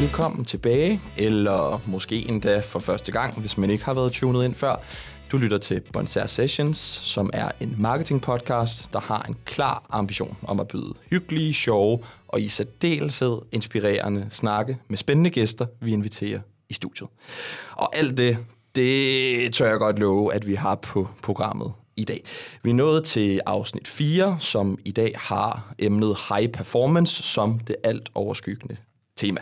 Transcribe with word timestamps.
velkommen 0.00 0.44
tilbage, 0.44 1.00
eller 1.16 1.80
måske 1.86 2.28
endda 2.28 2.60
for 2.60 2.78
første 2.78 3.12
gang, 3.12 3.40
hvis 3.40 3.58
man 3.58 3.70
ikke 3.70 3.84
har 3.84 3.94
været 3.94 4.12
tunet 4.12 4.44
ind 4.44 4.54
før. 4.54 4.76
Du 5.32 5.36
lytter 5.36 5.58
til 5.58 5.82
Bonsair 5.92 6.26
Sessions, 6.26 6.76
som 7.04 7.30
er 7.32 7.50
en 7.60 7.74
marketingpodcast, 7.78 8.92
der 8.92 9.00
har 9.00 9.22
en 9.22 9.36
klar 9.44 9.86
ambition 9.90 10.36
om 10.42 10.60
at 10.60 10.68
byde 10.68 10.94
hyggelige, 11.10 11.54
sjove 11.54 11.98
og 12.28 12.40
i 12.40 12.48
særdeleshed 12.48 13.38
inspirerende 13.52 14.26
snakke 14.30 14.78
med 14.88 14.98
spændende 14.98 15.30
gæster, 15.30 15.66
vi 15.80 15.92
inviterer 15.92 16.40
i 16.68 16.74
studiet. 16.74 17.08
Og 17.72 17.96
alt 17.96 18.18
det, 18.18 18.38
det 18.76 19.54
tør 19.54 19.68
jeg 19.68 19.78
godt 19.78 19.98
love, 19.98 20.34
at 20.34 20.46
vi 20.46 20.54
har 20.54 20.74
på 20.74 21.08
programmet 21.22 21.72
i 21.96 22.04
dag. 22.04 22.24
Vi 22.62 22.70
er 22.70 22.74
nået 22.74 23.04
til 23.04 23.40
afsnit 23.46 23.88
4, 23.88 24.36
som 24.40 24.78
i 24.84 24.90
dag 24.90 25.12
har 25.16 25.74
emnet 25.78 26.16
high 26.28 26.48
performance 26.48 27.22
som 27.22 27.58
det 27.58 27.76
alt 27.84 28.10
overskyggende 28.14 28.76
tema. 29.16 29.40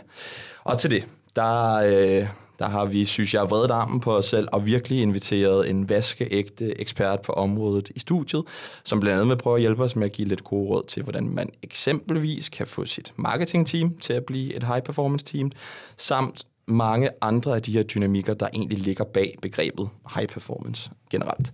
Og 0.64 0.78
til 0.78 0.90
det, 0.90 1.06
der, 1.36 1.74
øh, 1.74 2.26
der 2.58 2.68
har 2.68 2.84
vi, 2.84 3.04
synes 3.04 3.34
jeg, 3.34 3.50
vredet 3.50 3.70
armen 3.70 4.00
på 4.00 4.16
os 4.16 4.26
selv 4.26 4.48
og 4.52 4.66
virkelig 4.66 5.00
inviteret 5.00 5.70
en 5.70 5.88
vaskeægte 5.88 6.80
ekspert 6.80 7.22
på 7.22 7.32
området 7.32 7.90
i 7.94 7.98
studiet, 7.98 8.42
som 8.84 9.00
blandt 9.00 9.20
andet 9.20 9.28
vil 9.28 9.42
prøve 9.42 9.56
at 9.56 9.60
hjælpe 9.60 9.82
os 9.82 9.96
med 9.96 10.04
at 10.04 10.12
give 10.12 10.28
lidt 10.28 10.44
gode 10.44 10.68
råd 10.68 10.84
til, 10.88 11.02
hvordan 11.02 11.28
man 11.28 11.50
eksempelvis 11.62 12.48
kan 12.48 12.66
få 12.66 12.84
sit 12.84 13.12
marketingteam 13.16 13.96
til 14.00 14.12
at 14.12 14.24
blive 14.24 14.54
et 14.54 14.64
high 14.64 14.82
performance 14.82 15.24
team, 15.24 15.50
samt 15.96 16.46
mange 16.66 17.10
andre 17.20 17.54
af 17.54 17.62
de 17.62 17.72
her 17.72 17.82
dynamikker, 17.82 18.34
der 18.34 18.48
egentlig 18.54 18.78
ligger 18.78 19.04
bag 19.04 19.36
begrebet 19.42 19.88
high 20.16 20.28
performance 20.28 20.90
generelt. 21.10 21.52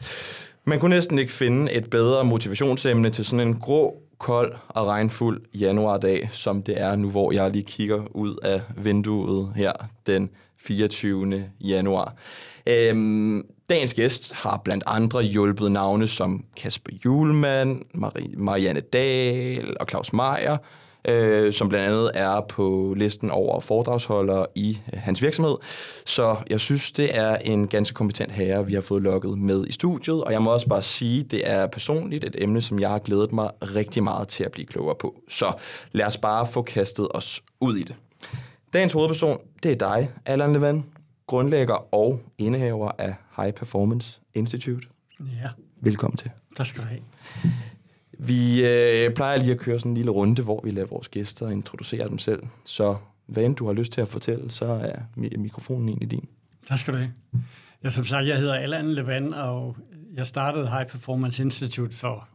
Man 0.64 0.80
kunne 0.80 0.94
næsten 0.94 1.18
ikke 1.18 1.32
finde 1.32 1.72
et 1.72 1.90
bedre 1.90 2.24
motivationsemne 2.24 3.10
til 3.10 3.24
sådan 3.24 3.48
en 3.48 3.60
grå, 3.60 4.02
kold 4.20 4.54
og 4.68 4.86
regnfuld 4.86 5.42
januardag, 5.54 6.28
som 6.32 6.62
det 6.62 6.80
er 6.80 6.96
nu, 6.96 7.10
hvor 7.10 7.32
jeg 7.32 7.50
lige 7.50 7.64
kigger 7.64 8.02
ud 8.10 8.36
af 8.42 8.62
vinduet 8.76 9.52
her 9.56 9.72
den 10.06 10.30
24. 10.58 11.44
januar. 11.60 12.14
Øhm, 12.66 13.46
dagens 13.68 13.94
gæst 13.94 14.32
har 14.32 14.60
blandt 14.64 14.84
andre 14.86 15.22
hjulpet 15.22 15.72
navne 15.72 16.08
som 16.08 16.44
Kasper 16.56 16.92
Julemand, 17.04 17.82
Marianne 18.36 18.80
Dahl 18.80 19.76
og 19.80 19.86
Claus 19.90 20.12
Meier, 20.12 20.56
øh, 21.08 21.52
som 21.52 21.68
blandt 21.68 21.86
andet 21.86 22.10
er 22.14 22.40
på 22.40 22.94
listen 22.96 23.30
over 23.30 23.60
foredragsholdere 23.60 24.46
i 24.54 24.78
øh, 24.92 25.00
hans 25.00 25.22
virksomhed. 25.22 25.56
Så 26.06 26.36
jeg 26.50 26.60
synes, 26.60 26.92
det 26.92 27.18
er 27.18 27.36
en 27.36 27.68
ganske 27.68 27.94
kompetent 27.94 28.32
herre, 28.32 28.66
vi 28.66 28.74
har 28.74 28.80
fået 28.80 29.02
lukket 29.02 29.38
med 29.38 29.66
i 29.66 29.72
studiet, 29.72 30.24
og 30.24 30.32
jeg 30.32 30.42
må 30.42 30.52
også 30.52 30.68
bare 30.68 30.82
sige, 30.82 31.22
det 31.22 31.50
er 31.50 31.66
personligt 31.66 32.24
et 32.24 32.36
emne, 32.38 32.62
som 32.62 32.80
jeg 32.80 32.90
har 32.90 32.98
glædet 32.98 33.32
mig 33.32 33.50
rigtig 33.62 34.02
meget 34.02 34.28
til 34.28 34.44
at 34.44 34.52
blive 34.52 34.66
klogere 34.66 34.94
på. 34.94 35.20
Så 35.28 35.52
lad 35.92 36.06
os 36.06 36.16
bare 36.16 36.46
få 36.46 36.62
kastet 36.62 37.08
os 37.14 37.42
ud 37.60 37.76
i 37.76 37.82
det. 37.82 37.94
Dagens 38.72 38.92
hovedperson, 38.92 39.38
det 39.62 39.70
er 39.70 39.76
dig, 39.76 40.10
Allan 40.26 40.52
Levan, 40.52 40.84
grundlægger 41.26 41.94
og 41.94 42.20
indehaver 42.38 42.90
af 42.98 43.14
High 43.36 43.52
Performance 43.52 44.20
Institute. 44.34 44.86
Ja. 45.20 45.48
Velkommen 45.80 46.16
til. 46.16 46.30
Tak 46.56 46.66
skal 46.66 46.82
du 46.82 46.88
have. 46.88 47.00
Vi 48.26 48.66
øh, 48.66 49.14
plejer 49.14 49.38
lige 49.38 49.52
at 49.52 49.58
køre 49.58 49.78
sådan 49.78 49.90
en 49.90 49.96
lille 49.96 50.10
runde, 50.10 50.42
hvor 50.42 50.60
vi 50.64 50.70
lader 50.70 50.86
vores 50.86 51.08
gæster 51.08 51.48
introducere 51.48 52.08
dem 52.08 52.18
selv. 52.18 52.42
Så 52.64 52.96
hvad 53.26 53.44
end 53.44 53.56
du 53.56 53.66
har 53.66 53.72
lyst 53.72 53.92
til 53.92 54.00
at 54.00 54.08
fortælle, 54.08 54.50
så 54.50 54.64
er 54.64 54.98
mikrofonen 55.38 55.88
egentlig 55.88 56.10
din. 56.10 56.28
Tak 56.68 56.78
skal 56.78 56.94
du 56.94 56.98
have. 56.98 57.10
Ja, 57.84 57.90
som 57.90 58.04
sagt, 58.04 58.26
jeg 58.26 58.38
hedder 58.38 58.54
Allan 58.54 58.92
Levan, 58.92 59.34
og 59.34 59.76
jeg 60.14 60.26
startede 60.26 60.70
High 60.70 60.86
Performance 60.86 61.42
Institute 61.42 61.96
for 61.96 62.28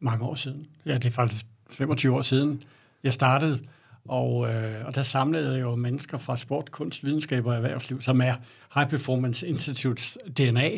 mange 0.00 0.24
år 0.24 0.34
siden. 0.34 0.66
Ja, 0.86 0.94
det 0.94 1.04
er 1.04 1.10
faktisk 1.10 1.46
25 1.70 2.14
år 2.14 2.22
siden, 2.22 2.62
jeg 3.02 3.12
startede. 3.12 3.60
Og, 4.04 4.54
øh, 4.54 4.86
og 4.86 4.94
der 4.94 5.02
samlede 5.02 5.52
jeg 5.52 5.60
jo 5.60 5.74
mennesker 5.74 6.18
fra 6.18 6.36
sport, 6.36 6.70
kunst, 6.70 7.04
videnskab 7.04 7.46
og 7.46 7.54
erhvervsliv, 7.54 8.00
som 8.00 8.20
er 8.20 8.34
High 8.74 8.90
Performance 8.90 9.48
Institutes 9.48 10.18
DNA, 10.38 10.70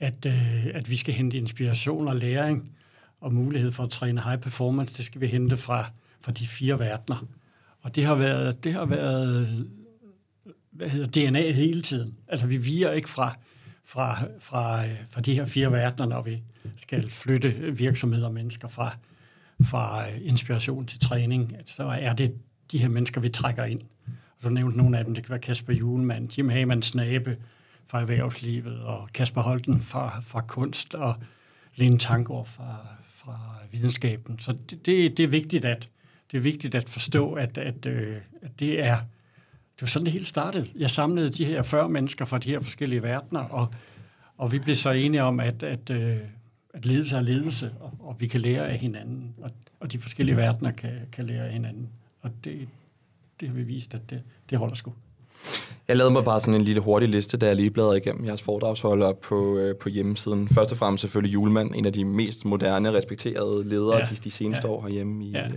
at, 0.00 0.26
øh, 0.26 0.66
at 0.74 0.90
vi 0.90 0.96
skal 0.96 1.14
hente 1.14 1.38
inspiration 1.38 2.08
og 2.08 2.16
læring 2.16 2.70
og 3.20 3.34
mulighed 3.34 3.72
for 3.72 3.84
at 3.84 3.90
træne 3.90 4.22
high 4.22 4.40
performance, 4.40 4.94
det 4.94 5.04
skal 5.04 5.20
vi 5.20 5.26
hente 5.26 5.56
fra, 5.56 5.90
fra 6.20 6.32
de 6.32 6.46
fire 6.46 6.78
verdener. 6.78 7.26
Og 7.80 7.94
det 7.94 8.04
har 8.04 8.14
været, 8.14 8.64
det 8.64 8.72
har 8.72 8.84
været 8.84 9.68
hvad 10.70 10.88
hedder, 10.88 11.30
DNA 11.30 11.52
hele 11.52 11.82
tiden. 11.82 12.14
Altså 12.28 12.46
vi 12.46 12.56
viger 12.56 12.92
ikke 12.92 13.08
fra, 13.08 13.36
fra, 13.84 14.18
fra, 14.40 14.84
fra 15.10 15.20
de 15.20 15.34
her 15.34 15.44
fire 15.44 15.72
verdener, 15.72 16.06
når 16.06 16.22
vi 16.22 16.42
skal 16.76 17.10
flytte 17.10 17.50
virksomheder 17.76 18.26
og 18.26 18.34
mennesker 18.34 18.68
fra, 18.68 18.96
fra 19.62 20.08
øh, 20.08 20.18
inspiration 20.22 20.86
til 20.86 21.00
træning. 21.00 21.52
Så 21.66 21.82
er 21.84 22.12
det 22.12 22.34
de 22.72 22.78
her 22.78 22.88
mennesker, 22.88 23.20
vi 23.20 23.28
trækker 23.28 23.64
ind. 23.64 23.80
Og 24.06 24.44
du 24.44 24.48
nævnte 24.48 24.78
nogle 24.78 24.98
af 24.98 25.04
dem. 25.04 25.14
Det 25.14 25.24
kan 25.24 25.30
være 25.30 25.38
Kasper 25.38 25.72
Julemand, 25.72 26.38
Jim 26.38 26.48
Hamann 26.48 26.82
Snabe 26.82 27.36
fra 27.86 28.00
erhvervslivet, 28.00 28.80
og 28.80 29.08
Kasper 29.14 29.42
Holten 29.42 29.80
fra, 29.80 30.20
fra 30.20 30.40
kunst, 30.40 30.94
og 30.94 31.14
Lene 31.76 31.98
Tangård 31.98 32.46
fra, 32.46 32.86
fra 33.18 33.38
videnskaben. 33.70 34.38
Så 34.38 34.52
det, 34.70 34.86
det, 34.86 35.16
det 35.16 35.22
er 35.22 35.28
vigtigt 35.28 35.64
at 35.64 35.88
det 36.30 36.36
er 36.36 36.42
vigtigt 36.42 36.74
at 36.74 36.88
forstå, 36.88 37.32
at, 37.32 37.58
at, 37.58 37.86
øh, 37.86 38.16
at 38.42 38.60
det 38.60 38.84
er 38.84 38.96
det 39.78 39.82
var 39.82 39.86
sådan, 39.86 40.06
det 40.06 40.12
hele 40.12 40.26
startede. 40.26 40.66
Jeg 40.76 40.90
samlede 40.90 41.30
de 41.30 41.44
her 41.44 41.62
40 41.62 41.88
mennesker 41.88 42.24
fra 42.24 42.38
de 42.38 42.50
her 42.50 42.60
forskellige 42.60 43.02
verdener, 43.02 43.40
og, 43.40 43.74
og 44.36 44.52
vi 44.52 44.58
blev 44.58 44.76
så 44.76 44.90
enige 44.90 45.22
om, 45.22 45.40
at, 45.40 45.62
at, 45.62 45.90
øh, 45.90 46.16
at 46.74 46.86
ledelse 46.86 47.16
er 47.16 47.20
ledelse, 47.20 47.72
og, 47.80 47.92
og 48.00 48.20
vi 48.20 48.26
kan 48.26 48.40
lære 48.40 48.68
af 48.68 48.78
hinanden, 48.78 49.34
og, 49.42 49.50
og 49.80 49.92
de 49.92 49.98
forskellige 49.98 50.36
verdener 50.36 50.70
kan, 50.70 50.92
kan 51.12 51.24
lære 51.24 51.46
af 51.46 51.52
hinanden. 51.52 51.88
Og 52.20 52.30
det, 52.44 52.68
det 53.40 53.48
har 53.48 53.54
vi 53.54 53.62
vist, 53.62 53.94
at 53.94 54.10
det, 54.10 54.22
det 54.50 54.58
holder 54.58 54.74
sgu. 54.74 54.92
Jeg 55.88 55.96
lavede 55.96 56.12
mig 56.12 56.24
bare 56.24 56.40
sådan 56.40 56.54
en 56.54 56.62
lille 56.62 56.80
hurtig 56.80 57.08
liste, 57.08 57.36
da 57.36 57.46
jeg 57.46 57.56
lige 57.56 57.70
bladrede 57.70 57.96
igennem 57.96 58.24
jeres 58.24 58.42
foredragsholder 58.42 59.12
på, 59.12 59.58
øh, 59.58 59.76
på 59.76 59.88
hjemmesiden. 59.88 60.48
Først 60.48 60.72
og 60.72 60.76
fremmest 60.76 61.00
selvfølgelig 61.00 61.34
Julemand, 61.34 61.74
en 61.74 61.86
af 61.86 61.92
de 61.92 62.04
mest 62.04 62.44
moderne, 62.44 62.92
respekterede 62.92 63.68
ledere 63.68 63.96
ja. 63.96 64.04
de, 64.04 64.16
de 64.24 64.30
seneste 64.30 64.66
ja. 64.66 64.72
år 64.72 64.82
herhjemme 64.82 65.24
i, 65.24 65.30
ja. 65.30 65.46
øh, 65.46 65.54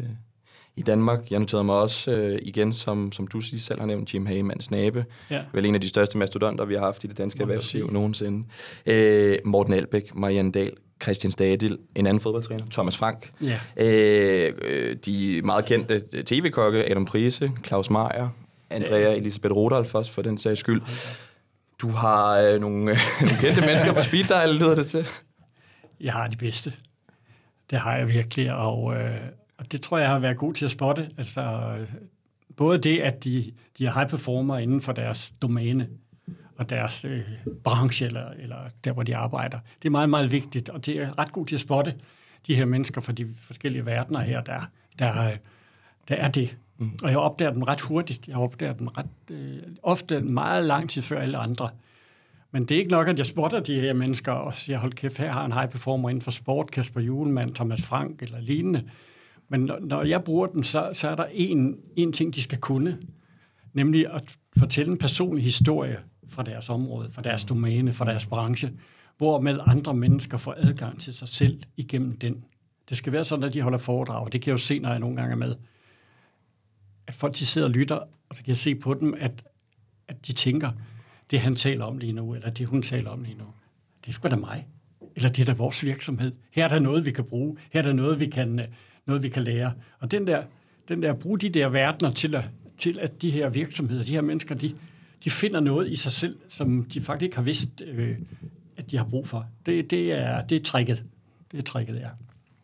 i 0.76 0.82
Danmark. 0.82 1.32
Jeg 1.32 1.40
noterede 1.40 1.64
mig 1.64 1.76
også 1.76 2.12
øh, 2.12 2.40
igen, 2.42 2.74
som, 2.74 3.12
som 3.12 3.28
du 3.28 3.42
selv 3.42 3.80
har 3.80 3.88
nævnt, 3.88 4.14
Jim 4.14 4.26
Hagemann 4.26 4.62
Snabe. 4.62 5.06
Ja. 5.30 5.42
Vel 5.54 5.66
en 5.66 5.76
af 5.76 5.82
de 5.82 5.90
største 5.90 6.18
mastodonter, 6.18 6.66
vi 6.66 6.74
har 6.74 6.82
haft 6.82 7.04
i 7.04 7.08
det 7.08 7.18
danske 7.18 7.42
erhvervsliv 7.42 7.92
nogensinde. 7.92 8.48
Øh, 8.86 9.38
Morten 9.46 9.74
Albæk, 9.74 10.16
Marianne 10.16 10.52
Dahl, 10.52 10.72
Christian 11.04 11.32
Stadil, 11.32 11.78
en 11.96 12.08
anden 12.08 12.22
fodboldtræner, 12.22 12.64
Thomas 12.72 12.98
Frank. 12.98 13.30
Ja. 13.42 13.60
Øh, 13.78 14.54
øh 14.62 14.96
de 15.06 15.42
meget 15.44 15.66
kendte 15.66 16.24
tv-kokke, 16.26 16.92
Adam 16.92 17.06
Prise, 17.06 17.52
Claus 17.66 17.90
Meier, 17.90 18.30
Andrea 18.72 19.16
Elisabeth 19.16 19.56
Rodolf 19.56 19.96
også, 19.96 20.12
for 20.12 20.22
den 20.22 20.38
sags 20.38 20.60
skyld. 20.60 20.82
Du 21.82 21.90
har 21.90 22.40
øh, 22.40 22.62
nogle, 22.62 22.92
øh, 22.92 22.98
nogle 23.22 23.38
kendte 23.38 23.62
mennesker 23.66 23.94
på 23.94 24.02
speed 24.02 24.24
dial, 24.24 24.56
lyder 24.56 24.76
det 24.76 24.86
til. 24.86 25.08
Jeg 26.00 26.14
har 26.14 26.28
de 26.28 26.38
bedste. 26.38 26.74
Det 27.70 27.80
har 27.80 27.98
jeg 27.98 28.08
virkelig, 28.08 28.54
og, 28.54 28.96
øh, 28.96 29.18
og 29.58 29.72
det 29.72 29.82
tror 29.82 29.98
jeg 29.98 30.10
har 30.10 30.20
været 30.20 30.38
god 30.38 30.54
til 30.54 30.66
at 30.66 30.72
spotte. 30.72 31.10
Altså, 31.18 31.74
både 32.58 32.78
det, 32.78 33.00
at 33.00 33.24
de, 33.24 33.52
de 33.78 33.86
er 33.86 33.94
high 33.94 34.10
performer 34.10 34.58
inden 34.58 34.82
for 34.82 34.92
deres 34.92 35.34
domæne 35.42 35.88
og 36.58 36.70
deres 36.70 37.06
øh, 37.06 37.20
branche, 37.64 38.06
eller, 38.06 38.30
eller 38.30 38.58
der, 38.84 38.92
hvor 38.92 39.04
de 39.04 39.16
arbejder. 39.16 39.60
Det 39.82 39.88
er 39.88 39.92
meget, 39.92 40.10
meget 40.10 40.32
vigtigt, 40.32 40.70
og 40.70 40.86
det 40.86 40.98
er 40.98 41.20
ret 41.20 41.32
godt 41.32 41.48
til 41.48 41.56
at 41.56 41.60
spotte 41.60 41.96
de 42.48 42.56
her 42.56 42.66
mennesker 42.66 43.02
fra 43.02 43.14
de 43.14 43.28
forskellige 43.42 43.86
verdener 43.86 44.20
her, 44.20 44.42
der, 44.42 44.62
der, 45.00 45.32
der 46.10 46.16
er 46.16 46.32
det. 46.32 46.58
Mm. 46.78 46.92
Og 47.04 47.10
jeg 47.10 47.18
opdager 47.18 47.52
dem 47.52 47.62
ret 47.62 47.82
hurtigt. 47.82 48.28
Jeg 48.28 48.38
opdager 48.38 48.74
dem 48.74 48.88
ret, 48.88 49.06
øh, 49.32 49.58
ofte 49.84 50.22
meget 50.22 50.64
lang 50.64 50.90
tid 50.90 51.02
før 51.02 51.20
alle 51.20 51.38
andre. 51.38 51.70
Men 52.52 52.66
det 52.66 52.76
er 52.76 52.80
ikke 52.80 52.92
nok, 52.92 53.08
at 53.08 53.18
jeg 53.18 53.26
spotter 53.26 53.60
de 53.60 53.80
her 53.80 53.94
mennesker 53.94 54.32
og 54.32 54.56
siger, 54.56 54.80
hold 54.80 54.94
kæft, 54.94 55.18
her 55.18 55.32
har 55.32 55.46
en 55.46 55.52
high 55.52 55.70
performer 55.70 56.10
inden 56.10 56.22
for 56.22 56.32
sport, 56.32 56.72
Kasper 56.72 57.02
Julemand, 57.02 57.56
Thomas 57.56 57.82
Frank 57.82 58.22
eller 58.22 58.42
lignende. 58.42 58.84
Men 59.50 59.60
når, 59.60 59.80
når 59.82 60.04
jeg 60.04 60.24
bruger 60.24 60.48
dem, 60.48 60.64
så, 60.64 60.90
så 60.94 61.08
er 61.08 61.16
der 61.16 61.26
en, 61.32 61.78
en 61.96 62.14
ting, 62.14 62.36
de 62.36 62.42
skal 62.42 62.58
kunne, 62.58 62.98
nemlig 63.74 64.06
at 64.14 64.38
fortælle 64.58 64.92
en 64.92 64.98
personlig 64.98 65.44
historie 65.44 66.00
fra 66.30 66.44
deres 66.44 66.70
område, 66.70 67.10
fra 67.12 67.22
deres 67.22 67.44
domæne, 67.44 67.94
fra 67.94 68.06
deres 68.06 68.26
branche, 68.26 68.72
hvor 69.18 69.40
med 69.40 69.60
andre 69.66 69.94
mennesker 69.94 70.38
får 70.38 70.56
adgang 70.58 71.02
til 71.02 71.14
sig 71.14 71.28
selv 71.28 71.62
igennem 71.78 72.18
den. 72.18 72.44
Det 72.90 72.98
skal 72.98 73.14
være 73.14 73.26
sådan, 73.26 73.44
at 73.44 73.54
de 73.54 73.62
holder 73.62 73.78
foredrag. 73.78 74.32
Det 74.32 74.42
kan 74.42 74.50
jeg 74.50 74.54
jo 74.54 74.58
se, 74.58 74.80
når 74.80 74.90
jeg 74.90 75.00
nogle 75.00 75.16
gange 75.16 75.32
er 75.32 75.38
med 75.38 75.56
at 77.12 77.16
folk 77.16 77.36
de 77.36 77.46
sidder 77.46 77.68
og 77.68 77.74
lytter, 77.74 77.96
og 78.30 78.36
så 78.36 78.44
kan 78.44 78.50
jeg 78.50 78.58
se 78.58 78.76
på 78.76 78.94
dem, 78.94 79.14
at, 79.20 79.44
at 80.08 80.28
de 80.28 80.34
tænker, 80.34 80.72
det 81.32 81.40
han 81.40 81.56
taler 81.56 81.86
om 81.86 81.98
lige 81.98 82.14
nu, 82.14 82.36
eller 82.36 82.50
det 82.50 82.68
hun 82.68 82.82
taler 82.82 83.10
om 83.10 83.24
lige 83.24 83.38
nu, 83.38 83.44
det 84.06 84.10
er 84.10 84.14
sgu 84.14 84.28
da 84.28 84.36
mig. 84.36 84.68
Eller 85.16 85.30
det 85.30 85.42
er 85.42 85.46
da 85.46 85.54
vores 85.54 85.86
virksomhed. 85.86 86.32
Her 86.52 86.64
er 86.66 86.70
der 86.70 86.80
noget, 86.80 87.06
vi 87.06 87.12
kan 87.12 87.24
bruge. 87.24 87.58
Her 87.72 87.82
er 87.82 87.86
der 87.86 87.94
noget, 87.94 88.20
vi 88.20 88.26
kan, 88.26 88.60
øh, 88.60 88.68
noget, 89.06 89.24
vi 89.24 89.30
kan 89.30 89.44
lære. 89.44 89.74
Og 90.00 90.12
den 90.12 90.28
der, 90.28 90.44
den 90.88 91.02
der, 91.02 91.14
bruge 91.14 91.40
de 91.40 91.50
der 91.50 91.70
verdener 91.70 92.12
til 92.12 92.36
at, 92.36 92.44
til 92.78 93.00
at 93.00 93.22
de 93.22 93.32
her 93.32 93.50
virksomheder, 93.50 94.04
de 94.04 94.12
her 94.12 94.22
mennesker, 94.22 94.56
de, 94.56 94.76
de 95.24 95.30
finder 95.30 95.60
noget 95.60 95.92
i 95.92 95.96
sig 95.96 96.12
selv, 96.12 96.40
som 96.50 96.84
de 96.84 97.02
faktisk 97.02 97.24
ikke 97.24 97.36
har 97.36 97.44
vidst, 97.44 97.82
øh, 97.86 98.18
at 98.78 98.92
de 98.92 98.98
har 98.98 99.06
brug 99.06 99.28
for. 99.28 99.46
Det, 99.66 99.92
det, 99.92 100.12
er, 100.12 100.42
det 100.42 100.58
er 100.58 100.64
tricket. 100.64 101.04
Det 101.52 101.58
er 101.58 101.64
tricket, 101.64 101.96
ja. 101.96 102.10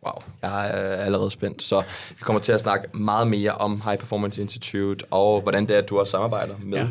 Wow, 0.08 0.22
jeg 0.42 0.70
er 0.70 0.96
allerede 0.96 1.30
spændt. 1.30 1.64
Så 1.64 1.84
vi 2.10 2.22
kommer 2.22 2.42
til 2.42 2.52
at 2.52 2.60
snakke 2.60 2.98
meget 2.98 3.28
mere 3.28 3.52
om 3.52 3.82
High 3.82 3.98
Performance 3.98 4.42
Institute, 4.42 5.06
og 5.12 5.42
hvordan 5.42 5.66
det 5.66 5.76
er, 5.76 5.80
at 5.80 5.90
du 5.90 6.00
også 6.00 6.12
samarbejder 6.12 6.54
med 6.64 6.78
ja. 6.78 6.88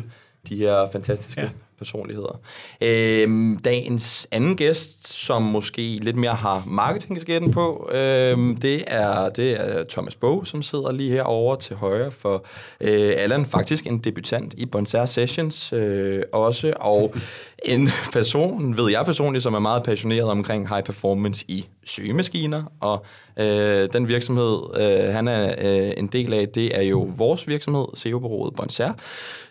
de 0.49 0.55
her 0.55 0.89
fantastiske 0.91 1.41
ja. 1.41 1.49
Personligheder. 1.77 2.39
Øhm, 2.81 3.57
dagens 3.57 4.27
anden 4.31 4.55
gæst, 4.55 5.07
som 5.07 5.41
måske 5.41 5.81
lidt 5.81 6.15
mere 6.15 6.33
har 6.33 6.63
marketingskætten 6.67 7.51
på, 7.51 7.89
øhm, 7.91 8.55
det, 8.55 8.83
er, 8.87 9.29
det 9.29 9.51
er 9.51 9.83
Thomas 9.89 10.15
Bog, 10.15 10.47
som 10.47 10.61
sidder 10.61 10.91
lige 10.91 11.11
herovre 11.11 11.59
til 11.59 11.75
højre 11.75 12.11
for 12.11 12.45
øh, 12.81 13.13
Allan, 13.17 13.45
faktisk 13.45 13.87
en 13.87 13.97
debutant 13.97 14.53
i 14.53 14.65
Bonsair 14.65 15.05
Sessions 15.05 15.73
øh, 15.73 16.21
også, 16.33 16.73
og 16.79 17.15
en 17.65 17.89
person, 18.13 18.77
ved 18.77 18.91
jeg 18.91 19.05
personligt, 19.05 19.43
som 19.43 19.53
er 19.53 19.59
meget 19.59 19.83
passioneret 19.83 20.29
omkring 20.29 20.69
high 20.69 20.83
performance 20.83 21.45
i 21.47 21.67
søgemaskiner, 21.85 22.63
og 22.79 23.05
øh, 23.37 23.89
den 23.93 24.07
virksomhed, 24.07 24.59
øh, 24.79 25.13
han 25.13 25.27
er 25.27 25.55
øh, 25.57 25.93
en 25.97 26.07
del 26.07 26.33
af, 26.33 26.49
det 26.49 26.77
er 26.77 26.81
jo 26.81 27.09
vores 27.17 27.47
virksomhed, 27.47 27.85
SEO-bureauet 27.93 28.53
Bonsair. 28.55 28.91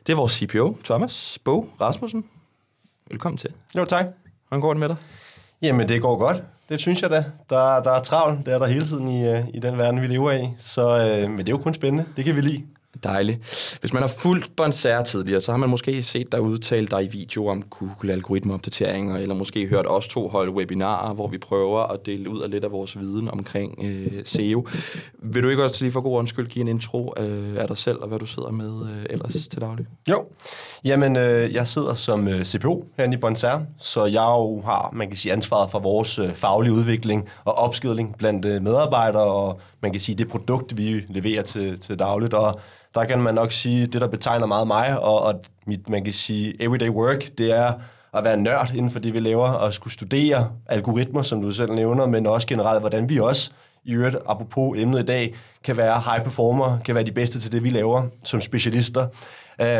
Det 0.06 0.12
er 0.12 0.16
vores 0.16 0.32
CPO, 0.32 0.78
Thomas 0.84 1.38
Bo 1.44 1.68
Rasmussen. 1.80 2.24
Velkommen 3.10 3.38
til. 3.38 3.50
Jo, 3.76 3.84
tak. 3.84 4.06
Hvordan 4.48 4.60
går 4.60 4.72
det 4.72 4.80
med 4.80 4.88
dig? 4.88 4.96
Jamen, 5.62 5.88
det 5.88 6.02
går 6.02 6.18
godt. 6.18 6.42
Det 6.68 6.80
synes 6.80 7.02
jeg 7.02 7.10
da. 7.10 7.24
Der, 7.50 7.82
der 7.82 7.90
er 7.90 8.02
travlt. 8.02 8.46
Det 8.46 8.54
er 8.54 8.58
der 8.58 8.66
hele 8.66 8.84
tiden 8.84 9.08
i, 9.08 9.28
øh, 9.28 9.44
i 9.54 9.58
den 9.58 9.78
verden, 9.78 10.02
vi 10.02 10.06
lever 10.06 10.32
i. 10.32 10.48
Så, 10.58 10.98
øh, 10.98 11.30
men 11.30 11.38
det 11.38 11.48
er 11.48 11.52
jo 11.52 11.58
kun 11.58 11.74
spændende. 11.74 12.04
Det 12.16 12.24
kan 12.24 12.36
vi 12.36 12.40
lide. 12.40 12.66
Dejligt. 13.04 13.76
Hvis 13.80 13.92
man 13.92 14.02
har 14.02 14.08
fulgt 14.08 14.56
Bonsair 14.56 15.02
tidligere, 15.02 15.40
så 15.40 15.52
har 15.52 15.58
man 15.58 15.68
måske 15.68 16.02
set 16.02 16.32
dig 16.32 16.40
udtale 16.40 16.86
dig 16.86 17.04
i 17.04 17.08
video 17.08 17.46
om 17.46 17.62
Google-algoritmeopdateringer, 17.62 19.16
eller 19.16 19.34
måske 19.34 19.66
hørt 19.66 19.84
os 19.88 20.08
to 20.08 20.28
holde 20.28 20.52
webinarer, 20.52 21.14
hvor 21.14 21.28
vi 21.28 21.38
prøver 21.38 21.82
at 21.82 22.06
dele 22.06 22.30
ud 22.30 22.40
af 22.40 22.50
lidt 22.50 22.64
af 22.64 22.72
vores 22.72 22.98
viden 22.98 23.30
omkring 23.30 23.78
øh, 23.84 24.22
SEO. 24.24 24.68
Vil 25.22 25.42
du 25.42 25.48
ikke 25.48 25.64
også 25.64 25.84
lige 25.84 25.92
for 25.92 26.00
god 26.00 26.18
undskyld 26.18 26.48
give 26.48 26.60
en 26.60 26.68
intro 26.68 27.14
øh, 27.18 27.56
af 27.56 27.68
dig 27.68 27.76
selv, 27.76 27.98
og 28.02 28.08
hvad 28.08 28.18
du 28.18 28.26
sidder 28.26 28.50
med 28.50 28.90
øh, 28.90 29.06
ellers 29.10 29.48
til 29.48 29.60
daglig? 29.60 29.86
Jo. 30.08 30.24
Jamen, 30.84 31.16
øh, 31.16 31.54
jeg 31.54 31.68
sidder 31.68 31.94
som 31.94 32.28
øh, 32.28 32.44
CPO 32.44 32.88
herinde 32.96 33.16
i 33.16 33.20
Bonsair, 33.20 33.58
så 33.78 34.04
jeg 34.04 34.22
jo 34.38 34.60
har, 34.60 34.90
man 34.92 35.08
kan 35.08 35.16
sige, 35.16 35.32
ansvaret 35.32 35.70
for 35.70 35.78
vores 35.78 36.18
øh, 36.18 36.34
faglige 36.34 36.72
udvikling 36.72 37.28
og 37.44 37.54
opskydning 37.54 38.16
blandt 38.18 38.44
øh, 38.44 38.62
medarbejdere, 38.62 39.24
og 39.24 39.60
man 39.82 39.92
kan 39.92 40.00
sige, 40.00 40.16
det 40.16 40.28
produkt, 40.28 40.76
vi 40.76 41.04
leverer 41.08 41.42
til, 41.42 41.80
til 41.80 41.98
dagligt, 41.98 42.34
og 42.34 42.60
der 42.94 43.04
kan 43.04 43.18
man 43.18 43.34
nok 43.34 43.52
sige, 43.52 43.86
det 43.86 44.00
der 44.00 44.08
betegner 44.08 44.46
meget 44.46 44.66
mig, 44.66 45.00
og, 45.00 45.20
og 45.20 45.40
mit, 45.66 45.88
man 45.88 46.04
kan 46.04 46.12
sige, 46.12 46.62
everyday 46.62 46.88
work, 46.88 47.38
det 47.38 47.56
er 47.56 47.72
at 48.14 48.24
være 48.24 48.36
nørd 48.36 48.74
inden 48.74 48.90
for 48.90 48.98
det, 48.98 49.14
vi 49.14 49.20
laver, 49.20 49.48
og 49.48 49.74
skulle 49.74 49.94
studere 49.94 50.50
algoritmer, 50.66 51.22
som 51.22 51.42
du 51.42 51.50
selv 51.50 51.72
nævner, 51.72 52.06
men 52.06 52.26
også 52.26 52.46
generelt, 52.46 52.80
hvordan 52.80 53.08
vi 53.08 53.20
også, 53.20 53.50
i 53.84 53.92
øvrigt, 53.92 54.16
apropos 54.26 54.78
emnet 54.78 55.02
i 55.02 55.04
dag, 55.04 55.34
kan 55.64 55.76
være 55.76 56.00
high 56.00 56.24
performer, 56.24 56.78
kan 56.84 56.94
være 56.94 57.04
de 57.04 57.12
bedste 57.12 57.40
til 57.40 57.52
det, 57.52 57.64
vi 57.64 57.70
laver 57.70 58.02
som 58.24 58.40
specialister. 58.40 59.06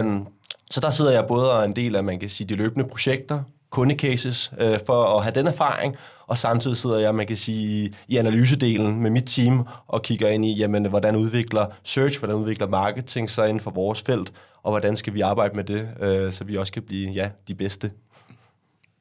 Um, 0.00 0.28
så 0.70 0.80
der 0.80 0.90
sidder 0.90 1.12
jeg 1.12 1.24
både 1.28 1.52
og 1.52 1.64
en 1.64 1.76
del 1.76 1.96
af, 1.96 2.04
man 2.04 2.20
kan 2.20 2.28
sige, 2.28 2.48
de 2.48 2.54
løbende 2.54 2.88
projekter, 2.88 3.42
kundecases, 3.70 4.52
øh, 4.60 4.78
for 4.86 5.04
at 5.04 5.22
have 5.22 5.34
den 5.34 5.46
erfaring, 5.46 5.96
og 6.26 6.38
samtidig 6.38 6.76
sidder 6.76 6.98
jeg, 6.98 7.14
man 7.14 7.26
kan 7.26 7.36
sige, 7.36 7.94
i 8.08 8.16
analysedelen 8.16 9.00
med 9.00 9.10
mit 9.10 9.24
team 9.26 9.66
og 9.86 10.02
kigger 10.02 10.28
ind 10.28 10.44
i, 10.44 10.52
jamen, 10.52 10.84
hvordan 10.84 11.16
udvikler 11.16 11.66
search, 11.82 12.18
hvordan 12.18 12.36
udvikler 12.36 12.68
marketing 12.68 13.30
sig 13.30 13.48
inden 13.48 13.60
for 13.60 13.70
vores 13.70 14.02
felt, 14.02 14.32
og 14.62 14.72
hvordan 14.72 14.96
skal 14.96 15.14
vi 15.14 15.20
arbejde 15.20 15.56
med 15.56 15.64
det, 15.64 15.88
øh, 16.02 16.32
så 16.32 16.44
vi 16.44 16.56
også 16.56 16.72
kan 16.72 16.82
blive 16.82 17.10
ja, 17.10 17.30
de 17.48 17.54
bedste. 17.54 17.90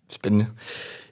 Spændende. 0.10 0.48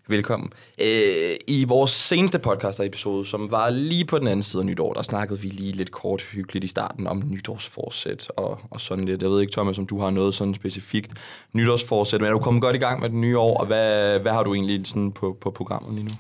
Velkommen. 0.08 0.50
Øh, 0.82 1.36
I 1.48 1.66
vores 1.68 1.92
seneste 1.92 2.40
podcast-episode, 2.40 3.26
som 3.26 3.52
var 3.52 3.70
lige 3.70 4.06
på 4.06 4.20
den 4.20 4.28
anden 4.28 4.44
side 4.44 4.62
af 4.62 4.66
nytår, 4.66 4.94
der 4.94 5.02
snakkede 5.02 5.40
vi 5.40 5.48
lige 5.48 5.72
lidt 5.72 5.92
kort 5.92 6.22
hyggeligt 6.22 6.64
i 6.64 6.68
starten 6.68 7.08
om 7.08 7.24
nytårsforsæt 7.30 8.28
og, 8.38 8.60
og 8.72 8.82
sådan 8.82 9.06
lidt. 9.06 9.22
Jeg 9.22 9.30
ved 9.30 9.42
ikke, 9.42 9.54
Thomas, 9.54 9.78
om 9.78 9.86
du 9.86 10.00
har 10.00 10.10
noget 10.10 10.36
sådan 10.36 10.54
specifikt 10.54 11.12
nytårsforsæt, 11.54 12.22
men 12.22 12.28
er 12.28 12.32
du 12.32 12.40
kommet 12.40 12.64
godt 12.64 12.76
i 12.76 12.80
gang 12.80 13.02
med 13.02 13.10
det 13.10 13.18
nye 13.18 13.38
år, 13.40 13.58
og 13.58 13.66
hvad, 13.66 14.20
hvad 14.20 14.32
har 14.32 14.44
du 14.44 14.54
egentlig 14.54 14.88
sådan 14.88 15.12
på, 15.12 15.38
på 15.42 15.52
programmet 15.52 15.94
lige 15.94 16.06
nu? 16.06 16.12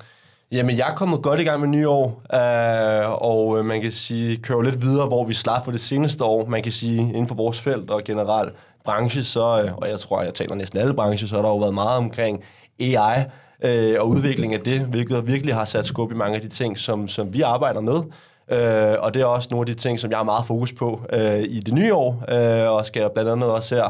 Jamen, 0.51 0.77
jeg 0.77 0.91
er 0.91 0.95
kommet 0.95 1.21
godt 1.21 1.39
i 1.39 1.43
gang 1.43 1.59
med 1.59 1.67
nye 1.67 1.89
år, 1.89 2.21
øh, 2.33 3.11
og 3.21 3.59
øh, 3.59 3.65
man 3.65 3.81
kan 3.81 3.91
sige, 3.91 4.37
kører 4.37 4.61
lidt 4.61 4.81
videre, 4.81 5.07
hvor 5.07 5.25
vi 5.25 5.33
slap 5.33 5.65
for 5.65 5.71
det 5.71 5.81
seneste 5.81 6.23
år. 6.23 6.45
Man 6.45 6.63
kan 6.63 6.71
sige, 6.71 6.99
inden 6.99 7.27
for 7.27 7.35
vores 7.35 7.61
felt 7.61 7.89
og 7.89 8.03
generelt 8.03 8.53
branche, 8.85 9.23
så, 9.23 9.63
øh, 9.63 9.77
og 9.77 9.89
jeg 9.89 9.99
tror, 9.99 10.21
jeg 10.21 10.33
taler 10.33 10.55
næsten 10.55 10.79
alle 10.79 10.93
brancher, 10.93 11.27
så 11.27 11.35
har 11.35 11.41
der 11.41 11.49
jo 11.49 11.57
været 11.57 11.73
meget 11.73 11.97
omkring 11.97 12.43
AI, 12.79 13.25
øh, 13.63 13.95
og 13.99 14.09
udvikling 14.09 14.53
af 14.53 14.59
det, 14.59 14.79
hvilket 14.79 15.27
virkelig 15.27 15.55
har 15.55 15.65
sat 15.65 15.85
skub 15.85 16.11
i 16.11 16.15
mange 16.15 16.35
af 16.35 16.41
de 16.41 16.47
ting, 16.47 16.77
som, 16.77 17.07
som 17.07 17.33
vi 17.33 17.41
arbejder 17.41 17.81
med. 17.81 18.01
Øh, 18.51 18.95
og 18.99 19.13
det 19.13 19.21
er 19.21 19.25
også 19.25 19.47
nogle 19.51 19.61
af 19.61 19.75
de 19.75 19.81
ting, 19.81 19.99
som 19.99 20.11
jeg 20.11 20.19
har 20.19 20.23
meget 20.23 20.45
fokus 20.45 20.73
på 20.73 21.01
øh, 21.13 21.39
i 21.39 21.59
det 21.59 21.73
nye 21.73 21.93
år, 21.93 22.23
øh, 22.29 22.71
og 22.71 22.85
skal 22.85 23.09
blandt 23.13 23.31
andet 23.31 23.49
også 23.49 23.75
her 23.75 23.89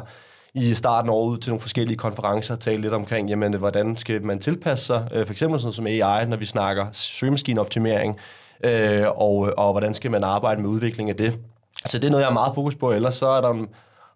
i 0.53 0.73
starten 0.73 1.09
af 1.09 1.13
året 1.13 1.41
til 1.41 1.49
nogle 1.49 1.61
forskellige 1.61 1.97
konferencer 1.97 2.55
tale 2.55 2.81
lidt 2.81 2.93
omkring, 2.93 3.29
jamen, 3.29 3.53
hvordan 3.53 3.97
skal 3.97 4.25
man 4.25 4.39
tilpasse 4.39 4.85
sig, 4.85 5.07
øh, 5.13 5.25
for 5.25 5.31
eksempel 5.31 5.59
sådan 5.59 5.73
som 5.73 5.87
AI, 5.87 6.25
når 6.25 6.37
vi 6.37 6.45
snakker 6.45 6.85
søgemaskineoptimering, 6.91 8.19
øh, 8.65 9.03
og, 9.15 9.53
og 9.57 9.71
hvordan 9.71 9.93
skal 9.93 10.11
man 10.11 10.23
arbejde 10.23 10.61
med 10.61 10.69
udvikling 10.69 11.09
af 11.09 11.15
det. 11.15 11.39
Så 11.85 11.97
det 11.97 12.05
er 12.05 12.11
noget, 12.11 12.21
jeg 12.21 12.27
har 12.27 12.33
meget 12.33 12.55
fokus 12.55 12.75
på, 12.75 12.91
ellers 12.91 13.15
så 13.15 13.27
er 13.27 13.41
der 13.41 13.49
en 13.49 13.67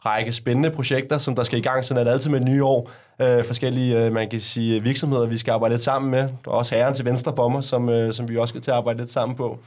række 0.07 0.31
spændende 0.31 0.71
projekter, 0.71 1.17
som 1.17 1.35
der 1.35 1.43
skal 1.43 1.59
i 1.59 1.61
gang, 1.61 1.85
sådan 1.85 2.07
at 2.07 2.13
altid 2.13 2.31
med 2.31 2.39
nye 2.39 2.63
år, 2.63 2.91
øh, 3.21 3.43
forskellige, 3.43 4.05
øh, 4.05 4.13
man 4.13 4.29
kan 4.29 4.39
sige, 4.39 4.83
virksomheder, 4.83 5.27
vi 5.27 5.37
skal 5.37 5.51
arbejde 5.51 5.73
lidt 5.73 5.83
sammen 5.83 6.11
med. 6.11 6.19
Der 6.19 6.51
er 6.51 6.55
også 6.55 6.75
herren 6.75 6.93
til 6.93 7.05
venstre 7.05 7.33
for 7.35 7.47
mig, 7.47 7.63
som, 7.63 7.89
øh, 7.89 8.13
som 8.13 8.29
vi 8.29 8.37
også 8.37 8.51
skal 8.51 8.61
til 8.61 8.71
at 8.71 8.77
arbejde 8.77 8.99
lidt 8.99 9.11
sammen 9.11 9.35
på. 9.35 9.59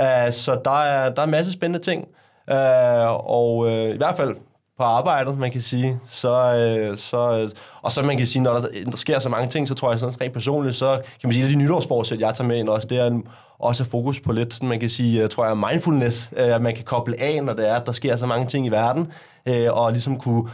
Uh, 0.00 0.30
så 0.30 0.60
der 0.64 0.82
er, 0.82 1.14
der 1.14 1.22
er 1.22 1.24
en 1.24 1.30
masse 1.30 1.52
spændende 1.52 1.84
ting. 1.84 2.08
Uh, 2.50 3.30
og 3.30 3.56
uh, 3.56 3.70
i 3.70 3.96
hvert 3.96 4.16
fald 4.16 4.36
på 4.76 4.82
arbejdet, 4.82 5.38
man 5.38 5.50
kan 5.50 5.60
sige. 5.60 6.00
Så, 6.06 6.30
øh, 6.30 6.98
så, 6.98 7.40
øh, 7.40 7.50
og 7.82 7.92
så 7.92 8.02
man 8.02 8.16
kan 8.16 8.26
sige, 8.26 8.42
når 8.42 8.52
der, 8.52 8.68
der 8.84 8.96
sker 8.96 9.18
så 9.18 9.28
mange 9.28 9.48
ting, 9.48 9.68
så 9.68 9.74
tror 9.74 9.90
jeg 9.90 10.00
sådan 10.00 10.20
rent 10.20 10.32
personligt, 10.32 10.76
så 10.76 11.00
kan 11.20 11.28
man 11.28 11.32
sige, 11.32 11.44
at 11.44 11.50
de 11.50 11.56
nytårsforsæt, 11.56 12.20
jeg 12.20 12.34
tager 12.34 12.48
med 12.48 12.58
ind 12.58 12.68
også, 12.68 12.88
det 12.88 12.98
er 12.98 13.06
en, 13.06 13.26
også 13.58 13.84
fokus 13.84 14.20
på 14.20 14.32
lidt, 14.32 14.54
sådan, 14.54 14.68
man 14.68 14.80
kan 14.80 14.90
sige, 14.90 15.20
jeg 15.20 15.30
tror 15.30 15.46
jeg, 15.46 15.56
mindfulness, 15.56 16.32
øh, 16.36 16.54
at 16.54 16.62
man 16.62 16.74
kan 16.74 16.84
koble 16.84 17.20
af, 17.20 17.44
når 17.44 17.52
det 17.52 17.68
er, 17.68 17.74
at 17.74 17.86
der 17.86 17.92
sker 17.92 18.16
så 18.16 18.26
mange 18.26 18.46
ting 18.46 18.66
i 18.66 18.68
verden, 18.68 19.12
øh, 19.46 19.72
og 19.72 19.92
ligesom 19.92 20.20
kunne 20.20 20.50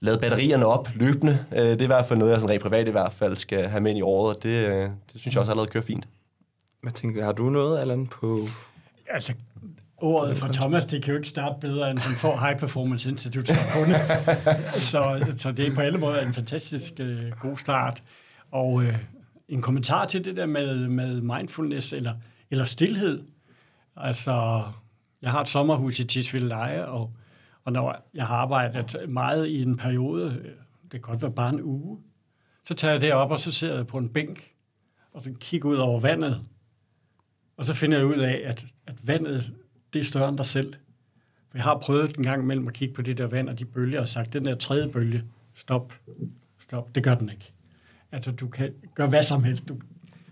lade 0.00 0.18
batterierne 0.18 0.66
op 0.66 0.88
løbende. 0.94 1.38
Øh, 1.52 1.62
det 1.62 1.80
er 1.80 1.84
i 1.84 1.86
hvert 1.86 2.06
fald 2.06 2.18
noget, 2.18 2.32
jeg 2.32 2.40
sådan 2.40 2.50
rent 2.50 2.62
privat 2.62 2.88
i 2.88 2.90
hvert 2.90 3.12
fald 3.12 3.36
skal 3.36 3.64
have 3.64 3.80
med 3.80 3.90
ind 3.90 3.98
i 3.98 4.02
året, 4.02 4.36
og 4.36 4.42
det, 4.42 4.66
øh, 4.66 4.82
det 4.82 5.20
synes 5.20 5.34
jeg 5.34 5.40
også 5.40 5.52
allerede 5.52 5.70
kører 5.70 5.84
fint. 5.84 6.08
Hvad 6.82 6.92
tænker 6.92 7.24
har 7.24 7.32
du 7.32 7.42
noget, 7.50 7.80
Allan, 7.80 8.06
på... 8.06 8.46
Altså, 9.10 9.32
ordet 9.98 10.36
for 10.36 10.48
Thomas, 10.48 10.84
det 10.84 11.02
kan 11.02 11.12
jo 11.12 11.16
ikke 11.16 11.28
starte 11.28 11.54
bedre, 11.60 11.90
end 11.90 11.98
han 11.98 12.16
får 12.16 12.46
High 12.46 12.58
Performance 12.58 13.08
Institute 13.08 13.54
som 13.54 13.64
kunde. 13.74 13.94
så, 14.90 15.34
så 15.38 15.52
det 15.52 15.66
er 15.66 15.74
på 15.74 15.80
alle 15.80 15.98
måder 15.98 16.26
en 16.26 16.32
fantastisk 16.32 16.92
øh, 16.98 17.30
god 17.40 17.56
start. 17.56 18.02
Og 18.50 18.82
øh, 18.82 18.98
en 19.48 19.62
kommentar 19.62 20.06
til 20.06 20.24
det 20.24 20.36
der 20.36 20.46
med, 20.46 20.88
med 20.88 21.20
mindfulness 21.20 21.92
eller, 21.92 22.14
eller 22.50 22.64
stillhed. 22.64 23.22
Altså, 23.96 24.62
jeg 25.22 25.30
har 25.30 25.40
et 25.40 25.48
sommerhus 25.48 25.98
i 25.98 26.04
Tisvildeleje, 26.04 26.84
og 26.84 27.10
og 27.66 27.72
når 27.72 28.08
jeg 28.14 28.26
har 28.26 28.36
arbejdet 28.36 29.08
meget 29.08 29.46
i 29.46 29.62
en 29.62 29.76
periode, 29.76 30.30
det 30.82 30.90
kan 30.90 31.00
godt 31.00 31.22
være 31.22 31.32
bare 31.32 31.52
en 31.52 31.62
uge, 31.62 31.98
så 32.64 32.74
tager 32.74 32.92
jeg 32.92 33.00
det 33.00 33.12
op, 33.12 33.30
og 33.30 33.40
så 33.40 33.52
sidder 33.52 33.76
jeg 33.76 33.86
på 33.86 33.98
en 33.98 34.08
bænk, 34.08 34.50
og 35.12 35.22
så 35.22 35.32
kigger 35.40 35.68
ud 35.68 35.76
over 35.76 36.00
vandet. 36.00 36.44
Og 37.56 37.64
så 37.64 37.74
finder 37.74 37.98
jeg 37.98 38.06
ud 38.06 38.16
af, 38.16 38.42
at, 38.44 38.64
at 38.86 39.08
vandet, 39.08 39.52
det 39.96 40.02
er 40.02 40.04
større 40.04 40.28
end 40.28 40.36
dig 40.36 40.46
selv. 40.46 40.72
For 41.50 41.58
jeg 41.58 41.64
har 41.64 41.78
prøvet 41.78 42.16
en 42.16 42.22
gang 42.22 42.42
imellem 42.42 42.68
at 42.68 42.74
kigge 42.74 42.94
på 42.94 43.02
det 43.02 43.18
der 43.18 43.26
vand 43.26 43.48
og 43.48 43.58
de 43.58 43.64
bølger, 43.64 44.00
og 44.00 44.08
sagt, 44.08 44.32
den 44.32 44.44
der 44.44 44.54
tredje 44.54 44.88
bølge, 44.88 45.24
stop, 45.54 45.92
stop, 46.58 46.94
det 46.94 47.04
gør 47.04 47.14
den 47.14 47.30
ikke. 47.30 47.52
Altså, 48.12 48.30
du 48.30 48.48
kan 48.48 48.72
gøre 48.94 49.08
hvad 49.08 49.22
som 49.22 49.44
helst. 49.44 49.68
Du, 49.68 49.76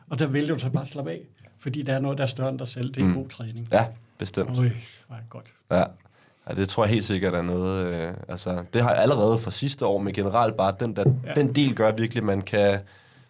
og 0.08 0.18
der 0.18 0.26
vil 0.26 0.48
du 0.48 0.58
så 0.58 0.70
bare 0.70 0.86
slappe 0.86 1.10
af, 1.10 1.20
fordi 1.58 1.82
der 1.82 1.94
er 1.94 1.98
noget, 1.98 2.18
der 2.18 2.24
er 2.24 2.28
større 2.28 2.48
end 2.48 2.58
dig 2.58 2.68
selv. 2.68 2.88
Det 2.88 2.96
er 2.96 3.00
en 3.00 3.08
mm. 3.08 3.14
god 3.14 3.28
træning. 3.28 3.68
Ja, 3.72 3.86
bestemt. 4.18 4.58
Øj, 4.58 4.70
var 5.08 5.16
det 5.16 5.28
godt. 5.28 5.46
Ja. 5.70 5.84
Ja, 6.48 6.54
det 6.54 6.68
tror 6.68 6.84
jeg 6.84 6.90
helt 6.90 7.04
sikkert 7.04 7.34
er 7.34 7.42
noget... 7.42 7.86
Øh, 7.86 8.14
altså, 8.28 8.64
det 8.74 8.82
har 8.82 8.90
jeg 8.90 9.02
allerede 9.02 9.38
fra 9.38 9.50
sidste 9.50 9.86
år, 9.86 9.98
men 9.98 10.12
generelt 10.14 10.56
bare 10.56 10.74
den, 10.80 10.96
der, 10.96 11.04
ja. 11.26 11.32
den 11.32 11.54
del 11.54 11.74
gør 11.74 11.92
virkelig, 11.92 12.20
at 12.20 12.26
man 12.26 12.42
kan... 12.42 12.78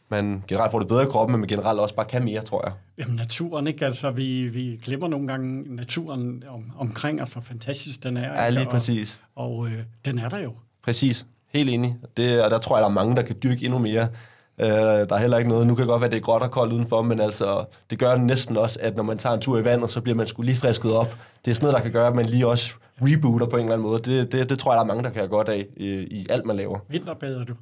Man 0.08 0.44
generelt 0.49 0.70
får 0.70 0.78
det 0.78 0.88
bedre 0.88 1.02
i 1.02 1.06
kroppen, 1.06 1.32
men 1.32 1.40
man 1.40 1.49
generelt 1.49 1.80
også 1.80 1.94
bare 1.94 2.06
kan 2.06 2.25
mere, 2.25 2.42
tror 2.42 2.62
jeg. 2.66 2.73
Jamen 2.99 3.16
naturen, 3.16 3.66
ikke? 3.66 3.87
Altså, 3.87 4.11
vi, 4.11 4.49
vi 4.49 4.80
glemmer 4.84 5.08
nogle 5.08 5.26
gange 5.26 5.75
naturen 5.76 6.44
om, 6.49 6.73
omkring 6.78 7.23
os, 7.23 7.32
hvor 7.32 7.42
fantastisk 7.42 8.02
den 8.02 8.16
er. 8.16 8.42
Ja, 8.42 8.50
lige 8.50 8.66
præcis. 8.66 9.20
Og, 9.34 9.56
og 9.56 9.66
øh, 9.66 9.78
den 10.04 10.18
er 10.18 10.28
der 10.28 10.38
jo. 10.38 10.52
Præcis. 10.82 11.26
Helt 11.52 11.70
enig. 11.70 11.96
Det, 12.16 12.42
og 12.42 12.50
der 12.50 12.58
tror 12.58 12.76
jeg, 12.76 12.82
der 12.82 12.88
er 12.88 12.92
mange, 12.92 13.16
der 13.16 13.23
kan 13.23 13.37
dyrke 13.42 13.64
endnu 13.64 13.78
mere. 13.78 14.08
Uh, 14.58 14.66
der 14.66 15.06
er 15.11 15.18
heller 15.18 15.38
ikke 15.38 15.50
noget. 15.50 15.66
Nu 15.66 15.75
kan 15.75 15.82
det 15.82 15.88
godt 15.88 16.00
være, 16.00 16.06
at 16.06 16.12
det 16.12 16.18
er 16.18 16.23
gråt 16.23 16.42
og 16.42 16.50
koldt 16.50 16.73
udenfor, 16.73 17.02
men 17.02 17.20
altså, 17.20 17.64
det 17.90 17.99
gør 17.99 18.16
næsten 18.16 18.56
også, 18.56 18.78
at 18.82 18.96
når 18.96 19.02
man 19.02 19.18
tager 19.18 19.34
en 19.34 19.40
tur 19.40 19.58
i 19.58 19.64
vandet, 19.64 19.90
så 19.90 20.00
bliver 20.00 20.16
man 20.16 20.26
skulle 20.26 20.46
lige 20.46 20.56
frisket 20.56 20.92
op. 20.92 21.16
Det 21.44 21.50
er 21.50 21.54
sådan 21.54 21.64
noget, 21.64 21.76
der 21.76 21.82
kan 21.82 21.92
gøre, 21.92 22.06
at 22.06 22.14
man 22.14 22.25
lige 22.25 22.46
også 22.46 22.75
rebooter 23.02 23.46
på 23.46 23.56
en 23.56 23.62
eller 23.62 23.73
anden 23.73 23.88
måde. 23.88 24.02
Det, 24.02 24.32
det, 24.32 24.50
det 24.50 24.58
tror 24.58 24.73
jeg, 24.73 24.76
der 24.76 24.82
er 24.82 24.87
mange, 24.87 25.02
der 25.02 25.11
kan 25.11 25.18
have 25.18 25.28
godt 25.28 25.49
af 25.49 25.66
i, 25.76 25.87
i 25.90 26.26
alt, 26.30 26.44
man 26.44 26.56
laver. 26.56 26.78
Vinterbader 26.88 27.44
du? 27.44 27.54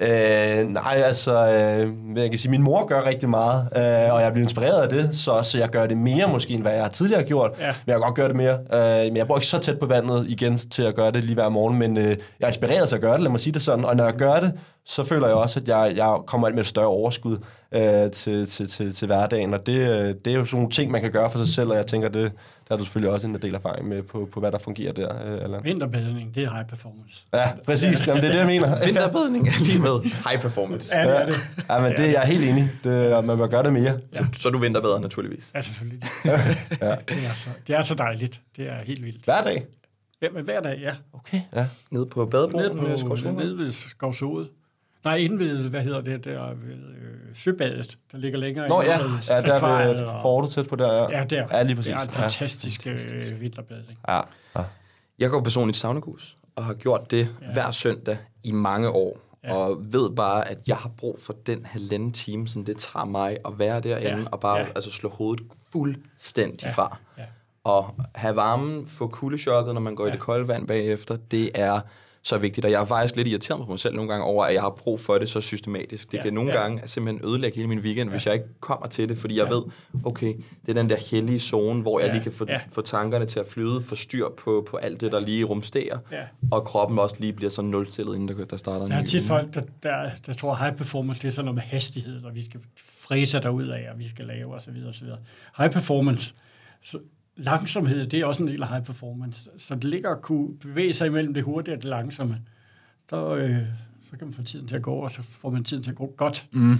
Øh, 0.00 0.68
nej, 0.68 1.02
altså, 1.04 1.32
øh, 1.32 2.18
jeg 2.18 2.30
kan 2.30 2.38
sige, 2.38 2.50
min 2.50 2.62
mor 2.62 2.86
gør 2.86 3.04
rigtig 3.04 3.28
meget, 3.28 3.68
øh, 3.76 4.14
og 4.14 4.20
jeg 4.20 4.32
bliver 4.32 4.44
inspireret 4.44 4.82
af 4.82 4.88
det, 4.88 5.16
så, 5.16 5.42
så 5.42 5.58
jeg 5.58 5.68
gør 5.68 5.86
det 5.86 5.96
mere 5.96 6.28
måske, 6.28 6.54
end 6.54 6.62
hvad 6.62 6.72
jeg 6.72 6.82
har 6.82 6.88
tidligere 6.88 7.22
gjort. 7.22 7.50
Ja. 7.60 7.66
Men 7.66 7.72
jeg 7.86 7.94
kan 7.94 8.00
godt 8.00 8.14
gøre 8.14 8.28
det 8.28 8.36
mere. 8.36 8.58
Øh, 8.72 9.04
men 9.04 9.16
jeg 9.16 9.26
bor 9.28 9.36
ikke 9.36 9.46
så 9.46 9.58
tæt 9.58 9.78
på 9.78 9.86
vandet 9.86 10.26
igen 10.28 10.58
til 10.58 10.82
at 10.82 10.94
gøre 10.94 11.10
det 11.10 11.24
lige 11.24 11.34
hver 11.34 11.48
morgen, 11.48 11.78
men 11.78 11.96
øh, 11.96 12.04
jeg 12.04 12.16
er 12.40 12.46
inspireret 12.46 12.88
til 12.88 12.96
at 12.96 13.02
gøre 13.02 13.12
det, 13.12 13.20
lad 13.20 13.30
mig 13.30 13.40
sige 13.40 13.54
det 13.54 13.62
sådan. 13.62 13.84
Og 13.84 13.96
når 13.96 14.04
jeg 14.04 14.14
gør 14.14 14.40
det, 14.40 14.52
så 14.84 15.04
føler 15.04 15.26
jeg 15.26 15.36
også, 15.36 15.60
at 15.60 15.68
jeg, 15.68 15.92
jeg 15.96 16.16
kommer 16.26 16.46
alt 16.46 16.54
med 16.54 16.62
et 16.62 16.68
større 16.68 16.86
overskud 16.86 17.38
øh, 17.74 18.10
til, 18.10 18.46
til, 18.46 18.68
til, 18.68 18.94
til 18.94 19.06
hverdagen, 19.06 19.54
og 19.54 19.66
det, 19.66 19.78
øh, 19.78 20.14
det 20.24 20.32
er 20.32 20.34
jo 20.34 20.44
sådan 20.44 20.56
nogle 20.56 20.70
ting, 20.70 20.90
man 20.90 21.00
kan 21.00 21.10
gøre 21.12 21.30
for 21.30 21.38
sig 21.38 21.54
selv, 21.54 21.70
og 21.70 21.76
jeg 21.76 21.86
tænker, 21.86 22.08
det, 22.08 22.32
der 22.68 22.74
har 22.74 22.78
du 22.78 22.84
selvfølgelig 22.84 23.10
også 23.10 23.26
en 23.26 23.34
del 23.42 23.54
erfaring 23.54 23.88
med 23.88 24.02
på, 24.02 24.28
på 24.32 24.40
hvad 24.40 24.52
der 24.52 24.58
fungerer 24.58 24.92
der, 24.92 25.26
øh, 25.26 25.42
Allan. 25.42 25.64
Vinterbadning, 25.64 26.34
det 26.34 26.42
er 26.42 26.50
high 26.50 26.66
performance. 26.66 27.26
Ja, 27.34 27.52
præcis. 27.64 28.06
Jamen, 28.06 28.22
det 28.22 28.28
er 28.28 28.32
det, 28.32 28.38
jeg 28.38 28.46
mener. 28.46 28.78
Vinterbadning 28.86 29.48
er 29.48 29.64
lige 29.64 29.78
med 29.78 30.02
high 30.02 30.40
performance. 30.40 30.96
Ja, 30.96 31.04
det 31.04 31.20
er 31.20 31.26
det. 31.26 31.36
Ja, 31.68 31.80
men 31.80 31.92
det, 31.92 32.12
jeg 32.12 32.22
er 32.22 32.26
helt 32.26 32.44
enig. 32.44 32.70
Det, 32.84 33.24
man 33.24 33.38
må 33.38 33.46
gøre 33.46 33.62
det 33.62 33.72
mere. 33.72 34.00
Så, 34.12 34.26
så 34.32 34.50
du 34.50 34.58
vinterbader 34.58 35.00
naturligvis. 35.00 35.50
Ja, 35.54 35.62
selvfølgelig. 35.62 36.02
ja. 36.24 36.96
det, 37.08 37.26
er 37.28 37.34
så, 37.34 37.48
det 37.66 37.76
er 37.76 37.82
så 37.82 37.94
dejligt. 37.94 38.40
Det 38.56 38.68
er 38.68 38.84
helt 38.84 39.04
vildt. 39.04 39.24
Hver 39.24 39.44
dag. 39.44 39.66
Ja, 40.22 40.28
men 40.30 40.44
hver 40.44 40.60
dag, 40.60 40.78
ja. 40.80 40.92
Okay. 41.12 41.40
Ja. 41.54 41.66
Nede 41.90 42.06
på 42.06 42.26
badebroen 42.26 42.64
Nede 42.64 43.04
på 43.04 43.30
nede 43.30 43.58
ved 43.58 43.72
Skovshoved. 43.72 44.46
Nej, 45.06 45.16
inde 45.16 45.38
ved, 45.38 45.68
hvad 45.68 45.80
hedder 45.82 46.00
det, 46.00 46.24
der 46.24 46.48
ved 46.54 46.72
øh, 46.74 47.34
Søbadet, 47.34 47.98
der 48.12 48.18
ligger 48.18 48.38
længere 48.38 48.68
Nå 48.68 48.82
ja, 48.82 48.98
ved 49.02 49.10
ja 49.28 49.40
der 49.40 49.84
ved 49.94 50.04
og- 50.04 50.22
Forte 50.22 50.48
tæt 50.48 50.68
på 50.68 50.76
der. 50.76 50.92
Ja, 50.92 51.18
Ja, 51.18 51.24
der. 51.24 51.46
Ja, 51.50 51.62
lige 51.62 51.76
præcis. 51.76 51.92
Det 51.92 51.98
er 52.00 52.04
en 52.04 52.08
fantastisk 52.10 52.86
øh, 52.86 53.40
vinterbadning. 53.40 53.98
Ja. 54.08 54.20
ja. 54.56 54.62
Jeg 55.18 55.30
går 55.30 55.40
personligt 55.40 55.76
i 55.76 55.80
saunagus, 55.80 56.36
og 56.56 56.64
har 56.64 56.74
gjort 56.74 57.10
det 57.10 57.28
ja. 57.42 57.52
hver 57.52 57.70
søndag 57.70 58.18
i 58.44 58.52
mange 58.52 58.88
år. 58.90 59.18
Ja. 59.44 59.48
Ja. 59.48 59.54
Og 59.54 59.78
ved 59.92 60.10
bare, 60.16 60.48
at 60.50 60.58
jeg 60.66 60.76
har 60.76 60.90
brug 60.98 61.18
for 61.20 61.34
den 61.46 61.66
halvanden 61.66 62.12
time, 62.12 62.48
som 62.48 62.64
det 62.64 62.76
tager 62.76 63.04
mig 63.04 63.36
at 63.46 63.58
være 63.58 63.80
derinde, 63.80 64.18
Ja. 64.22 64.24
og 64.32 64.40
bare 64.40 64.58
Ja. 64.58 64.66
altså, 64.76 64.90
slå 64.90 65.08
hovedet 65.08 65.44
fuldstændig 65.72 66.62
Ja. 66.66 66.70
fra. 66.72 66.96
Ja. 67.18 67.22
Og 67.64 67.94
have 68.14 68.36
varmen, 68.36 68.86
få 68.86 69.08
kuldechokket, 69.08 69.74
når 69.74 69.80
man 69.80 69.94
går 69.94 70.04
ja. 70.04 70.08
i 70.08 70.10
Ja. 70.10 70.12
det 70.12 70.20
kolde 70.20 70.48
vand 70.48 70.66
bagefter, 70.66 71.16
det 71.30 71.50
er 71.54 71.80
så 72.26 72.38
vigtigt. 72.38 72.64
Og 72.64 72.70
jeg 72.70 72.80
er 72.80 72.84
faktisk 72.84 73.16
lidt 73.16 73.28
irriteret 73.28 73.64
på 73.64 73.70
mig 73.70 73.78
selv 73.78 73.94
nogle 73.94 74.10
gange 74.10 74.24
over, 74.24 74.44
at 74.44 74.54
jeg 74.54 74.62
har 74.62 74.70
brug 74.70 75.00
for 75.00 75.18
det 75.18 75.28
så 75.28 75.40
systematisk. 75.40 76.12
Det 76.12 76.18
Ja. 76.18 76.22
kan 76.22 76.32
nogle 76.34 76.50
Ja. 76.52 76.60
gange 76.60 76.82
simpelthen 76.88 77.28
ødelægge 77.30 77.56
hele 77.56 77.68
min 77.68 77.78
weekend, 77.78 78.10
hvis 78.10 78.26
jeg 78.26 78.34
ikke 78.34 78.46
kommer 78.60 78.86
til 78.86 79.08
det, 79.08 79.18
fordi 79.18 79.38
jeg 79.38 79.44
Ja. 79.48 79.54
ved, 79.54 79.62
okay, 80.04 80.34
det 80.66 80.68
er 80.68 80.82
den 80.82 80.90
der 80.90 80.96
hellige 81.10 81.40
zone, 81.40 81.82
hvor 81.82 82.00
jeg 82.00 82.06
Ja. 82.08 82.12
lige 82.12 82.22
kan 82.22 82.32
få, 82.32 82.46
Ja. 82.48 82.60
få 82.72 82.80
tankerne 82.80 83.26
til 83.26 83.40
at 83.40 83.46
flyde, 83.46 83.82
få 83.82 83.94
styr 83.96 84.26
på, 84.38 84.66
på 84.70 84.76
alt 84.76 85.00
det, 85.00 85.12
der 85.12 85.20
lige 85.20 85.44
rumsterer, 85.44 85.98
Ja. 86.12 86.22
og 86.50 86.64
kroppen 86.64 86.98
også 86.98 87.16
lige 87.20 87.32
bliver 87.32 87.50
sådan 87.50 87.70
nulstillet, 87.70 88.14
inden 88.14 88.38
der, 88.38 88.44
der 88.44 88.56
starter 88.56 88.84
en 88.84 88.90
Der 88.90 88.96
er 88.98 89.04
tit 89.06 89.20
uge. 89.20 89.28
folk, 89.28 89.54
der, 89.54 89.62
der, 89.82 90.10
der 90.26 90.32
tror, 90.32 90.52
at 90.52 90.58
high 90.58 90.76
performance 90.76 91.22
det 91.22 91.28
er 91.28 91.32
sådan 91.32 91.44
noget 91.44 91.54
med 91.54 91.62
hastighed, 91.62 92.24
og 92.24 92.34
vi 92.34 92.44
skal 92.44 92.60
fræse 92.76 93.38
derud 93.40 93.66
af, 93.68 93.88
og 93.92 93.98
vi 93.98 94.08
skal 94.08 94.24
lave 94.26 94.54
osv. 94.54 94.70
osv. 94.88 95.06
High 95.58 95.70
performance, 95.72 96.34
så 96.82 96.98
langsomhed, 97.36 98.06
det 98.06 98.20
er 98.20 98.26
også 98.26 98.42
en 98.42 98.48
del 98.48 98.62
af 98.62 98.68
high 98.68 98.84
performance. 98.84 99.50
Så 99.58 99.74
det 99.74 99.84
ligger 99.84 100.10
at 100.10 100.22
kunne 100.22 100.58
bevæge 100.58 100.94
sig 100.94 101.06
imellem 101.06 101.34
det 101.34 101.42
hurtige 101.42 101.74
og 101.74 101.82
det 101.82 101.90
langsomme. 101.90 102.40
Så, 103.10 103.36
øh, 103.36 103.58
så 104.10 104.16
kan 104.18 104.26
man 104.26 104.34
få 104.34 104.42
tiden 104.42 104.68
til 104.68 104.74
at 104.76 104.82
gå, 104.82 104.94
og 104.94 105.10
så 105.10 105.22
får 105.22 105.50
man 105.50 105.64
tiden 105.64 105.82
til 105.82 105.90
at 105.90 105.96
gå 105.96 106.14
godt. 106.16 106.46
Mm. 106.52 106.70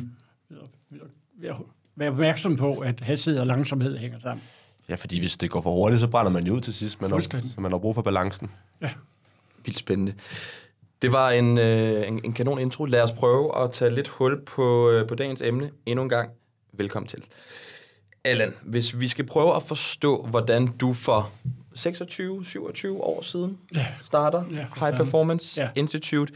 Ved 0.49 0.59
at, 0.59 0.69
ved 0.91 1.01
at, 1.01 1.07
ved 1.41 1.49
at 1.51 1.57
være 1.97 2.11
opmærksom 2.11 2.57
på, 2.57 2.75
at 2.75 3.01
hastighed 3.01 3.41
og 3.41 3.47
langsomhed 3.47 3.99
hænger 3.99 4.19
sammen. 4.19 4.43
ja, 4.89 4.95
fordi 4.95 5.19
hvis 5.19 5.37
det 5.37 5.51
går 5.51 5.61
for 5.61 5.71
hurtigt, 5.71 6.01
så 6.01 6.09
brænder 6.09 6.33
man 6.33 6.47
jo 6.47 6.55
ud 6.55 6.61
til 6.61 6.75
sidst. 6.75 7.01
Man 7.01 7.11
har, 7.11 7.21
så 7.21 7.61
man 7.61 7.73
har 7.73 7.79
brug 7.79 7.95
for 7.95 8.03
balancen. 8.03 8.51
Vildt 9.65 9.79
spændende. 9.79 10.15
Det 11.03 11.13
var 11.13 11.31
en, 11.31 11.59
øh, 11.59 12.09
en, 12.09 12.21
en 12.25 12.33
kanon 12.33 12.59
intro. 12.59 12.85
Lad 12.85 13.03
os 13.03 13.13
prøve 13.13 13.63
at 13.65 13.73
tage 13.73 13.95
lidt 13.95 14.09
hul 14.09 14.45
på, 14.45 14.91
øh, 14.91 15.09
på 15.09 15.15
dagens 15.15 15.41
emne 15.41 15.71
endnu 15.87 16.03
en 16.03 16.09
gang. 16.09 16.31
Velkommen 16.73 17.09
til. 17.09 17.23
Allan, 18.27 18.55
hvis 18.63 19.01
vi 19.01 19.09
skal 19.09 19.27
prøve 19.27 19.57
at 19.57 19.63
forstå, 19.63 20.23
hvordan 20.31 20.67
du 20.67 20.93
for 20.93 21.31
26-27 21.75 22.89
år 22.89 23.23
siden 23.23 23.59
Ja. 23.75 23.87
starter 24.03 24.45
Ja, 24.51 24.57
High 24.57 24.67
fanden. 24.79 24.97
Performance 25.05 25.63
Ja. 25.63 25.69
Institute. 25.77 26.33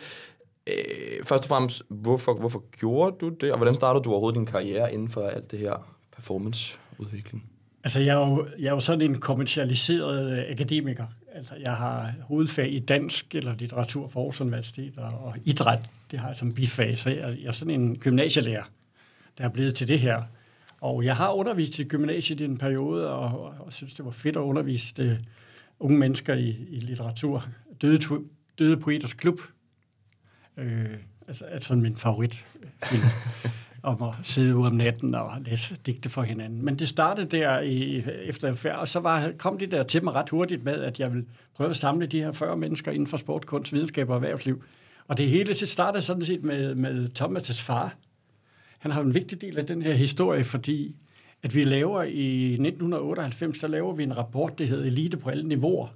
Øh, 0.66 1.24
først 1.24 1.44
og 1.44 1.48
fremmest, 1.48 1.82
hvorfor, 1.88 2.34
hvorfor 2.34 2.62
gjorde 2.78 3.16
du 3.20 3.28
det, 3.28 3.50
og 3.52 3.56
hvordan 3.58 3.74
startede 3.74 4.04
du 4.04 4.10
overhovedet 4.10 4.36
din 4.38 4.46
karriere 4.46 4.92
inden 4.94 5.08
for 5.10 5.26
alt 5.28 5.50
det 5.50 5.58
her 5.58 5.90
performance-udvikling? 6.16 7.44
Altså, 7.84 8.00
jeg 8.00 8.08
er, 8.22 8.28
jo, 8.28 8.46
jeg 8.58 8.66
er 8.66 8.72
jo 8.74 8.80
sådan 8.80 9.00
en 9.10 9.16
kommercialiseret 9.20 10.32
øh, 10.38 10.44
akademiker. 10.50 11.04
Altså, 11.34 11.54
jeg 11.60 11.72
har 11.76 12.12
hovedfag 12.22 12.72
i 12.72 12.78
dansk 12.78 13.34
eller 13.34 13.54
litteratur 13.58 14.08
for 14.08 14.20
Aarhus 14.20 14.40
Universitet 14.40 14.92
og, 14.98 15.08
og 15.24 15.34
idræt. 15.44 15.78
Det 16.10 16.18
har 16.18 16.28
jeg 16.28 16.36
som 16.36 16.54
bifag, 16.54 16.98
så 16.98 17.10
jeg, 17.10 17.36
jeg 17.40 17.48
er 17.48 17.52
sådan 17.52 17.74
en 17.80 17.98
gymnasielærer, 17.98 18.62
der 19.38 19.44
er 19.44 19.48
blevet 19.48 19.74
til 19.74 19.88
det 19.88 20.00
her. 20.00 20.22
Og 20.80 21.04
jeg 21.04 21.16
har 21.16 21.32
undervist 21.32 21.78
i 21.78 21.84
gymnasiet 21.84 22.40
i 22.40 22.44
en 22.44 22.58
periode, 22.58 23.10
og, 23.10 23.40
og, 23.44 23.54
og 23.58 23.72
synes, 23.72 23.94
det 23.94 24.04
var 24.04 24.10
fedt 24.10 24.36
at 24.36 24.40
undervise 24.40 24.94
øh, 25.02 25.18
unge 25.80 25.98
mennesker 25.98 26.34
i, 26.34 26.48
i 26.68 26.80
litteratur. 26.80 27.44
Døde, 27.82 28.00
Døde 28.58 28.76
Poeters 28.76 29.12
Klub. 29.12 29.40
Øh, 30.56 30.96
altså, 31.28 31.44
er 31.48 31.60
sådan 31.60 31.82
min 31.82 31.96
favoritfilm 31.96 33.02
om 33.82 34.02
at 34.02 34.14
sidde 34.22 34.56
ude 34.56 34.66
om 34.66 34.74
natten 34.74 35.14
og 35.14 35.40
læse 35.40 35.76
digte 35.86 36.08
for 36.08 36.22
hinanden. 36.22 36.64
Men 36.64 36.78
det 36.78 36.88
startede 36.88 37.36
der 37.36 37.60
i, 37.60 37.98
efter 38.24 38.52
færd, 38.52 38.78
og 38.78 38.88
så 38.88 39.00
var, 39.00 39.32
kom 39.38 39.58
det 39.58 39.70
der 39.70 39.82
til 39.82 40.04
mig 40.04 40.14
ret 40.14 40.30
hurtigt 40.30 40.64
med, 40.64 40.80
at 40.80 41.00
jeg 41.00 41.12
ville 41.12 41.26
prøve 41.54 41.70
at 41.70 41.76
samle 41.76 42.06
de 42.06 42.20
her 42.20 42.32
40 42.32 42.56
mennesker 42.56 42.92
inden 42.92 43.06
for 43.06 43.16
sport, 43.16 43.46
kunst, 43.46 43.72
videnskab 43.72 44.10
og 44.10 44.14
erhvervsliv. 44.14 44.64
Og 45.08 45.18
det 45.18 45.28
hele 45.28 45.54
det 45.54 45.68
startede 45.68 46.02
sådan 46.02 46.24
set 46.24 46.44
med, 46.44 46.74
med 46.74 47.08
Thomas' 47.20 47.62
far. 47.62 47.94
Han 48.80 48.90
har 48.90 49.00
en 49.00 49.14
vigtig 49.14 49.40
del 49.40 49.58
af 49.58 49.66
den 49.66 49.82
her 49.82 49.92
historie, 49.92 50.44
fordi 50.44 50.96
at 51.42 51.54
vi 51.54 51.64
laver 51.64 52.02
i 52.02 52.44
1998, 52.52 53.58
der 53.58 53.68
laver 53.68 53.94
vi 53.94 54.02
en 54.02 54.18
rapport, 54.18 54.58
der 54.58 54.64
hedder 54.64 54.84
Elite 54.84 55.16
på 55.16 55.30
alle 55.30 55.48
niveauer, 55.48 55.88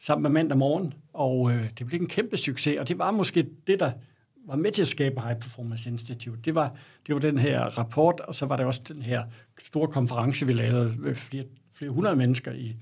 sammen 0.00 0.22
med 0.22 0.30
mandag 0.30 0.58
morgen, 0.58 0.94
og 1.12 1.52
øh, 1.52 1.70
det 1.78 1.86
blev 1.86 2.00
en 2.00 2.08
kæmpe 2.08 2.36
succes, 2.36 2.80
og 2.80 2.88
det 2.88 2.98
var 2.98 3.10
måske 3.10 3.46
det, 3.66 3.80
der 3.80 3.92
var 4.46 4.56
med 4.56 4.72
til 4.72 4.82
at 4.82 4.88
skabe 4.88 5.20
High 5.20 5.40
Performance 5.40 5.90
Institute. 5.90 6.40
Det 6.44 6.54
var, 6.54 6.76
det 7.06 7.14
var 7.14 7.20
den 7.20 7.38
her 7.38 7.60
rapport, 7.60 8.20
og 8.20 8.34
så 8.34 8.46
var 8.46 8.56
der 8.56 8.64
også 8.64 8.80
den 8.88 9.02
her 9.02 9.24
store 9.64 9.88
konference, 9.88 10.46
vi 10.46 10.52
lavede 10.52 10.94
med 10.98 11.14
flere, 11.14 11.44
flere 11.72 11.90
hundrede 11.90 12.16
mennesker 12.16 12.52
i, 12.52 12.76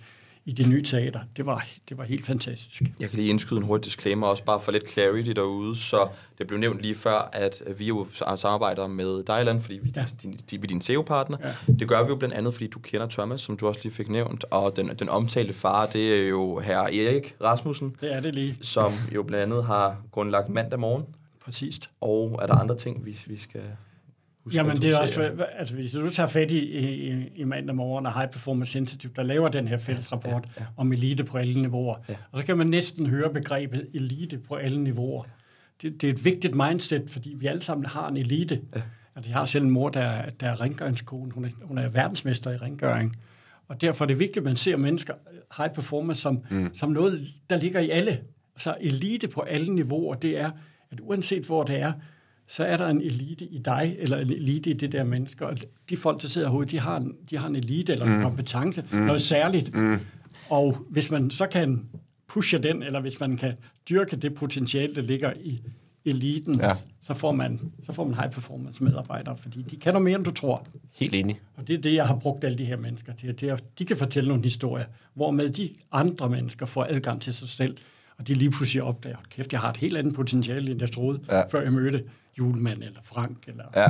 i 0.48 0.52
det 0.52 0.68
nye 0.68 0.82
teater. 0.82 1.20
Det 1.36 1.46
var, 1.46 1.66
det 1.88 1.98
var 1.98 2.04
helt 2.04 2.26
fantastisk. 2.26 2.82
Jeg 3.00 3.10
kan 3.10 3.18
lige 3.18 3.30
indskyde 3.30 3.60
en 3.60 3.66
hurtig 3.66 3.84
disclaimer, 3.84 4.26
også 4.26 4.44
bare 4.44 4.60
for 4.60 4.72
lidt 4.72 4.90
clarity 4.90 5.30
derude. 5.30 5.76
Så 5.76 6.08
det 6.38 6.46
blev 6.46 6.58
nævnt 6.58 6.80
lige 6.80 6.94
før, 6.94 7.30
at 7.32 7.62
vi 7.78 7.86
jo 7.86 8.06
samarbejder 8.36 8.86
med 8.86 9.22
Dylan, 9.24 9.62
fordi 9.62 9.78
vi, 9.82 9.92
ja. 9.96 10.04
Din, 10.22 10.40
vi 10.50 10.56
er 10.56 10.66
din 10.66 10.80
SEO-partner. 10.80 11.38
Ja. 11.44 11.72
Det 11.78 11.88
gør 11.88 12.02
vi 12.02 12.08
jo 12.08 12.16
blandt 12.16 12.34
andet, 12.34 12.54
fordi 12.54 12.66
du 12.66 12.78
kender 12.78 13.06
Thomas, 13.06 13.40
som 13.40 13.56
du 13.56 13.68
også 13.68 13.80
lige 13.84 13.92
fik 13.92 14.08
nævnt. 14.08 14.44
Og 14.50 14.76
den, 14.76 14.88
den 14.98 15.08
omtalte 15.08 15.54
far, 15.54 15.86
det 15.86 16.14
er 16.24 16.28
jo 16.28 16.58
herre 16.58 16.94
Erik 16.94 17.34
Rasmussen, 17.40 17.96
Det 18.00 18.14
er 18.14 18.20
det 18.20 18.34
lige. 18.34 18.56
som 18.62 18.90
jo 19.14 19.22
blandt 19.22 19.42
andet 19.52 19.64
har 19.64 19.96
grundlagt 20.12 20.48
mandag 20.48 20.78
morgen. 20.80 21.04
Præcist. 21.44 21.90
Og 22.00 22.38
er 22.42 22.46
der 22.46 22.54
andre 22.54 22.76
ting, 22.76 23.06
vi, 23.06 23.18
vi 23.26 23.38
skal 23.38 23.60
huske 24.48 24.56
Jamen, 24.56 24.76
det 24.76 24.90
er 24.90 24.98
også, 24.98 25.22
introducere? 25.22 25.58
altså 25.58 25.74
hvis 25.74 25.92
du 25.92 26.10
tager 26.10 26.26
fat 26.26 26.50
i, 26.50 26.58
i, 26.58 27.28
i 27.36 27.44
mandag 27.44 27.76
morgen 27.76 28.06
og 28.06 28.14
High 28.18 28.30
Performance 28.30 28.78
Institute, 28.78 29.14
der 29.16 29.22
laver 29.22 29.48
den 29.48 29.68
her 29.68 29.78
fælles 29.78 30.12
rapport 30.12 30.44
ja, 30.46 30.52
ja, 30.56 30.60
ja. 30.62 30.66
om 30.76 30.92
elite 30.92 31.24
på 31.24 31.38
alle 31.38 31.62
niveauer. 31.62 31.96
Ja. 32.08 32.14
Og 32.32 32.40
så 32.40 32.46
kan 32.46 32.58
man 32.58 32.66
næsten 32.66 33.06
høre 33.06 33.32
begrebet 33.32 33.86
elite 33.94 34.38
på 34.38 34.54
alle 34.54 34.80
niveauer. 34.84 35.24
Det, 35.82 36.00
det 36.00 36.08
er 36.08 36.12
et 36.12 36.24
vigtigt 36.24 36.54
mindset, 36.54 37.10
fordi 37.10 37.34
vi 37.38 37.46
alle 37.46 37.62
sammen 37.62 37.86
har 37.86 38.08
en 38.08 38.16
elite. 38.16 38.60
Ja. 38.76 38.80
Altså, 39.16 39.30
jeg 39.30 39.38
har 39.38 39.44
selv 39.46 39.64
en 39.64 39.70
mor, 39.70 39.88
der, 39.88 40.00
er- 40.00 40.30
der 40.30 40.46
er 40.48 40.60
rengøringskone. 40.60 41.32
Hun 41.32 41.44
er, 41.44 41.48
hun 41.62 41.78
er 41.78 41.88
verdensmester 41.88 42.50
i 42.50 42.56
rengøring. 42.56 43.16
Og 43.68 43.80
derfor 43.80 44.04
er 44.04 44.06
det 44.06 44.18
vigtigt, 44.18 44.36
at 44.36 44.44
man 44.44 44.56
ser 44.56 44.76
mennesker, 44.76 45.14
high 45.56 45.70
performance, 45.74 46.20
som, 46.22 46.42
mm. 46.50 46.70
som 46.74 46.90
noget, 46.92 47.20
der 47.50 47.56
ligger 47.56 47.80
i 47.80 47.90
alle. 47.90 48.20
Så 48.56 48.74
elite 48.80 49.28
på 49.28 49.40
alle 49.40 49.74
niveauer, 49.74 50.14
det 50.14 50.40
er, 50.40 50.50
at 50.90 51.00
uanset 51.00 51.44
hvor 51.46 51.62
det 51.64 51.80
er, 51.80 51.92
så 52.48 52.64
er 52.64 52.76
der 52.76 52.88
en 52.88 53.00
elite 53.00 53.44
i 53.44 53.58
dig, 53.58 53.96
eller 53.98 54.16
en 54.18 54.30
elite 54.32 54.70
i 54.70 54.72
det 54.72 54.92
der 54.92 55.04
menneske. 55.04 55.46
Og 55.46 55.56
de 55.90 55.96
folk, 55.96 56.22
der 56.22 56.28
sidder 56.28 56.48
herude, 56.50 56.66
de 56.66 56.78
har 56.80 56.96
en, 56.96 57.12
de 57.30 57.38
har 57.38 57.48
en 57.48 57.56
elite 57.56 57.92
eller 57.92 58.06
en 58.06 58.22
kompetence, 58.22 58.84
mm. 58.92 58.98
noget 58.98 59.22
særligt. 59.22 59.74
Mm. 59.74 59.98
Og 60.50 60.76
hvis 60.90 61.10
man 61.10 61.30
så 61.30 61.46
kan 61.46 61.80
pushe 62.28 62.58
den, 62.58 62.82
eller 62.82 63.00
hvis 63.00 63.20
man 63.20 63.36
kan 63.36 63.52
dyrke 63.90 64.16
det 64.16 64.34
potentiale, 64.34 64.94
der 64.94 65.02
ligger 65.02 65.32
i 65.44 65.60
eliten, 66.04 66.60
Ja. 66.60 66.72
så, 67.02 67.14
får 67.14 67.32
man, 67.32 67.60
så 67.86 67.92
får 67.92 68.04
man 68.04 68.14
high 68.14 68.30
performance 68.30 68.84
medarbejdere, 68.84 69.36
fordi 69.36 69.62
de 69.62 69.76
kan 69.76 69.92
noget 69.92 70.04
mere, 70.04 70.16
end 70.16 70.24
du 70.24 70.30
tror. 70.30 70.66
Helt 70.94 71.14
enig. 71.14 71.40
Og 71.56 71.68
det 71.68 71.74
er 71.74 71.80
det, 71.80 71.94
jeg 71.94 72.06
har 72.06 72.16
brugt 72.16 72.44
alle 72.44 72.58
de 72.58 72.64
her 72.64 72.76
mennesker 72.76 73.12
til. 73.14 73.40
Det 73.40 73.48
er, 73.48 73.56
de 73.78 73.84
kan 73.84 73.96
fortælle 73.96 74.28
nogle 74.28 74.42
historier, 74.44 74.84
hvormed 75.14 75.50
de 75.50 75.70
andre 75.92 76.30
mennesker 76.30 76.66
får 76.66 76.86
adgang 76.90 77.20
til 77.22 77.34
sig 77.34 77.48
selv. 77.48 77.76
Og 78.18 78.28
de 78.28 78.34
lige 78.34 78.50
pludselig 78.50 78.82
opdager, 78.82 79.16
"Hold 79.16 79.26
kæft, 79.30 79.52
jeg 79.52 79.60
har 79.60 79.70
et 79.70 79.76
helt 79.76 79.98
andet 79.98 80.14
potentiale, 80.14 80.70
end 80.70 80.80
jeg 80.80 80.90
troede, 80.90 81.20
ja. 81.30 81.42
før 81.46 81.62
jeg 81.62 81.72
mødte 81.72 82.04
Julemand, 82.38 82.82
eller 82.82 83.00
Frank, 83.04 83.36
eller, 83.46 83.64
Ja. 83.76 83.88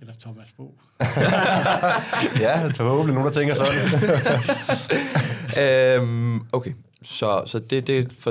eller 0.00 0.14
Thomas 0.20 0.46
Bo. 0.56 0.74
Ja, 2.40 2.68
forhåbentlig 2.68 3.14
nogen, 3.14 3.26
der 3.26 3.32
tænker 3.32 3.54
sådan. 3.54 3.72
øhm, 6.02 6.40
okay. 6.52 6.72
Så, 7.02 7.42
så 7.46 7.58
det, 7.58 7.86
det 7.86 7.98
er 7.98 8.04
for 8.18 8.30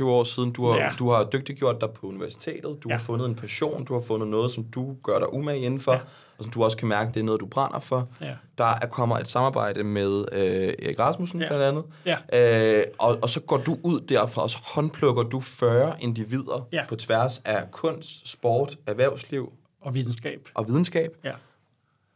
6-27 0.00 0.04
år 0.04 0.24
siden, 0.24 0.52
du 0.52 0.66
har, 0.66 0.76
Ja. 0.76 0.88
du 0.98 1.10
har 1.10 1.24
dygtiggjort 1.24 1.80
dig 1.80 1.88
på 2.00 2.06
universitetet, 2.06 2.76
du 2.82 2.88
Ja. 2.88 2.96
har 2.96 3.04
fundet 3.04 3.26
en 3.28 3.34
passion, 3.34 3.84
du 3.84 3.94
har 3.94 4.00
fundet 4.00 4.28
noget, 4.28 4.52
som 4.52 4.64
du 4.64 4.96
gør 5.02 5.18
dig 5.18 5.32
umage 5.34 5.58
indenfor, 5.60 5.92
Ja. 5.92 5.98
Og 6.38 6.44
som 6.44 6.52
du 6.52 6.64
også 6.64 6.76
kan 6.76 6.88
mærke, 6.88 7.12
det 7.14 7.20
er 7.20 7.24
noget, 7.24 7.40
du 7.40 7.46
brænder 7.46 7.80
for. 7.80 8.08
Ja. 8.20 8.34
Der 8.58 8.64
er, 8.64 8.86
kommer 8.86 9.18
et 9.18 9.28
samarbejde 9.28 9.84
med 9.84 10.24
øh, 10.32 10.74
Erik 10.86 10.98
Rasmussen 10.98 11.40
Ja. 11.40 11.48
blandt 11.48 11.64
andet, 11.64 11.84
Ja. 12.32 12.78
øh, 12.78 12.84
og, 12.98 13.18
og 13.22 13.30
så 13.30 13.40
går 13.40 13.56
du 13.56 13.78
ud 13.82 14.00
derfra, 14.00 14.42
og 14.42 14.50
så 14.50 14.58
håndplukker 14.74 15.22
du 15.22 15.40
40 15.40 15.96
individer 16.00 16.68
Ja. 16.72 16.84
på 16.88 16.96
tværs 16.96 17.42
af 17.44 17.70
kunst, 17.70 18.28
sport, 18.28 18.76
erhvervsliv 18.86 19.52
Og 19.80 19.94
videnskab. 19.94 20.48
og 20.54 20.68
videnskab, 20.68 21.10
Ja. 21.24 21.32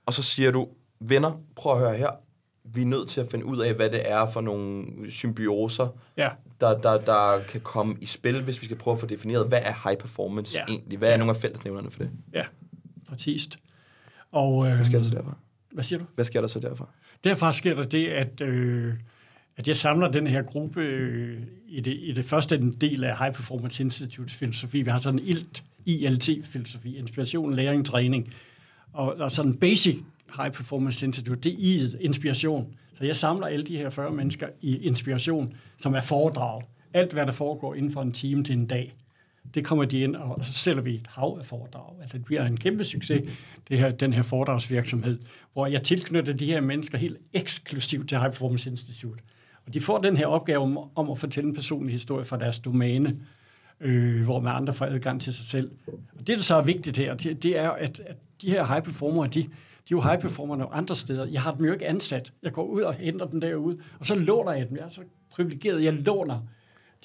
og 0.06 0.14
så 0.14 0.22
siger 0.22 0.50
du, 0.50 0.68
venner, 1.00 1.32
prøv 1.56 1.72
at 1.72 1.78
høre 1.78 1.96
her, 1.96 2.10
vi 2.64 2.82
er 2.82 2.86
nødt 2.86 3.08
til 3.08 3.20
at 3.20 3.30
finde 3.30 3.44
ud 3.44 3.58
af, 3.58 3.74
hvad 3.74 3.90
det 3.90 4.10
er 4.10 4.30
for 4.30 4.40
nogle 4.40 4.84
symbioser, 5.10 5.88
Ja. 6.16 6.28
der, 6.60 6.78
der, 6.78 6.98
der 6.98 7.40
kan 7.48 7.60
komme 7.60 7.96
i 8.00 8.06
spil, 8.06 8.42
hvis 8.42 8.60
vi 8.60 8.64
skal 8.66 8.76
prøve 8.78 8.94
at 8.94 9.00
få 9.00 9.06
defineret, 9.06 9.46
hvad 9.48 9.60
er 9.62 9.88
high 9.88 9.98
performance 9.98 10.56
Ja. 10.58 10.64
egentlig? 10.68 10.98
Hvad 10.98 11.12
er 11.12 11.16
nogle 11.16 11.30
af 11.30 11.36
fællesnævnerne 11.40 11.90
for 11.90 11.98
det? 11.98 12.10
Ja. 12.32 12.42
Præcist. 13.08 13.56
Og, 14.32 14.66
øh, 14.66 14.74
Hvad 14.74 14.84
sker 14.84 14.98
der 14.98 15.04
så 15.04 15.14
derfra? 15.14 15.36
Hvad 15.72 15.84
siger 15.84 15.98
du? 15.98 16.04
Hvad 16.14 16.24
sker 16.24 16.40
der 16.40 16.48
så 16.48 16.60
derfra? 16.60 16.88
Derfra 17.24 17.52
sker 17.52 17.74
der 17.74 17.82
det, 17.82 18.08
at, 18.08 18.40
øh, 18.40 18.94
at 19.56 19.68
jeg 19.68 19.76
samler 19.76 20.08
den 20.08 20.26
her 20.26 20.42
gruppe 20.42 20.80
øh, 20.80 21.38
i, 21.68 21.80
det, 21.80 21.96
i 22.00 22.12
det 22.12 22.24
første 22.24 22.56
en 22.56 22.72
del 22.72 23.04
af 23.04 23.18
High 23.18 23.32
Performance 23.34 23.82
Institute 23.82 24.34
filosofi. 24.34 24.82
Vi 24.82 24.90
har 24.90 24.98
sådan 24.98 25.18
en 25.18 25.26
ILT, 25.26 25.64
ILT-filosofi, 25.86 26.96
inspiration, 26.96 27.54
læring, 27.54 27.86
træning. 27.86 28.34
Og, 28.92 29.14
og 29.14 29.32
sådan 29.32 29.54
basic 29.54 29.98
High 30.36 30.52
Performance 30.52 31.06
Institute, 31.06 31.40
det 31.40 31.52
er 31.52 31.56
i 31.58 31.96
inspiration. 32.00 32.74
Så 32.94 33.04
jeg 33.04 33.16
samler 33.16 33.46
alle 33.46 33.66
de 33.66 33.76
her 33.76 33.90
40 33.90 34.10
mennesker 34.10 34.48
i 34.60 34.76
inspiration, 34.76 35.54
som 35.78 35.94
er 35.94 36.00
foredrag. 36.00 36.62
Alt, 36.94 37.12
hvad 37.12 37.26
der 37.26 37.32
foregår 37.32 37.74
inden 37.74 37.92
for 37.92 38.02
en 38.02 38.12
time 38.12 38.44
til 38.44 38.56
en 38.56 38.66
dag. 38.66 38.94
Det 39.54 39.64
kommer 39.64 39.84
de 39.84 40.00
ind, 40.00 40.16
og 40.16 40.44
så 40.44 40.52
stiller 40.52 40.82
vi 40.82 40.94
et 40.94 41.06
hav 41.06 41.36
af 41.38 41.46
foredrag. 41.46 42.00
Altså, 42.00 42.16
det 42.16 42.24
bliver 42.24 42.46
en 42.46 42.56
kæmpe 42.56 42.84
succes, 42.84 43.22
det 43.68 43.78
her, 43.78 43.90
den 43.90 44.12
her 44.12 44.22
foredragsvirksomhed, 44.22 45.18
hvor 45.52 45.66
jeg 45.66 45.82
tilknytter 45.82 46.32
de 46.32 46.46
her 46.46 46.60
mennesker 46.60 46.98
helt 46.98 47.16
eksklusivt 47.32 48.08
til 48.08 48.18
High 48.18 48.30
Performance 48.30 48.70
Institute. 48.70 49.22
Og 49.66 49.74
de 49.74 49.80
får 49.80 49.98
den 49.98 50.16
her 50.16 50.26
opgave 50.26 50.60
om, 50.62 50.78
om 50.94 51.10
at 51.10 51.18
fortælle 51.18 51.48
en 51.48 51.54
personlig 51.54 51.92
historie 51.92 52.24
fra 52.24 52.38
deres 52.38 52.58
domæne, 52.58 53.16
øh, 53.80 54.24
hvor 54.24 54.40
man 54.40 54.56
andre 54.56 54.72
får 54.72 54.86
adgang 54.86 55.20
til 55.20 55.34
sig 55.34 55.44
selv. 55.44 55.70
Og 55.86 56.26
det, 56.26 56.36
der 56.36 56.42
så 56.42 56.54
er 56.54 56.62
vigtigt 56.62 56.96
her, 56.96 57.14
det, 57.14 57.42
det 57.42 57.58
er, 57.58 57.70
at, 57.70 58.00
at 58.06 58.16
de 58.42 58.50
her 58.50 58.66
high 58.66 58.82
performer, 58.82 59.26
de, 59.26 59.42
de 59.90 59.94
er 59.94 59.96
jo 59.96 60.00
high 60.00 60.20
performere 60.20 60.68
andre 60.72 60.96
steder. 60.96 61.26
Jeg 61.26 61.42
har 61.42 61.54
dem 61.54 61.66
jo 61.66 61.72
ikke 61.72 61.86
ansat. 61.86 62.32
Jeg 62.42 62.52
går 62.52 62.64
ud 62.64 62.82
og 62.82 62.94
henter 62.94 63.26
dem 63.26 63.40
derude, 63.40 63.78
og 63.98 64.06
så 64.06 64.14
låner 64.14 64.52
jeg 64.52 64.68
dem. 64.68 64.76
Jeg 64.76 64.84
er 64.84 64.90
så 64.90 65.02
privilegeret, 65.30 65.84
jeg 65.84 65.92
låner 65.92 66.38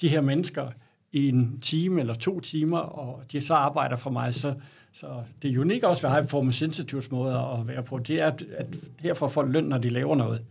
de 0.00 0.08
her 0.08 0.20
mennesker 0.20 0.70
i 1.16 1.28
en 1.28 1.60
time 1.60 2.00
eller 2.00 2.14
to 2.14 2.40
timer, 2.40 2.78
og 2.78 3.22
de 3.32 3.40
så 3.40 3.54
arbejder 3.54 3.96
for 3.96 4.10
mig. 4.10 4.34
Så, 4.34 4.54
så 4.92 5.22
det 5.42 5.54
er 5.54 5.60
unikt 5.60 5.84
også 5.84 6.02
ved 6.02 6.10
High 6.10 6.22
Performance 6.22 6.64
Institutes 6.64 7.10
måde 7.10 7.34
at 7.34 7.68
være 7.68 7.82
på. 7.82 7.98
Det 7.98 8.22
er, 8.22 8.26
at, 8.26 8.42
at 8.56 8.66
her 9.00 9.14
får 9.14 9.28
folk 9.28 9.52
løn, 9.52 9.64
når 9.64 9.78
de 9.78 9.88
laver 9.88 10.16
noget. 10.16 10.42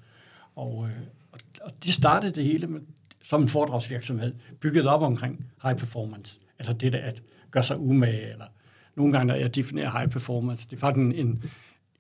Og, 0.56 0.90
og, 1.32 1.40
og 1.62 1.72
de 1.84 1.92
startede 1.92 2.32
det 2.36 2.44
hele 2.44 2.68
med, 2.68 2.82
som 3.24 3.42
en 3.42 3.48
foredragsvirksomhed, 3.48 4.34
bygget 4.60 4.88
op 4.88 5.02
omkring 5.02 5.46
high 5.64 5.78
performance. 5.78 6.40
Altså 6.60 6.74
det 6.74 6.94
der 6.94 7.00
at 7.00 7.24
gøre 7.52 7.64
sig 7.64 7.80
umage, 7.80 8.32
eller 8.32 8.46
nogle 8.96 9.12
gange, 9.12 9.28
når 9.28 9.36
jeg 9.36 9.56
definerer 9.56 10.00
high 10.00 10.10
performance, 10.10 10.68
det 10.70 10.76
er 10.76 10.80
faktisk 10.80 11.06
en, 11.06 11.28
en 11.28 11.44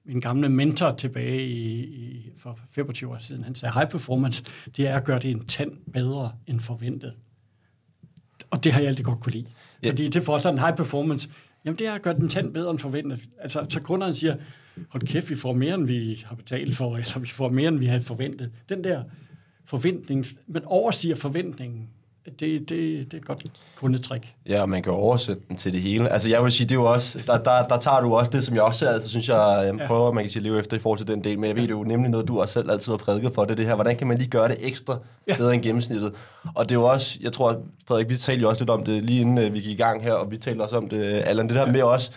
min 0.08 0.20
gamle 0.20 0.50
mentor 0.50 0.92
tilbage 0.92 1.48
i, 1.48 1.84
i, 1.84 2.32
for 2.38 2.60
25 2.70 3.12
år 3.12 3.18
siden, 3.18 3.44
han 3.44 3.56
sagde, 3.56 3.74
high 3.74 3.90
performance, 3.90 4.44
det 4.78 4.88
er 4.88 4.96
at 4.96 5.04
gøre 5.04 5.20
det 5.20 5.32
en 5.32 5.46
tand 5.46 5.72
bedre 5.94 6.32
end 6.48 6.60
forventet. 6.60 7.14
Og 8.50 8.64
det 8.64 8.72
har 8.72 8.80
jeg 8.80 8.88
altid 8.88 9.04
godt 9.04 9.20
kunne 9.20 9.34
lide. 9.34 9.46
Ja. 9.84 9.90
Fordi 9.90 10.08
det 10.08 10.24
får 10.24 10.38
sådan 10.38 10.56
en 10.56 10.60
high 10.60 10.76
performance, 10.76 11.30
jamen 11.66 11.80
det 11.80 11.88
er 11.88 11.92
at 11.92 12.02
gøre 12.02 12.14
den 12.14 12.30
tand 12.30 12.54
bedre 12.54 12.72
end 12.72 12.80
forventet. 12.80 13.20
Altså, 13.40 13.66
så 13.70 13.82
kunderne 13.82 14.16
siger, 14.16 14.36
hold 14.90 15.08
kæft, 15.08 15.30
vi 15.30 15.36
får 15.36 15.54
mere, 15.54 15.76
end 15.76 15.88
vi 15.88 16.24
har 16.26 16.36
betalt 16.36 16.76
for, 16.76 16.96
eller 16.96 17.20
vi 17.20 17.28
får 17.28 17.50
mere, 17.50 17.68
end 17.68 17.80
vi 17.80 17.86
havde 17.86 18.02
forventet. 18.02 18.52
Den 18.70 18.84
der 18.84 19.04
forventning, 19.66 20.26
men 20.48 20.64
overstiger 20.66 21.16
forventningen, 21.16 21.90
det, 22.26 22.40
det, 22.40 22.70
det 22.70 23.14
er 23.14 23.18
et 23.18 23.26
godt 23.26 23.44
kundetrik. 23.76 24.34
Ja, 24.50 24.62
og 24.62 24.70
man 24.70 24.84
kan 24.84 24.94
oversætte 24.94 25.42
den 25.50 25.58
til 25.58 25.74
det 25.74 25.82
hele. 25.82 26.10
Altså, 26.10 26.30
jeg 26.30 26.44
vil 26.44 26.52
sige, 26.52 26.66
det 26.68 26.72
er 26.72 26.80
jo 26.80 26.86
også, 26.94 27.20
der, 27.28 27.38
der, 27.38 27.68
der 27.68 27.78
tager 27.78 28.02
du 28.02 28.16
også 28.16 28.32
det, 28.32 28.44
som 28.44 28.56
jeg 28.56 28.64
også 28.64 28.88
altid 28.90 29.10
synes, 29.10 29.30
jeg 29.30 29.74
Ja. 29.80 29.88
prøver, 29.88 30.12
man 30.12 30.24
kan 30.24 30.32
sige, 30.32 30.40
at 30.40 30.44
leve 30.44 30.60
efter 30.60 30.78
i 30.78 30.80
forhold 30.80 30.98
til 31.00 31.08
den 31.08 31.24
del. 31.24 31.40
Men 31.40 31.48
jeg 31.48 31.56
ved 31.56 31.64
det 31.64 31.72
er 31.72 31.78
jo 31.78 31.84
nemlig 31.84 32.12
noget, 32.12 32.28
du 32.28 32.42
også 32.42 32.54
selv 32.54 32.72
altid 32.72 32.92
har 32.92 32.98
prædiket 32.98 33.32
for, 33.34 33.46
det, 33.46 33.58
det 33.58 33.66
her. 33.66 33.76
Hvordan 33.76 33.96
kan 33.96 34.08
man 34.08 34.18
lige 34.18 34.30
gøre 34.30 34.48
det 34.48 34.58
ekstra 34.60 34.98
Ja. 35.28 35.36
bedre 35.38 35.54
end 35.54 35.62
gennemsnittet? 35.64 36.14
Og 36.56 36.70
det 36.70 36.76
er 36.76 36.80
jo 36.80 36.86
også, 36.86 37.18
jeg 37.22 37.34
tror, 37.34 37.62
Frederik, 37.88 38.10
vi 38.10 38.18
talte 38.18 38.42
jo 38.42 38.50
også 38.50 38.62
lidt 38.64 38.70
om 38.70 38.86
det 38.86 39.04
lige 39.06 39.22
inden 39.22 39.38
øh, 39.38 39.54
vi 39.54 39.60
gik 39.60 39.72
i 39.72 39.82
gang 39.82 40.04
her, 40.04 40.14
og 40.14 40.32
vi 40.32 40.38
talte 40.38 40.62
også 40.62 40.78
om 40.78 40.90
det, 40.90 41.04
Allan, 41.26 41.48
det 41.48 41.56
der 41.56 41.72
med 41.72 41.82
også, 41.82 42.12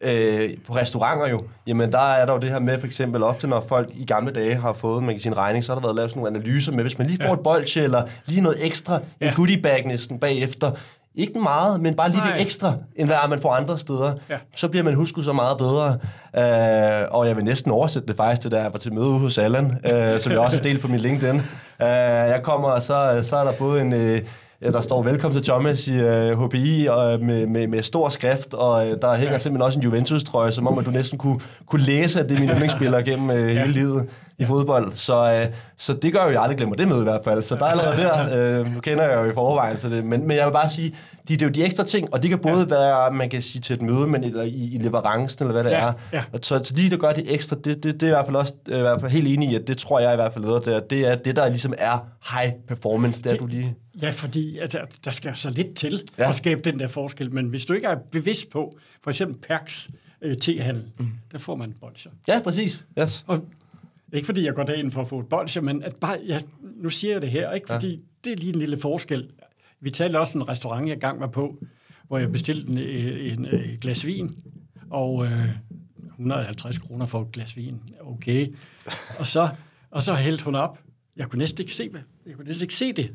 øh, 0.00 0.50
på 0.66 0.76
restauranter 0.76 1.26
jo, 1.28 1.40
jamen 1.66 1.92
der 1.92 2.12
er 2.12 2.26
der 2.26 2.32
jo 2.32 2.38
det 2.38 2.50
her 2.50 2.58
med, 2.58 2.78
for 2.80 2.86
eksempel 2.86 3.22
ofte, 3.22 3.46
når 3.46 3.64
folk 3.68 3.88
i 3.94 4.04
gamle 4.04 4.32
dage 4.32 4.54
har 4.54 4.72
fået, 4.72 5.02
man 5.02 5.14
kan 5.14 5.20
sige, 5.20 5.30
en 5.32 5.36
regning, 5.36 5.64
så 5.64 5.72
har 5.72 5.80
der 5.80 5.86
været 5.86 5.96
lavet 5.96 6.10
sådan 6.10 6.22
nogle 6.22 6.36
analyser 6.38 6.72
med, 6.72 6.82
hvis 6.84 6.98
man 6.98 7.06
lige 7.06 7.18
får 7.22 7.28
Ja. 7.28 7.34
et 7.34 7.40
bolsje, 7.40 7.82
eller 7.82 8.02
lige 8.26 8.40
noget 8.40 8.66
ekstra, 8.66 8.96
en 8.96 9.02
Ja. 9.20 9.32
goodie 9.36 9.62
bag 9.62 9.86
næsten 9.86 10.18
bagefter, 10.18 10.70
ikke 11.14 11.38
meget, 11.40 11.80
men 11.80 11.94
bare 11.94 12.08
lige 12.08 12.20
Nej. 12.20 12.32
det 12.32 12.40
ekstra, 12.42 12.74
end 12.96 13.08
hvad 13.08 13.16
man 13.28 13.40
får 13.40 13.52
andre 13.52 13.78
steder. 13.78 14.14
Ja. 14.30 14.36
Så 14.56 14.68
bliver 14.68 14.84
man 14.84 14.94
husket 14.94 15.24
så 15.24 15.32
meget 15.32 15.58
bedre. 15.58 15.98
Øh, 16.36 17.08
og 17.10 17.26
jeg 17.28 17.36
vil 17.36 17.44
næsten 17.44 17.70
oversætte 17.70 18.08
det 18.08 18.16
faktisk 18.16 18.42
til, 18.42 18.52
da 18.52 18.60
jeg 18.62 18.72
var 18.72 18.78
til 18.78 18.92
møde 18.94 19.18
hos 19.18 19.38
Allan, 19.38 19.78
øh, 19.92 20.20
som 20.20 20.32
jeg 20.32 20.40
også 20.40 20.56
har 20.56 20.62
delt 20.62 20.80
på 20.80 20.88
min 20.88 21.00
LinkedIn. 21.00 21.40
Øh, 21.82 21.86
jeg 21.88 22.40
kommer, 22.42 22.68
og 22.68 22.82
så, 22.82 23.18
så 23.22 23.36
er 23.36 23.44
der 23.44 23.52
både 23.52 23.80
en... 23.80 23.92
Øh, 23.94 24.20
Ja, 24.62 24.70
der 24.70 24.80
står 24.80 25.02
velkommen 25.02 25.42
til 25.42 25.52
Thomas 25.52 25.88
i 25.88 26.00
uh, 26.00 26.44
HPI 26.44 26.86
og, 26.90 27.20
med, 27.20 27.46
med, 27.46 27.66
med 27.66 27.82
stor 27.82 28.08
skrift, 28.08 28.54
og 28.54 28.86
uh, 28.86 28.92
der 29.02 29.14
hænger 29.16 29.32
ja. 29.32 29.38
simpelthen 29.38 29.62
også 29.62 29.78
en 29.78 29.84
Juventus-trøje, 29.84 30.52
som 30.52 30.66
om 30.66 30.78
at 30.78 30.86
du 30.86 30.90
næsten 30.90 31.18
kunne, 31.18 31.40
kunne 31.66 31.82
læse, 31.82 32.20
at 32.20 32.28
det 32.28 32.36
er 32.36 32.40
min 32.40 32.50
yndlingsspiller 32.50 33.02
gennem 33.02 33.30
uh, 33.30 33.36
ja. 33.36 33.46
hele 33.46 33.72
livet 33.72 34.08
i 34.38 34.44
fodbold. 34.44 34.92
Så, 34.92 35.42
uh, 35.42 35.54
så 35.76 35.92
det 35.92 36.12
gør 36.12 36.24
jo, 36.24 36.30
jeg 36.30 36.42
aldrig 36.42 36.56
glemmer 36.56 36.76
det 36.76 36.88
møde 36.88 37.00
i 37.00 37.02
hvert 37.02 37.20
fald. 37.24 37.42
Så 37.42 37.54
der 37.54 37.64
er 37.64 37.70
allerede 37.70 37.96
der, 37.96 38.60
uh, 38.60 38.66
nu 38.74 38.80
kender 38.80 39.04
jeg 39.04 39.24
jo 39.24 39.30
i 39.30 39.34
forvejen 39.34 39.76
til 39.76 39.90
det. 39.90 40.04
Men, 40.04 40.26
men 40.26 40.36
jeg 40.36 40.46
vil 40.46 40.52
bare 40.52 40.68
sige, 40.68 40.94
de, 41.28 41.32
det 41.34 41.42
er 41.42 41.46
jo 41.46 41.50
de 41.52 41.64
ekstra 41.64 41.84
ting, 41.84 42.14
og 42.14 42.22
det 42.22 42.30
kan 42.30 42.38
både 42.38 42.58
ja. 42.58 42.64
være, 42.64 43.12
man 43.12 43.30
kan 43.30 43.42
sige 43.42 43.62
til 43.62 43.74
et 43.74 43.82
møde, 43.82 44.06
men 44.06 44.24
eller 44.24 44.42
i, 44.42 44.48
i 44.74 44.78
leverancen, 44.78 45.44
eller 45.46 45.52
hvad 45.52 45.64
det 45.64 45.70
Ja, 45.78 45.86
er. 45.88 45.92
ja. 46.12 46.24
Og 46.32 46.38
Så, 46.42 46.64
så 46.64 46.74
lige 46.76 46.90
der 46.90 46.96
gør 46.96 47.12
det 47.12 47.34
ekstra, 47.34 47.56
det, 47.64 47.82
det, 47.82 48.00
det 48.00 48.02
er 48.02 48.06
i 48.06 48.10
hvert 48.10 48.26
fald 48.26 48.36
også 48.36 48.54
øh, 48.68 48.78
i 48.78 48.80
hvert 48.80 49.00
fald 49.00 49.12
helt 49.12 49.28
enig 49.28 49.50
i, 49.50 49.54
at 49.54 49.66
det 49.66 49.78
tror 49.78 50.00
jeg 50.00 50.12
i 50.12 50.16
hvert 50.16 50.32
fald 50.32 50.44
noget 50.44 50.64
der. 50.64 50.80
Det 50.80 51.06
er 51.10 51.14
det, 51.16 51.36
der 51.36 51.48
ligesom 51.48 51.74
er 51.78 51.98
high 52.34 52.52
performance, 52.68 53.22
det 53.22 53.32
er 53.32 53.36
du 53.36 53.46
lige... 53.46 53.74
Ja, 54.02 54.10
fordi 54.10 54.58
altså, 54.58 54.78
der 55.04 55.10
skal 55.10 55.36
så 55.36 55.50
lidt 55.50 55.74
til 55.74 56.00
Ja. 56.18 56.28
at 56.28 56.34
skabe 56.36 56.60
den 56.60 56.78
der 56.78 56.88
forskel, 56.88 57.32
men 57.32 57.46
hvis 57.46 57.64
du 57.64 57.72
ikke 57.72 57.86
er 57.86 57.96
bevidst 58.12 58.50
på, 58.50 58.78
for 59.04 59.10
eksempel 59.10 59.38
Perks 59.48 59.88
øh, 60.22 60.36
tehandel, 60.36 60.84
mm. 60.98 61.06
der 61.32 61.38
får 61.38 61.56
man 61.56 61.74
bolcher. 61.80 62.10
Ja, 62.28 62.40
præcis. 62.44 62.86
Yes. 63.00 63.24
Og 63.26 63.38
ikke 64.12 64.26
fordi 64.26 64.46
jeg 64.46 64.54
går 64.54 64.62
derind 64.62 64.90
for 64.92 65.00
at 65.00 65.08
få 65.08 65.18
et 65.20 65.26
bolcher, 65.26 65.62
men 65.62 65.82
at 65.84 65.96
bare, 65.96 66.16
ja, 66.26 66.40
nu 66.76 66.88
siger 66.88 67.12
jeg 67.14 67.22
det 67.22 67.30
her, 67.30 67.52
ikke 67.52 67.66
fordi 67.68 67.90
ja. 67.90 67.96
det 68.24 68.32
er 68.32 68.36
lige 68.36 68.52
en 68.52 68.58
lille 68.58 68.76
forskel. 68.80 69.28
Vi 69.80 69.90
talte 69.90 70.20
også 70.20 70.32
om 70.34 70.40
en 70.40 70.48
restaurant, 70.48 70.88
jeg 70.88 70.98
gang 70.98 71.20
var 71.20 71.26
på, 71.26 71.58
hvor 72.08 72.18
jeg 72.18 72.32
bestilte 72.32 72.72
en, 72.72 72.78
en, 72.78 73.46
en, 73.46 73.78
glas 73.80 74.06
vin, 74.06 74.36
og 74.90 75.26
øh, 75.26 75.48
150 76.10 76.78
kroner 76.78 77.06
for 77.06 77.22
et 77.22 77.32
glas 77.32 77.56
vin. 77.56 77.80
Okay. 78.00 78.46
Og 79.18 79.26
så, 79.26 79.48
og 79.90 80.02
så 80.02 80.14
hældte 80.14 80.44
hun 80.44 80.54
op. 80.54 80.78
Jeg 81.16 81.28
kunne 81.28 81.38
næsten 81.38 81.60
ikke 81.60 81.74
se 81.74 81.92
det. 81.92 82.02
Jeg 82.26 82.34
kunne 82.34 82.46
næsten 82.46 82.62
ikke 82.62 82.74
se 82.74 82.92
det. 82.92 83.10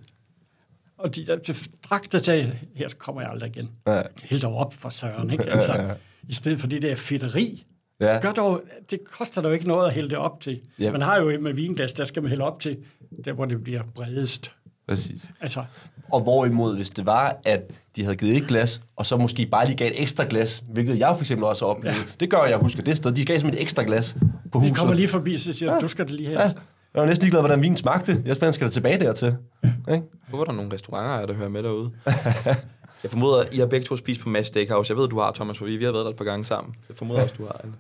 Og 0.98 1.16
de 1.16 1.26
der 1.26 1.54
straks 1.54 2.08
der 2.08 2.20
sagde, 2.20 2.60
her 2.76 2.90
kommer 2.98 3.22
jeg 3.22 3.32
aldrig 3.32 3.50
igen. 3.50 3.70
Ja. 3.88 4.02
Hæld 4.24 4.42
dog 4.42 4.56
op 4.56 4.74
for 4.74 4.90
søren, 4.90 5.32
ikke? 5.32 5.44
Altså, 5.44 5.96
I 6.30 6.34
stedet 6.34 6.60
for 6.60 6.68
det 6.68 6.82
der 6.82 6.96
fedteri. 6.96 7.66
Ja. 8.00 8.20
Gør 8.22 8.32
dog, 8.32 8.64
det 8.92 9.00
koster 9.04 9.42
dog 9.42 9.54
ikke 9.54 9.68
noget 9.68 9.88
at 9.88 9.94
hælde 9.94 10.10
det 10.10 10.18
op 10.18 10.42
til. 10.42 10.62
Ja. 10.80 10.92
Man 10.92 11.02
har 11.02 11.22
jo 11.22 11.40
med 11.40 11.54
vinglas, 11.54 11.94
der 11.94 12.06
skal 12.06 12.24
man 12.24 12.30
hælde 12.30 12.44
op 12.44 12.60
til, 12.60 12.78
der 13.26 13.34
hvor 13.34 13.46
det 13.46 13.64
bliver 13.64 13.84
bredest. 13.96 14.56
Præcis. 14.88 15.22
Altså, 15.42 15.64
Og 16.12 16.22
hvorimod, 16.22 16.76
hvis 16.76 16.90
det 16.90 17.06
var, 17.06 17.38
at 17.46 17.62
de 17.96 18.04
havde 18.04 18.16
givet 18.16 18.38
et 18.38 18.48
glas, 18.48 18.82
og 18.96 19.06
så 19.06 19.18
måske 19.18 19.46
bare 19.46 19.66
lige 19.66 19.78
gav 19.78 19.88
et 19.88 20.02
ekstra 20.02 20.26
glas, 20.30 20.64
hvilket 20.70 21.00
jeg 21.00 21.12
for 21.16 21.22
eksempel 21.22 21.46
også 21.46 21.66
har 21.66 21.74
oplevet. 21.74 21.96
Ja. 21.96 22.02
Det 22.20 22.30
gør 22.30 22.44
jeg, 22.44 22.58
husker 22.58 22.82
det 22.84 22.98
sted. 22.98 23.12
De 23.12 23.26
gav 23.26 23.40
simpelthen 23.40 23.60
et 23.60 23.62
ekstra 23.62 23.84
glas 23.84 24.18
på 24.52 24.60
vi 24.60 24.68
huset. 24.68 24.78
kommer 24.78 24.96
lige 24.96 25.08
forbi, 25.08 25.38
så 25.38 25.54
siger 25.54 25.74
ja. 25.74 25.80
du 25.80 25.88
skal 25.88 26.06
det 26.06 26.14
lige 26.14 26.30
her. 26.30 26.42
Ja. 26.42 26.52
Jeg 26.94 27.02
var 27.02 27.06
næsten 27.06 27.24
ligeglad, 27.24 27.42
hvordan 27.42 27.62
vinen 27.62 27.78
smagte. 27.78 28.22
Jeg 28.26 28.36
spændende 28.36 28.54
skal 28.54 28.68
da 28.68 28.72
tilbage 28.72 29.00
dertil. 29.00 29.38
Ja. 29.64 29.94
Ikke? 29.94 30.06
Hvor 30.30 30.42
er 30.42 30.46
der 30.46 30.52
nogle 30.52 30.74
restauranter, 30.74 31.26
der 31.26 31.34
hører 31.34 31.50
med 31.50 31.64
derude? 31.64 31.92
jeg 33.04 33.12
formoder, 33.12 33.42
at 33.44 33.54
I 33.54 33.60
har 33.60 33.66
begge 33.66 33.86
to 33.86 33.98
spist 33.98 34.20
på 34.22 34.30
Mads 34.30 34.48
Steakhouse. 34.48 34.92
Jeg 34.92 34.98
ved, 34.98 35.08
du 35.08 35.20
har, 35.20 35.32
Thomas, 35.32 35.58
for 35.58 35.66
vi 35.66 35.84
har 35.84 35.92
været 35.92 36.06
der 36.06 36.12
et 36.12 36.16
par 36.16 36.26
gange 36.26 36.46
sammen. 36.46 36.76
Jeg 36.90 36.98
formoder 36.98 37.22
også, 37.22 37.36
du 37.38 37.46
har 37.46 37.62
en, 37.64 37.76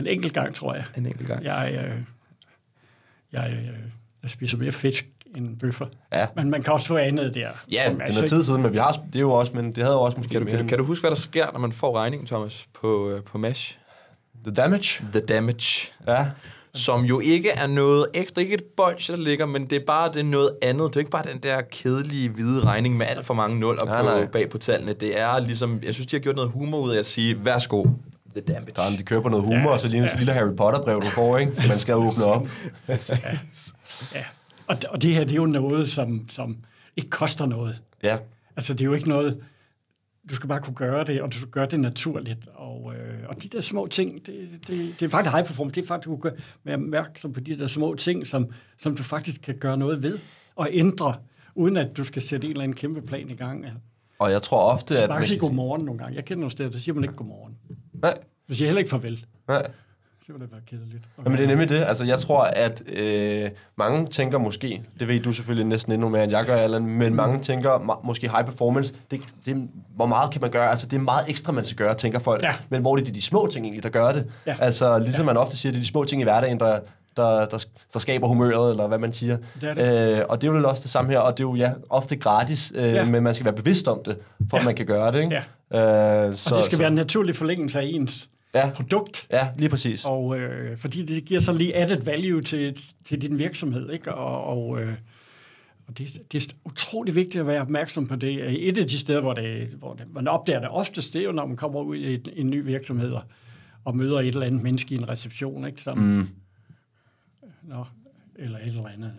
En 0.00 0.06
enkelt 0.06 0.32
gang, 0.32 0.54
tror 0.54 0.74
jeg. 0.74 0.84
en 0.96 1.06
enkelt 1.06 1.28
gang. 1.28 1.44
Jeg, 1.44 1.72
øh, 1.74 1.98
jeg, 3.32 3.50
øh, 3.52 3.68
jeg 4.22 4.30
spiser 4.30 4.56
mere 4.58 4.72
fisk 4.72 5.08
end 5.36 5.58
bøffer. 5.58 5.86
Ja. 6.12 6.26
Men 6.36 6.50
man 6.50 6.62
kan 6.62 6.72
også 6.72 6.86
få 6.86 6.96
andet 6.96 7.34
der. 7.34 7.48
Ja, 7.72 7.82
det 7.90 8.02
altså 8.02 8.22
er 8.22 8.26
tid 8.26 8.42
siden, 8.42 8.62
men 8.62 8.72
vi 8.72 8.78
har, 8.78 8.92
det 8.92 9.16
er 9.16 9.20
jo 9.20 9.32
også, 9.32 9.52
men 9.54 9.72
det 9.72 9.82
havde 9.84 9.96
jo 9.96 10.02
også 10.02 10.16
måske 10.16 10.32
Kan 10.32 10.42
du, 10.42 10.48
kan, 10.50 10.58
du, 10.58 10.66
kan 10.68 10.78
du 10.78 10.84
huske, 10.84 11.02
hvad 11.02 11.10
der 11.10 11.16
sker, 11.16 11.46
når 11.52 11.58
man 11.60 11.72
får 11.72 11.96
regningen, 11.98 12.26
Thomas, 12.26 12.66
på, 12.80 13.08
øh, 13.10 13.22
på 13.22 13.38
Mesh? 13.38 13.78
The 14.44 14.54
damage? 14.54 15.04
The 15.12 15.20
damage. 15.20 15.92
Ja. 16.08 16.26
som 16.74 17.04
jo 17.04 17.20
ikke 17.20 17.50
er 17.50 17.66
noget 17.66 18.06
ekstra, 18.14 18.40
ikke 18.40 18.54
et 18.54 18.64
bolsje, 18.76 19.16
der 19.16 19.22
ligger, 19.22 19.46
men 19.46 19.64
det 19.66 19.76
er 19.76 19.84
bare 19.86 20.08
det 20.12 20.20
er 20.20 20.24
noget 20.24 20.50
andet. 20.62 20.88
Det 20.88 20.96
er 20.96 21.00
ikke 21.00 21.10
bare 21.10 21.24
den 21.32 21.38
der 21.38 21.60
kedelige 21.70 22.28
hvide 22.28 22.64
regning 22.64 22.96
med 22.96 23.06
alt 23.08 23.26
for 23.26 23.34
mange 23.34 23.58
nul 23.60 23.74
Nej, 23.84 24.02
på, 24.02 24.04
nej. 24.08 24.26
bag 24.26 24.50
på 24.50 24.58
tallene. 24.58 24.92
Det 24.92 25.20
er 25.20 25.38
ligesom, 25.38 25.80
jeg 25.82 25.94
synes, 25.94 26.06
de 26.06 26.16
har 26.16 26.20
gjort 26.20 26.36
noget 26.36 26.50
humor 26.50 26.78
ud 26.78 26.90
af 26.90 26.98
at 26.98 27.06
sige, 27.06 27.44
værsgo, 27.44 27.84
the 28.36 28.40
damage. 28.54 28.72
Der 28.76 28.82
er, 28.82 28.90
de 28.90 29.02
kører 29.02 29.20
på 29.20 29.28
noget 29.28 29.44
humor, 29.44 29.60
Ja, 29.68 29.74
og 29.74 29.80
så 29.80 29.88
ligner 29.88 30.08
ja. 30.12 30.18
lille 30.18 30.32
Harry 30.32 30.56
Potter-brev, 30.56 31.00
du 31.02 31.06
får, 31.10 31.38
ikke? 31.38 31.54
Så 31.54 31.62
man 31.68 31.76
skal 31.76 31.94
åbne 31.94 32.24
op. 32.24 32.48
Ja. 34.14 34.24
Og, 34.66 34.76
og 34.88 35.02
det 35.02 35.14
her, 35.14 35.20
det 35.24 35.30
er 35.32 35.36
jo 35.36 35.46
noget, 35.46 35.88
som, 35.90 36.28
som 36.28 36.56
ikke 36.96 37.10
koster 37.10 37.46
noget. 37.46 37.82
Ja. 38.02 38.18
Altså, 38.56 38.72
det 38.74 38.80
er 38.80 38.84
jo 38.84 38.92
ikke 38.94 39.08
noget... 39.08 39.40
Du 40.30 40.34
skal 40.34 40.48
bare 40.48 40.60
kunne 40.60 40.74
gøre 40.74 41.04
det, 41.04 41.22
og 41.22 41.32
du 41.32 41.36
skal 41.36 41.50
gøre 41.50 41.66
det 41.66 41.80
naturligt. 41.80 42.48
Og, 42.54 42.92
øh, 42.96 43.28
og 43.28 43.42
de 43.42 43.48
der 43.48 43.60
små 43.60 43.86
ting, 43.86 44.26
det, 44.26 44.48
det, 44.66 45.00
det 45.00 45.06
er 45.06 45.08
faktisk 45.10 45.32
high 45.34 45.46
performance. 45.46 45.74
Det 45.74 45.82
er 45.82 45.86
faktisk, 45.86 46.08
du 46.08 46.16
kan 46.16 46.32
være 46.64 46.74
opmærksom 46.74 47.32
på 47.32 47.40
de 47.40 47.58
der 47.58 47.66
små 47.66 47.94
ting, 47.94 48.26
som, 48.26 48.46
som 48.78 48.96
du 48.96 49.02
faktisk 49.02 49.40
kan 49.42 49.54
gøre 49.58 49.76
noget 49.76 50.02
ved 50.02 50.18
og 50.56 50.68
ændre, 50.72 51.14
uden 51.54 51.76
at 51.76 51.96
du 51.96 52.04
skal 52.04 52.22
sætte 52.22 52.44
en 52.46 52.50
eller 52.50 52.62
anden 52.62 52.76
kæmpe 52.76 53.02
plan 53.02 53.30
i 53.30 53.34
gang. 53.34 53.66
Og 54.18 54.30
jeg 54.30 54.42
tror 54.42 54.72
ofte, 54.72 54.96
Så 54.96 55.02
at... 55.02 55.08
bare 55.08 55.18
sige 55.18 55.24
kan 55.24 55.28
sige- 55.28 55.38
godmorgen 55.38 55.84
nogle 55.84 55.98
gange. 55.98 56.16
Jeg 56.16 56.24
kender 56.24 56.40
nogle 56.40 56.50
steder, 56.50 56.70
der 56.70 56.78
siger 56.78 56.94
man 56.94 57.04
ikke 57.04 57.16
godmorgen. 57.16 57.54
Nej, 58.02 58.18
Du 58.48 58.54
siger 58.54 58.68
heller 58.68 58.78
ikke 58.78 58.90
farvel. 58.90 59.26
nej. 59.48 59.70
Så 60.26 60.32
vil 60.32 60.40
det 60.40 60.52
være 60.52 60.60
kedeligt. 60.66 61.04
Jamen, 61.24 61.38
det 61.38 61.44
er 61.44 61.48
nemlig 61.48 61.68
det. 61.68 61.84
Altså, 61.84 62.04
jeg 62.04 62.18
tror, 62.18 62.40
at 62.42 62.82
øh, 62.96 63.50
mange 63.76 64.06
tænker 64.06 64.38
måske, 64.38 64.82
det 65.00 65.08
ved 65.08 65.20
du 65.20 65.32
selvfølgelig 65.32 65.66
næsten 65.66 65.92
endnu 65.92 66.08
mere, 66.08 66.22
end 66.24 66.32
jeg 66.32 66.44
gør, 66.44 66.56
Allan, 66.56 66.86
men 66.86 67.14
mange 67.14 67.40
tænker 67.40 68.00
måske 68.04 68.28
high 68.30 68.44
performance, 68.44 68.94
det, 69.10 69.20
det, 69.46 69.68
hvor 69.96 70.06
meget 70.06 70.30
kan 70.30 70.40
man 70.40 70.50
gøre? 70.50 70.70
Altså, 70.70 70.86
det 70.86 70.96
er 70.96 71.00
meget 71.00 71.28
ekstra, 71.28 71.52
man 71.52 71.64
skal 71.64 71.76
gøre, 71.76 71.94
tænker 71.94 72.18
folk. 72.18 72.42
Ja. 72.42 72.52
Men 72.68 72.80
hvor 72.80 72.96
er 72.96 73.04
det 73.04 73.14
de, 73.14 73.22
små 73.22 73.48
ting 73.52 73.66
egentlig, 73.66 73.82
der 73.82 73.88
gør 73.88 74.12
det? 74.12 74.26
Ja. 74.46 74.56
Altså, 74.60 74.98
ligesom 74.98 75.26
man 75.26 75.36
ofte 75.36 75.56
siger, 75.56 75.72
det 75.72 75.78
er 75.78 75.82
de 75.82 75.86
små 75.88 76.04
ting 76.04 76.20
i 76.20 76.24
hverdagen, 76.24 76.60
der, 76.60 76.78
der, 77.16 77.46
der, 77.46 77.64
der 77.92 77.98
skaber 77.98 78.28
humøret, 78.28 78.70
eller 78.70 78.86
hvad 78.86 78.98
man 78.98 79.12
siger. 79.12 79.36
Det 79.60 79.76
det. 79.76 80.16
Øh, 80.18 80.22
og 80.28 80.40
det 80.42 80.48
er 80.48 80.52
jo 80.52 80.68
også 80.68 80.82
det 80.82 80.90
samme 80.90 81.10
her, 81.10 81.18
og 81.18 81.32
det 81.38 81.44
er 81.44 81.48
jo 81.48 81.54
ja, 81.54 81.72
ofte 81.90 82.16
gratis, 82.16 82.72
øh, 82.74 82.92
Ja. 82.92 83.04
men 83.04 83.22
man 83.22 83.34
skal 83.34 83.44
være 83.44 83.54
bevidst 83.54 83.88
om 83.88 84.00
det, 84.04 84.16
for 84.50 84.56
at 84.56 84.62
Ja. 84.62 84.66
man 84.66 84.74
kan 84.74 84.86
gøre 84.86 85.12
det. 85.12 85.22
Ikke? 85.22 85.42
Ja. 85.72 86.28
Øh, 86.28 86.36
så, 86.36 86.50
Og 86.54 86.56
det 86.56 86.64
skal 86.64 86.76
så, 86.76 86.82
være 86.82 86.88
en 86.88 86.94
naturlig 86.94 87.36
forlængelse 87.36 87.80
af 87.80 87.84
ens 87.84 88.28
Ja. 88.56 88.70
produkt. 88.70 89.26
Ja, 89.30 89.48
lige 89.58 89.68
præcis. 89.68 90.04
Og 90.04 90.38
øh, 90.38 90.78
fordi 90.78 91.04
det 91.04 91.24
giver 91.24 91.40
så 91.40 91.52
lige 91.52 91.76
added 91.76 92.02
value 92.02 92.42
til, 92.42 92.82
til 93.04 93.22
din 93.22 93.38
virksomhed, 93.38 93.90
ikke? 93.90 94.14
Og, 94.14 94.44
og, 94.44 94.82
øh, 94.82 94.94
og 95.86 95.98
det, 95.98 96.32
det 96.32 96.44
er 96.44 96.54
utrolig 96.64 97.14
vigtigt 97.14 97.40
at 97.40 97.46
være 97.46 97.60
opmærksom 97.60 98.06
på 98.06 98.16
det. 98.16 98.68
Et 98.68 98.78
af 98.78 98.88
de 98.88 98.98
steder, 98.98 99.20
hvor, 99.20 99.34
det, 99.34 99.68
hvor 99.68 99.94
det, 99.94 100.04
man 100.14 100.28
opdager 100.28 100.60
det 100.60 100.68
oftest, 100.68 101.12
det 101.12 101.20
er 101.20 101.24
jo, 101.24 101.32
når 101.32 101.46
man 101.46 101.56
kommer 101.56 101.80
ud 101.80 101.96
i 101.96 102.14
en, 102.14 102.26
en 102.32 102.50
ny 102.50 102.64
virksomhed 102.64 103.12
og, 103.12 103.22
og 103.84 103.96
møder 103.96 104.20
et 104.20 104.26
eller 104.26 104.46
andet 104.46 104.62
menneske 104.62 104.94
i 104.94 104.98
en 104.98 105.08
reception, 105.08 105.66
ikke? 105.66 105.82
Som, 105.82 105.98
mm. 105.98 106.28
nå, 107.62 107.84
eller 108.36 108.58
et 108.58 108.66
eller 108.66 108.88
andet, 108.88 109.12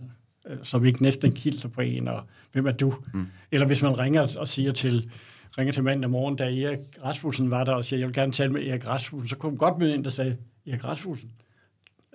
øh, 0.47 0.57
som 0.63 0.85
ikke 0.85 1.03
næsten 1.03 1.37
hilser 1.37 1.69
på 1.69 1.81
en, 1.81 2.07
og 2.07 2.23
hvem 2.51 2.67
er 2.67 2.71
du? 2.71 2.93
Mm. 3.13 3.27
Eller 3.51 3.67
hvis 3.67 3.81
man 3.81 3.99
ringer 3.99 4.37
og 4.37 4.47
siger 4.47 4.71
til, 4.71 5.09
ringer 5.57 5.73
til 5.73 5.83
mandag 5.83 6.09
morgen, 6.09 6.35
da 6.35 6.43
Erik 6.43 6.79
Rasmussen 7.03 7.51
var 7.51 7.63
der 7.63 7.71
og 7.73 7.85
siger, 7.85 7.99
jeg 7.99 8.07
vil 8.07 8.15
gerne 8.15 8.31
tale 8.31 8.51
med 8.51 8.67
Erik 8.67 8.87
Rasmussen, 8.87 9.29
så 9.29 9.35
kunne 9.35 9.51
man 9.51 9.57
godt 9.57 9.77
møde 9.77 9.95
en, 9.95 10.03
der 10.03 10.09
sagde, 10.09 10.37
Erik 10.67 10.83
Rasmussen, 10.83 11.31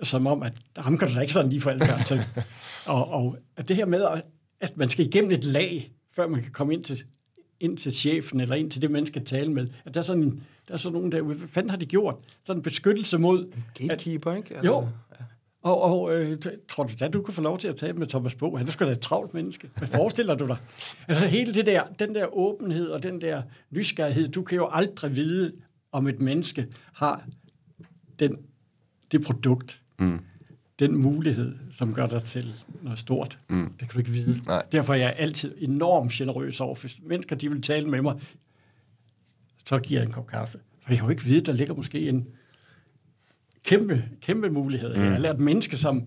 som 0.03 0.27
om, 0.27 0.43
at 0.43 0.53
ham 0.77 0.97
kan 0.97 1.07
du 1.07 1.15
da 1.15 1.19
ikke 1.19 1.33
sådan 1.33 1.49
lige 1.49 1.61
få 1.61 1.69
adgang 1.69 2.05
til. 2.05 2.21
og, 2.87 3.07
og 3.11 3.37
at 3.57 3.67
det 3.67 3.75
her 3.75 3.85
med, 3.85 4.01
at- 4.03 4.21
at 4.59 4.77
man 4.77 4.89
skal 4.89 5.05
igennem 5.05 5.31
et 5.31 5.43
lag, 5.43 5.91
før 6.11 6.27
man 6.27 6.41
kan 6.41 6.51
komme 6.51 6.73
ind 6.73 6.83
til, 6.83 7.03
ind 7.59 7.77
til 7.77 7.91
chefen, 7.93 8.39
eller 8.39 8.55
ind 8.55 8.71
til 8.71 8.81
det, 8.81 8.91
man 8.91 9.05
skal 9.05 9.25
tale 9.25 9.51
med. 9.51 9.67
At 9.85 9.93
der 9.93 9.99
er 9.99 10.03
sådan, 10.03 10.23
en, 10.23 10.43
der 10.67 10.73
er 10.73 10.77
sådan 10.77 10.93
nogen 10.93 11.11
der, 11.11 11.21
hvad 11.21 11.47
fanden 11.47 11.69
har 11.69 11.77
de 11.77 11.85
gjort? 11.85 12.15
Sådan 12.43 12.59
en 12.59 12.63
beskyttelse 12.63 13.17
mod... 13.17 13.53
Gatekeeper, 13.73 14.33
ikke? 14.35 14.55
Altså, 14.55 14.65
Jo. 14.71 14.87
Og, 15.63 15.81
og 15.81 16.15
øh, 16.15 16.37
tror 16.67 16.83
du 16.83 16.93
da, 16.99 17.07
du 17.07 17.21
kunne 17.21 17.33
få 17.33 17.41
lov 17.41 17.59
til 17.59 17.67
at 17.67 17.75
tale 17.75 17.93
med 17.93 18.07
Thomas 18.07 18.35
Bo? 18.35 18.55
Han 18.55 18.67
er 18.67 18.71
sgu 18.71 18.85
da 18.85 18.91
et 18.91 18.99
travlt 18.99 19.33
menneske. 19.33 19.69
Hvad 19.77 19.87
forestiller 19.87 20.35
du 20.35 20.47
dig? 20.47 20.57
Altså 21.07 21.25
hele 21.25 21.53
det 21.53 21.65
der, 21.65 21.83
den 21.99 22.15
der 22.15 22.37
åbenhed 22.37 22.87
og 22.87 23.03
den 23.03 23.21
der 23.21 23.41
nysgerrighed, 23.71 24.27
du 24.27 24.41
kan 24.41 24.55
jo 24.55 24.69
aldrig 24.71 25.15
vide, 25.15 25.53
om 25.91 26.07
et 26.07 26.21
menneske 26.21 26.67
har 26.93 27.25
den, 28.19 28.37
det 29.11 29.23
produkt, 29.25 29.81
mm. 29.99 30.19
den 30.79 30.95
mulighed, 30.95 31.55
som 31.71 31.93
gør 31.93 32.07
dig 32.07 32.23
til 32.23 32.53
noget 32.81 32.99
stort. 32.99 33.39
Mm. 33.49 33.73
Det 33.79 33.79
kan 33.79 33.89
du 33.93 33.99
ikke 33.99 34.11
vide. 34.11 34.45
Nej. 34.45 34.65
Derfor 34.71 34.93
er 34.93 34.97
jeg 34.97 35.15
altid 35.17 35.55
enormt 35.57 36.11
generøs 36.11 36.61
over, 36.61 36.75
hvis 36.75 36.97
mennesker 37.03 37.35
de 37.35 37.49
vil 37.49 37.61
tale 37.61 37.89
med 37.89 38.01
mig, 38.01 38.21
så 39.65 39.79
giver 39.79 39.99
jeg 39.99 40.07
en 40.07 40.13
kop 40.13 40.27
kaffe. 40.27 40.59
For 40.81 40.89
jeg 40.89 40.97
kan 40.97 41.05
jo 41.05 41.11
ikke 41.11 41.23
vide, 41.23 41.41
der 41.41 41.53
ligger 41.53 41.73
måske 41.73 42.09
en 42.09 42.27
kæmpe, 43.63 44.03
kæmpe 44.21 44.49
mulighed. 44.49 44.95
Mm. 44.95 45.03
Jeg 45.03 45.11
har 45.11 45.19
lært 45.19 45.39
mennesker, 45.39 45.77
som, 45.77 46.03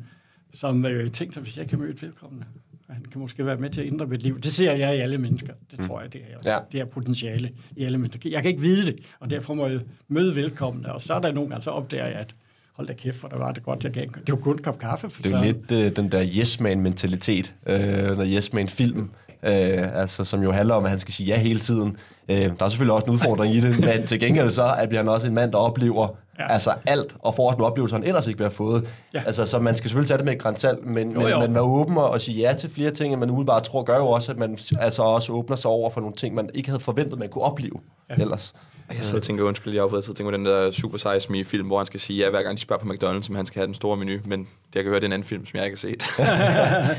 som 0.54 0.86
øh, 0.86 1.10
tænkte 1.10 1.40
hvis 1.40 1.58
jeg 1.58 1.68
kan 1.68 1.78
møde 1.78 2.02
vedkommende, 2.02 2.44
han 2.90 3.04
kan 3.12 3.20
måske 3.20 3.46
være 3.46 3.56
med 3.56 3.70
til 3.70 3.80
at 3.80 3.86
ændre 3.86 4.06
mit 4.06 4.22
liv. 4.22 4.40
Det 4.40 4.52
ser 4.52 4.72
jeg 4.72 4.96
i 4.96 4.98
alle 5.00 5.18
mennesker. 5.18 5.52
Det 5.70 5.86
tror 5.86 6.00
jeg, 6.00 6.12
det 6.12 6.20
er. 6.44 6.52
Ja. 6.52 6.58
Det 6.72 6.80
er 6.80 6.84
potentiale 6.84 7.50
i 7.76 7.84
alle 7.84 7.98
mennesker. 7.98 8.30
Jeg 8.30 8.42
kan 8.42 8.50
ikke 8.50 8.62
vide 8.62 8.86
det, 8.86 8.96
og 9.20 9.30
derfor 9.30 9.54
må 9.54 9.66
jeg 9.66 9.80
møde 10.08 10.36
velkommende. 10.36 10.92
Og 10.92 11.02
så 11.02 11.14
er 11.14 11.20
der 11.20 11.32
nogle 11.32 11.50
gange, 11.50 11.64
så 11.64 11.70
opdager 11.70 12.06
jeg, 12.06 12.14
at 12.14 12.34
hold 12.72 12.86
da 12.86 12.92
kæft, 12.92 13.16
for 13.16 13.28
der 13.28 13.38
var 13.38 13.52
det 13.52 13.62
godt, 13.62 13.84
jeg 13.84 13.92
gav 13.92 14.02
en, 14.02 14.10
Det 14.10 14.28
var 14.32 14.36
kun 14.36 14.52
en 14.52 14.62
kop 14.62 14.78
kaffe. 14.78 15.10
For 15.10 15.22
Det 15.22 15.32
er 15.32 15.44
lidt 15.44 15.72
øh, 15.72 15.96
den 15.96 16.12
der 16.12 16.26
yes 16.38 16.60
man-mentalitet, 16.60 17.54
øh, 17.66 17.76
når 18.16 18.24
yes 18.24 18.52
man-film, 18.52 19.10
øh, 19.42 20.00
altså, 20.00 20.24
som 20.24 20.42
jo 20.42 20.52
handler 20.52 20.74
om, 20.74 20.84
at 20.84 20.90
han 20.90 20.98
skal 20.98 21.14
sige 21.14 21.26
ja 21.26 21.38
hele 21.38 21.58
tiden. 21.58 21.96
Øh, 22.28 22.36
der 22.36 22.64
er 22.64 22.68
selvfølgelig 22.68 22.94
også 22.94 23.06
en 23.06 23.12
udfordring 23.12 23.54
i 23.54 23.60
det, 23.60 23.80
men 23.80 24.06
til 24.06 24.20
gengæld 24.20 24.50
så 24.50 24.62
er 24.62 24.86
bliver 24.86 25.02
han 25.02 25.08
også 25.08 25.26
en 25.26 25.34
mand, 25.34 25.52
der 25.52 25.58
oplever 25.58 26.08
Ja. 26.38 26.44
ja. 26.44 26.52
altså 26.52 26.74
alt, 26.86 27.16
og 27.18 27.34
får 27.34 27.46
også 27.46 27.58
nogle 27.58 27.70
oplevelser, 27.70 27.96
han 27.96 28.06
ellers 28.06 28.26
ikke 28.26 28.38
ville 28.38 28.48
have 28.50 28.56
fået. 28.56 28.88
Ja. 29.14 29.18
Ja. 29.20 29.26
Altså, 29.26 29.46
så 29.46 29.58
man 29.58 29.76
skal 29.76 29.90
selvfølgelig 29.90 30.08
tage 30.08 30.18
det 30.18 30.24
med 30.24 30.32
et 30.32 30.38
grænsalt, 30.38 30.86
men, 30.86 31.12
Jo, 31.12 31.20
men, 31.20 31.28
jo. 31.28 31.40
men 31.40 31.54
være 31.54 31.62
åben 31.62 31.96
og, 31.98 32.10
og 32.10 32.20
sige 32.20 32.38
ja 32.40 32.52
til 32.52 32.70
flere 32.70 32.90
ting, 32.90 33.12
end 33.12 33.20
man 33.20 33.30
umiddelbart 33.30 33.62
tror, 33.62 33.82
gør 33.82 33.96
jo 33.96 34.06
også, 34.06 34.32
at 34.32 34.38
man 34.38 34.58
altså 34.80 35.02
også 35.02 35.32
åbner 35.32 35.56
sig 35.56 35.70
over 35.70 35.90
for 35.90 36.00
nogle 36.00 36.16
ting, 36.16 36.34
man 36.34 36.50
ikke 36.54 36.68
havde 36.68 36.80
forventet, 36.80 37.18
man 37.18 37.28
kunne 37.28 37.44
opleve 37.44 37.80
Ja. 38.10 38.14
ja. 38.18 38.22
ellers. 38.22 38.54
Jeg 38.90 38.96
sidder 39.04 39.18
og 39.18 39.22
tænker, 39.22 39.44
undskyld, 39.44 39.74
jeg 39.74 39.82
afbryder, 39.82 39.98
jeg 39.98 40.04
sidder 40.04 40.12
og 40.12 40.16
tænker 40.16 40.32
på 40.32 40.36
den 40.36 40.46
der 40.46 40.70
Super 40.70 40.98
Size 40.98 41.32
Me-film, 41.32 41.66
hvor 41.66 41.76
han 41.76 41.86
skal 41.86 42.00
sige 42.00 42.24
ja, 42.24 42.30
hver 42.30 42.42
gang 42.42 42.56
de 42.56 42.62
spørger 42.62 42.82
på 42.84 42.88
McDonald's, 42.92 43.28
om 43.30 43.34
han 43.36 43.46
skal 43.46 43.58
have 43.60 43.66
den 43.66 43.74
store 43.74 43.96
menu, 43.96 44.12
men 44.24 44.48
jeg 44.74 44.82
kan 44.82 44.90
høre, 44.90 44.96
det 45.00 45.04
er 45.04 45.08
en 45.08 45.12
anden 45.12 45.28
film, 45.28 45.46
som 45.46 45.56
jeg 45.56 45.64
ikke 45.64 45.78
har 45.82 45.88
set. 45.88 46.04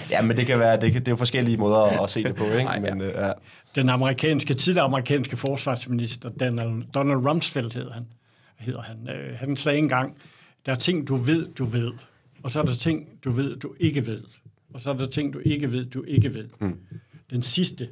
Ja, 0.12 0.22
men 0.22 0.38
det 0.38 0.46
kan 0.48 0.60
være, 0.60 0.80
det, 0.82 0.92
kan, 0.92 1.02
det 1.02 1.08
er 1.08 1.12
jo 1.12 1.16
forskellige 1.16 1.58
måder 1.58 2.04
at 2.04 2.10
se 2.10 2.24
det 2.24 2.36
på, 2.36 2.44
ikke? 2.44 2.64
Nej, 2.64 2.82
ja. 2.86 2.94
men, 2.94 3.02
øh, 3.02 3.14
ja. 3.16 3.32
Den 3.76 3.90
amerikanske, 3.90 4.54
tidligere 4.54 4.86
amerikanske 4.86 5.38
forsvarsminister, 5.38 6.30
Donald, 6.30 6.84
Donald 6.96 7.28
Rumsfeld 7.28 7.74
hed 7.74 7.92
han. 7.92 8.06
Hedder 8.60 8.82
han. 8.82 9.10
Øh, 9.10 9.38
han 9.38 9.56
sagde 9.56 9.78
engang, 9.78 10.18
der 10.66 10.72
er 10.72 10.76
ting, 10.76 11.08
du 11.08 11.16
ved, 11.16 11.48
du 11.54 11.66
ved. 11.66 11.92
Og 12.44 12.52
så 12.52 12.60
er 12.60 12.64
der 12.64 12.76
ting, 12.76 13.08
du 13.24 13.32
ved, 13.32 13.56
du 13.56 13.74
ikke 13.80 14.08
ved. 14.08 14.24
Og 14.74 14.82
så 14.82 14.90
er 14.90 14.94
der 14.94 15.08
ting, 15.08 15.34
du 15.34 15.40
ikke 15.46 15.72
ved, 15.72 15.86
du 15.86 16.04
ikke 16.04 16.34
ved. 16.34 16.50
Mm. 16.60 16.80
Den 17.30 17.44
sidste, 17.44 17.90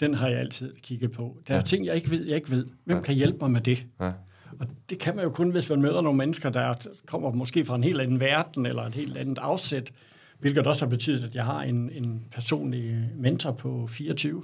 den 0.00 0.14
har 0.14 0.28
jeg 0.28 0.38
altid 0.38 0.74
kigget 0.82 1.12
på. 1.12 1.38
Der 1.48 1.54
er 1.54 1.58
ja. 1.58 1.62
ting, 1.62 1.86
jeg 1.86 1.96
ikke 1.96 2.10
ved, 2.10 2.26
jeg 2.26 2.36
ikke 2.36 2.50
ved. 2.50 2.66
Hvem 2.84 2.96
ja. 2.96 3.02
kan 3.02 3.14
hjælpe 3.14 3.38
mig 3.40 3.50
med 3.50 3.60
det? 3.60 3.86
Ja. 4.00 4.12
Og 4.58 4.66
det 4.90 4.98
kan 4.98 5.16
man 5.16 5.24
jo 5.24 5.30
kun, 5.30 5.50
hvis 5.50 5.70
man 5.70 5.82
møder 5.82 6.00
nogle 6.00 6.16
mennesker, 6.16 6.50
der 6.50 6.74
kommer 7.06 7.32
måske 7.32 7.64
fra 7.64 7.74
en 7.74 7.84
helt 7.84 8.00
anden 8.00 8.20
verden, 8.20 8.66
eller 8.66 8.82
et 8.82 8.94
helt 8.94 9.16
andet 9.16 9.38
afsæt, 9.38 9.92
hvilket 10.38 10.66
også 10.66 10.84
har 10.84 10.90
betydet, 10.90 11.24
at 11.24 11.34
jeg 11.34 11.44
har 11.44 11.62
en, 11.62 11.90
en 11.90 12.26
personlig 12.30 13.10
mentor 13.16 13.52
på 13.52 13.86
24, 13.86 14.42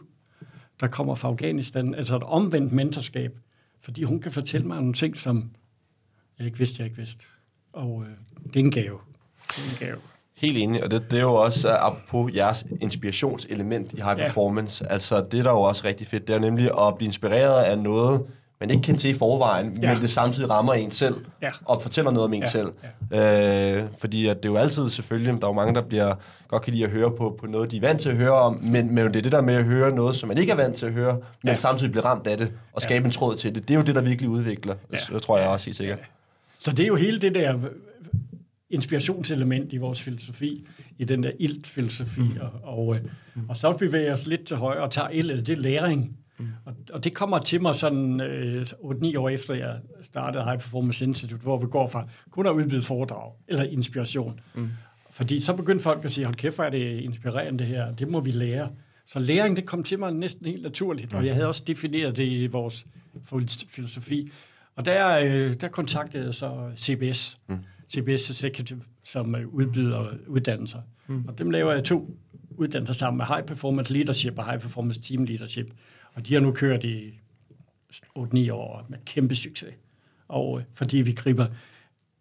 der 0.81 0.87
kommer 0.87 1.14
fra 1.14 1.29
Afghanistan, 1.29 1.94
altså 1.94 2.16
et 2.16 2.22
omvendt 2.22 2.72
mentorskab, 2.72 3.38
fordi 3.87 4.03
hun 4.03 4.20
kan 4.20 4.33
fortælle 4.33 4.66
mig 4.66 4.77
nogle 4.77 4.92
ting, 4.92 5.16
som 5.16 5.51
jeg 6.38 6.46
ikke 6.46 6.59
vidste, 6.59 6.77
jeg 6.79 6.85
ikke 6.87 6.96
vidste. 6.96 7.25
Og 7.72 8.05
øh, 8.07 8.14
det 8.46 8.57
er 8.57 8.64
en 8.64 8.70
gave. 8.70 8.99
Det 9.49 9.59
er 9.59 9.70
en 9.70 9.87
gave. 9.88 9.99
Helt 10.37 10.59
enig, 10.59 10.85
og 10.85 10.90
det, 10.90 11.11
det 11.11 11.16
er 11.18 11.22
jo 11.22 11.35
også 11.35 11.68
uh, 11.68 11.87
apropos 11.87 12.35
jeres 12.35 12.66
inspirationselement 12.81 13.92
i 13.92 13.96
high 13.96 14.18
Ja. 14.18 14.27
performance. 14.27 14.87
Altså, 14.92 15.20
det 15.31 15.44
der 15.44 15.51
er 15.51 15.55
jo 15.55 15.61
også 15.62 15.83
rigtig 15.87 16.07
fedt, 16.07 16.29
det 16.29 16.35
er 16.35 16.38
nemlig 16.40 16.70
at 16.88 16.96
blive 16.96 17.07
inspireret 17.07 17.62
af 17.62 17.79
noget, 17.79 18.27
man 18.61 18.71
ikke 18.71 18.83
kan 18.83 18.97
til 18.97 19.11
i 19.11 19.14
forvejen, 19.14 19.79
Ja. 19.83 19.92
men 19.92 20.03
det 20.03 20.11
samtidig 20.11 20.51
rammer 20.51 20.73
en 20.75 20.90
selv, 20.90 21.14
Ja. 21.42 21.51
og 21.64 21.83
fortæller 21.83 22.11
noget 22.11 22.25
om 22.25 22.35
en 22.35 22.42
Ja, 22.42 22.49
selv. 22.49 22.66
Øh, 23.14 23.88
fordi 24.01 24.27
at 24.27 24.37
det 24.37 24.49
er 24.49 24.53
jo 24.53 24.57
altid 24.57 24.88
selvfølgelig, 24.90 25.33
der 25.33 25.47
er 25.47 25.51
jo 25.51 25.53
mange, 25.53 25.75
der 25.75 25.83
bliver, 25.83 26.14
godt 26.49 26.62
kan 26.62 26.73
lide 26.73 26.85
at 26.85 26.90
høre 26.90 27.11
på, 27.19 27.37
på 27.40 27.47
noget, 27.47 27.71
de 27.71 27.77
er 27.77 27.81
vant 27.81 28.01
til 28.01 28.09
at 28.11 28.16
høre 28.16 28.33
om, 28.33 28.61
men, 28.62 28.95
men 28.95 29.07
det 29.07 29.16
er 29.16 29.21
det 29.23 29.33
der 29.33 29.42
med 29.42 29.55
at 29.55 29.64
høre 29.64 29.95
noget, 29.95 30.16
som 30.16 30.29
man 30.29 30.38
ikke 30.38 30.53
er 30.53 30.57
vant 30.57 30.77
til 30.77 30.87
at 30.87 30.92
høre, 30.92 31.12
men 31.14 31.23
Ja. 31.45 31.51
ja. 31.51 31.55
samtidig 31.55 31.92
bliver 31.92 32.05
ramt 32.05 32.27
af 32.27 32.38
det, 32.38 32.53
og 32.73 32.83
skabe 32.83 33.05
en 33.05 33.11
tråd 33.11 33.37
til 33.37 33.55
det. 33.55 33.69
Det 33.69 33.75
er 33.75 33.79
jo 33.79 33.85
det, 33.85 33.95
der 33.95 34.01
virkelig 34.03 34.31
udvikler, 34.31 34.75
Ja. 34.92 34.99
ja. 35.12 35.19
tror 35.19 35.38
jeg 35.38 35.49
også 35.49 35.66
helt 35.66 35.77
sikkert. 35.77 35.99
Så 36.59 36.71
det 36.73 36.83
er 36.83 36.87
jo 36.87 36.97
hele 36.97 37.19
det 37.21 37.35
der 37.35 37.59
inspirationselement 38.71 39.73
i 39.73 39.77
vores 39.77 40.03
filosofi, 40.03 40.66
i 40.99 41.05
den 41.05 41.23
der 41.23 41.31
ilt-filosofi, 41.38 42.21
mm. 42.21 42.38
og, 42.62 42.79
og, 42.79 42.95
øh, 42.95 43.01
og 43.49 43.57
så 43.57 43.73
bevæger 43.73 44.12
os 44.12 44.27
lidt 44.27 44.45
til 44.47 44.57
højre 44.57 44.83
og 44.83 44.90
tager 44.90 45.09
ildet, 45.09 45.47
det 45.47 45.53
er 45.59 45.62
læring. 45.62 46.16
Mm. 46.88 46.94
Og, 46.94 47.05
det 47.05 47.14
kommer 47.14 47.38
til 47.38 47.62
mig 47.62 47.75
sådan 47.75 48.20
øh, 48.20 48.62
8-9 48.62 49.18
år 49.18 49.29
efter, 49.29 49.55
jeg 49.55 49.77
startede 50.03 50.44
High 50.44 50.59
Performance 50.59 51.05
Institute, 51.05 51.42
hvor 51.42 51.59
vi 51.59 51.66
går 51.66 51.87
fra 51.87 52.09
kun 52.31 52.46
at 52.46 52.53
udbyde 52.53 52.83
foredrag 52.83 53.33
eller 53.49 53.64
inspiration. 53.64 54.40
Mm. 54.55 54.68
Fordi 55.11 55.40
så 55.40 55.53
begyndte 55.53 55.83
folk 55.83 56.05
at 56.05 56.12
sige, 56.12 56.25
hold 56.25 56.37
kæft, 56.37 56.57
hvor 56.57 56.64
er 56.64 56.70
det 56.70 57.01
inspirerende 57.01 57.59
det 57.59 57.66
her, 57.66 57.94
det 57.94 58.09
må 58.09 58.20
vi 58.20 58.31
lære. 58.31 58.68
Så 59.07 59.18
læring, 59.18 59.57
det 59.57 59.66
kom 59.66 59.83
til 59.83 59.99
mig 59.99 60.12
næsten 60.12 60.46
helt 60.46 60.62
naturligt, 60.62 61.14
og 61.14 61.27
jeg 61.27 61.35
havde 61.35 61.49
også 61.49 61.62
defineret 61.66 62.16
det 62.16 62.27
i 62.27 62.46
vores 62.46 62.87
filosofi. 63.68 64.33
Og 64.77 64.85
der, 64.85 65.18
øh, 65.18 65.55
der 65.61 65.68
kontaktede 65.68 66.25
jeg 66.25 66.35
så 66.35 66.70
CBS, 66.77 67.38
mm. 67.49 67.59
CBS 67.92 68.31
Executive, 68.31 68.81
som 69.05 69.35
øh, 69.35 69.49
udbyder 69.49 70.07
uddannelser. 70.27 70.81
Mm. 71.07 71.25
Og 71.29 71.38
dem 71.38 71.51
laver 71.51 71.72
jeg 71.72 71.85
to 71.85 72.16
uddannelser 72.51 72.94
sammen 72.94 73.18
med 73.18 73.27
High 73.27 73.46
Performance 73.46 73.92
Leadership 73.92 74.38
og 74.38 74.44
High 74.44 74.61
Performance 74.61 75.01
Team 75.01 75.25
Leadership. 75.25 75.66
Og 76.16 76.26
de 76.26 76.35
har 76.35 76.40
nu 76.40 76.52
kørt 76.52 76.85
i 76.85 77.20
8-9 78.18 78.52
år 78.52 78.87
med 78.88 78.98
kæmpe 79.05 79.37
succes. 79.37 79.74
Og 80.29 80.59
øh, 80.59 80.64
fordi 80.74 80.96
vi 80.96 81.12
griber 81.12 81.46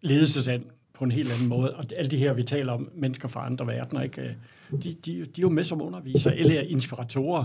ledelse 0.00 0.62
på 0.92 1.04
en 1.04 1.10
helt 1.10 1.32
anden 1.32 1.48
måde. 1.48 1.76
Og 1.76 1.84
alle 1.96 2.10
de 2.10 2.16
her, 2.16 2.32
vi 2.32 2.42
taler 2.42 2.72
om, 2.72 2.90
mennesker 2.94 3.28
fra 3.28 3.46
andre 3.46 3.66
verdener, 3.66 4.02
ikke? 4.02 4.22
Øh, 4.22 4.34
de, 4.70 4.78
de, 4.78 4.94
de 5.04 5.20
er 5.20 5.26
jo 5.42 5.48
med 5.48 5.64
som 5.64 5.82
undervisere, 5.82 6.36
eller 6.36 6.60
inspiratorer. 6.60 7.44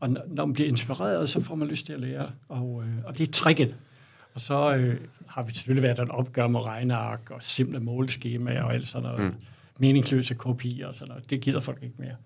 Og 0.00 0.10
når 0.10 0.46
man 0.46 0.52
bliver 0.52 0.68
inspireret, 0.68 1.30
så 1.30 1.40
får 1.40 1.54
man 1.54 1.68
lyst 1.68 1.86
til 1.86 1.92
at 1.92 2.00
lære. 2.00 2.30
Og, 2.48 2.84
øh, 2.86 3.04
og 3.04 3.18
det 3.18 3.28
er 3.28 3.32
tricket. 3.32 3.76
Og 4.34 4.40
så 4.40 4.76
øh, 4.76 5.00
har 5.26 5.42
vi 5.42 5.54
selvfølgelig 5.54 5.82
været 5.82 5.98
en 5.98 6.10
opgør 6.10 6.46
med 6.48 6.60
regneark 6.60 7.30
og 7.30 7.42
simple 7.42 7.80
måleskemaer 7.80 8.62
og 8.62 8.74
alt 8.74 8.86
sådan 8.86 9.08
noget. 9.08 9.20
Mm. 9.20 9.34
Meningsløse 9.78 10.34
kopier 10.34 10.86
og 10.86 10.94
sådan 10.94 11.08
noget. 11.08 11.30
Det 11.30 11.40
gider 11.40 11.60
folk 11.60 11.82
ikke 11.82 11.94
mere. 11.98 12.16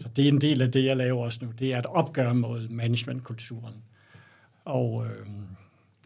Så 0.00 0.08
det 0.16 0.24
er 0.24 0.28
en 0.28 0.40
del 0.40 0.62
af 0.62 0.72
det, 0.72 0.84
jeg 0.84 0.96
laver 0.96 1.24
også 1.24 1.38
nu. 1.42 1.48
Det 1.58 1.72
er 1.74 1.78
et 1.78 1.86
opgør 1.86 2.32
mod 2.32 2.68
managementkulturen. 2.68 3.74
Og 4.64 5.06
øh, 5.06 5.26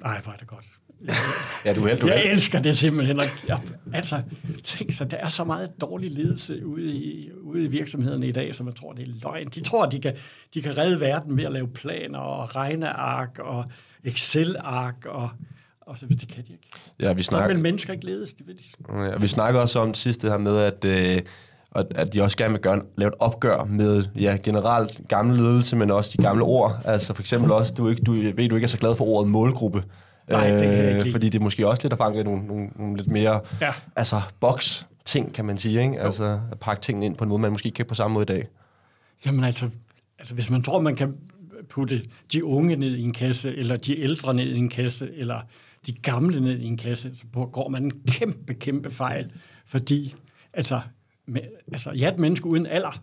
ej, 0.04 0.20
hvor 0.20 0.32
er 0.32 0.36
det 0.36 0.48
godt. 0.48 0.64
ja, 1.64 1.74
du 1.74 1.84
er, 1.84 1.96
du. 1.96 2.06
Jeg 2.06 2.24
elsker 2.24 2.62
det 2.62 2.76
simpelthen. 2.76 3.20
Jeg, 3.48 3.60
altså, 3.92 4.22
tænk 4.62 4.92
så, 4.92 5.04
der 5.04 5.16
er 5.16 5.28
så 5.28 5.44
meget 5.44 5.80
dårlig 5.80 6.10
ledelse 6.10 6.66
ude 6.66 6.94
i, 6.94 7.30
ude 7.32 7.64
i 7.64 7.66
virksomhederne 7.66 8.28
i 8.28 8.32
dag, 8.32 8.54
som 8.54 8.66
man 8.66 8.74
tror, 8.74 8.92
det 8.92 9.08
er 9.08 9.12
løgn. 9.22 9.48
De 9.48 9.60
tror, 9.60 9.86
de 9.86 10.00
kan, 10.00 10.16
de 10.54 10.62
kan 10.62 10.78
redde 10.78 11.00
verden 11.00 11.36
ved 11.36 11.44
at 11.44 11.52
lave 11.52 11.68
planer 11.68 12.18
og 12.18 12.56
regneark 12.56 13.38
og 13.38 13.64
Excel-ark 14.04 15.06
og 15.06 15.30
og 15.86 15.98
så 15.98 16.06
det 16.06 16.28
kan 16.28 16.44
de 16.44 16.52
ikke. 16.52 16.68
Ja, 17.00 17.12
vi 17.12 17.22
snakker... 17.22 17.48
Så 17.48 17.52
vil 17.54 17.62
mennesker 17.62 17.92
ikke 17.92 18.06
ledes, 18.06 18.32
det 18.32 18.46
ved 18.46 18.54
de. 18.54 18.64
Ja, 19.04 19.16
vi 19.16 19.26
snakker 19.26 19.60
også 19.60 19.78
om 19.78 19.94
sidst 19.94 20.22
det 20.22 20.30
her 20.30 20.38
med, 20.38 20.56
at, 20.56 20.84
øh, 20.84 21.22
at 21.74 22.14
de 22.14 22.22
også 22.22 22.36
gerne 22.36 22.52
vil 22.52 22.60
gøre, 22.60 22.82
lave 22.96 23.08
et 23.08 23.14
opgør 23.18 23.64
med 23.64 24.04
ja, 24.16 24.36
generelt 24.42 25.00
gamle 25.08 25.36
ledelse, 25.36 25.76
men 25.76 25.90
også 25.90 26.10
de 26.16 26.22
gamle 26.22 26.44
ord. 26.44 26.80
Altså 26.84 27.14
for 27.14 27.22
eksempel 27.22 27.52
også, 27.52 27.74
du, 27.74 27.88
ikke, 27.88 28.02
du 28.02 28.12
ved, 28.12 28.48
du 28.48 28.54
ikke 28.54 28.64
er 28.64 28.68
så 28.68 28.78
glad 28.78 28.96
for 28.96 29.04
ordet 29.04 29.30
målgruppe. 29.30 29.84
Nej, 30.28 30.50
det 30.50 30.62
kan 30.62 31.06
øh, 31.06 31.12
Fordi 31.12 31.28
det 31.28 31.38
er 31.38 31.42
måske 31.42 31.68
også 31.68 31.82
lidt 31.82 31.92
at 31.92 31.98
fange 31.98 32.24
nogle, 32.24 32.46
nogle, 32.46 32.68
nogle 32.76 32.96
lidt 32.96 33.10
mere 33.10 33.40
ja. 33.60 33.72
altså, 33.96 34.20
boks 34.40 34.86
ting, 35.04 35.34
kan 35.34 35.44
man 35.44 35.58
sige. 35.58 35.82
Ikke? 35.82 36.00
Altså 36.00 36.40
at 36.52 36.58
pakke 36.60 36.82
tingene 36.82 37.06
ind 37.06 37.16
på 37.16 37.24
en 37.24 37.28
måde, 37.28 37.40
man 37.40 37.52
måske 37.52 37.66
ikke 37.66 37.76
kan 37.76 37.86
på 37.86 37.94
samme 37.94 38.14
måde 38.14 38.22
i 38.22 38.26
dag. 38.26 38.46
Jamen 39.26 39.44
altså, 39.44 39.68
altså 40.18 40.34
hvis 40.34 40.50
man 40.50 40.62
tror, 40.62 40.80
man 40.80 40.96
kan 40.96 41.14
putte 41.70 42.02
de 42.32 42.44
unge 42.44 42.76
ned 42.76 42.96
i 42.96 43.02
en 43.02 43.12
kasse, 43.12 43.56
eller 43.56 43.76
de 43.76 44.00
ældre 44.00 44.34
ned 44.34 44.46
i 44.46 44.58
en 44.58 44.68
kasse, 44.68 45.08
eller 45.16 45.40
de 45.86 45.92
gamle 45.92 46.40
ned 46.40 46.58
i 46.58 46.64
en 46.64 46.76
kasse, 46.76 47.10
så 47.16 47.46
går 47.52 47.68
man 47.68 47.84
en 47.84 47.92
kæmpe, 48.08 48.54
kæmpe 48.54 48.90
fejl, 48.90 49.30
fordi 49.66 50.14
altså, 50.52 50.80
med, 51.26 51.42
altså 51.72 51.90
jeg 51.90 52.06
er 52.06 52.12
et 52.12 52.18
menneske 52.18 52.46
uden 52.46 52.66
alder, 52.66 53.02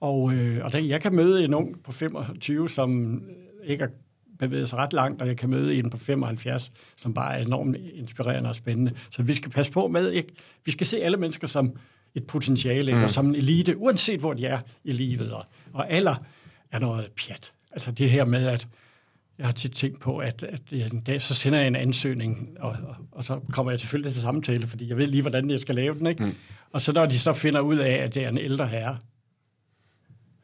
og, 0.00 0.32
øh, 0.32 0.64
og 0.64 0.72
der, 0.72 0.78
jeg 0.78 1.00
kan 1.00 1.14
møde 1.14 1.44
en 1.44 1.54
ung 1.54 1.82
på 1.82 1.92
25, 1.92 2.68
som 2.68 3.22
ikke 3.64 3.84
er 3.84 3.88
bevæget 4.38 4.68
sig 4.68 4.78
ret 4.78 4.92
langt, 4.92 5.22
og 5.22 5.28
jeg 5.28 5.36
kan 5.36 5.50
møde 5.50 5.74
en 5.74 5.90
på 5.90 5.96
75, 5.96 6.72
som 6.96 7.14
bare 7.14 7.38
er 7.38 7.44
enormt 7.44 7.76
inspirerende 7.76 8.50
og 8.50 8.56
spændende. 8.56 8.92
Så 9.10 9.22
vi 9.22 9.34
skal 9.34 9.50
passe 9.50 9.72
på 9.72 9.86
med, 9.86 10.10
ikke? 10.10 10.32
vi 10.64 10.70
skal 10.70 10.86
se 10.86 11.02
alle 11.02 11.16
mennesker 11.16 11.46
som 11.46 11.76
et 12.14 12.26
potentiale, 12.26 12.94
mm. 12.94 13.02
og 13.02 13.10
som 13.10 13.26
en 13.26 13.34
elite, 13.34 13.76
uanset 13.76 14.20
hvor 14.20 14.34
de 14.34 14.46
er 14.46 14.58
i 14.84 14.92
livet. 14.92 15.32
Og, 15.32 15.44
og 15.72 15.90
alder 15.90 16.14
er 16.72 16.78
noget 16.78 17.10
pjat. 17.16 17.52
Altså 17.72 17.92
det 17.92 18.10
her 18.10 18.24
med, 18.24 18.46
at 18.46 18.68
jeg 19.38 19.46
har 19.46 19.52
tit 19.52 19.72
tænkt 19.72 20.00
på, 20.00 20.18
at, 20.18 20.42
at 20.42 20.72
en 20.72 21.00
dag, 21.00 21.22
så 21.22 21.34
sender 21.34 21.58
jeg 21.58 21.68
en 21.68 21.76
ansøgning, 21.76 22.56
og, 22.60 22.70
og, 22.70 22.96
og 23.12 23.24
så 23.24 23.40
kommer 23.52 23.72
jeg 23.72 23.80
selvfølgelig 23.80 24.12
til 24.12 24.20
samtale, 24.20 24.66
fordi 24.66 24.88
jeg 24.88 24.96
ved 24.96 25.06
lige, 25.06 25.22
hvordan 25.22 25.50
jeg 25.50 25.60
skal 25.60 25.74
lave 25.74 25.94
den. 25.94 26.06
Ikke? 26.06 26.24
Mm. 26.24 26.34
Og 26.72 26.80
så 26.80 26.92
når 26.92 27.06
de 27.06 27.18
så 27.18 27.32
finder 27.32 27.60
ud 27.60 27.76
af, 27.76 27.94
at 27.94 28.14
det 28.14 28.24
er 28.24 28.28
en 28.28 28.38
ældre 28.38 28.66
herre, 28.66 28.98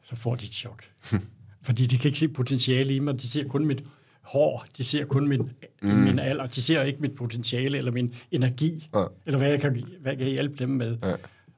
så 0.03 0.15
får 0.15 0.35
de 0.35 0.45
et 0.45 0.53
chok. 0.53 0.83
fordi 1.65 1.85
de 1.85 1.97
kan 1.97 2.07
ikke 2.07 2.19
se 2.19 2.27
potentiale 2.27 2.95
i 2.95 2.99
mig, 2.99 3.21
de 3.21 3.27
ser 3.27 3.47
kun 3.47 3.65
mit 3.65 3.83
hår, 4.21 4.65
de 4.77 4.83
ser 4.83 5.05
kun 5.05 5.27
min, 5.27 5.51
mm. 5.81 5.89
min 5.89 6.19
alder, 6.19 6.47
de 6.47 6.61
ser 6.61 6.81
ikke 6.81 6.99
mit 6.99 7.15
potentiale 7.15 7.77
eller 7.77 7.91
min 7.91 8.13
energi, 8.31 8.89
ja. 8.95 9.05
eller 9.25 9.37
hvad 9.37 9.49
jeg 9.49 9.61
kan, 9.61 9.83
hvad 10.01 10.11
jeg 10.11 10.17
kan 10.17 10.27
hjælpe 10.27 10.55
dem 10.55 10.69
med. 10.69 10.97
Ja. 11.03 11.15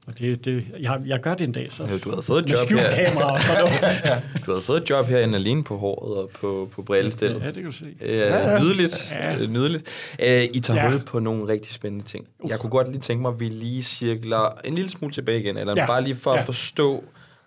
Og 0.07 0.19
det, 0.19 0.45
det, 0.45 0.63
jeg, 0.79 1.01
jeg 1.05 1.19
gør 1.19 1.33
det 1.33 1.43
en 1.43 1.51
dag, 1.51 1.67
så. 1.71 1.83
Ja, 1.83 1.97
du 1.97 2.09
havde 2.09 2.23
fået 2.23 2.45
et 2.45 2.51
job 2.51 2.69
her. 2.79 3.05
Kamera 3.05 3.37
ja. 4.05 4.21
Du 4.45 4.51
havde 4.51 4.61
fået 4.61 4.81
et 4.83 4.89
job 4.89 5.05
herinde 5.05 5.35
alene 5.35 5.63
på 5.63 5.77
håret 5.77 6.17
og 6.17 6.29
på, 6.29 6.69
på 6.73 6.81
brillestillet. 6.81 7.41
Ja, 7.41 7.45
det 7.45 7.55
kan 7.55 7.65
du 7.65 7.71
se. 7.71 7.85
Ja, 8.01 8.59
nydeligt. 8.59 9.11
Ja. 9.11 9.45
nydeligt. 9.45 9.83
Uh, 10.19 10.27
I 10.27 10.59
tager 10.59 10.83
ja. 10.83 10.91
hul 10.91 11.03
på 11.05 11.19
nogle 11.19 11.47
rigtig 11.47 11.73
spændende 11.73 12.05
ting. 12.05 12.27
Jeg 12.47 12.59
kunne 12.59 12.69
godt 12.69 12.91
lige 12.91 12.99
tænke 13.01 13.21
mig, 13.21 13.29
at 13.29 13.39
vi 13.39 13.45
lige 13.45 13.83
cirkler 13.83 14.59
en 14.65 14.75
lille 14.75 14.89
smule 14.89 15.13
tilbage 15.13 15.39
igen, 15.39 15.57
eller 15.57 15.73
ja. 15.77 15.85
bare 15.85 16.03
lige 16.03 16.15
for 16.15 16.33
ja. 16.33 16.39
at 16.39 16.45
forstå, 16.45 17.03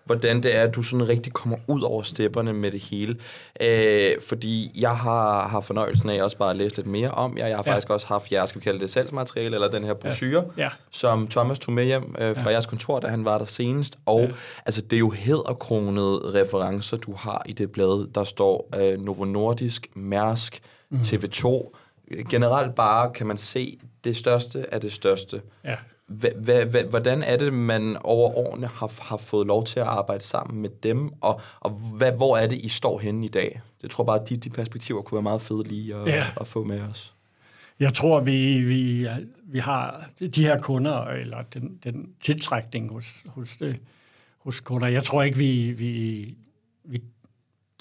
hvordan 0.09 0.43
det 0.43 0.55
er, 0.55 0.63
at 0.63 0.75
du 0.75 0.83
sådan 0.83 1.09
rigtig 1.09 1.33
kommer 1.33 1.57
ud 1.67 1.81
over 1.81 2.03
stepperne 2.03 2.53
med 2.53 2.71
det 2.71 2.79
hele. 2.79 3.15
Øh, 3.61 4.11
fordi 4.27 4.71
jeg 4.79 4.97
har, 4.97 5.47
har 5.47 5.61
fornøjelsen 5.61 6.09
af 6.09 6.23
også 6.23 6.37
bare 6.37 6.49
at 6.49 6.57
læse 6.57 6.75
lidt 6.75 6.87
mere 6.87 7.11
om 7.11 7.37
jer. 7.37 7.47
Jeg 7.47 7.57
har 7.57 7.63
ja. 7.65 7.71
faktisk 7.71 7.89
også 7.89 8.07
haft 8.07 8.31
jeres, 8.31 8.49
skal 8.49 8.59
vi 8.59 8.63
kalde 8.63 8.79
det 8.79 8.89
salgsmateriale, 8.89 9.55
eller 9.55 9.69
den 9.69 9.83
her 9.83 9.93
brochure, 9.93 10.43
ja. 10.57 10.63
Ja. 10.63 10.69
som 10.91 11.27
Thomas 11.27 11.59
tog 11.59 11.73
med 11.73 11.85
hjem 11.85 12.15
øh, 12.19 12.35
fra 12.35 12.43
ja. 12.43 12.49
jeres 12.49 12.65
kontor, 12.65 12.99
da 12.99 13.07
han 13.07 13.25
var 13.25 13.37
der 13.37 13.45
senest. 13.45 13.99
Og 14.05 14.21
ja. 14.21 14.31
altså, 14.65 14.81
det 14.81 14.93
er 14.93 14.99
jo 14.99 15.09
hedderkronede 15.09 16.41
referencer, 16.41 16.97
du 16.97 17.13
har 17.13 17.43
i 17.45 17.53
det 17.53 17.71
blad. 17.71 18.07
Der 18.13 18.23
står 18.23 18.69
øh, 18.77 18.99
Novo 18.99 19.25
Nordisk, 19.25 19.87
Mærsk, 19.93 20.61
mm. 20.89 20.99
TV2. 20.99 21.75
Generelt 22.29 22.75
bare 22.75 23.11
kan 23.13 23.27
man 23.27 23.37
se 23.37 23.79
det 24.03 24.17
største 24.17 24.73
af 24.73 24.81
det 24.81 24.93
største. 24.93 25.41
Ja 25.65 25.75
hvordan 26.89 27.23
er 27.23 27.37
det, 27.37 27.53
man 27.53 27.97
over 28.03 28.37
årene 28.37 28.67
har, 28.67 28.91
har 29.01 29.17
fået 29.17 29.47
lov 29.47 29.65
til 29.65 29.79
at 29.79 29.85
arbejde 29.85 30.23
sammen 30.23 30.61
med 30.61 30.69
dem, 30.83 31.11
og, 31.21 31.41
og 31.59 31.71
hvad, 31.71 32.11
hvor 32.11 32.37
er 32.37 32.47
det, 32.47 32.57
I 32.57 32.69
står 32.69 32.99
henne 32.99 33.25
i 33.25 33.29
dag? 33.29 33.61
Jeg 33.81 33.89
tror 33.89 34.03
bare, 34.03 34.21
at 34.21 34.29
de, 34.29 34.37
de 34.37 34.49
perspektiver 34.49 35.01
kunne 35.01 35.15
være 35.15 35.23
meget 35.23 35.41
fede 35.41 35.63
lige 35.63 35.95
at, 35.95 36.07
ja. 36.07 36.25
at 36.41 36.47
få 36.47 36.63
med 36.63 36.81
os. 36.81 37.15
Jeg 37.79 37.93
tror, 37.93 38.19
vi, 38.19 38.61
vi, 38.61 39.07
vi 39.43 39.59
har 39.59 40.05
de 40.35 40.43
her 40.43 40.61
kunder, 40.61 41.03
eller 41.03 41.37
den, 41.53 41.79
den 41.83 42.13
tiltrækning 42.19 42.93
hos, 42.93 43.23
hos, 43.25 43.57
det, 43.57 43.79
hos 44.39 44.59
kunder. 44.59 44.87
Jeg 44.87 45.03
tror 45.03 45.23
ikke, 45.23 45.37
vi, 45.37 45.71
vi, 45.71 46.35
vi 46.83 47.01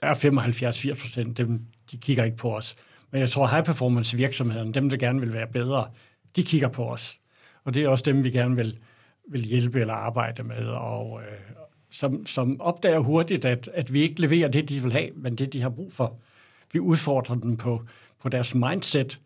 der 0.00 0.06
er 0.06 0.94
75-80 0.94 1.00
procent, 1.00 1.38
dem, 1.38 1.60
de 1.90 1.96
kigger 1.96 2.24
ikke 2.24 2.36
på 2.36 2.56
os. 2.56 2.76
Men 3.10 3.20
jeg 3.20 3.30
tror, 3.30 3.46
high 3.46 3.64
performance 3.64 4.16
virksomheden, 4.16 4.74
dem 4.74 4.88
der 4.88 4.96
gerne 4.96 5.20
vil 5.20 5.32
være 5.32 5.46
bedre, 5.46 5.90
de 6.36 6.42
kigger 6.42 6.68
på 6.68 6.90
os. 6.90 7.18
Og 7.68 7.74
det 7.74 7.84
er 7.84 7.88
også 7.88 8.02
dem, 8.02 8.24
vi 8.24 8.30
gerne 8.30 8.56
vil, 8.56 8.78
vil 9.28 9.44
hjælpe 9.44 9.80
eller 9.80 9.94
arbejde 9.94 10.42
med, 10.42 10.66
og 10.66 11.20
øh, 11.22 11.38
som, 11.90 12.26
som 12.26 12.60
opdager 12.60 12.98
hurtigt, 12.98 13.44
at, 13.44 13.70
at 13.74 13.94
vi 13.94 14.02
ikke 14.02 14.20
leverer 14.20 14.48
det, 14.48 14.68
de 14.68 14.82
vil 14.82 14.92
have, 14.92 15.10
men 15.14 15.34
det, 15.34 15.52
de 15.52 15.62
har 15.62 15.68
brug 15.68 15.92
for. 15.92 16.18
Vi 16.72 16.80
udfordrer 16.80 17.36
dem 17.36 17.56
på, 17.56 17.82
på 18.22 18.28
deres 18.28 18.54
mindset, 18.54 19.20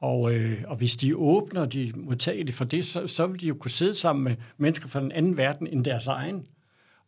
og, 0.00 0.32
øh, 0.32 0.62
og 0.66 0.76
hvis 0.76 0.96
de 0.96 1.16
åbner, 1.16 1.60
og 1.60 1.72
de 1.72 1.92
det 2.26 2.54
for 2.54 2.64
det, 2.64 2.84
så, 2.84 3.06
så 3.06 3.26
vil 3.26 3.40
de 3.40 3.46
jo 3.46 3.54
kunne 3.54 3.70
sidde 3.70 3.94
sammen 3.94 4.24
med 4.24 4.36
mennesker 4.58 4.88
fra 4.88 5.00
den 5.00 5.12
anden 5.12 5.36
verden 5.36 5.66
end 5.66 5.84
deres 5.84 6.06
egen, 6.06 6.46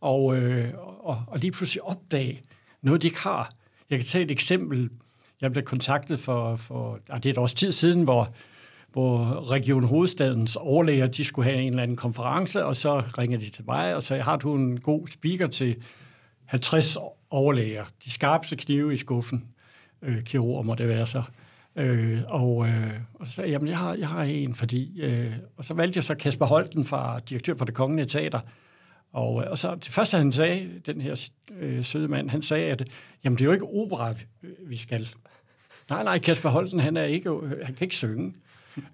og, 0.00 0.36
øh, 0.36 0.74
og, 0.78 1.24
og 1.26 1.38
lige 1.38 1.52
pludselig 1.52 1.82
opdage 1.84 2.40
noget, 2.82 3.02
de 3.02 3.06
ikke 3.06 3.22
har. 3.22 3.52
Jeg 3.90 3.98
kan 3.98 4.06
tage 4.06 4.24
et 4.24 4.30
eksempel. 4.30 4.90
Jeg 5.40 5.52
blev 5.52 5.64
kontaktet 5.64 6.20
for, 6.20 6.56
for 6.56 7.00
ah, 7.08 7.22
det 7.22 7.26
er 7.26 7.32
et 7.32 7.38
års 7.38 7.54
tid 7.54 7.72
siden, 7.72 8.02
hvor 8.02 8.34
hvor 8.92 9.50
Region 9.50 9.84
Hovedstadens 9.84 10.56
overlæger, 10.56 11.06
de 11.06 11.24
skulle 11.24 11.50
have 11.50 11.62
en 11.62 11.68
eller 11.68 11.82
anden 11.82 11.96
konference, 11.96 12.64
og 12.64 12.76
så 12.76 13.02
ringer 13.18 13.38
de 13.38 13.50
til 13.50 13.64
mig 13.66 13.94
og 13.94 14.02
sagde, 14.02 14.22
har 14.22 14.36
du 14.36 14.54
en 14.54 14.80
god 14.80 15.06
speaker 15.06 15.46
til 15.46 15.76
50 16.44 16.96
overlæger? 17.30 17.84
De 18.04 18.10
skarpeste 18.10 18.56
knive 18.56 18.94
i 18.94 18.96
skuffen. 18.96 19.44
Øh, 20.02 20.22
kirurger 20.22 20.62
må 20.62 20.74
det 20.74 20.88
være 20.88 21.06
så. 21.06 21.22
Øh, 21.76 22.20
og, 22.28 22.68
øh, 22.68 22.92
og 23.14 23.26
så 23.26 23.32
sagde 23.32 23.50
jeg, 23.50 23.52
jamen 23.52 23.68
jeg 23.68 23.78
har, 23.78 23.94
jeg 23.94 24.08
har 24.08 24.22
en, 24.22 24.54
fordi... 24.54 25.00
Øh, 25.00 25.32
og 25.56 25.64
så 25.64 25.74
valgte 25.74 25.96
jeg 25.96 26.04
så 26.04 26.14
Kasper 26.14 26.46
Holten, 26.46 26.84
fra, 26.84 27.18
direktør 27.18 27.54
for 27.54 27.64
det 27.64 27.74
kongelige 27.74 28.06
teater, 28.06 28.40
og, 29.12 29.42
øh, 29.44 29.50
og 29.50 29.58
så 29.58 29.74
det 29.74 29.88
første, 29.88 30.16
han 30.16 30.32
sagde, 30.32 30.70
den 30.86 31.00
her 31.00 31.28
øh, 31.58 31.84
søde 31.84 32.08
mand, 32.08 32.30
han 32.30 32.42
sagde, 32.42 32.66
at 32.66 32.88
jamen, 33.24 33.38
det 33.38 33.42
er 33.44 33.46
jo 33.46 33.52
ikke 33.52 33.66
opera, 33.66 34.14
vi 34.66 34.76
skal. 34.76 35.06
Nej, 35.90 36.04
nej, 36.04 36.18
Kasper 36.18 36.48
Holten, 36.48 36.80
han, 36.80 36.96
er 36.96 37.04
ikke, 37.04 37.30
øh, 37.30 37.50
han 37.50 37.74
kan 37.74 37.84
ikke 37.84 37.96
synge 37.96 38.34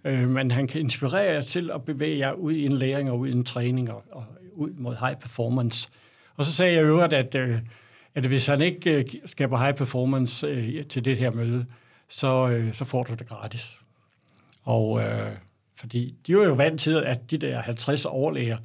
øh, 0.04 0.28
men 0.28 0.50
han 0.50 0.66
kan 0.66 0.80
inspirere 0.80 1.32
jer 1.34 1.42
til 1.42 1.70
at 1.70 1.84
bevæge 1.84 2.18
jer 2.18 2.32
ud 2.32 2.52
i 2.52 2.66
en 2.66 2.72
læring 2.72 3.10
og 3.10 3.18
ud 3.18 3.28
i 3.28 3.32
en 3.32 3.44
træning 3.44 3.90
og, 3.90 4.04
og 4.10 4.24
ud 4.52 4.70
mod 4.70 4.96
high 5.00 5.16
performance. 5.16 5.88
Og 6.37 6.44
så 6.44 6.52
sagde 6.52 6.74
jeg 6.74 6.84
øvrigt, 6.84 7.12
at, 7.12 7.34
øh, 7.34 7.58
at 8.14 8.26
hvis 8.26 8.46
han 8.46 8.60
ikke 8.60 8.92
øh, 8.92 9.04
skaber 9.26 9.58
high 9.58 9.74
performance 9.74 10.46
øh, 10.46 10.87
til 10.87 11.04
det 11.04 11.18
her 11.18 11.30
møde, 11.30 11.66
så, 12.08 12.48
øh, 12.48 12.74
så 12.74 12.84
får 12.84 13.02
du 13.02 13.14
det 13.14 13.28
gratis. 13.28 13.78
Og 14.62 15.00
øh, 15.02 15.32
fordi 15.76 16.14
de 16.26 16.37
var 16.37 16.44
jo 16.44 16.52
vant 16.52 16.80
til, 16.80 17.02
at 17.06 17.30
de 17.30 17.38
der 17.38 17.60
50 17.60 18.04
overlæger, 18.04 18.58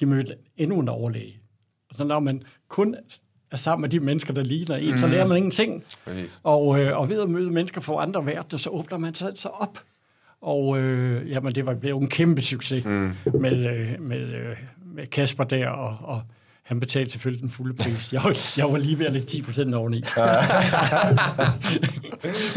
de 0.00 0.06
mødte 0.06 0.36
endnu 0.56 0.78
en 0.80 0.88
overlæge. 0.88 1.40
Og 1.90 1.96
så 1.96 2.04
når 2.04 2.20
man 2.20 2.42
kun 2.68 2.96
er 3.50 3.56
sammen 3.56 3.82
med 3.82 3.88
de 3.88 4.00
mennesker, 4.00 4.34
der 4.34 4.42
ligner 4.42 4.76
en, 4.76 4.90
mm. 4.90 4.98
så 4.98 5.06
lærer 5.06 5.26
man 5.26 5.36
ingenting. 5.36 5.84
Og, 6.42 6.80
øh, 6.80 6.98
og 6.98 7.08
ved 7.08 7.22
at 7.22 7.30
møde 7.30 7.50
mennesker 7.50 7.80
fra 7.80 8.02
andre 8.02 8.26
verdener, 8.26 8.58
så 8.58 8.70
åbner 8.70 8.98
man 8.98 9.14
sig 9.14 9.32
så 9.34 9.48
op 9.48 9.78
Og 10.40 10.78
øh, 10.78 11.30
jamen, 11.30 11.54
det 11.54 11.66
var 11.66 11.74
blevet 11.74 12.02
en 12.02 12.08
kæmpe 12.08 12.42
succes 12.42 12.84
mm. 12.84 13.12
med, 13.40 13.70
øh, 13.70 14.00
med, 14.00 14.20
øh, 14.20 14.56
med 14.94 15.06
Kasper 15.06 15.44
der, 15.44 15.68
og, 15.68 15.96
og 16.08 16.22
han 16.62 16.80
betalte 16.80 17.12
selvfølgelig 17.12 17.42
den 17.42 17.50
fulde 17.50 17.74
pris. 17.74 18.12
Jeg, 18.12 18.22
jeg 18.56 18.72
var 18.72 18.78
lige 18.78 18.98
ved 18.98 19.06
at 19.06 19.12
lægge 19.12 19.26
10 19.26 19.42
procent 19.42 19.74
oveni. 19.74 19.96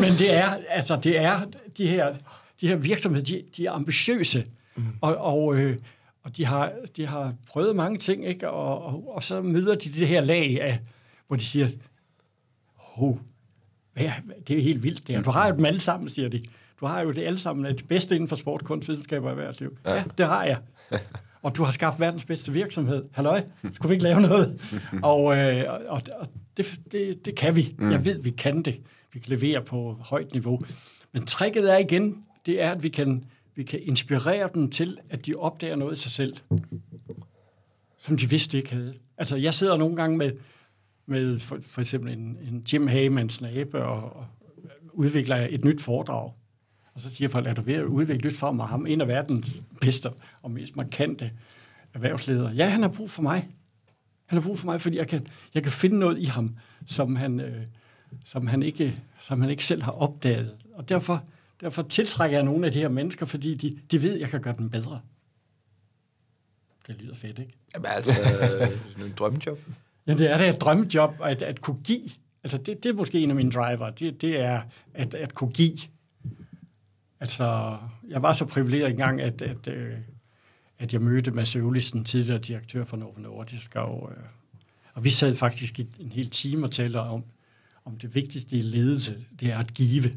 Men 0.04 0.12
det 0.19 0.34
er, 0.34 0.58
altså, 0.69 1.00
det 1.04 1.19
er 1.19 1.41
de 1.78 1.88
her, 1.88 2.15
de 2.62 2.67
her 2.67 2.76
virksomheder, 2.76 3.26
de, 3.26 3.43
de 3.58 3.65
er 3.65 3.72
ambitiøse, 3.72 4.46
mm. 4.76 4.84
og, 5.02 5.17
og, 5.17 5.56
øh, 5.56 5.78
og 6.24 6.38
de, 6.38 6.46
har, 6.46 6.72
de 6.96 7.06
har 7.06 7.34
prøvet 7.48 7.76
mange 7.76 7.98
ting, 7.98 8.28
ikke? 8.28 8.50
Og, 8.50 8.86
og, 8.86 9.15
og 9.15 9.24
så 9.24 9.41
møder 9.41 9.76
de 9.76 9.89
det 9.89 10.08
her 10.08 10.22
lag 10.22 10.62
af, 10.62 10.80
hvor 11.28 11.36
de 11.36 11.43
siger, 11.43 11.69
oh, 12.98 13.15
ja, 13.98 14.13
det 14.48 14.58
er 14.58 14.62
helt 14.62 14.84
vildt 14.84 15.08
det 15.08 15.15
her. 15.15 15.24
Du 15.24 15.32
har 15.32 15.48
jo 15.48 15.56
dem 15.56 15.65
alle 15.65 15.80
sammen, 15.80 16.10
siger 16.10 16.30
de. 16.30 16.43
Du 16.84 16.88
har 16.88 17.02
jo 17.02 17.12
det 17.12 17.22
alle 17.22 17.39
sammen, 17.39 17.65
det 17.76 17.88
bedste 17.88 18.15
inden 18.15 18.28
for 18.28 18.36
sport, 18.36 18.63
kunst, 18.63 18.89
videnskab 18.89 19.24
og 19.24 19.30
erhvervsliv. 19.30 19.78
Ja. 19.86 19.93
ja, 19.93 20.04
det 20.17 20.26
har 20.26 20.43
jeg. 20.43 20.58
og 21.43 21.58
du 21.58 21.63
har 21.63 21.72
skabt 21.72 22.00
verdens 22.00 22.26
bedste 22.26 22.54
virksomhed. 22.54 23.04
Halløj, 23.12 23.43
skulle 23.74 23.89
vi 23.89 23.93
ikke 23.93 24.04
lave 24.04 24.22
noget? 24.22 24.62
og 25.04 25.38
øh, 25.38 25.65
og, 25.88 26.02
og 26.19 26.28
det, 26.58 26.80
det, 26.91 27.26
det 27.26 27.36
kan 27.36 27.56
vi. 27.56 27.76
Mm. 27.78 27.91
Jeg 27.91 28.06
ved, 28.06 28.22
vi 28.22 28.30
kan 28.30 28.62
det. 28.62 28.80
Vi 29.13 29.19
kan 29.19 29.38
levere 29.38 29.62
på 29.62 29.98
højt 30.02 30.32
niveau. 30.32 30.62
Men 31.12 31.26
tricket 31.26 31.74
er 31.74 31.78
igen, 31.78 32.24
det 32.46 32.62
er, 32.62 32.72
at 32.72 32.84
vi 32.84 32.89
kan, 32.89 33.24
vi 33.56 33.63
kan 33.63 33.80
inspirere 33.84 34.50
dem 34.54 34.72
til, 34.72 34.98
at 35.10 35.26
de 35.26 35.34
opdager 35.36 35.76
noget 35.76 35.98
i 35.98 36.02
sig 36.02 36.12
selv, 36.12 36.38
som 38.00 38.17
de 38.17 38.30
vidste 38.30 38.58
ikke 38.58 38.74
havde. 38.74 38.93
Altså, 39.17 39.36
jeg 39.36 39.54
sidder 39.54 39.78
nogle 39.78 39.96
gange 39.96 40.17
med, 40.17 40.32
med 41.06 41.39
for, 41.39 41.58
for 41.62 41.82
eksempel 41.82 42.13
en, 42.13 42.38
en 42.48 42.63
Jim 42.74 42.88
Haymans 42.88 43.41
nabe 43.41 43.84
og, 43.84 44.15
og 44.15 44.26
udvikler 44.93 45.48
et 45.50 45.65
nyt 45.65 45.82
foredrag. 45.82 46.32
Og 46.93 47.01
så 47.01 47.15
siger 47.15 47.29
folk, 47.29 47.47
er 47.47 47.53
du 47.53 47.62
ved 47.62 47.73
at 47.73 47.84
udvikle 47.84 48.29
nyt 48.29 48.38
for 48.38 48.51
mig? 48.51 48.67
Ham 48.67 48.86
en 48.86 49.01
af 49.01 49.08
verdens 49.08 49.63
bedste 49.82 50.10
og 50.41 50.51
mest 50.51 50.75
markante 50.75 51.32
erhvervsledere. 51.93 52.51
Ja, 52.51 52.69
han 52.69 52.82
har 52.82 52.89
brug 52.89 53.10
for 53.10 53.21
mig. 53.21 53.49
Han 54.25 54.41
har 54.41 54.47
brug 54.47 54.60
for 54.60 54.65
mig, 54.65 54.82
fordi 54.82 54.97
jeg 54.97 55.08
kan, 55.08 55.27
jeg 55.53 55.63
kan 55.63 55.71
finde 55.71 55.99
noget 55.99 56.19
i 56.19 56.25
ham, 56.25 56.58
som 56.86 57.15
han, 57.15 57.39
øh, 57.39 57.63
som 58.25 58.47
han, 58.47 58.63
ikke, 58.63 59.01
som 59.19 59.41
han 59.41 59.49
ikke 59.49 59.65
selv 59.65 59.84
har 59.84 59.91
opdaget. 59.91 60.56
Og 60.73 60.89
derfor, 60.89 61.23
derfor 61.62 61.82
tiltrækker 61.82 62.38
jeg 62.38 62.45
nogle 62.45 62.65
af 62.65 62.71
de 62.71 62.79
her 62.79 62.89
mennesker, 62.89 63.25
fordi 63.25 63.56
de, 63.56 63.79
de 63.91 64.01
ved, 64.01 64.13
at 64.13 64.19
jeg 64.19 64.29
kan 64.29 64.41
gøre 64.41 64.56
dem 64.58 64.69
bedre. 64.69 65.01
Det 66.88 66.95
lyder 67.01 67.15
fedt, 67.15 67.39
ikke? 67.39 67.53
Jamen 67.75 67.86
altså, 67.86 68.12
en 69.06 69.13
drømmejob. 69.17 69.60
Ja, 70.08 70.13
det 70.13 70.32
er 70.32 70.38
det 70.38 70.49
et 70.49 70.62
drømmejob, 70.62 71.13
at, 71.23 71.41
at 71.41 71.62
kunne 71.62 71.84
give. 71.84 72.10
Altså, 72.43 72.58
det, 72.58 72.84
det 72.84 72.89
er 72.89 72.93
måske 72.93 73.19
en 73.19 73.29
af 73.29 73.36
mine 73.36 73.51
driver. 73.51 73.89
Det, 73.89 74.21
det 74.21 74.39
er 74.39 74.62
at, 74.93 75.13
at 75.13 75.34
kunne 75.34 75.51
give. 75.51 75.77
Altså, 77.23 77.77
jeg 78.09 78.21
var 78.23 78.33
så 78.33 78.45
privilegeret 78.45 78.91
engang, 78.91 79.21
at, 79.21 79.41
at, 79.41 79.67
øh, 79.67 79.93
at 80.79 80.93
jeg 80.93 81.01
mødte 81.01 81.31
Mads 81.31 81.55
Øvlisen, 81.55 82.03
tidligere 82.03 82.39
direktør 82.39 82.83
for 82.83 82.97
Novo 82.97 83.19
Nordisk, 83.19 83.75
og, 83.75 84.12
øh, 84.12 84.23
og 84.93 85.03
vi 85.03 85.09
sad 85.09 85.36
faktisk 85.36 85.79
i 85.79 85.88
en 85.99 86.12
hel 86.12 86.29
time 86.29 86.65
og 86.65 86.71
talte 86.71 86.99
om, 86.99 87.23
om 87.86 87.97
det 87.97 88.15
vigtigste 88.15 88.55
i 88.55 88.62
ledelse, 88.62 89.25
det 89.39 89.49
er 89.49 89.57
at 89.57 89.73
give. 89.73 90.13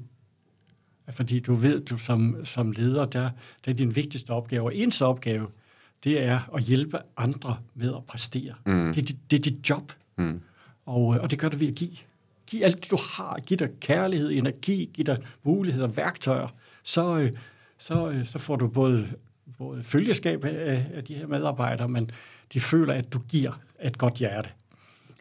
Fordi 1.08 1.40
du 1.40 1.54
ved, 1.54 1.84
du 1.84 1.98
som, 1.98 2.44
som 2.44 2.70
leder, 2.70 3.04
der, 3.04 3.30
der 3.64 3.70
er 3.70 3.76
din 3.76 3.96
vigtigste 3.96 4.30
opgave, 4.30 4.64
og 4.64 4.76
eneste 4.76 5.04
opgave, 5.04 5.48
det 6.04 6.22
er 6.22 6.54
at 6.54 6.62
hjælpe 6.62 6.98
andre 7.16 7.58
med 7.74 7.94
at 7.94 8.04
præstere. 8.04 8.54
Mm. 8.66 8.92
Det, 8.94 9.02
er 9.02 9.06
dit, 9.06 9.16
det 9.30 9.38
er 9.38 9.42
dit 9.42 9.70
job. 9.70 9.92
Mm. 10.18 10.40
Og, 10.86 11.06
og 11.06 11.30
det 11.30 11.38
gør 11.38 11.48
du 11.48 11.56
ved 11.56 11.68
at 11.68 11.74
give. 11.74 11.96
Giv 12.46 12.62
alt 12.64 12.82
det, 12.82 12.90
du 12.90 12.98
har. 13.16 13.40
Giv 13.46 13.56
dig 13.56 13.70
kærlighed, 13.80 14.30
energi, 14.30 14.90
giv 14.94 15.04
dig 15.04 15.18
muligheder, 15.42 15.86
værktøjer. 15.86 16.48
Så, 16.86 17.18
øh, 17.18 17.32
så, 17.78 18.08
øh, 18.08 18.26
så 18.26 18.38
får 18.38 18.56
du 18.56 18.68
både, 18.68 19.08
både 19.58 19.82
følgeskab 19.82 20.44
af, 20.44 20.86
af 20.94 21.04
de 21.04 21.14
her 21.14 21.26
medarbejdere, 21.26 21.88
men 21.88 22.10
de 22.52 22.60
føler, 22.60 22.94
at 22.94 23.12
du 23.12 23.18
giver 23.18 23.60
et 23.82 23.98
godt 23.98 24.14
hjerte. 24.14 24.50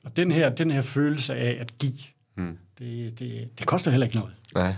Og 0.04 0.18
den 0.18 0.32
her, 0.32 0.50
den 0.50 0.72
her 0.72 0.82
følelse 0.82 1.36
af 1.36 1.58
at 1.62 1.78
give, 1.78 1.94
mm. 2.36 2.58
det, 2.80 3.20
det, 3.20 3.50
det 3.60 3.68
koster 3.68 3.92
heller 3.92 4.06
ikke 4.06 4.18
noget. 4.18 4.34
Nej, 4.56 4.74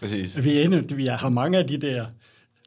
præcis. 0.00 0.44
Vi, 0.44 0.58
er 0.58 0.62
inde, 0.62 0.96
vi 0.96 1.06
har 1.06 1.28
mange 1.28 1.58
af 1.58 1.66
de 1.66 1.76
der 1.76 2.06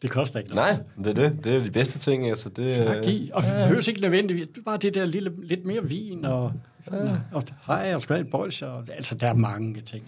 det 0.01 0.09
koster 0.09 0.39
ikke 0.39 0.55
noget. 0.55 0.85
Nej, 0.95 1.03
det 1.03 1.19
er 1.19 1.29
det. 1.29 1.43
Det 1.43 1.55
er 1.55 1.63
de 1.63 1.71
bedste 1.71 1.99
ting. 1.99 2.29
Altså, 2.29 2.49
det, 2.49 2.67
ja, 2.67 3.01
give. 3.01 3.35
Og 3.35 3.43
ja. 3.43 3.49
det 3.49 3.57
behøver 3.63 3.89
ikke 3.89 4.01
nødvendigt. 4.01 4.59
Bare 4.65 4.77
det 4.77 4.93
der 4.93 5.05
lille, 5.05 5.31
lidt 5.43 5.65
mere 5.65 5.83
vin, 5.83 6.25
og, 6.25 6.53
ja. 6.91 7.17
og 7.31 7.43
hej, 7.67 7.95
og 7.95 8.03
have 8.07 8.25
bols, 8.25 8.61
og, 8.61 8.83
altså, 8.89 9.15
der 9.15 9.27
er 9.27 9.33
mange 9.33 9.81
ting. 9.81 10.03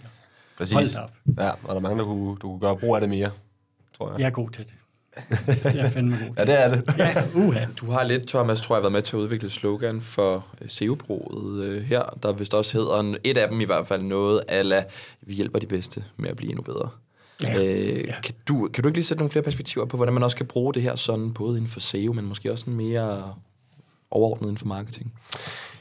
Præcis. 0.58 0.74
Hold 0.74 1.04
op. 1.04 1.12
Ja, 1.38 1.50
og 1.50 1.68
der 1.68 1.74
er 1.74 1.80
mange, 1.80 1.98
der 1.98 2.04
kunne, 2.04 2.28
du 2.28 2.34
kunne 2.34 2.60
gøre 2.60 2.76
brug 2.76 2.94
af 2.94 3.00
det 3.00 3.10
mere, 3.10 3.30
tror 3.98 4.10
jeg. 4.10 4.20
Jeg 4.20 4.26
er 4.26 4.30
god 4.30 4.50
til 4.50 4.64
det. 4.64 4.74
Jeg 5.64 5.86
er 5.86 5.90
fandme 5.90 6.16
god 6.16 6.34
Ja, 6.38 6.44
det 6.44 6.64
er 6.64 6.68
det. 6.68 6.98
Ja, 6.98 7.14
uha. 7.34 7.64
Du 7.80 7.90
har 7.90 8.04
lidt, 8.04 8.28
Thomas, 8.28 8.60
tror 8.60 8.76
jeg, 8.76 8.82
været 8.82 8.92
med 8.92 9.02
til 9.02 9.16
at 9.16 9.20
udvikle 9.20 9.50
slogan 9.50 10.00
for 10.00 10.46
øh, 10.62 10.68
SEO-bruget 10.68 11.64
øh, 11.64 11.82
her, 11.82 12.02
der 12.22 12.32
vist 12.32 12.54
også 12.54 12.78
hedder, 12.78 13.14
et 13.24 13.38
af 13.38 13.48
dem 13.48 13.60
i 13.60 13.64
hvert 13.64 13.86
fald 13.86 14.02
noget, 14.02 14.42
ala, 14.48 14.84
vi 15.20 15.34
hjælper 15.34 15.58
de 15.58 15.66
bedste 15.66 16.04
med 16.16 16.30
at 16.30 16.36
blive 16.36 16.50
endnu 16.50 16.62
bedre. 16.62 16.88
Ja. 17.42 17.64
Øh, 17.64 18.04
ja. 18.06 18.20
kan, 18.20 18.34
du, 18.48 18.68
kan 18.74 18.82
du 18.82 18.88
ikke 18.88 18.98
lige 18.98 19.04
sætte 19.04 19.20
nogle 19.20 19.30
flere 19.30 19.42
perspektiver 19.42 19.86
på, 19.86 19.96
hvordan 19.96 20.14
man 20.14 20.22
også 20.22 20.36
kan 20.36 20.46
bruge 20.46 20.74
det 20.74 20.82
her 20.82 20.96
sådan, 20.96 21.34
både 21.34 21.56
inden 21.58 21.70
for 21.70 21.80
SEO, 21.80 22.12
men 22.12 22.24
måske 22.24 22.52
også 22.52 22.62
sådan 22.62 22.76
mere 22.76 23.34
overordnet 24.10 24.46
inden 24.46 24.58
for 24.58 24.66
marketing? 24.66 25.12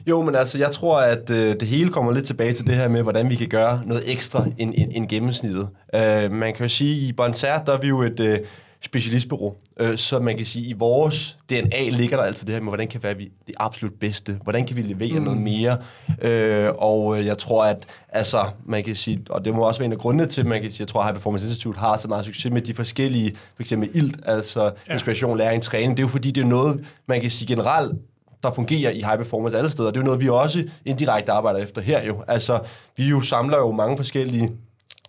Jo, 0.08 0.22
men 0.22 0.36
altså, 0.36 0.58
jeg 0.58 0.72
tror, 0.72 1.00
at 1.00 1.30
øh, 1.30 1.56
det 1.60 1.68
hele 1.68 1.90
kommer 1.90 2.12
lidt 2.12 2.26
tilbage 2.26 2.54
til 2.54 2.68
det 2.68 2.76
her 2.76 2.88
med, 2.88 3.04
hvordan 3.04 3.30
vi 3.30 3.36
kan 3.36 3.48
gøre 3.48 3.82
noget 3.86 4.12
ekstra 4.12 4.46
end, 4.58 4.74
end, 4.76 4.92
end 4.96 5.10
gennemsnittet. 5.10 5.68
Øh, 5.96 6.32
man 6.32 6.54
kan 6.54 6.66
jo 6.66 6.70
sige, 6.70 7.04
at 7.04 7.10
i 7.10 7.14
Bonser, 7.14 7.64
der 7.64 7.74
er 7.74 7.80
vi 7.80 7.88
jo 7.88 8.02
et... 8.02 8.20
Øh, 8.20 8.40
specialistbureau. 8.82 9.56
Øh, 9.80 9.98
så 9.98 10.20
man 10.20 10.38
kan 10.38 10.46
sige, 10.46 10.66
at 10.66 10.70
i 10.70 10.74
vores 10.74 11.38
DNA 11.50 11.90
ligger 11.90 12.18
der 12.18 12.24
altid 12.24 12.48
det 12.48 12.56
her 12.56 12.62
med, 12.62 12.70
hvordan 12.70 12.88
kan 12.88 13.04
vi 13.04 13.08
være 13.08 13.16
det 13.48 13.56
absolut 13.58 13.94
bedste? 14.00 14.40
Hvordan 14.44 14.66
kan 14.66 14.76
vi 14.76 14.82
levere 14.82 15.20
mm. 15.20 15.26
noget 15.26 15.42
mere? 15.42 15.78
Øh, 16.22 16.70
og 16.78 17.26
jeg 17.26 17.38
tror, 17.38 17.64
at 17.64 17.86
altså, 18.10 18.46
man 18.66 18.84
kan 18.84 18.96
sige, 18.96 19.20
og 19.30 19.46
det 19.46 19.56
må 19.56 19.68
også 19.68 19.80
være 19.80 19.86
en 19.86 19.92
af 19.92 19.98
grundene 19.98 20.26
til, 20.26 20.46
man 20.46 20.62
kan 20.62 20.72
sige, 20.72 20.82
jeg 20.82 20.88
tror, 20.88 21.00
at 21.00 21.06
High 21.06 21.16
Performance 21.16 21.48
Institute 21.48 21.80
har 21.80 21.98
så 21.98 22.08
meget 22.08 22.26
succes 22.26 22.52
med 22.52 22.62
de 22.62 22.74
forskellige, 22.74 23.36
for 23.56 23.64
eksempel 23.64 23.90
ILT, 23.94 24.18
altså 24.26 24.64
ja. 24.88 24.94
inspiration, 24.94 25.38
læring, 25.38 25.64
træning. 25.64 25.98
Det 25.98 26.04
er 26.04 26.08
jo 26.08 26.12
fordi, 26.12 26.32
det 26.32 26.42
er 26.42 26.48
noget, 26.48 26.86
man 27.08 27.22
kan 27.22 27.30
sige 27.30 27.48
generelt, 27.48 27.96
der 28.44 28.52
fungerer 28.52 28.92
i 28.92 29.02
high 29.02 29.18
performance 29.18 29.58
alle 29.58 29.70
steder. 29.70 29.92
Det 29.92 29.98
er 29.98 30.02
jo 30.02 30.06
noget, 30.06 30.22
vi 30.22 30.30
også 30.30 30.64
indirekte 30.86 31.32
arbejder 31.32 31.60
efter 31.60 31.82
her 31.82 32.04
jo. 32.04 32.24
Altså, 32.28 32.60
vi 32.98 33.06
jo 33.06 33.22
samler 33.22 33.58
jo 33.58 33.72
mange 33.72 33.98
forskellige 33.98 34.52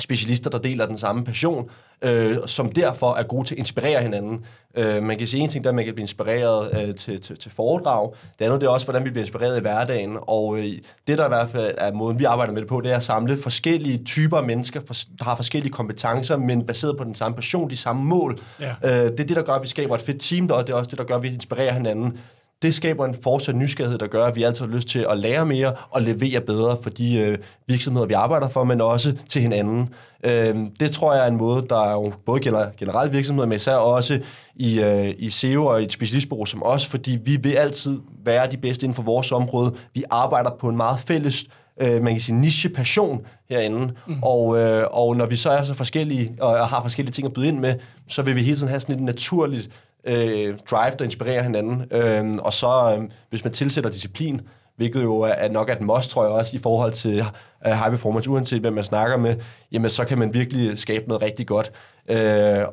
specialister, 0.00 0.50
der 0.50 0.58
deler 0.58 0.86
den 0.86 0.98
samme 0.98 1.24
passion, 1.24 1.70
øh, 2.02 2.36
som 2.46 2.72
derfor 2.72 3.14
er 3.14 3.22
gode 3.22 3.48
til 3.48 3.54
at 3.54 3.58
inspirere 3.58 4.02
hinanden. 4.02 4.44
Øh, 4.76 5.02
man 5.02 5.18
kan 5.18 5.26
sige 5.26 5.42
en 5.42 5.48
ting, 5.48 5.64
der 5.64 5.72
man 5.72 5.84
kan 5.84 5.94
blive 5.94 6.02
inspireret 6.02 6.88
øh, 6.88 6.94
til, 6.94 7.20
til, 7.20 7.38
til 7.38 7.50
foredrag. 7.50 8.12
Det 8.38 8.44
andet 8.44 8.60
det 8.60 8.66
er 8.66 8.70
også, 8.70 8.86
hvordan 8.86 9.04
vi 9.04 9.10
bliver 9.10 9.22
inspireret 9.22 9.58
i 9.58 9.60
hverdagen. 9.60 10.18
Og 10.22 10.58
øh, 10.58 10.64
det, 11.06 11.18
der 11.18 11.24
i 11.24 11.28
hvert 11.28 11.50
fald 11.50 11.74
er 11.78 11.92
måden, 11.92 12.18
vi 12.18 12.24
arbejder 12.24 12.52
med 12.52 12.60
det 12.60 12.68
på, 12.68 12.80
det 12.80 12.92
er 12.92 12.96
at 12.96 13.02
samle 13.02 13.38
forskellige 13.38 14.04
typer 14.04 14.40
mennesker, 14.40 14.80
for, 14.86 14.94
der 15.18 15.24
har 15.24 15.36
forskellige 15.36 15.72
kompetencer, 15.72 16.36
men 16.36 16.66
baseret 16.66 16.96
på 16.98 17.04
den 17.04 17.14
samme 17.14 17.34
passion, 17.34 17.70
de 17.70 17.76
samme 17.76 18.04
mål. 18.04 18.38
Ja. 18.60 18.70
Øh, 18.84 18.90
det 18.90 19.20
er 19.20 19.26
det, 19.26 19.36
der 19.36 19.42
gør, 19.42 19.52
at 19.52 19.62
vi 19.62 19.68
skaber 19.68 19.94
et 19.94 20.00
fedt 20.00 20.20
team, 20.20 20.50
og 20.50 20.66
det 20.66 20.72
er 20.72 20.76
også 20.76 20.90
det, 20.90 20.98
der 20.98 21.04
gør, 21.04 21.16
at 21.16 21.22
vi 21.22 21.28
inspirerer 21.28 21.72
hinanden 21.72 22.18
det 22.62 22.75
skaber 22.75 23.07
en 23.07 23.16
fortsat 23.23 23.57
nysgerrighed, 23.57 23.99
der 23.99 24.07
gør, 24.07 24.25
at 24.25 24.37
vi 24.37 24.42
altid 24.42 24.66
har 24.66 24.75
lyst 24.75 24.88
til 24.88 25.07
at 25.11 25.18
lære 25.18 25.47
mere 25.47 25.73
og 25.90 26.03
levere 26.03 26.40
bedre 26.40 26.77
for 26.83 26.90
de 26.90 27.18
øh, 27.18 27.38
virksomheder, 27.66 28.07
vi 28.07 28.12
arbejder 28.12 28.49
for, 28.49 28.64
men 28.64 28.81
også 28.81 29.14
til 29.29 29.42
hinanden. 29.42 29.94
Øh, 30.25 30.57
det 30.81 30.92
tror 30.92 31.14
jeg 31.14 31.25
er 31.25 31.29
en 31.29 31.37
måde, 31.37 31.66
der 31.68 31.85
er 31.85 31.92
jo 31.92 32.12
både 32.27 32.40
gælder 32.40 32.71
generelt 32.79 33.12
virksomheder, 33.12 33.47
men 33.47 33.57
især 33.57 33.75
også 33.75 34.21
i, 34.57 34.83
øh, 34.83 35.14
i 35.18 35.31
SEO 35.31 35.66
og 35.66 35.81
i 35.81 35.85
et 35.85 35.92
specialistbureau 35.92 36.44
som 36.44 36.62
os, 36.62 36.87
fordi 36.87 37.18
vi 37.25 37.37
vil 37.37 37.53
altid 37.53 38.01
være 38.25 38.51
de 38.51 38.57
bedste 38.57 38.85
inden 38.85 38.94
for 38.94 39.03
vores 39.03 39.33
område. 39.33 39.75
Vi 39.94 40.05
arbejder 40.11 40.51
på 40.61 40.68
en 40.68 40.77
meget 40.77 41.01
fælles 41.01 41.44
øh, 41.81 42.03
man 42.03 42.12
kan 42.12 42.21
sige, 42.21 42.40
niche-passion 42.40 43.27
herinde. 43.49 43.92
Mm. 44.07 44.23
Og, 44.23 44.59
øh, 44.59 44.87
og 44.90 45.16
når 45.16 45.27
vi 45.27 45.37
så 45.37 45.51
er 45.51 45.62
så 45.62 45.75
forskellige, 45.75 46.37
og 46.40 46.68
har 46.68 46.83
forskellige 46.83 47.12
ting 47.12 47.27
at 47.27 47.33
byde 47.33 47.49
ind 47.49 47.59
med, 47.59 47.75
så 48.09 48.23
vil 48.23 48.37
vi 48.37 48.42
hele 48.42 48.57
tiden 48.57 48.68
have 48.68 48.81
sådan 48.81 48.94
et 48.94 49.03
naturligt 49.03 49.71
øh, 50.04 50.58
drive, 50.70 50.92
der 50.98 51.04
inspirerer 51.04 51.42
hinanden. 51.42 51.84
Øh, 51.90 52.38
og 52.42 52.52
så, 52.52 52.96
øh, 52.98 53.11
hvis 53.30 53.44
man 53.44 53.52
tilsætter 53.52 53.90
disciplin, 53.90 54.40
hvilket 54.78 55.02
jo 55.02 55.20
er 55.20 55.48
nok 55.48 55.68
er 55.68 55.72
et 55.76 55.80
must, 55.80 56.11
tror 56.11 56.24
jeg 56.24 56.32
også, 56.32 56.56
i 56.56 56.61
forhold 56.61 56.92
til 56.92 57.20
uh, 57.20 57.72
high 57.72 57.90
performance, 57.90 58.30
uanset 58.30 58.61
hvem 58.61 58.72
man 58.72 58.84
snakker 58.84 59.16
med, 59.16 59.34
jamen 59.72 59.90
så 59.90 60.04
kan 60.04 60.18
man 60.18 60.34
virkelig 60.34 60.78
skabe 60.78 61.08
noget 61.08 61.22
rigtig 61.22 61.46
godt. 61.46 61.72
Uh, 62.11 62.16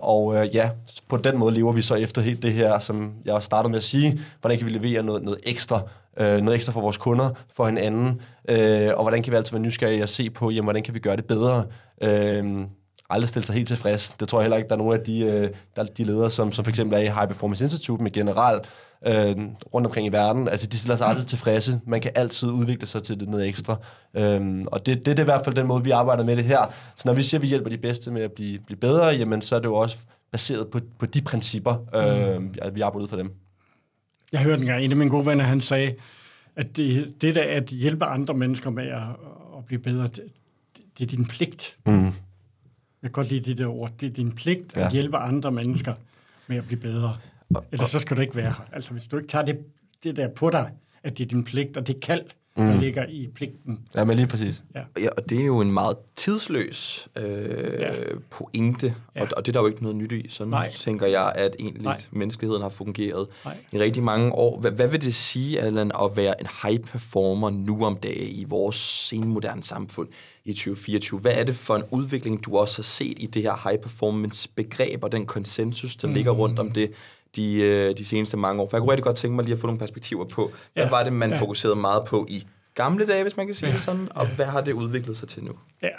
og 0.02 0.26
uh, 0.26 0.56
ja, 0.56 0.70
på 1.10 1.18
den 1.18 1.38
måde 1.38 1.54
lever 1.54 1.72
vi 1.72 1.82
så 1.82 1.96
efter 1.96 2.22
helt 2.22 2.44
det 2.44 2.54
her, 2.54 2.80
som 2.80 3.14
jeg 3.26 3.44
startede 3.44 3.70
med 3.70 3.78
at 3.78 3.84
sige, 3.84 4.20
hvordan 4.42 4.58
kan 4.58 4.68
vi 4.68 4.72
levere 4.72 5.04
noget, 5.04 5.24
noget 5.24 5.40
ekstra, 5.44 5.82
uh, 6.22 6.26
noget 6.26 6.56
ekstra 6.56 6.72
for 6.72 6.82
vores 6.82 6.98
kunder, 6.98 7.30
for 7.54 7.66
hinanden, 7.66 8.22
uh, 8.52 8.94
og 8.96 9.02
hvordan 9.02 9.24
kan 9.24 9.32
vi 9.32 9.38
altid 9.38 9.52
være 9.52 9.62
nysgerrige 9.62 10.04
at 10.04 10.10
se 10.10 10.30
på, 10.30 10.50
jamen, 10.50 10.66
hvordan 10.66 10.84
kan 10.84 10.94
vi 10.94 11.00
gøre 11.00 11.16
det 11.16 11.26
bedre. 11.26 11.66
Uh, 12.02 12.66
aldrig 13.10 13.30
stille 13.30 13.46
sig 13.46 13.56
helt 13.56 13.68
tilfreds. 13.68 14.10
Det 14.10 14.28
tror 14.28 14.40
jeg 14.40 14.44
heller 14.44 14.58
ikke, 14.58 14.68
der 14.68 14.76
er 14.76 14.80
nogen 14.80 15.00
af 15.00 15.06
de, 15.06 15.20
øh, 15.26 15.50
der, 15.76 15.84
de 15.84 16.04
ledere, 16.04 16.30
som, 16.32 16.52
som 16.52 16.66
for 16.66 16.70
eksempel 16.70 16.98
er 16.98 17.02
i 17.02 17.06
High 17.06 17.28
Performance 17.28 17.64
Institute 17.64 18.04
med 18.04 18.12
generelt 18.12 18.64
øh, 19.08 19.36
rundt 19.74 19.88
omkring 19.88 20.08
i 20.08 20.12
verden. 20.12 20.48
Altså, 20.48 20.68
de 20.68 20.78
stiller 20.78 20.96
sig 20.96 21.08
aldrig 21.08 21.28
tilfredse. 21.28 21.82
Man 21.86 22.02
kan 22.02 22.12
altid 22.16 22.50
udvikle 22.50 22.88
sig 22.88 23.04
til 23.04 23.20
det 23.20 23.30
noget 23.30 23.48
ekstra. 23.48 23.78
Øhm, 24.14 24.66
og 24.68 24.86
det, 24.86 24.98
det, 24.98 25.06
det 25.06 25.20
er 25.20 25.24
i 25.24 25.26
hvert 25.26 25.46
fald 25.46 25.56
den 25.56 25.68
måde, 25.68 25.84
vi 25.84 25.92
arbejder 25.92 26.24
med 26.24 26.36
det 26.36 26.44
her. 26.44 26.74
Så 26.96 27.04
når 27.06 27.14
vi 27.14 27.24
siger, 27.24 27.40
at 27.40 27.42
vi 27.42 27.48
hjælper 27.48 27.70
de 27.70 27.78
bedste 27.78 28.12
med 28.12 28.22
at 28.22 28.32
blive, 28.32 28.60
blive 28.60 28.78
bedre, 28.80 29.06
jamen, 29.06 29.42
så 29.42 29.56
er 29.56 29.60
det 29.60 29.66
jo 29.66 29.76
også 29.76 29.98
baseret 30.32 30.68
på, 30.68 30.80
på 31.00 31.06
de 31.06 31.22
principper, 31.22 31.76
øh, 31.96 32.42
at 32.62 32.76
vi 32.76 32.82
arbejder 32.82 33.04
ud 33.04 33.08
for 33.08 33.18
dem. 33.18 33.32
Jeg 34.32 34.42
hørte 34.42 34.62
engang 34.62 34.84
en 34.84 34.92
af 34.92 34.98
mine 34.98 35.10
gode 35.10 35.26
venner, 35.26 35.44
han 35.44 35.62
sagde, 35.62 35.94
at 36.56 36.78
det, 36.78 37.22
det 37.22 37.36
der 37.36 37.44
at 37.44 37.66
hjælpe 37.66 38.06
andre 38.06 38.34
mennesker 38.34 38.70
med 38.70 38.88
at, 38.88 39.02
at 39.58 39.66
blive 39.66 39.80
bedre, 39.80 40.04
det, 40.04 40.24
det 40.98 41.06
er 41.06 41.10
din 41.18 41.26
pligt. 41.26 41.78
Mm. 41.86 42.12
Jeg 43.06 43.12
kan 43.12 43.24
godt 43.24 43.30
lide 43.32 43.50
det 43.50 43.58
der 43.58 43.68
ord. 43.68 43.92
Det 44.02 44.10
er 44.10 44.14
din 44.14 44.32
pligt 44.32 44.76
Ja. 44.76 44.86
at 44.86 44.92
hjælpe 44.92 45.18
andre 45.18 45.52
mennesker 45.52 45.94
med 46.48 46.58
at 46.58 46.66
blive 46.68 46.80
bedre. 46.80 47.18
Ellers 47.72 47.90
så 47.90 48.00
skal 48.00 48.18
du 48.18 48.22
ikke 48.22 48.36
være 48.36 48.46
her. 48.46 48.68
Altså, 48.72 48.92
hvis 48.92 49.08
du 49.08 49.18
ikke 49.18 49.28
tager 49.28 49.46
det, 49.46 49.60
det 50.04 50.16
der 50.16 50.28
på 50.28 50.50
dig, 50.50 50.72
at 51.04 51.18
det 51.18 51.24
er 51.24 51.28
din 51.28 51.44
pligt, 51.44 51.78
og 51.78 51.88
det 51.88 52.00
kald, 52.00 52.22
mm. 52.58 52.64
der 52.66 52.80
ligger 52.80 53.06
i 53.10 53.30
pligten. 53.36 53.80
Ja, 53.96 54.04
men 54.04 54.16
lige 54.18 54.28
præcis. 54.28 54.62
Ja, 54.76 55.10
og 55.18 55.30
det 55.30 55.42
er 55.42 55.46
jo 55.46 55.60
en 55.62 55.72
meget 55.72 55.98
tidsløs 56.16 57.08
øh, 57.16 57.24
Ja. 57.80 57.94
ja. 57.94 57.94
pointe, 58.30 58.96
Ja. 59.16 59.22
og, 59.22 59.28
og 59.38 59.46
det 59.46 59.52
er 59.52 59.54
der 59.54 59.60
jo 59.62 59.68
ikke 59.68 59.82
noget 59.82 59.96
nyt 59.96 60.12
i. 60.12 60.30
Sådan 60.30 60.50
Nej. 60.52 60.60
Nej. 60.68 60.72
tænker 60.72 61.08
jeg, 61.08 61.32
at 61.36 61.56
egentlig 61.60 61.84
Nej. 61.84 62.02
Menneskeheden 62.12 62.62
har 62.62 62.70
fungeret 62.70 63.28
Nej. 63.46 63.58
i 63.72 63.80
rigtig 63.80 64.04
mange 64.04 64.32
år. 64.32 64.60
Hvad, 64.60 64.72
hvad 64.72 64.88
vil 64.88 65.02
det 65.02 65.16
sige, 65.16 65.60
Allan, 65.62 65.92
at 66.04 66.18
være 66.18 66.42
en 66.42 66.48
high 66.64 66.80
performer 66.80 67.50
nu 67.50 67.86
om 67.86 67.96
dagen 67.98 68.36
i 68.36 68.44
vores 68.44 68.76
senmoderne 68.76 69.64
samfund 69.64 70.08
i 70.46 70.54
2024? 70.54 71.20
Hvad 71.20 71.34
er 71.36 71.44
det 71.44 71.56
for 71.56 71.76
en 71.76 71.84
udvikling, 71.92 72.46
du 72.46 72.58
også 72.58 72.78
har 72.78 72.84
set 72.84 73.18
i 73.20 73.26
det 73.26 73.42
her 73.42 73.70
high 73.70 73.80
performance 73.82 74.50
begreb 74.56 75.04
og 75.04 75.12
den 75.12 75.26
konsensus, 75.26 75.96
der 75.96 76.08
mm. 76.08 76.14
ligger 76.14 76.32
rundt 76.32 76.60
om 76.60 76.72
det 76.72 76.92
de, 77.36 77.62
øh, 77.64 77.98
de 77.98 78.06
seneste 78.06 78.38
mange 78.38 78.62
år? 78.62 78.70
For 78.70 78.78
jeg 78.78 78.82
kunne 78.82 78.92
rigtig 78.92 79.04
godt 79.04 79.16
tænke 79.18 79.36
mig 79.36 79.46
lige 79.46 79.54
at 79.54 79.60
få 79.60 79.68
nogle 79.68 79.80
perspektiver 79.80 80.26
på, 80.34 80.52
hvad 80.74 80.84
Ja. 80.84 80.90
var 80.90 81.04
det, 81.04 81.14
man 81.14 81.30
Ja. 81.30 81.38
fokuserede 81.40 81.76
meget 81.76 82.04
på 82.08 82.26
i 82.30 82.46
gamle 82.76 83.06
dage, 83.08 83.22
hvis 83.24 83.38
man 83.38 83.46
kan 83.46 83.56
sige 83.56 83.68
Ja. 83.70 83.74
det 83.74 83.82
sådan, 83.82 84.08
og 84.16 84.28
hvad 84.28 84.46
har 84.46 84.62
det 84.62 84.72
udviklet 84.74 85.18
sig 85.18 85.28
til 85.28 85.44
nu? 85.44 85.52
Ja. 85.82 85.90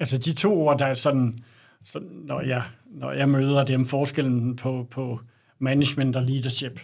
Altså 0.00 0.18
de 0.18 0.32
to 0.34 0.60
ord, 0.62 0.78
der 0.78 0.86
er 0.86 0.94
sådan, 0.94 1.38
sådan 1.84 2.08
når, 2.08 2.40
jeg, 2.40 2.62
når 2.86 3.12
jeg 3.12 3.28
møder 3.28 3.64
dem, 3.64 3.84
forskellen 3.84 4.56
på, 4.56 4.86
på 4.90 5.20
management 5.58 6.16
og 6.16 6.22
leadership, 6.22 6.80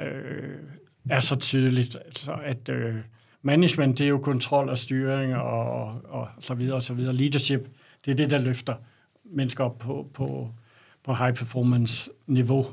øh, 0.00 0.56
er 1.10 1.20
så 1.20 1.36
tydeligt. 1.36 1.96
Altså, 2.04 2.32
at 2.44 2.68
øh, 2.68 2.94
management, 3.42 3.98
det 3.98 4.04
er 4.04 4.08
jo 4.08 4.18
kontrol 4.18 4.68
og 4.68 4.78
styring 4.78 5.34
og, 5.36 5.70
og, 5.70 6.00
og 6.08 6.28
så 6.40 6.54
videre 6.54 6.76
og 6.76 6.82
så 6.82 6.94
videre. 6.94 7.14
Leadership, 7.14 7.68
det 8.04 8.10
er 8.10 8.14
det, 8.14 8.30
der 8.30 8.38
løfter 8.38 8.74
mennesker 9.24 9.64
op 9.64 9.78
på, 9.78 10.06
på, 10.14 10.50
på 11.04 11.14
high 11.14 11.34
performance 11.34 12.10
niveau. 12.26 12.66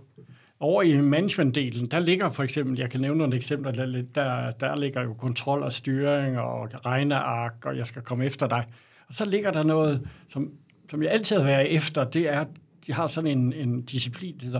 Over 0.63 0.81
i 0.81 1.01
managementdelen, 1.01 1.85
der 1.85 1.99
ligger 1.99 2.29
for 2.29 2.43
eksempel, 2.43 2.79
jeg 2.79 2.89
kan 2.89 3.01
nævne 3.01 3.17
nogle 3.17 3.35
eksempler, 3.35 3.71
der, 3.71 4.03
der, 4.15 4.51
der 4.51 4.75
ligger 4.75 5.03
jo 5.03 5.13
kontrol 5.13 5.63
og 5.63 5.73
styring 5.73 6.39
og 6.39 6.69
regneark, 6.85 7.65
og 7.65 7.77
jeg 7.77 7.85
skal 7.87 8.01
komme 8.01 8.25
efter 8.25 8.47
dig. 8.47 8.65
Og 9.07 9.13
så 9.13 9.25
ligger 9.25 9.51
der 9.51 9.63
noget, 9.63 10.07
som, 10.29 10.51
som 10.89 11.03
jeg 11.03 11.11
altid 11.11 11.37
har 11.37 11.43
været 11.43 11.75
efter, 11.75 12.03
det 12.03 12.33
er, 12.33 12.39
at 12.39 12.47
de 12.87 12.93
har 12.93 13.07
sådan 13.07 13.37
en, 13.37 13.53
en 13.53 13.81
disciplin, 13.81 14.37
der 14.37 14.45
hedder 14.45 14.59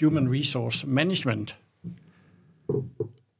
Human 0.00 0.38
Resource 0.38 0.86
Management. 0.86 1.56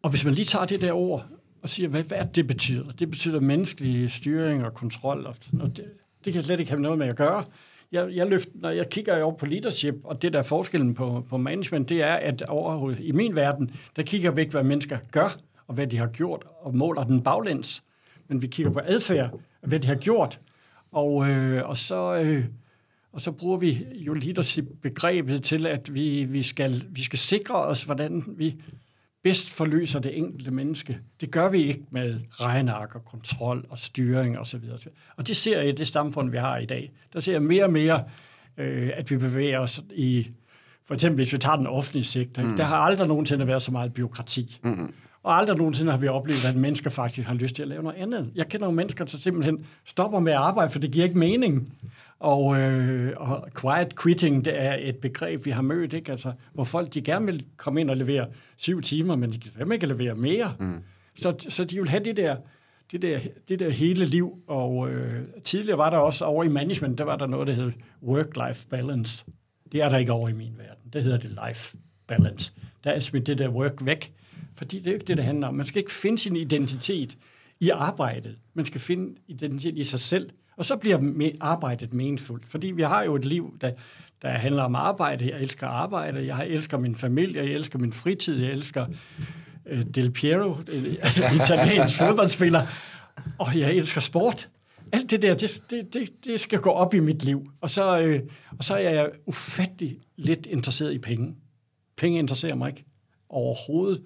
Og 0.03 0.11
hvis 0.11 0.25
man 0.25 0.35
lige 0.35 0.45
tager 0.45 0.65
det 0.65 0.81
der 0.81 0.93
ord 0.93 1.27
og 1.63 1.69
siger, 1.69 1.89
hvad, 1.89 2.03
hvad 2.03 2.19
det, 2.19 2.37
det 2.37 2.47
betyder? 2.47 2.91
Det 2.91 3.11
betyder 3.11 3.41
menneskelig 3.41 4.11
styring 4.11 4.65
og 4.65 4.75
kontrol, 4.75 5.27
og, 5.27 5.37
og 5.61 5.77
det, 5.77 5.85
det 6.25 6.33
kan 6.33 6.35
jeg 6.35 6.45
slet 6.45 6.61
ikke 6.61 6.71
have 6.71 6.83
noget 6.83 6.99
med 6.99 7.07
at 7.07 7.17
gøre. 7.17 7.45
Jeg, 7.93 8.11
jeg 8.14 8.26
løft, 8.26 8.49
når 8.55 8.70
jeg 8.70 8.89
kigger 8.89 9.22
over 9.22 9.37
på 9.37 9.47
leadership, 9.47 9.95
og 10.05 10.22
det 10.22 10.32
der 10.32 10.39
er 10.39 10.43
forskellen 10.43 10.95
på, 10.95 11.26
på 11.28 11.37
management, 11.37 11.89
det 11.89 12.03
er, 12.03 12.14
at 12.14 12.43
over 12.43 12.95
i 13.01 13.12
min 13.12 13.35
verden, 13.35 13.70
der 13.97 14.03
kigger 14.03 14.30
vi 14.30 14.41
ikke, 14.41 14.51
hvad 14.51 14.62
mennesker 14.62 14.99
gør, 15.11 15.37
og 15.66 15.74
hvad 15.74 15.87
de 15.87 15.99
har 15.99 16.07
gjort, 16.07 16.45
og 16.61 16.76
måler 16.76 17.05
den 17.05 17.22
baglæns. 17.22 17.82
Men 18.28 18.43
vi 18.43 18.47
kigger 18.47 18.72
på 18.72 18.80
adfærd, 18.85 19.30
og 19.62 19.68
hvad 19.68 19.80
de 19.80 19.87
har 19.87 19.95
gjort. 19.95 20.41
Og, 20.93 21.30
øh, 21.30 21.68
og 21.68 21.76
så... 21.76 22.20
Øh, 22.22 22.45
og 23.12 23.20
så 23.20 23.32
bruger 23.32 23.57
vi 23.57 23.87
jo 23.95 24.12
leadership-begrebet 24.14 25.43
til, 25.43 25.66
at 25.66 25.95
vi, 25.95 26.24
vi, 26.24 26.43
skal, 26.43 26.82
vi 26.89 27.03
skal 27.03 27.18
sikre 27.18 27.55
os, 27.55 27.85
hvordan 27.85 28.24
vi 28.26 28.55
bedst 29.25 29.51
forløser 29.51 29.99
det 29.99 30.18
enkelte 30.18 30.51
menneske. 30.51 30.99
Det 31.20 31.31
gør 31.31 31.49
vi 31.49 31.62
ikke 31.62 31.85
med 31.91 32.20
regneark 32.31 32.95
og 32.95 33.05
kontrol 33.05 33.66
og 33.70 33.79
styring 33.79 34.39
osv. 34.39 34.61
Og, 34.72 34.81
og 35.16 35.27
det 35.27 35.37
ser 35.37 35.59
jeg 35.59 35.68
i 35.68 35.72
det 35.72 35.87
samfund, 35.87 36.31
vi 36.31 36.37
har 36.37 36.59
i 36.59 36.66
dag. 36.66 36.93
Der 37.12 37.20
ser 37.20 37.33
jeg 37.33 37.43
mere 37.43 37.64
og 37.64 37.72
mere, 37.72 38.05
øh, 38.57 38.91
at 38.95 39.11
vi 39.11 39.16
bevæger 39.16 39.59
os 39.59 39.83
i, 39.95 40.29
for 40.85 40.95
eksempel 40.95 41.16
hvis 41.16 41.33
vi 41.33 41.39
tager 41.39 41.57
den 41.57 41.66
offentlige 41.66 42.05
sektor, 42.05 42.43
mm. 42.43 42.57
der 42.57 42.64
har 42.64 42.77
aldrig 42.77 43.09
nogensinde 43.09 43.47
været 43.47 43.62
så 43.62 43.72
meget 43.72 43.95
byråkrati. 43.95 44.61
Mm. 44.62 44.95
Og 45.22 45.39
aldrig 45.39 45.57
nogensinde 45.57 45.91
har 45.91 45.99
vi 45.99 46.09
oplevet, 46.09 46.45
at 46.49 46.57
mennesker 46.57 46.91
faktisk 46.91 47.29
har 47.29 47.35
lyst 47.35 47.55
til 47.55 47.62
at 47.62 47.68
lave 47.68 47.83
noget 47.83 47.97
andet. 47.97 48.31
Jeg 48.35 48.49
kender 48.49 48.66
nogle 48.66 48.77
mennesker, 48.77 49.05
der 49.05 49.18
simpelthen 49.18 49.66
stopper 49.85 50.20
med 50.20 50.33
at 50.33 50.39
arbejde, 50.39 50.70
for 50.70 50.79
det 50.79 50.91
giver 50.91 51.05
ikke 51.05 51.18
mening. 51.18 51.72
Og, 52.25 52.61
øh, 52.61 53.12
og 53.16 53.49
quiet 53.61 54.01
quitting, 54.03 54.45
det 54.45 54.62
er 54.62 54.77
et 54.81 54.97
begreb, 54.97 55.45
vi 55.45 55.51
har 55.51 55.62
mødt, 55.62 55.93
ikke? 55.93 56.12
Altså, 56.12 56.33
hvor 56.53 56.64
folk 56.64 56.95
de 56.95 57.03
gerne 57.03 57.27
vil 57.27 57.45
komme 57.57 57.81
ind 57.81 57.91
og 57.91 57.97
levere 57.97 58.27
syv 58.57 58.83
timer, 58.83 59.16
men 59.16 59.31
de 59.31 59.39
kan 59.39 59.72
ikke 59.72 59.87
levere 59.87 60.14
mere. 60.14 60.55
Mm. 60.61 60.79
Så, 61.14 61.35
så 61.49 61.64
de 61.64 61.77
vil 61.77 61.89
have 61.89 62.05
det 62.05 62.16
der, 62.16 62.37
det 62.93 63.03
der, 63.03 63.20
det 63.49 63.59
der 63.59 63.70
hele 63.70 64.05
liv. 64.05 64.39
Og 64.47 64.91
øh, 64.91 65.22
tidligere 65.45 65.79
var 65.79 65.91
der 65.91 65.97
også 65.97 66.25
over 66.25 66.45
i 66.45 66.49
management, 66.49 66.99
der 66.99 67.05
var 67.05 67.16
der 67.16 67.27
noget, 67.27 67.47
der 67.47 67.53
hed 67.53 67.72
work-life 68.03 68.68
balance. 68.68 69.25
Det 69.72 69.83
er 69.83 69.89
der 69.89 69.99
ikke 69.99 70.12
over 70.12 70.29
i 70.29 70.33
min 70.33 70.53
verden. 70.59 70.93
Det 70.93 71.03
hedder 71.03 71.18
det 71.18 71.39
life 71.49 71.77
balance. 72.07 72.53
Der 72.85 72.91
er 72.91 73.01
smidt 73.01 73.27
det 73.27 73.39
der 73.39 73.49
work 73.49 73.85
væk, 73.85 74.12
fordi 74.57 74.79
det 74.79 74.87
er 74.87 74.91
jo 74.91 74.95
ikke 74.95 75.07
det, 75.07 75.16
det 75.16 75.25
handler 75.25 75.49
om. 75.49 75.55
Man 75.55 75.66
skal 75.66 75.79
ikke 75.79 75.93
finde 75.93 76.18
sin 76.18 76.37
identitet 76.37 77.18
i 77.61 77.70
arbejdet. 77.70 78.39
Man 78.55 78.64
skal 78.64 78.81
finde 78.81 79.14
identitet 79.27 79.79
i 79.79 79.85
sig 79.85 80.01
selv. 80.01 80.31
Og 80.57 80.65
så 80.65 80.77
bliver 80.77 81.31
arbejdet 81.41 81.95
meningsfuldt. 81.95 82.47
Fordi 82.47 82.67
vi 82.67 82.83
har 82.83 83.05
jo 83.05 83.15
et 83.15 83.25
liv, 83.25 83.57
der, 83.61 83.73
der 84.23 84.29
handler 84.29 84.63
om 84.63 84.75
arbejde. 84.75 85.31
Jeg 85.31 85.41
elsker 85.41 85.67
arbejde. 85.67 86.27
Jeg 86.27 86.47
elsker 86.49 86.79
min 86.79 86.95
familie. 86.95 87.43
Jeg 87.43 87.51
elsker 87.51 87.79
min 87.79 87.93
fritid. 87.93 88.43
Jeg 88.43 88.53
elsker 88.53 88.87
øh, 89.67 89.83
Del 89.95 90.11
Piero, 90.11 90.57
øh, 90.73 90.85
italiensk 91.41 91.99
fodboldspiller. 91.99 92.61
Og 93.39 93.59
jeg 93.59 93.73
elsker 93.73 94.01
sport. 94.01 94.47
Alt 94.93 95.11
det 95.11 95.23
der, 95.23 95.35
det, 95.35 95.63
det, 95.71 95.95
det, 95.95 96.25
det 96.25 96.41
skal 96.41 96.59
gå 96.59 96.71
op 96.71 96.95
i 96.95 97.01
mit 97.01 97.25
liv. 97.25 97.51
Og 97.61 97.71
så, 97.71 98.01
øh, 98.01 98.23
og 98.59 98.65
så 98.65 98.75
er 98.75 98.91
jeg 98.91 99.11
ufattelig 99.27 99.99
lidt 100.17 100.47
interesseret 100.47 100.93
i 100.93 100.99
penge. 100.99 101.35
Penge 101.97 102.19
interesserer 102.19 102.55
mig 102.55 102.69
ikke 102.69 102.85
overhovedet. 103.29 104.03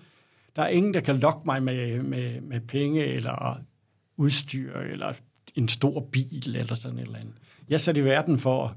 Der 0.56 0.62
er 0.62 0.68
ingen, 0.68 0.94
der 0.94 1.00
kan 1.00 1.16
lokke 1.16 1.40
mig 1.44 1.62
med, 1.62 2.02
med, 2.02 2.40
med 2.40 2.60
penge 2.60 3.04
eller 3.04 3.58
udstyr 4.16 4.78
eller 4.78 5.12
en 5.54 5.68
stor 5.68 6.00
bil 6.00 6.56
eller 6.56 6.74
sådan 6.74 6.98
et 6.98 7.02
eller 7.02 7.18
andet. 7.18 7.34
Jeg 7.68 7.74
er 7.74 7.78
sat 7.78 7.96
i 7.96 8.04
verden 8.04 8.38
for, 8.38 8.76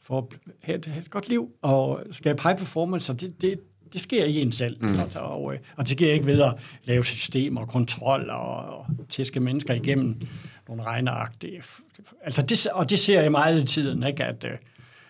for 0.00 0.18
at 0.18 0.54
have 0.60 0.78
et, 0.78 0.84
have 0.84 1.02
et 1.02 1.10
godt 1.10 1.28
liv 1.28 1.50
og 1.62 2.02
skabe 2.10 2.42
high 2.42 2.58
performance, 2.58 3.12
og 3.12 3.20
det, 3.20 3.42
det, 3.42 3.60
det 3.92 4.00
sker 4.00 4.24
i 4.24 4.40
en 4.40 4.52
selv. 4.52 4.76
Mm. 4.80 4.98
Og, 5.14 5.22
og, 5.22 5.54
og 5.76 5.88
det 5.88 5.88
sker 5.88 6.12
ikke 6.12 6.26
ved 6.26 6.42
at 6.42 6.54
lave 6.84 7.04
systemer 7.04 7.60
og 7.60 7.68
kontrol 7.68 8.30
og, 8.30 8.56
og 8.56 8.86
tæske 9.08 9.40
mennesker 9.40 9.74
igennem 9.74 10.20
nogle 10.68 10.82
regneark. 10.82 11.42
Det, 11.42 11.80
altså 12.22 12.42
det, 12.42 12.66
og 12.66 12.90
det 12.90 12.98
ser 12.98 13.20
jeg 13.20 13.30
meget 13.30 13.62
i 13.62 13.66
tiden, 13.66 14.02
ikke? 14.02 14.24
at, 14.24 14.44
øh, 14.44 14.58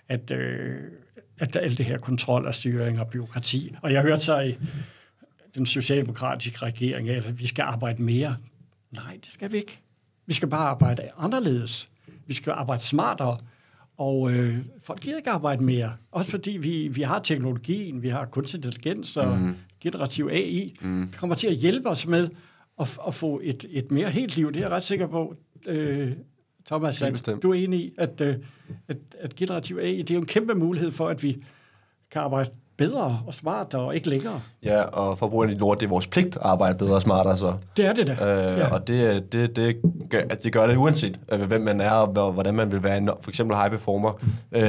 at, 0.09 0.31
øh, 0.31 0.77
at 1.39 1.57
alt 1.57 1.79
det 1.79 1.87
her 1.87 1.99
kontrol 1.99 2.47
og 2.47 2.55
styring 2.55 3.01
og 3.01 3.09
byråkrati. 3.09 3.75
Og 3.83 3.93
jeg 3.93 4.03
hørte 4.03 4.21
så 4.21 4.41
i 4.41 4.57
den 5.55 5.67
socialdemokratiske 5.67 6.59
regering, 6.63 7.09
at 7.09 7.39
vi 7.39 7.47
skal 7.47 7.63
arbejde 7.63 8.03
mere. 8.03 8.37
Nej, 8.91 9.19
det 9.25 9.33
skal 9.33 9.53
vi 9.53 9.57
ikke. 9.57 9.81
Vi 10.27 10.35
skal 10.35 10.49
bare 10.49 10.69
arbejde 10.69 11.09
anderledes. 11.19 11.91
Vi 12.27 12.35
skal 12.35 12.53
arbejde 12.53 12.85
smartere. 12.85 13.39
Og 13.97 14.33
øh, 14.33 14.59
folk 14.83 15.01
gider 15.01 15.17
ikke 15.17 15.31
arbejde 15.31 15.65
mere. 15.65 15.93
Også 16.13 16.31
fordi 16.31 16.51
vi, 16.51 16.89
vi 16.89 17.03
har 17.03 17.19
teknologien, 17.19 18.03
vi 18.03 18.09
har 18.09 18.27
kunstig 18.27 18.59
intelligens 18.59 19.17
og 19.17 19.39
mm. 19.39 19.55
generativ 19.81 20.29
AI. 20.33 20.75
Mm. 20.81 21.07
Det 21.07 21.19
kommer 21.19 21.37
til 21.37 21.47
at 21.47 21.55
hjælpe 21.55 21.89
os 21.89 22.07
med 22.07 22.29
at, 22.81 22.99
at 23.07 23.15
få 23.15 23.41
et, 23.43 23.65
et 23.71 23.91
mere 23.91 24.11
helt 24.11 24.37
liv. 24.37 24.53
Det 24.53 24.57
er 24.57 24.61
jeg 24.61 24.71
ret 24.71 24.85
sikker 24.85 25.07
på. 25.07 25.35
Øh, 25.69 26.13
Thomas, 26.67 27.03
at 27.03 27.43
du 27.43 27.51
er 27.51 27.55
enig 27.55 27.81
i, 27.81 27.95
at, 27.99 28.21
øh, 28.21 28.37
at, 28.89 28.97
at 29.19 29.35
generativ 29.35 29.77
AI, 29.77 29.99
det 29.99 30.11
er 30.11 30.15
jo 30.15 30.21
en 30.21 30.27
kæmpe 30.27 30.55
mulighed 30.55 30.91
for, 30.91 31.09
at 31.09 31.23
vi 31.23 31.45
kan 32.11 32.23
arbejde 32.23 32.51
bedre 32.79 33.21
og 33.27 33.35
smartere 33.35 33.81
og 33.81 33.95
ikke 33.95 34.09
længere. 34.09 34.41
Ja, 34.63 34.83
og 34.83 35.19
for 35.19 35.27
at 35.27 35.31
bruge 35.31 35.45
en 35.45 35.51
af 35.51 35.57
de 35.59 35.63
ord, 35.63 35.79
det 35.79 35.87
er 35.87 35.91
vores 35.91 36.07
pligt 36.07 36.37
at 36.37 36.43
arbejde 36.43 36.79
bedre 36.79 36.95
og 36.95 37.03
smartere 37.03 37.37
så. 37.37 37.53
Det 37.77 37.85
er 37.87 37.93
det 37.93 38.07
da. 38.07 38.13
Øh, 38.13 38.59
Ja. 38.59 38.73
Og 38.75 38.89
det, 38.89 39.33
det, 39.33 39.57
det, 39.57 39.77
gør, 40.11 40.21
det 40.21 40.53
gør 40.53 40.67
det 40.67 40.77
uanset, 40.77 41.21
øh, 41.33 41.41
hvem 41.43 41.61
man 41.61 41.81
er, 41.81 41.91
og 41.91 42.07
hvor- 42.07 42.31
hvordan 42.33 42.55
man 42.55 42.73
vil 42.73 42.83
være 42.83 42.97
en, 42.99 43.11
for 43.21 43.31
eksempel 43.31 43.57
high 43.57 43.71
performer. 43.71 44.13
Øh, 44.53 44.63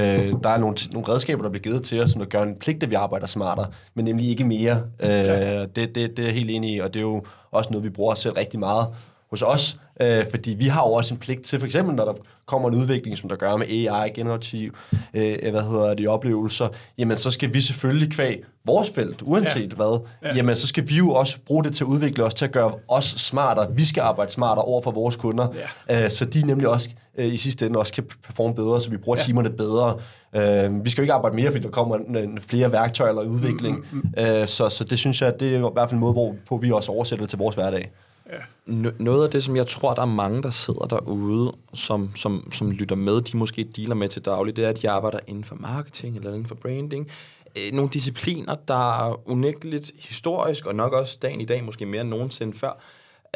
der 0.44 0.50
er 0.50 0.58
nogle, 0.58 0.76
nogle 0.94 1.10
redskaber, 1.10 1.44
der 1.44 1.50
bliver 1.50 1.64
givet 1.64 1.82
til 1.84 2.02
os, 2.04 2.12
som 2.12 2.26
gør 2.26 2.44
en 2.44 2.56
pligt, 2.60 2.84
at 2.84 2.90
vi 2.90 2.96
arbejder 2.96 3.28
smartere, 3.28 3.68
men 3.96 4.06
nemlig 4.06 4.30
ikke 4.30 4.44
mere. 4.44 4.82
Øh, 5.00 5.10
det, 5.10 5.76
det, 5.76 6.18
det 6.18 6.20
er 6.20 6.32
helt 6.32 6.52
enig 6.52 6.76
i, 6.76 6.80
og 6.80 6.94
det 6.94 7.00
er 7.00 7.04
jo 7.04 7.24
også 7.52 7.70
noget, 7.72 7.84
vi 7.84 7.90
bruger 7.90 8.16
selv 8.16 8.34
rigtig 8.34 8.60
meget. 8.60 8.88
Hos 9.30 9.42
os, 9.42 9.78
øh, 10.02 10.26
fordi 10.30 10.56
vi 10.60 10.68
har 10.68 10.82
jo 10.88 10.94
også 10.94 11.14
en 11.14 11.20
pligt 11.20 11.42
til, 11.42 11.60
for 11.60 11.66
eksempel 11.66 11.96
når 11.96 12.06
der 12.06 12.14
kommer 12.46 12.70
en 12.70 12.76
udvikling, 12.76 13.18
som 13.18 13.30
der 13.30 13.36
gør 13.36 13.56
med 13.56 13.68
AI, 13.68 14.10
generativ, 14.10 14.76
øh, 15.14 15.52
hvad 15.52 15.70
hedder 15.70 15.94
det, 15.94 16.08
oplevelser, 16.08 16.68
jamen 16.98 17.18
så 17.18 17.32
skal 17.32 17.54
vi 17.54 17.62
selvfølgelig 17.62 18.12
kvæg 18.12 18.44
vores 18.66 18.90
felt, 18.90 19.22
uanset 19.22 19.72
ja. 19.72 19.76
hvad, 19.76 20.00
ja. 20.24 20.36
jamen 20.36 20.56
så 20.56 20.68
skal 20.68 20.90
vi 20.90 20.96
jo 20.96 21.12
også 21.14 21.38
bruge 21.46 21.64
det 21.64 21.76
til 21.76 21.84
at 21.84 21.88
udvikle 21.88 22.24
os, 22.24 22.34
til 22.34 22.46
at 22.46 22.52
gøre 22.52 22.74
os 22.88 23.06
smartere. 23.06 23.68
Vi 23.76 23.86
skal 23.86 24.02
arbejde 24.02 24.32
smartere 24.32 24.66
over 24.66 24.82
for 24.82 24.92
vores 24.92 25.16
kunder, 25.16 25.48
ja. 25.90 26.04
øh, 26.04 26.10
så 26.10 26.26
de 26.26 26.48
nemlig 26.48 26.68
også 26.68 26.90
øh, 27.18 27.34
i 27.34 27.38
sidste 27.38 27.66
ende 27.66 27.80
også 27.80 27.94
kan 27.94 28.04
performe 28.24 28.56
bedre, 28.56 28.82
så 28.82 28.90
vi 28.90 28.98
bruger 28.98 29.18
ja. 29.18 29.24
timerne 29.24 29.50
bedre. 29.50 29.98
Øh, 30.36 30.86
vi 30.86 30.90
skal 30.90 31.02
jo 31.02 31.04
ikke 31.04 31.14
arbejde 31.14 31.36
mere, 31.36 31.52
fordi 31.52 31.64
der 31.64 31.72
kommer 31.72 31.96
en, 31.96 32.18
en 32.18 32.40
flere 32.42 32.72
værktøjer 32.72 33.10
eller 33.10 33.24
udvikling, 33.24 33.78
mm, 33.78 33.98
mm, 33.98 34.10
mm. 34.18 34.24
Øh, 34.24 34.48
så, 34.48 34.70
så 34.70 34.84
det 34.84 35.00
synes 35.00 35.22
jeg, 35.22 35.40
det 35.40 35.56
er 35.56 35.70
i 35.70 35.72
hvert 35.74 35.90
fald 35.90 35.94
en 35.94 36.00
måde, 36.00 36.14
hvor 36.14 36.36
på 36.50 36.58
vi 36.58 36.72
også 36.72 36.92
oversætter 36.92 37.24
det 37.24 37.30
til 37.30 37.40
vores 37.40 37.56
hverdag. 37.56 37.92
Ja. 38.30 38.72
Noget 39.00 39.24
af 39.24 39.32
det, 39.32 39.44
som 39.44 39.56
jeg 39.56 39.68
tror, 39.68 39.94
der 39.94 40.02
er 40.02 40.06
mange, 40.06 40.44
der 40.44 40.50
sidder 40.50 40.86
derude, 40.86 41.52
som, 41.74 42.16
som, 42.16 42.52
som 42.52 42.72
lytter 42.72 42.96
med, 42.96 43.22
de 43.22 43.38
måske 43.38 43.64
dealer 43.64 43.96
med 43.96 44.10
til 44.10 44.26
daglig, 44.26 44.56
det 44.56 44.66
er, 44.66 44.70
at 44.70 44.82
de 44.82 44.90
arbejder 44.90 45.20
inden 45.28 45.44
for 45.44 45.56
marketing 45.56 46.18
eller 46.18 46.30
inden 46.30 46.46
for 46.46 46.56
branding. 46.56 47.12
Øh, 47.56 47.74
nogle 47.74 47.90
discipliner, 47.90 48.56
der 48.56 49.08
er 49.08 49.30
unægteligt 49.30 49.92
historisk, 50.00 50.66
og 50.66 50.76
nok 50.76 50.94
også 50.94 51.20
dagen 51.22 51.42
i 51.42 51.46
dag, 51.46 51.64
måske 51.64 51.86
mere 51.86 52.02
end 52.02 52.10
nogensinde 52.10 52.58
før, 52.58 52.80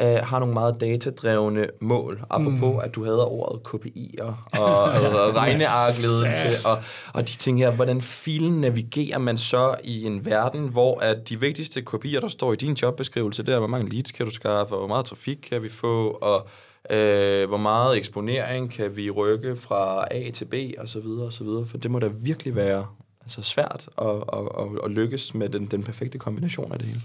øh, 0.00 0.16
har 0.22 0.38
nogle 0.38 0.54
meget 0.54 0.80
datadrevne 0.80 1.66
mål. 1.80 2.20
Apropos, 2.30 2.74
mm. 2.74 2.78
at 2.78 2.94
du 2.94 3.04
havde 3.04 3.26
ordet 3.26 3.60
KPI'er 3.68 4.58
og, 4.60 4.82
og 5.26 5.36
regnearkledelse 5.36 6.48
ja. 6.64 6.70
og, 6.70 6.82
og 7.14 7.28
de 7.28 7.36
ting 7.36 7.58
her. 7.58 7.70
Hvordan 7.70 8.00
filen 8.00 8.60
navigerer 8.60 9.18
man 9.18 9.36
så 9.36 9.74
i 9.84 10.04
en 10.04 10.26
verden, 10.26 10.68
hvor 10.68 10.98
at 10.98 11.28
de 11.28 11.40
vigtigste 11.40 11.82
kopier, 11.82 12.20
der 12.20 12.28
står 12.28 12.52
i 12.52 12.56
din 12.56 12.74
jobbeskrivelse, 12.74 13.42
det 13.42 13.54
er, 13.54 13.58
hvor 13.58 13.68
mange 13.68 13.90
leads 13.90 14.12
kan 14.12 14.26
du 14.26 14.32
skaffe, 14.32 14.74
og 14.74 14.78
hvor 14.78 14.88
meget 14.88 15.06
trafik 15.06 15.38
kan 15.50 15.62
vi 15.62 15.68
få, 15.68 16.10
og 16.10 16.48
øh, 16.90 17.48
hvor 17.48 17.56
meget 17.56 17.96
eksponering 17.96 18.72
kan 18.72 18.96
vi 18.96 19.10
rykke 19.10 19.56
fra 19.56 20.06
A 20.10 20.30
til 20.30 20.44
B, 20.44 20.54
og 20.78 20.88
så 20.88 21.00
videre, 21.00 21.26
og 21.26 21.32
så 21.32 21.44
videre. 21.44 21.66
For 21.66 21.78
det 21.78 21.90
må 21.90 21.98
da 21.98 22.10
virkelig 22.22 22.56
være 22.56 22.86
altså, 23.22 23.42
svært 23.42 23.88
at, 23.98 24.06
at, 24.08 24.48
at, 24.58 24.66
at 24.84 24.90
lykkes 24.90 25.34
med 25.34 25.48
den, 25.48 25.66
den 25.66 25.82
perfekte 25.82 26.18
kombination 26.18 26.72
af 26.72 26.78
det 26.78 26.88
hele. 26.88 27.00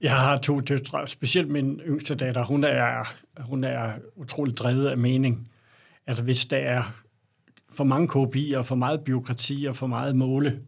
Jeg 0.00 0.16
har 0.16 0.36
to 0.36 0.60
døtre, 0.60 1.08
specielt 1.08 1.48
min 1.48 1.80
yngste 1.80 2.14
datter. 2.14 2.44
Hun 2.44 2.64
er, 2.64 3.14
hun 3.40 3.64
er 3.64 3.92
utroligt 4.16 4.58
drevet 4.58 4.86
af 4.86 4.98
mening. 4.98 5.48
Altså 6.06 6.24
hvis 6.24 6.44
der 6.44 6.56
er 6.56 7.02
for 7.72 7.84
mange 7.84 8.08
kopier, 8.08 8.62
for 8.62 8.74
meget 8.74 9.00
byråkrati 9.00 9.66
og 9.68 9.76
for 9.76 9.86
meget 9.86 10.16
måle, 10.16 10.60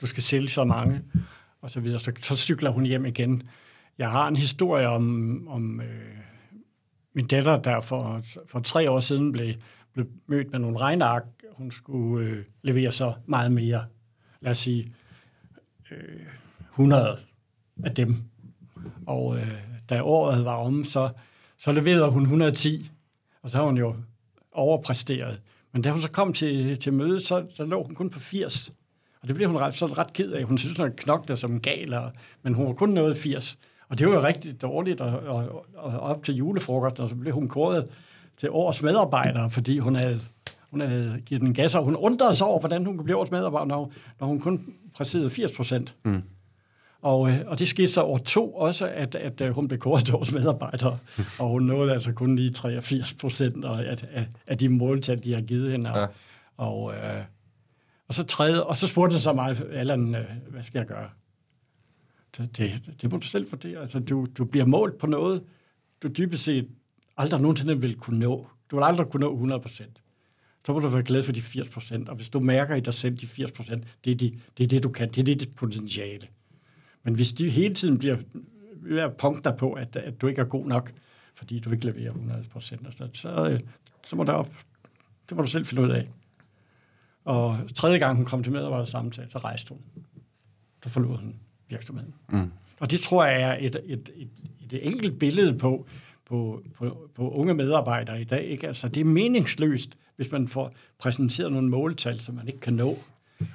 du 0.00 0.06
skal 0.06 0.22
sælge 0.22 0.48
så 0.48 0.64
mange, 0.64 1.02
og 1.60 1.70
så 1.70 1.80
videre, 1.80 2.00
så, 2.00 2.12
så 2.20 2.36
cykler 2.36 2.70
hun 2.70 2.86
hjem 2.86 3.06
igen. 3.06 3.42
Jeg 3.98 4.10
har 4.10 4.28
en 4.28 4.36
historie 4.36 4.88
om, 4.88 5.48
om 5.48 5.80
øh, 5.80 6.16
min 7.14 7.26
datter, 7.26 7.62
der 7.62 7.80
for, 7.80 8.22
for 8.46 8.60
tre 8.60 8.90
år 8.90 9.00
siden 9.00 9.32
blev, 9.32 9.54
blev 9.92 10.06
mødt 10.26 10.50
med 10.52 10.58
nogle 10.58 10.78
regnark. 10.78 11.22
Hun 11.52 11.70
skulle 11.70 12.28
øh, 12.28 12.44
levere 12.62 12.92
så 12.92 13.14
meget 13.26 13.52
mere. 13.52 13.84
Lad 14.40 14.50
os 14.50 14.58
sige 14.58 14.92
øh, 15.90 16.26
100 16.72 17.18
af 17.84 17.94
dem 17.94 18.16
og 19.06 19.36
øh, 19.36 19.52
da 19.90 20.02
året 20.02 20.44
var 20.44 20.56
om, 20.56 20.84
så, 20.84 21.08
så 21.58 21.72
leverede 21.72 22.10
hun 22.10 22.22
110, 22.22 22.90
og 23.42 23.50
så 23.50 23.56
har 23.56 23.64
hun 23.64 23.78
jo 23.78 23.94
overpræsteret. 24.52 25.40
Men 25.72 25.82
da 25.82 25.90
hun 25.90 26.02
så 26.02 26.10
kom 26.10 26.32
til, 26.32 26.78
til 26.78 26.92
mødet, 26.92 27.26
så, 27.26 27.46
så 27.54 27.64
lå 27.64 27.82
hun 27.82 27.94
kun 27.94 28.10
på 28.10 28.18
80. 28.18 28.72
Og 29.22 29.28
det 29.28 29.36
blev 29.36 29.48
hun 29.48 29.56
ret, 29.56 29.74
så 29.74 29.86
ret 29.86 30.12
ked 30.12 30.32
af. 30.32 30.44
Hun 30.44 30.58
synes, 30.58 30.78
hun 30.78 30.92
knokte 30.96 31.36
som 31.36 31.60
gal, 31.60 31.94
og, 31.94 32.12
men 32.42 32.54
hun 32.54 32.66
var 32.66 32.72
kun 32.72 32.88
nået 32.88 33.16
80. 33.16 33.58
Og 33.88 33.98
det 33.98 34.06
var 34.06 34.14
jo 34.14 34.22
rigtig 34.22 34.62
dårligt, 34.62 35.00
og, 35.00 35.18
og, 35.18 35.66
og 35.74 36.00
op 36.00 36.24
til 36.24 36.34
julefrokost, 36.34 37.00
og 37.00 37.08
så 37.08 37.14
blev 37.14 37.34
hun 37.34 37.48
kåret 37.48 37.88
til 38.36 38.50
årets 38.50 38.82
medarbejder, 38.82 39.48
fordi 39.48 39.78
hun 39.78 39.94
havde, 39.94 40.20
hun 40.70 40.80
havde 40.80 41.22
givet 41.26 41.42
den 41.42 41.54
gas, 41.54 41.74
og 41.74 41.84
hun 41.84 41.96
undrede 41.96 42.34
sig 42.34 42.46
over, 42.46 42.60
hvordan 42.60 42.86
hun 42.86 42.96
kunne 42.96 43.04
blive 43.04 43.16
årets 43.16 43.30
medarbejder, 43.30 43.66
når, 43.66 43.92
når 44.20 44.26
hun 44.26 44.40
kun 44.40 44.74
præsterede 44.94 45.30
80 45.30 45.52
procent. 45.52 45.94
Mm. 46.04 46.22
Og, 47.06 47.30
øh, 47.30 47.40
og 47.46 47.58
det 47.58 47.68
skete 47.68 47.88
så 47.88 48.00
over 48.00 48.18
to 48.18 48.54
også, 48.54 48.86
at, 48.86 49.14
at, 49.14 49.40
at 49.40 49.54
hun 49.54 49.68
blev 49.68 49.80
vores 49.84 50.32
medarbejdere, 50.32 50.98
og 51.40 51.48
hun 51.48 51.62
nåede 51.62 51.92
altså 51.92 52.12
kun 52.12 52.36
lige 52.36 52.48
83 52.48 53.14
procent 53.14 53.64
af, 53.64 53.96
af, 54.12 54.28
af 54.46 54.58
de 54.58 54.68
måltal, 54.68 55.24
de 55.24 55.34
har 55.34 55.40
givet 55.40 55.72
hende. 55.72 55.98
Ja. 55.98 56.06
Og, 56.56 56.94
øh, 56.94 57.24
og 58.08 58.14
så 58.14 58.24
tredje, 58.24 58.62
og 58.62 58.76
så 58.76 58.86
spurgte 58.86 59.14
jeg 59.14 59.20
så 59.20 59.32
mig, 59.32 59.56
Allan, 59.72 60.14
øh, 60.14 60.24
hvad 60.48 60.62
skal 60.62 60.78
jeg 60.78 60.86
gøre? 60.86 61.08
Det, 62.36 62.56
det, 62.56 63.02
det 63.02 63.10
må 63.10 63.16
du 63.16 63.26
selv 63.26 63.50
for 63.50 63.56
det. 63.56 63.76
Altså, 63.76 63.98
du, 63.98 64.26
du 64.38 64.44
bliver 64.44 64.66
målt 64.66 64.98
på 64.98 65.06
noget, 65.06 65.42
du 66.02 66.08
dybest 66.08 66.44
set 66.44 66.68
aldrig 67.16 67.40
nogensinde 67.40 67.80
vil 67.80 67.96
kunne 67.96 68.18
nå. 68.18 68.46
Du 68.70 68.76
vil 68.76 68.84
aldrig 68.84 69.06
kunne 69.06 69.20
nå 69.20 69.32
100 69.32 69.60
procent. 69.60 70.02
Så 70.66 70.72
må 70.72 70.78
du 70.78 70.88
være 70.88 71.02
glad 71.02 71.22
for 71.22 71.32
de 71.32 71.42
80 71.42 71.68
procent. 71.68 72.08
Og 72.08 72.16
hvis 72.16 72.28
du 72.28 72.40
mærker 72.40 72.74
i 72.74 72.80
dig 72.80 72.94
selv 72.94 73.16
de 73.16 73.26
80 73.26 73.52
procent, 73.52 73.84
det, 74.04 74.10
er 74.10 74.16
de, 74.16 74.38
det 74.58 74.64
er 74.64 74.68
det, 74.68 74.82
du 74.82 74.88
kan. 74.88 75.08
Det 75.08 75.18
er 75.18 75.24
det 75.24 75.40
dit 75.40 75.56
potentiale. 75.56 76.26
Men 77.06 77.14
hvis 77.14 77.32
de 77.32 77.50
hele 77.50 77.74
tiden 77.74 77.98
bliver 77.98 78.16
ved 78.82 78.98
at 78.98 79.16
punkte 79.16 79.54
på, 79.58 79.72
at, 79.72 79.96
at 79.96 80.20
du 80.20 80.26
ikke 80.26 80.40
er 80.40 80.44
god 80.44 80.66
nok, 80.66 80.92
fordi 81.34 81.58
du 81.58 81.70
ikke 81.70 81.84
leverer 81.84 82.10
100 82.10 82.44
procent, 82.52 82.86
så, 82.98 83.08
så, 83.12 83.48
øh, 83.52 83.60
så 84.04 84.16
må 84.16 84.24
der 84.24 84.32
op. 84.32 84.50
Det 85.28 85.36
må 85.36 85.42
du 85.42 85.48
selv 85.48 85.66
finde 85.66 85.82
ud 85.82 85.90
af. 85.90 86.08
Og 87.24 87.58
tredje 87.74 87.98
gang, 87.98 88.16
hun 88.16 88.24
kom 88.24 88.42
til 88.42 88.52
medarbejdersamtale, 88.52 89.30
så 89.30 89.38
rejste 89.38 89.68
hun. 89.68 89.78
Så 90.82 90.88
forlod 90.88 91.16
hun 91.16 91.34
virksomheden. 91.68 92.14
Mm. 92.28 92.52
Og 92.80 92.90
det 92.90 93.00
tror 93.00 93.24
jeg 93.24 93.42
er 93.42 93.56
et, 93.60 93.76
et, 93.84 94.10
et, 94.16 94.30
et 94.72 94.86
enkelt 94.86 95.18
billede 95.18 95.58
på, 95.58 95.86
på, 96.24 96.62
på, 96.74 97.10
på 97.14 97.30
unge 97.30 97.54
medarbejdere 97.54 98.20
i 98.20 98.24
dag. 98.24 98.44
Ikke? 98.44 98.66
Altså, 98.66 98.88
det 98.88 99.00
er 99.00 99.04
meningsløst, 99.04 99.96
hvis 100.16 100.30
man 100.32 100.48
får 100.48 100.74
præsenteret 100.98 101.52
nogle 101.52 101.68
måltal, 101.68 102.18
som 102.18 102.34
man 102.34 102.46
ikke 102.46 102.60
kan 102.60 102.72
nå. 102.72 102.96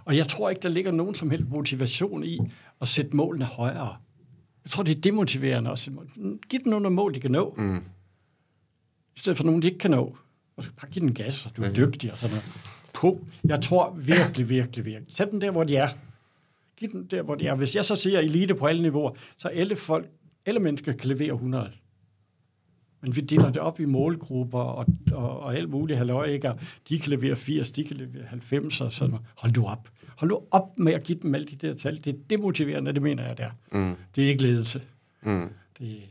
Og 0.06 0.18
jeg 0.18 0.28
tror 0.28 0.50
ikke, 0.50 0.62
der 0.62 0.70
ligger 0.70 0.92
nogen 0.92 1.16
som 1.16 1.30
helst 1.30 1.50
motivation 1.50 2.24
i 2.24 2.40
at 2.82 2.88
sætte 2.88 3.16
målene 3.16 3.46
højere. 3.46 3.96
Jeg 4.64 4.72
tror, 4.72 4.84
det 4.84 4.98
er 4.98 5.02
demotiverende 5.02 5.72
også. 5.72 5.92
Giv 6.50 6.60
dem 6.64 6.70
nogle 6.72 6.90
mål, 6.90 7.14
de 7.14 7.20
kan 7.20 7.32
nå. 7.32 7.54
Mm. 7.58 7.84
I 9.16 9.20
stedet 9.20 9.38
for 9.38 9.44
nogen, 9.44 9.62
de 9.62 9.68
ikke 9.68 9.80
kan 9.80 9.92
nå. 9.92 10.18
Og 10.58 10.64
så 10.64 10.70
bare 10.82 10.92
give 10.92 11.06
den 11.06 11.14
gas, 11.14 11.46
og 11.46 11.58
du 11.58 11.64
er 11.64 11.70
mm. 11.70 11.76
dygtig 11.76 12.12
og 12.12 12.18
sådan 12.18 12.36
noget. 12.36 12.72
Puh. 12.94 13.18
Jeg 13.46 13.62
tror 13.62 13.94
virkelig, 13.94 14.50
virkelig, 14.50 14.86
virkelig. 14.86 15.16
Sæt 15.16 15.32
dem 15.32 15.40
der, 15.40 15.52
hvor 15.52 15.64
de 15.64 15.76
er. 15.76 15.90
Giv 16.78 16.92
dem 16.92 17.08
der, 17.08 17.22
hvor 17.22 17.36
de 17.36 17.48
er. 17.48 17.56
Hvis 17.56 17.76
jeg 17.76 17.86
så 17.86 17.96
siger 17.96 18.20
elite 18.20 18.56
på 18.56 18.66
alle 18.66 18.82
niveauer, 18.82 19.12
så 19.38 19.48
alle 19.48 19.76
folk, 19.76 20.10
alle 20.46 20.60
mennesker 20.60 20.94
kan 20.94 21.10
levere 21.10 21.34
100. 21.34 21.72
Men 23.02 23.16
vi 23.16 23.22
deler 23.22 23.52
det 23.52 23.62
op 23.62 23.80
i 23.80 23.86
målgrupper 23.86 24.60
og, 24.60 24.86
og, 25.14 25.40
og 25.40 25.56
alt 25.56 25.70
muligt 25.70 25.98
halløj, 25.98 26.26
ikke? 26.26 26.52
de 26.90 27.00
kan 27.00 27.10
levere 27.10 27.36
80, 27.36 27.72
de 27.72 27.84
kan 27.84 27.96
levere 27.98 28.24
90, 28.26 28.82
og 28.82 28.94
sådan 28.94 29.18
Hold 29.38 29.54
du 29.54 29.66
op. 29.66 29.90
Hold 30.18 30.32
nu 30.32 30.42
op 30.52 30.80
med 30.80 30.94
at 30.94 31.04
give 31.04 31.20
dem 31.22 31.36
alle 31.36 31.48
de 31.48 31.68
der 31.68 31.74
tal. 31.74 31.98
Det 31.98 32.08
er 32.08 32.18
demotiverende, 32.30 32.94
det 32.94 33.02
mener 33.02 33.28
jeg, 33.28 33.38
der. 33.38 33.50
Mm. 33.72 33.96
Det 34.16 34.24
er 34.24 34.30
ikke 34.30 34.44
ledelse. 34.44 34.82
Mm. 35.22 35.50
Det, 35.80 36.02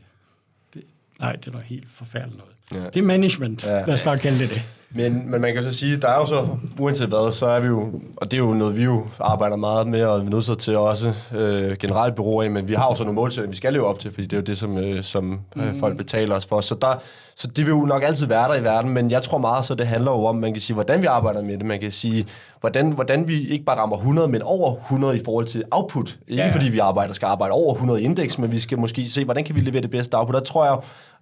det, 0.73 0.83
nej, 1.19 1.35
det 1.35 1.47
er 1.47 1.51
noget 1.51 1.67
helt 1.67 1.89
forfærdeligt 1.89 2.37
noget. 2.37 2.55
Ja. 2.73 2.79
Det 2.93 2.97
er 2.97 3.03
management, 3.03 3.63
ja. 3.63 3.85
lad 3.85 3.93
os 3.93 4.03
bare 4.03 4.17
kalde 4.17 4.39
det 4.39 4.49
det. 4.49 4.63
Men, 4.93 5.31
men 5.31 5.41
man 5.41 5.53
kan 5.53 5.63
så 5.63 5.73
sige, 5.73 5.97
der 5.97 6.07
er 6.07 6.17
jo 6.17 6.25
så, 6.25 6.47
uanset 6.79 7.07
hvad, 7.07 7.31
så 7.31 7.45
er 7.45 7.59
vi 7.59 7.67
jo, 7.67 8.01
og 8.17 8.31
det 8.31 8.33
er 8.33 8.37
jo 8.37 8.53
noget, 8.53 8.77
vi 8.77 8.83
jo 8.83 9.05
arbejder 9.19 9.55
meget 9.55 9.87
med, 9.87 10.03
og 10.03 10.21
vi 10.21 10.25
er 10.25 10.29
nødt 10.29 10.59
til 10.59 10.77
også 10.77 11.13
øh, 11.35 11.77
generelt 11.77 12.15
bureau 12.15 12.41
af, 12.41 12.51
men 12.51 12.67
vi 12.67 12.73
har 12.73 12.85
jo 12.85 12.95
så 12.95 13.03
nogle 13.03 13.15
målsætninger, 13.15 13.51
vi 13.51 13.57
skal 13.57 13.73
leve 13.73 13.85
op 13.85 13.99
til, 13.99 14.11
fordi 14.11 14.27
det 14.27 14.33
er 14.33 14.37
jo 14.37 14.43
det, 14.43 14.57
som, 14.57 14.77
øh, 14.77 15.03
som 15.03 15.39
øh, 15.55 15.73
mm. 15.73 15.79
folk 15.79 15.97
betaler 15.97 16.35
os 16.35 16.45
for. 16.45 16.61
Så, 16.61 16.75
der, 16.81 16.87
så 17.35 17.47
det 17.47 17.65
vil 17.65 17.71
jo 17.71 17.85
nok 17.85 18.03
altid 18.03 18.27
være 18.27 18.47
der 18.47 18.55
i 18.55 18.63
verden, 18.63 18.91
men 18.91 19.11
jeg 19.11 19.21
tror 19.21 19.37
meget, 19.37 19.65
så 19.65 19.75
det 19.75 19.87
handler 19.87 20.11
jo 20.11 20.25
om, 20.25 20.35
man 20.35 20.53
kan 20.53 20.61
sige, 20.61 20.73
hvordan 20.73 21.01
vi 21.01 21.05
arbejder 21.05 21.41
med 21.41 21.57
det. 21.57 21.65
Man 21.65 21.79
kan 21.79 21.91
sige, 21.91 22.25
hvordan, 22.59 22.91
hvordan 22.91 23.27
vi 23.27 23.47
ikke 23.47 23.65
bare 23.65 23.77
rammer 23.77 23.97
100, 23.97 24.27
men 24.27 24.41
over 24.41 24.75
100 24.75 25.17
i 25.17 25.21
forhold 25.25 25.45
til 25.45 25.63
output. 25.71 26.17
Ikke 26.27 26.43
ja. 26.43 26.51
fordi 26.51 26.69
vi 26.69 26.79
arbejder 26.79 27.13
skal 27.13 27.25
arbejde 27.25 27.51
over 27.51 27.73
100 27.73 28.01
i 28.01 28.03
indeks, 28.03 28.37
men 28.37 28.51
vi 28.51 28.59
skal 28.59 28.79
måske 28.79 29.09
se, 29.09 29.25
hvordan 29.25 29.43
kan 29.43 29.55
vi 29.55 29.61
levere 29.61 29.81
det 29.81 29.91
bedste 29.91 30.17
output. 30.17 30.35
Der 30.35 30.41
tror 30.41 30.65
jeg 30.65 30.77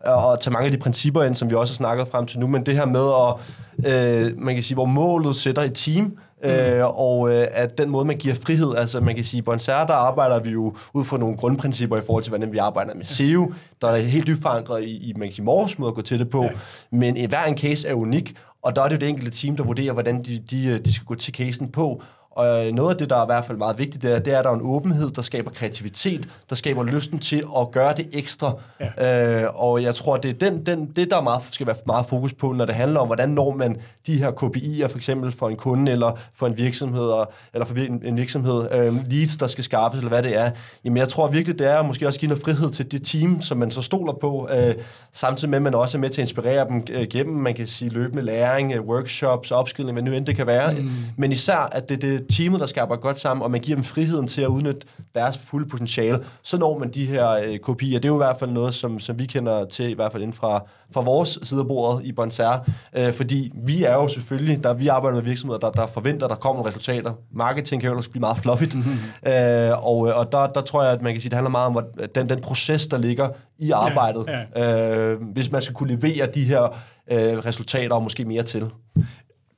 og 0.06 0.40
tage 0.40 0.52
mange 0.54 0.66
af 0.66 0.72
de 0.72 0.78
principper 0.78 1.24
ind, 1.24 1.36
som 1.36 1.50
vi 1.50 1.56
også 1.56 1.74
har 1.74 1.76
snakket 1.76 2.08
frem 2.08 2.26
til 2.26 2.40
nu, 2.40 2.48
men 2.48 2.66
det 2.66 2.76
her 2.76 2.86
med 2.86 3.10
at, 3.28 4.26
øh, 4.26 4.38
man 4.38 4.56
kan 4.56 4.64
sige, 4.64 4.76
hvor 4.76 4.86
målet 4.86 5.36
sætter 5.36 5.62
et 5.62 5.76
team, 5.76 6.18
Øh, 6.44 6.78
mm. 6.78 6.84
og 6.84 7.34
øh, 7.34 7.48
at 7.52 7.78
den 7.78 7.90
måde, 7.90 8.06
man 8.06 8.18
giver 8.18 8.36
frihed, 8.36 8.76
altså 8.76 9.02
man 9.02 9.16
kan 9.16 9.24
sige, 9.24 9.42
på 9.42 9.52
Bonser, 9.52 9.86
der 9.86 9.94
arbejder 9.94 10.40
vi 10.40 10.50
jo 10.50 10.76
ud 10.94 11.06
fra 11.06 11.18
nogle 11.18 11.38
grundprincipper 11.38 11.98
i 11.98 12.02
forhold 12.02 12.24
til, 12.24 12.30
hvordan 12.30 12.52
vi 12.52 12.58
arbejder 12.58 12.96
med 12.96 13.06
SEO, 13.06 13.54
der 13.82 13.88
er 13.88 13.98
helt 13.98 14.28
dybt 14.28 14.42
forankret 14.42 14.84
i, 14.84 15.10
i 15.10 15.14
man 15.18 15.28
kan 15.28 15.36
sige, 15.36 15.46
vores 15.46 15.80
måde 15.80 15.90
at 15.90 15.96
gå 15.96 16.02
til 16.02 16.20
det 16.20 16.30
på, 16.30 16.44
ja. 16.44 16.50
men 16.92 17.30
hver 17.30 17.44
en 17.44 17.58
case 17.58 17.88
er 17.88 17.94
unik, 17.94 18.36
og 18.64 18.76
der 18.76 18.82
er 18.82 18.88
det 18.88 18.96
jo 18.96 19.00
det 19.00 19.10
enkelte 19.10 19.32
team, 19.32 19.56
der 19.56 19.64
vurderer, 19.64 19.94
hvordan 19.94 20.22
de, 20.22 20.40
de, 20.52 20.80
de 20.80 20.94
skal 20.94 21.06
gå 21.06 21.16
til 21.16 21.34
casen 21.34 21.72
på, 21.72 22.04
Og 22.40 22.68
øh, 22.68 22.74
noget 22.74 22.90
af 22.90 22.98
det, 22.98 23.10
der 23.10 23.16
er 23.16 23.24
i 23.24 23.26
hvert 23.26 23.46
fald 23.46 23.58
meget 23.58 23.78
vigtigt, 23.78 24.04
det 24.04 24.16
er, 24.16 24.20
det 24.20 24.34
er, 24.34 24.40
at 24.40 24.44
der 24.44 24.52
er 24.52 24.56
en 24.56 24.62
åbenhed, 24.64 25.10
der 25.10 25.22
skaber 25.22 25.52
kreativitet, 25.52 26.28
der 26.50 26.56
skaber 26.56 26.84
lysten 26.84 27.20
til 27.20 27.44
at 27.60 27.72
gøre 27.72 27.94
det 27.98 28.08
ekstra. 28.14 28.54
Ja. 29.00 29.44
Øh, 29.44 29.50
og 29.54 29.84
jeg 29.84 29.96
tror, 29.96 30.18
det 30.18 30.30
er 30.30 30.50
den, 30.50 30.66
den, 30.66 30.86
det, 30.96 31.12
der 31.12 31.18
er 31.18 31.22
meget, 31.22 31.42
skal 31.52 31.68
være 31.68 31.76
meget 31.86 32.06
fokus 32.06 32.34
på, 32.34 32.54
når 32.54 32.66
det 32.66 32.76
handler 32.76 33.00
om, 33.00 33.08
hvordan 33.08 33.30
når 33.30 33.56
man 33.56 33.78
de 34.08 34.18
her 34.18 34.32
KPI'er, 34.32 34.88
for 34.88 34.98
eksempel 34.98 35.32
for 35.32 35.50
en 35.50 35.56
kunde 35.56 35.92
eller 35.92 36.20
for 36.36 36.48
en 36.48 36.58
virksomhed, 36.58 37.12
eller 37.54 37.66
for 37.66 37.76
en, 37.76 38.02
en 38.06 38.18
virksomhed, 38.18 38.68
øh, 38.72 38.94
leads, 39.12 39.38
der 39.38 39.48
skal 39.48 39.64
skaffes, 39.64 39.98
eller 39.98 40.10
hvad 40.10 40.24
det 40.24 40.38
er. 40.38 40.52
Jamen, 40.86 40.98
jeg 40.98 41.10
tror 41.10 41.28
virkelig, 41.28 41.60
det 41.60 41.72
er 41.72 41.78
at 41.78 41.86
måske 41.86 42.08
også 42.08 42.20
give 42.20 42.30
noget 42.30 42.44
frihed 42.44 42.70
til 42.70 42.92
det 42.92 43.04
team, 43.04 43.42
som 43.42 43.58
man 43.58 43.72
så 43.72 43.82
stoler 43.82 44.14
på, 44.14 44.50
øh, 44.52 44.76
samtidig 45.12 45.50
med, 45.50 45.58
at 45.58 45.64
man 45.64 45.76
også 45.76 45.98
er 45.98 46.00
med 46.00 46.10
til 46.10 46.22
at 46.22 46.28
inspirere 46.28 46.68
dem 46.68 46.88
øh, 46.92 47.08
gennem, 47.08 47.36
man 47.36 47.54
kan 47.54 47.68
sige, 47.68 47.90
løbende 47.90 48.24
læring, 48.24 48.74
øh, 48.74 48.82
workshops, 48.82 49.52
opskydning, 49.52 49.94
hvad 49.94 50.04
nu 50.04 50.12
end 50.12 50.26
det 50.26 50.36
kan 50.36 50.48
være. 50.48 50.74
Mm. 50.74 50.92
Men 51.18 51.32
især, 51.32 51.70
at 51.72 51.90
det 51.90 52.02
det 52.02 52.28
teamet, 52.30 52.60
der 52.60 52.66
skaber 52.66 52.96
godt 52.96 53.20
sammen, 53.20 53.44
og 53.44 53.52
man 53.52 53.62
giver 53.62 53.76
dem 53.76 53.84
friheden 53.84 54.28
til 54.28 54.42
at 54.42 54.48
udnytte 54.48 54.82
deres 55.16 55.38
fulde 55.38 55.70
potentiale, 55.70 56.20
så 56.44 56.58
når 56.58 56.80
man 56.80 56.90
de 56.90 57.06
her 57.06 57.32
øh, 57.32 57.58
kopier. 57.58 58.00
Det 58.00 58.06
er 58.06 58.10
jo 58.10 58.16
i 58.16 58.26
hvert 58.26 58.38
fald 58.40 58.52
noget, 58.52 58.74
som, 58.74 59.00
som 59.00 59.20
vi 59.20 59.26
kender 59.26 59.66
til, 59.66 59.90
i 59.90 59.94
hvert 59.94 60.12
fald 60.12 60.24
inden 60.24 60.38
fra, 60.38 60.64
fra 60.92 61.02
vores 61.02 61.40
side 61.44 61.60
af 61.60 61.68
bordet 61.68 62.06
i 62.06 62.12
Bonser, 62.12 62.60
øh, 62.98 63.14
fordi 63.14 63.52
vi 63.66 63.84
er 63.84 63.94
jo 63.94 64.08
selvfølgelig, 64.08 64.64
der 64.64 64.74
vi 64.74 64.88
arbejder 64.88 65.16
med 65.16 65.24
virksomheder, 65.24 65.60
der, 65.60 65.72
der 65.72 65.88
forventer, 65.88 66.28
der 66.28 66.36
kommer 66.36 66.66
resultater. 66.66 67.14
Marketing 67.32 67.82
kan 67.82 67.92
jo 67.92 67.98
også 67.98 68.10
blive 68.10 68.22
meget 68.22 68.38
fluffigt, 68.38 68.76
mm-hmm. 68.76 69.32
øh, 69.32 69.88
og, 69.88 69.98
og 70.00 70.32
der, 70.32 70.48
der 70.48 70.62
tror 70.62 70.84
jeg, 70.84 70.92
at 70.92 71.02
man 71.02 71.14
kan 71.14 71.22
sige, 71.22 71.30
det 71.30 71.36
handler 71.36 71.52
meget 71.52 71.68
om 71.68 71.84
den, 72.16 72.30
den 72.30 72.40
proces, 72.40 72.88
der 72.88 72.98
ligger 72.98 73.30
i 73.60 73.72
arbejdet, 73.72 74.26
ja, 74.28 74.62
ja. 74.64 75.12
Øh, 75.14 75.22
hvis 75.34 75.52
man 75.52 75.62
skal 75.62 75.76
kunne 75.76 75.96
levere 75.96 76.26
de 76.26 76.44
her 76.44 76.64
øh, 77.12 77.46
resultater 77.46 77.96
og 77.96 78.04
måske 78.04 78.26
mere 78.26 78.44
til. 78.44 78.70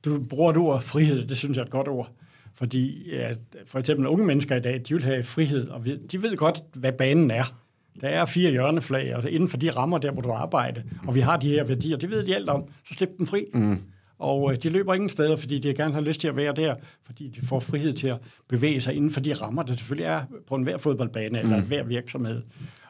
Du 0.04 0.18
bruger 0.30 0.50
et 0.50 0.56
ord 0.56 0.80
frihed, 0.80 1.26
det 1.28 1.36
synes 1.36 1.56
jeg 1.56 1.62
er 1.62 1.66
et 1.66 1.72
godt 1.72 1.88
ord. 1.88 2.08
Fordi 2.54 3.10
ja, 3.10 3.34
for 3.66 3.78
eksempel 3.78 4.06
unge 4.06 4.26
mennesker 4.26 4.56
i 4.56 4.60
dag, 4.60 4.80
de 4.88 4.94
vil 4.94 5.04
have 5.04 5.22
frihed, 5.22 5.68
og 5.68 5.84
de 6.12 6.22
ved 6.22 6.36
godt, 6.36 6.62
hvad 6.74 6.92
banen 6.92 7.30
er. 7.30 7.54
Der 8.00 8.08
er 8.08 8.24
fire 8.24 8.50
hjørneflag, 8.50 9.16
og 9.16 9.30
inden 9.30 9.48
for 9.48 9.56
de 9.56 9.70
rammer 9.70 9.98
der, 9.98 10.10
hvor 10.10 10.22
du 10.22 10.30
arbejder, 10.30 10.82
og 11.06 11.14
vi 11.14 11.20
har 11.20 11.36
de 11.36 11.48
her 11.48 11.64
værdier, 11.64 11.96
det 11.96 12.10
ved 12.10 12.26
de 12.26 12.34
alt 12.34 12.48
om, 12.48 12.64
så 12.84 12.94
slip 12.94 13.18
dem 13.18 13.26
fri. 13.26 13.44
Mm. 13.54 13.78
Og 14.18 14.52
øh, 14.52 14.58
de 14.62 14.68
løber 14.68 14.94
ingen 14.94 15.08
steder, 15.08 15.36
fordi 15.36 15.58
de 15.58 15.74
gerne 15.74 15.94
har 15.94 16.00
lyst 16.00 16.20
til 16.20 16.28
at 16.28 16.36
være 16.36 16.52
der, 16.56 16.74
fordi 17.04 17.28
de 17.28 17.46
får 17.46 17.60
frihed 17.60 17.92
til 17.92 18.08
at 18.08 18.18
bevæge 18.48 18.80
sig 18.80 18.94
inden 18.94 19.10
for 19.10 19.20
de 19.20 19.34
rammer, 19.34 19.62
der 19.62 19.74
selvfølgelig 19.74 20.04
er 20.04 20.22
på 20.46 20.54
enhver 20.54 20.78
fodboldbane 20.78 21.38
eller 21.38 21.56
mm. 21.56 21.66
hver 21.66 21.82
virksomhed. 21.82 22.42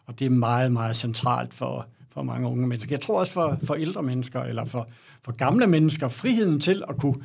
Og 0.07 0.19
det 0.19 0.27
er 0.27 0.31
meget, 0.31 0.73
meget 0.73 0.97
centralt 0.97 1.55
for, 1.55 1.87
for 2.09 2.23
mange 2.23 2.49
unge 2.49 2.67
mennesker. 2.67 2.93
Jeg 2.93 3.01
tror 3.01 3.21
også 3.21 3.33
for, 3.33 3.59
for 3.65 3.75
ældre 3.75 4.03
mennesker, 4.03 4.43
eller 4.43 4.65
for, 4.65 4.89
for 5.25 5.33
gamle 5.33 5.67
mennesker, 5.67 6.09
friheden 6.09 6.61
til 6.61 6.83
at 6.89 6.97
kunne, 6.97 7.17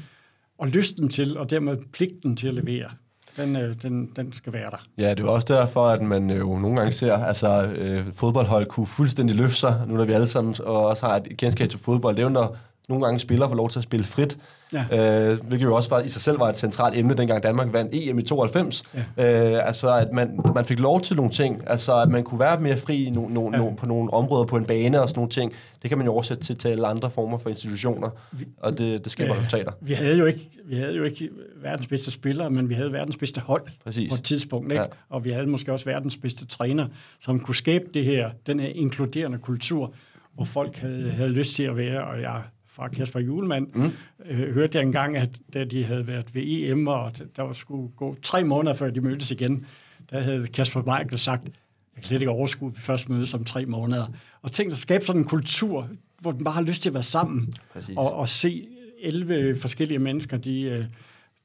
og 0.57 0.67
lysten 0.67 1.09
til, 1.09 1.37
og 1.37 1.49
dermed 1.49 1.77
pligten 1.93 2.35
til 2.35 2.47
at 2.47 2.53
levere 2.53 2.89
den, 3.37 3.55
øh, 3.55 3.75
den, 3.81 4.11
den 4.15 4.33
skal 4.33 4.53
være 4.53 4.71
der. 4.71 4.87
Ja, 4.97 5.09
det 5.09 5.19
er 5.19 5.27
også 5.27 5.47
derfor, 5.49 5.87
at 5.87 6.01
man 6.01 6.31
øh, 6.31 6.39
jo 6.39 6.57
nogle 6.57 6.77
gange 6.77 6.91
ser, 6.91 7.13
altså 7.13 7.63
øh, 7.63 8.05
fodboldhold 8.13 8.65
kunne 8.65 8.87
fuldstændig 8.87 9.35
løfte 9.35 9.55
sig, 9.55 9.83
nu 9.87 9.95
når 9.95 10.05
vi 10.05 10.11
alle 10.11 10.27
sammen 10.27 10.55
og 10.63 10.85
også 10.85 11.05
har 11.05 11.15
et 11.15 11.37
kendskab 11.37 11.69
til 11.69 11.79
fodbold. 11.79 12.15
Det 12.15 12.21
er 12.21 12.27
jo, 12.27 12.33
når 12.33 12.57
nogle 12.89 13.05
gange 13.05 13.19
spillere 13.19 13.49
får 13.49 13.55
lov 13.55 13.69
til 13.69 13.79
at 13.79 13.83
spille 13.83 14.05
frit, 14.05 14.37
ja. 14.73 15.31
øh, 15.31 15.39
hvilket 15.43 15.65
jo 15.65 15.75
også 15.75 15.89
var, 15.89 16.01
i 16.01 16.07
sig 16.07 16.21
selv 16.21 16.39
var 16.39 16.49
et 16.49 16.57
centralt 16.57 16.97
emne, 16.97 17.13
dengang 17.13 17.43
Danmark 17.43 17.73
vandt 17.73 17.95
EM 17.95 18.19
i 18.19 18.21
92. 18.21 18.83
Ja. 18.93 18.99
Øh, 18.99 19.67
altså, 19.67 19.95
at 19.95 20.11
man, 20.13 20.39
man 20.55 20.65
fik 20.65 20.79
lov 20.79 21.01
til 21.01 21.15
nogle 21.15 21.31
ting, 21.31 21.63
altså 21.67 22.01
at 22.01 22.09
man 22.09 22.23
kunne 22.23 22.39
være 22.39 22.59
mere 22.59 22.77
fri 22.77 23.09
no, 23.09 23.27
no, 23.27 23.51
ja. 23.51 23.57
no, 23.57 23.69
på 23.69 23.85
nogle 23.85 24.13
områder 24.13 24.45
på 24.45 24.57
en 24.57 24.65
bane 24.65 25.01
og 25.01 25.09
sådan 25.09 25.19
nogle 25.19 25.29
ting. 25.29 25.53
Det 25.81 25.89
kan 25.89 25.97
man 25.97 26.07
jo 26.07 26.13
oversætte 26.13 26.43
til, 26.43 26.57
til 26.57 26.67
alle 26.67 26.87
andre 26.87 27.11
former 27.11 27.37
for 27.37 27.49
institutioner, 27.49 28.09
vi, 28.31 28.45
og 28.57 28.77
det, 28.77 29.03
det 29.03 29.11
skaber 29.11 29.33
ja, 29.33 29.37
resultater. 29.37 29.71
Vi 29.81 29.93
havde, 29.93 30.17
jo 30.17 30.25
ikke, 30.25 30.49
vi 30.65 30.77
havde 30.77 30.93
jo 30.93 31.03
ikke 31.03 31.29
verdens 31.61 31.87
bedste 31.87 32.11
spillere, 32.11 32.49
men 32.49 32.69
vi 32.69 32.73
havde 32.73 32.91
verdens 32.91 33.17
bedste 33.17 33.41
hold 33.41 33.63
Præcis. 33.83 34.11
på 34.11 34.15
et 34.15 34.23
tidspunkt, 34.23 34.71
ikke? 34.71 34.81
Ja. 34.81 34.87
og 35.09 35.25
vi 35.25 35.31
havde 35.31 35.47
måske 35.47 35.73
også 35.73 35.85
verdens 35.85 36.17
bedste 36.17 36.45
træner, 36.45 36.87
som 37.21 37.39
kunne 37.39 37.55
skabe 37.55 37.85
det 37.93 38.05
her, 38.05 38.29
den 38.47 38.59
her 38.59 38.69
inkluderende 38.69 39.37
kultur, 39.37 39.93
hvor 40.33 40.45
folk 40.45 40.75
havde, 40.75 41.11
havde 41.11 41.29
lyst 41.29 41.55
til 41.55 41.63
at 41.63 41.77
være, 41.77 42.03
og 42.03 42.21
jeg 42.21 42.41
fra 42.77 42.87
Kasper 42.87 43.19
Julemand, 43.19 43.67
mm. 43.75 43.91
øh, 44.25 44.53
hørte 44.53 44.77
jeg 44.77 44.85
engang, 44.85 45.17
at 45.17 45.29
da 45.53 45.63
de 45.63 45.83
havde 45.83 46.07
været 46.07 46.35
ved 46.35 46.41
EM, 46.45 46.87
og 46.87 47.11
der 47.35 47.53
skulle 47.53 47.89
gå 47.95 48.15
tre 48.21 48.43
måneder, 48.43 48.75
før 48.75 48.89
de 48.89 49.01
mødtes 49.01 49.31
igen, 49.31 49.65
der 50.09 50.21
havde 50.21 50.47
Kasper 50.47 50.79
Michael 50.81 51.19
sagt, 51.19 51.43
jeg 51.43 51.51
kan 51.95 52.03
slet 52.03 52.21
ikke 52.21 52.31
overskue, 52.31 52.67
at 52.67 52.75
vi 52.75 52.81
først 52.81 53.09
mødes 53.09 53.33
om 53.33 53.43
tre 53.43 53.65
måneder. 53.65 54.05
Og 54.41 54.51
tænk 54.51 54.71
at 54.71 54.77
skabe 54.77 55.05
sådan 55.05 55.21
en 55.21 55.27
kultur, 55.27 55.89
hvor 56.21 56.31
den 56.31 56.43
bare 56.43 56.53
har 56.53 56.61
lyst 56.61 56.81
til 56.81 56.89
at 56.89 56.93
være 56.93 57.03
sammen, 57.03 57.53
og, 57.95 58.13
og 58.13 58.29
se 58.29 58.63
11 59.01 59.55
forskellige 59.59 59.99
mennesker, 59.99 60.37
de, 60.37 60.61
øh, 60.61 60.85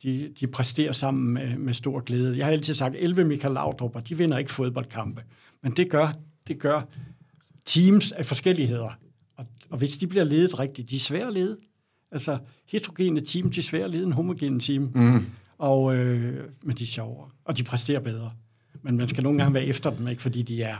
de, 0.02 0.32
de 0.40 0.46
præsterer 0.46 0.92
sammen 0.92 1.34
med, 1.34 1.56
med 1.58 1.74
stor 1.74 2.00
glæde. 2.00 2.38
Jeg 2.38 2.46
har 2.46 2.52
altid 2.52 2.74
sagt, 2.74 2.94
11 2.98 3.24
Michael 3.24 3.54
Laudrup, 3.54 4.08
de 4.08 4.18
vinder 4.18 4.38
ikke 4.38 4.50
fodboldkampe, 4.50 5.22
men 5.62 5.72
det 5.72 5.90
gør, 5.90 6.12
det 6.48 6.58
gør 6.58 6.82
teams 7.64 8.12
af 8.12 8.26
forskelligheder. 8.26 8.98
Og, 9.36 9.46
og 9.70 9.78
hvis 9.78 9.96
de 9.96 10.06
bliver 10.06 10.24
ledet 10.24 10.58
rigtigt, 10.58 10.90
de 10.90 10.96
er 10.96 11.00
svære 11.00 11.26
at 11.26 11.32
lede. 11.32 11.56
Altså, 12.12 12.38
heterogene 12.66 13.20
team, 13.20 13.50
de 13.50 13.58
er 13.58 13.62
svære 13.62 13.84
at 13.84 13.90
lede 13.90 14.04
en 14.04 14.12
homogene 14.12 14.60
team. 14.60 14.90
Mm. 14.94 15.26
Og, 15.58 15.96
øh, 15.96 16.44
men 16.62 16.76
de 16.76 16.82
er 16.82 16.86
sjovere, 16.86 17.28
og 17.44 17.58
de 17.58 17.62
præsterer 17.64 18.00
bedre. 18.00 18.32
Men 18.82 18.96
man 18.96 19.08
skal 19.08 19.22
nogle 19.22 19.38
gange 19.38 19.54
være 19.54 19.64
efter 19.64 19.90
dem, 19.90 20.08
ikke, 20.08 20.22
fordi 20.22 20.42
de 20.42 20.62
er, 20.62 20.76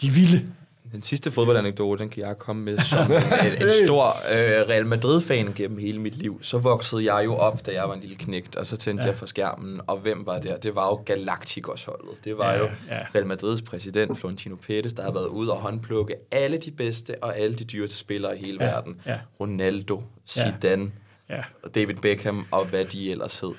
de 0.00 0.06
er 0.06 0.10
vilde. 0.10 0.46
Den 0.92 1.02
sidste 1.02 1.30
fodboldanekdote, 1.30 2.02
den 2.02 2.10
kan 2.10 2.22
jeg 2.22 2.38
komme 2.38 2.62
med 2.62 2.78
som 2.78 3.12
en, 3.46 3.62
en 3.62 3.70
stor 3.84 4.06
øh, 4.06 4.68
Real 4.68 4.86
Madrid-fan 4.86 5.52
gennem 5.54 5.78
hele 5.78 6.00
mit 6.00 6.16
liv. 6.16 6.38
Så 6.42 6.58
voksede 6.58 7.14
jeg 7.14 7.24
jo 7.24 7.34
op, 7.36 7.66
da 7.66 7.72
jeg 7.72 7.88
var 7.88 7.94
en 7.94 8.00
lille 8.00 8.16
knægt, 8.16 8.56
og 8.56 8.66
så 8.66 8.76
tændte 8.76 9.02
ja. 9.02 9.08
jeg 9.08 9.16
for 9.16 9.26
skærmen, 9.26 9.80
og 9.86 9.98
hvem 9.98 10.26
var 10.26 10.38
der? 10.38 10.56
Det 10.56 10.74
var 10.74 10.86
jo 10.86 10.94
Galacticos-holdet. 10.94 12.24
Det 12.24 12.38
var 12.38 12.52
ja, 12.52 12.58
jo 12.58 12.68
ja. 12.88 13.00
Real 13.14 13.26
Madrids 13.26 13.62
præsident, 13.62 14.18
Florentino 14.18 14.54
Pérez, 14.54 14.94
der 14.96 15.02
har 15.02 15.12
været 15.12 15.26
ude 15.26 15.52
og 15.52 15.58
håndplukke 15.58 16.14
alle 16.30 16.58
de 16.58 16.70
bedste 16.70 17.22
og 17.22 17.38
alle 17.38 17.54
de 17.54 17.64
dyreste 17.64 17.96
spillere 17.96 18.38
i 18.38 18.44
hele 18.44 18.64
ja, 18.64 18.70
verden. 18.70 19.00
Ja. 19.06 19.18
Ronaldo, 19.40 20.02
Zidane, 20.28 20.92
ja. 21.28 21.36
Ja. 21.36 21.42
David 21.74 21.94
Beckham 21.94 22.46
og 22.50 22.64
hvad 22.64 22.84
de 22.84 23.10
ellers 23.10 23.40
hed. 23.40 23.52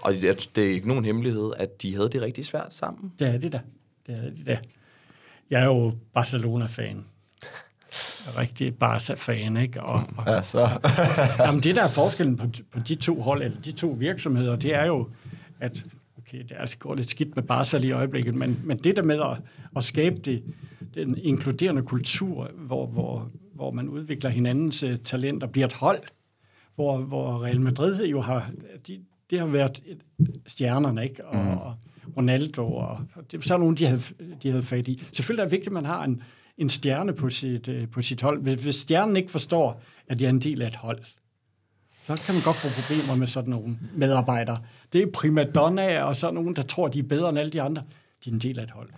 Og 0.00 0.14
det, 0.14 0.50
det 0.56 0.64
er 0.64 0.70
ikke 0.70 0.88
nogen 0.88 1.04
hemmelighed, 1.04 1.52
at 1.56 1.82
de 1.82 1.94
havde 1.94 2.08
det 2.08 2.22
rigtig 2.22 2.46
svært 2.46 2.74
sammen. 2.74 3.12
Det 3.18 3.28
er 3.28 3.38
det 3.38 3.52
da. 3.52 3.60
Det 4.06 4.14
er 4.14 4.30
det 4.30 4.46
da. 4.46 4.58
Jeg 5.50 5.60
er 5.60 5.64
jo 5.64 5.92
Barcelona-fan. 6.14 7.04
Rigtig 8.38 8.74
Barca-fan, 8.74 9.56
ikke? 9.56 9.82
Og, 9.82 10.04
og, 10.16 10.24
ja, 10.26 10.42
så. 10.42 10.58
jamen, 11.46 11.62
det 11.62 11.76
der 11.76 11.82
er 11.82 11.88
forskellen 11.88 12.36
på, 12.36 12.46
på 12.70 12.78
de 12.78 12.94
to 12.94 13.20
hold, 13.20 13.42
eller 13.42 13.60
de 13.60 13.72
to 13.72 13.88
virksomheder, 13.88 14.56
det 14.56 14.74
er 14.74 14.86
jo, 14.86 15.08
at 15.60 15.84
okay, 16.18 16.38
det 16.38 16.52
er, 16.56 16.76
går 16.78 16.94
lidt 16.94 17.10
skidt 17.10 17.36
med 17.36 17.42
Barca 17.42 17.78
lige 17.78 17.90
i 17.90 17.92
øjeblikket, 17.92 18.34
men, 18.34 18.60
men 18.64 18.78
det 18.78 18.96
der 18.96 19.02
med 19.02 19.20
at, 19.20 19.36
at 19.76 19.84
skabe 19.84 20.16
det, 20.16 20.42
den 20.94 21.18
inkluderende 21.18 21.82
kultur, 21.82 22.50
hvor, 22.54 22.86
hvor, 22.86 23.30
hvor 23.54 23.70
man 23.70 23.88
udvikler 23.88 24.30
hinandens 24.30 24.84
uh, 24.84 24.94
talenter, 25.04 25.46
bliver 25.46 25.66
et 25.66 25.72
hold, 25.72 26.00
hvor, 26.74 26.98
hvor 26.98 27.44
Real 27.44 27.60
Madrid 27.60 28.04
jo 28.06 28.20
har, 28.20 28.50
de, 28.86 29.00
det 29.30 29.38
har 29.38 29.46
været 29.46 29.82
stjernerne, 30.46 31.04
ikke? 31.04 31.26
Og, 31.26 31.44
mm. 31.44 31.48
og 31.48 31.74
Ronaldo, 32.16 32.74
og 32.74 32.98
det 33.30 33.36
er 33.36 33.42
sådan 33.42 33.60
nogle, 33.60 33.76
de 33.76 33.86
havde, 33.86 34.00
de 34.42 34.50
havde 34.50 34.62
fat 34.62 34.88
i. 34.88 35.02
Selvfølgelig 35.12 35.42
er 35.42 35.46
det 35.46 35.52
vigtigt, 35.52 35.68
at 35.68 35.72
man 35.72 35.84
har 35.84 36.04
en, 36.04 36.22
en 36.58 36.68
stjerne 36.68 37.12
på 37.12 37.30
sit, 37.30 37.68
øh, 37.68 37.88
på 37.88 38.02
sit 38.02 38.22
hold. 38.22 38.42
Hvis, 38.42 38.62
hvis 38.62 38.74
stjernen 38.74 39.16
ikke 39.16 39.30
forstår, 39.30 39.82
at 40.08 40.18
de 40.18 40.24
er 40.24 40.30
en 40.30 40.40
del 40.40 40.62
af 40.62 40.66
et 40.66 40.76
hold, 40.76 40.98
så 42.02 42.22
kan 42.26 42.34
man 42.34 42.42
godt 42.44 42.56
få 42.56 42.68
problemer 42.80 43.18
med 43.18 43.26
sådan 43.26 43.50
nogle 43.50 43.78
medarbejdere. 43.96 44.56
Det 44.92 45.02
er 45.02 45.06
primadonna 45.14 46.02
og 46.02 46.16
sådan 46.16 46.34
nogen, 46.34 46.56
der 46.56 46.62
tror, 46.62 46.88
de 46.88 46.98
er 46.98 47.02
bedre 47.02 47.28
end 47.28 47.38
alle 47.38 47.50
de 47.50 47.62
andre 47.62 47.82
de 48.24 48.30
er 48.30 48.34
en 48.34 48.38
del 48.38 48.58
af 48.58 48.62
et 48.62 48.70
hold. 48.70 48.88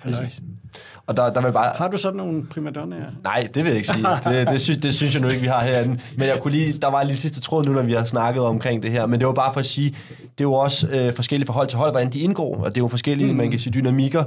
Og 1.06 1.16
der, 1.16 1.32
der 1.32 1.42
vil 1.42 1.52
bare... 1.52 1.72
Har 1.76 1.88
du 1.88 1.96
sådan 1.96 2.16
nogle 2.16 2.46
primadonnaer? 2.46 3.10
Nej, 3.24 3.48
det 3.54 3.64
vil 3.64 3.70
jeg 3.70 3.76
ikke 3.76 3.88
sige. 3.88 4.06
Det, 4.24 4.48
det, 4.48 4.60
synes, 4.60 4.80
det 4.80 4.94
synes 4.94 5.14
jeg 5.14 5.22
nu 5.22 5.28
ikke, 5.28 5.40
vi 5.40 5.46
har 5.46 5.62
herinde. 5.62 6.00
Men 6.16 6.28
jeg 6.28 6.38
kunne 6.40 6.52
lige, 6.52 6.72
der 6.72 6.88
var 6.88 7.02
lige 7.02 7.16
sidste 7.16 7.40
tråd 7.40 7.64
nu, 7.64 7.72
når 7.72 7.82
vi 7.82 7.92
har 7.92 8.04
snakket 8.04 8.42
omkring 8.42 8.82
det 8.82 8.90
her. 8.90 9.06
Men 9.06 9.20
det 9.20 9.26
var 9.26 9.34
bare 9.34 9.52
for 9.52 9.60
at 9.60 9.66
sige, 9.66 9.90
det 10.20 10.40
er 10.40 10.44
jo 10.44 10.52
også 10.52 10.88
øh, 10.88 11.14
forskellige 11.14 11.46
forhold 11.46 11.68
til 11.68 11.78
hold, 11.78 11.90
hvordan 11.90 12.10
de 12.10 12.20
indgår. 12.20 12.56
Og 12.56 12.70
det 12.70 12.76
er 12.76 12.84
jo 12.84 12.88
forskellige, 12.88 13.30
mm. 13.30 13.36
man 13.36 13.50
kan 13.50 13.58
sige, 13.58 13.72
dynamikker. 13.72 14.24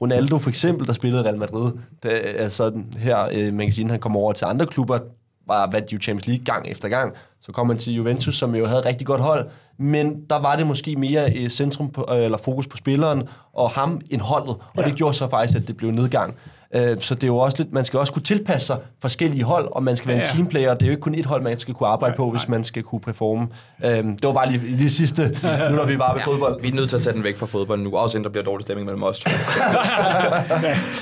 Ronaldo 0.00 0.38
for 0.38 0.48
eksempel, 0.48 0.86
der 0.86 0.92
spillede 0.92 1.24
Real 1.24 1.38
Madrid, 1.38 1.72
det 2.02 2.42
er 2.42 2.48
sådan 2.48 2.92
her, 2.98 3.28
øh, 3.32 3.54
man 3.54 3.66
kan 3.66 3.72
sige, 3.72 3.88
han 3.88 4.00
kommer 4.00 4.20
over 4.20 4.32
til 4.32 4.44
andre 4.44 4.66
klubber, 4.66 4.98
var 5.46 5.70
vandt 5.70 5.92
jo 5.92 5.98
Champions 5.98 6.26
League 6.26 6.44
gang 6.44 6.68
efter 6.68 6.88
gang. 6.88 7.12
Så 7.40 7.52
kom 7.52 7.68
han 7.68 7.78
til 7.78 7.94
Juventus, 7.94 8.36
som 8.36 8.54
jo 8.54 8.66
havde 8.66 8.80
et 8.80 8.86
rigtig 8.86 9.06
godt 9.06 9.20
hold, 9.20 9.48
men 9.78 10.20
der 10.30 10.38
var 10.40 10.56
det 10.56 10.66
måske 10.66 10.96
mere 10.96 11.34
i 11.36 11.48
centrum 11.48 11.90
på, 11.90 12.08
eller 12.12 12.38
fokus 12.38 12.66
på 12.66 12.76
spilleren 12.76 13.22
og 13.54 13.70
ham 13.70 14.00
end 14.10 14.20
holdet, 14.20 14.48
og 14.50 14.60
ja. 14.76 14.82
det 14.84 14.94
gjorde 14.94 15.14
så 15.14 15.28
faktisk, 15.28 15.58
at 15.58 15.66
det 15.66 15.76
blev 15.76 15.90
nedgang. 15.90 16.34
Øh, 16.74 16.96
så 17.00 17.14
det 17.14 17.22
er 17.22 17.26
jo 17.26 17.36
også 17.38 17.58
lidt, 17.58 17.72
man 17.72 17.84
skal 17.84 17.98
også 17.98 18.12
kunne 18.12 18.22
tilpasse 18.22 18.66
sig 18.66 18.76
forskellige 19.00 19.44
hold, 19.44 19.68
og 19.72 19.82
man 19.82 19.96
skal 19.96 20.08
være 20.08 20.16
Ja, 20.16 20.22
en 20.22 20.28
ja. 20.28 20.34
teamplayer. 20.34 20.74
Det 20.74 20.82
er 20.82 20.86
jo 20.86 20.90
ikke 20.90 21.00
kun 21.00 21.14
et 21.14 21.26
hold, 21.26 21.42
man 21.42 21.56
skal 21.56 21.74
kunne 21.74 21.88
arbejde 21.88 22.10
Nej, 22.12 22.16
på, 22.16 22.30
hvis 22.30 22.48
nej. 22.48 22.56
man 22.56 22.64
skal 22.64 22.82
kunne 22.82 23.00
performe. 23.00 23.48
Øh, 23.84 23.90
det 23.90 24.18
var 24.22 24.32
bare 24.32 24.52
lige, 24.52 24.76
lige 24.76 24.90
sidste, 24.90 25.22
nu 25.70 25.76
når 25.76 25.86
vi 25.86 25.98
var 25.98 26.14
ved 26.14 26.22
fodbold. 26.22 26.62
Vi 26.62 26.68
er 26.68 26.72
nødt 26.72 26.88
til 26.88 26.96
at 26.96 27.02
tage 27.02 27.14
den 27.16 27.24
væk 27.24 27.36
fra 27.36 27.46
fodbold 27.46 27.80
nu, 27.80 27.96
også 27.96 28.16
inden 28.18 28.24
der 28.24 28.30
bliver 28.30 28.44
dårlig 28.44 28.62
stemning 28.62 28.84
mellem 28.86 29.02
os. 29.02 29.22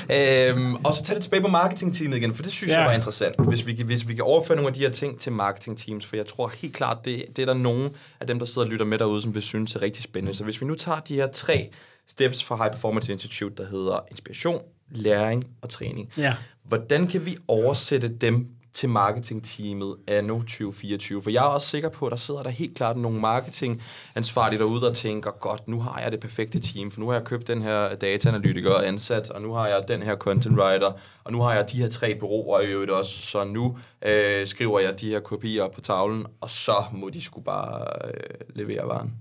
øhm, 0.09 0.75
og 0.75 0.93
så 0.93 1.03
tage 1.03 1.15
det 1.15 1.23
tilbage 1.23 1.41
på 1.41 1.47
marketingteamet 1.47 2.17
igen, 2.17 2.33
for 2.35 2.43
det 2.43 2.51
synes 2.51 2.69
ja. 2.69 2.73
Ja. 2.75 2.79
jeg 2.81 2.87
var 2.89 2.95
interessant, 2.95 3.35
hvis 3.47 3.65
vi, 3.67 3.73
kan- 3.73 3.85
hvis 3.85 4.07
vi 4.07 4.13
kan 4.15 4.23
overføre 4.23 4.55
nogle 4.55 4.67
af 4.67 4.73
de 4.73 4.79
her 4.79 4.89
ting 4.89 5.19
til 5.19 5.31
marketingteams, 5.31 6.05
for 6.05 6.15
jeg 6.15 6.25
tror 6.27 6.51
helt 6.61 6.73
klart, 6.75 6.97
det, 7.05 7.23
det 7.35 7.41
er 7.41 7.45
der 7.45 7.53
nogen 7.53 7.89
af 8.21 8.27
dem, 8.27 8.39
der 8.39 8.45
sidder 8.45 8.60
og 8.61 8.67
lytter 8.67 8.85
med 8.85 8.99
derude, 8.99 9.21
som 9.21 9.33
vil 9.35 9.41
synes 9.43 9.75
er 9.75 9.81
rigtig 9.81 10.03
spændende. 10.03 10.37
Så 10.37 10.43
hvis 10.43 10.61
vi 10.61 10.65
nu 10.65 10.75
tager 10.75 10.99
de 10.99 11.15
her 11.15 11.27
tre 11.27 11.69
steps 12.07 12.43
fra 12.43 12.55
High 12.55 12.71
Performance 12.71 13.11
Institute, 13.11 13.63
der 13.63 13.69
hedder 13.69 13.99
inspiration, 14.11 14.61
læring 14.91 15.43
og 15.61 15.69
træning, 15.69 16.11
Ja. 16.17 16.35
Hvordan 16.63 17.07
kan 17.07 17.25
vi 17.25 17.37
oversætte 17.47 18.07
dem 18.07 18.47
til 18.73 18.89
marketingteamet 18.89 19.95
anno 20.07 20.39
2024? 20.39 21.21
For 21.21 21.29
jeg 21.29 21.39
er 21.39 21.47
også 21.47 21.67
sikker 21.67 21.89
på, 21.89 22.05
at 22.05 22.11
der 22.11 22.17
sidder 22.17 22.43
der 22.43 22.49
helt 22.49 22.75
klart 22.75 22.97
nogle 22.97 23.19
marketingansvarlige 23.19 24.59
derude 24.59 24.89
og 24.89 24.95
tænker, 24.95 25.31
godt, 25.31 25.67
nu 25.67 25.79
har 25.79 26.01
jeg 26.01 26.11
det 26.11 26.19
perfekte 26.19 26.59
team, 26.59 26.91
for 26.91 26.99
nu 26.99 27.07
har 27.07 27.13
jeg 27.13 27.23
købt 27.23 27.47
den 27.47 27.61
her 27.61 27.95
dataanalytiker 27.95 28.75
ansat, 28.75 29.29
og 29.29 29.41
nu 29.41 29.53
har 29.53 29.67
jeg 29.67 29.83
den 29.87 30.01
her 30.01 30.15
content 30.15 30.59
writer, 30.59 30.91
og 31.23 31.31
nu 31.31 31.41
har 31.41 31.53
jeg 31.53 31.71
de 31.71 31.77
her 31.77 31.89
tre 31.89 32.15
bureauer 32.15 32.61
i 32.61 32.71
øvrigt 32.71 32.91
også, 32.91 33.21
så 33.21 33.43
nu 33.43 33.77
øh, 34.01 34.47
skriver 34.47 34.79
jeg 34.79 35.01
de 35.01 35.09
her 35.09 35.19
kopier 35.19 35.67
på 35.67 35.81
tavlen, 35.81 36.25
og 36.41 36.49
så 36.49 36.85
må 36.91 37.09
de 37.09 37.21
skulle 37.21 37.45
bare 37.45 37.85
øh, 38.07 38.55
levere 38.55 38.87
varen. 38.87 39.13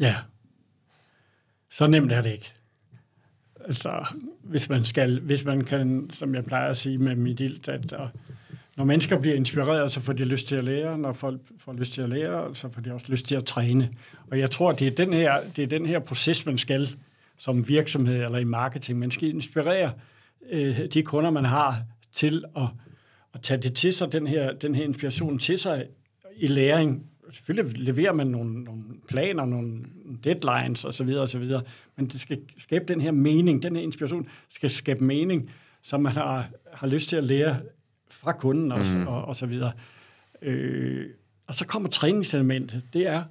Ja. 0.00 0.16
Så 1.70 1.86
nemt 1.86 2.12
er 2.12 2.22
det 2.22 2.32
ikke. 2.32 2.52
Altså, 3.64 4.06
hvis 4.42 4.68
man 4.68 4.82
skal, 4.82 5.20
hvis 5.20 5.44
man 5.44 5.64
kan, 5.64 6.10
som 6.12 6.34
jeg 6.34 6.44
plejer 6.44 6.70
at 6.70 6.76
sige 6.76 6.98
med 6.98 7.16
mit 7.16 7.40
ild, 7.40 7.68
at 7.68 7.92
at 7.92 8.08
når 8.80 8.84
mennesker 8.84 9.18
bliver 9.18 9.36
inspireret, 9.36 9.92
så 9.92 10.00
får 10.00 10.12
de 10.12 10.24
lyst 10.24 10.48
til 10.48 10.56
at 10.56 10.64
lære. 10.64 10.98
Når 10.98 11.12
folk 11.12 11.40
får 11.58 11.72
lyst 11.72 11.92
til 11.92 12.00
at 12.02 12.08
lære, 12.08 12.54
så 12.54 12.68
får 12.72 12.80
de 12.80 12.92
også 12.92 13.06
lyst 13.10 13.26
til 13.26 13.34
at 13.34 13.44
træne. 13.44 13.90
Og 14.30 14.38
jeg 14.38 14.50
tror, 14.50 14.72
det 14.72 14.86
er 14.86 14.90
den 14.90 15.12
her, 15.12 15.40
det 15.56 15.62
er 15.62 15.66
den 15.66 15.86
her 15.86 15.98
proces, 15.98 16.46
man 16.46 16.58
skal 16.58 16.88
som 17.38 17.68
virksomhed 17.68 18.24
eller 18.24 18.38
i 18.38 18.44
marketing. 18.44 18.98
Man 18.98 19.10
skal 19.10 19.28
inspirere 19.28 19.92
øh, 20.50 20.80
de 20.94 21.02
kunder, 21.02 21.30
man 21.30 21.44
har 21.44 21.82
til 22.12 22.44
at, 22.56 22.62
at 23.34 23.42
tage 23.42 23.62
det 23.62 23.74
til 23.74 23.92
sig, 23.92 24.12
den 24.12 24.26
her, 24.26 24.52
den 24.52 24.74
her 24.74 24.84
inspiration 24.84 25.38
til 25.38 25.58
sig 25.58 25.86
i 26.36 26.46
læring. 26.46 27.06
Selvfølgelig 27.32 27.78
leverer 27.78 28.12
man 28.12 28.26
nogle, 28.26 28.64
nogle 28.64 28.82
planer, 29.08 29.44
nogle 29.44 29.84
deadlines 30.24 30.84
osv., 30.84 31.08
osv., 31.16 31.52
men 31.96 32.06
det 32.06 32.20
skal 32.20 32.40
skabe 32.58 32.84
den 32.84 33.00
her 33.00 33.10
mening, 33.10 33.62
den 33.62 33.76
her 33.76 33.82
inspiration 33.82 34.28
skal 34.48 34.70
skabe 34.70 35.04
mening, 35.04 35.50
som 35.82 36.00
man 36.00 36.12
har, 36.12 36.48
har 36.72 36.86
lyst 36.86 37.08
til 37.08 37.16
at 37.16 37.24
lære 37.24 37.56
fra 38.10 38.32
kunden 38.32 38.72
også, 38.72 38.96
mm. 38.96 39.06
og, 39.06 39.24
og 39.24 39.36
så 39.36 39.46
videre. 39.46 39.72
Øh, 40.42 41.06
og 41.46 41.54
så 41.54 41.66
kommer 41.66 41.88
træningselementet. 41.88 42.82
Det 42.92 43.06
er, 43.08 43.22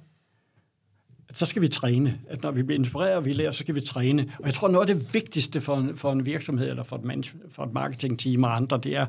at 1.28 1.38
så 1.38 1.46
skal 1.46 1.62
vi 1.62 1.68
træne. 1.68 2.20
At 2.28 2.42
når 2.42 2.50
vi 2.50 2.62
bliver 2.62 2.78
inspireret, 2.78 3.16
og 3.16 3.24
vi 3.24 3.32
lærer, 3.32 3.50
så 3.50 3.58
skal 3.58 3.74
vi 3.74 3.80
træne. 3.80 4.32
Og 4.38 4.46
jeg 4.46 4.54
tror, 4.54 4.68
noget 4.68 4.90
af 4.90 4.96
det 4.96 5.14
vigtigste 5.14 5.60
for 5.60 5.76
en, 5.76 5.96
for 5.96 6.12
en 6.12 6.26
virksomhed, 6.26 6.70
eller 6.70 6.82
for 6.82 6.96
et, 6.96 7.04
manage, 7.04 7.32
for 7.50 7.64
et 7.64 7.72
marketingteam 7.72 8.44
og 8.44 8.56
andre, 8.56 8.78
det 8.78 8.92
er, 8.92 9.06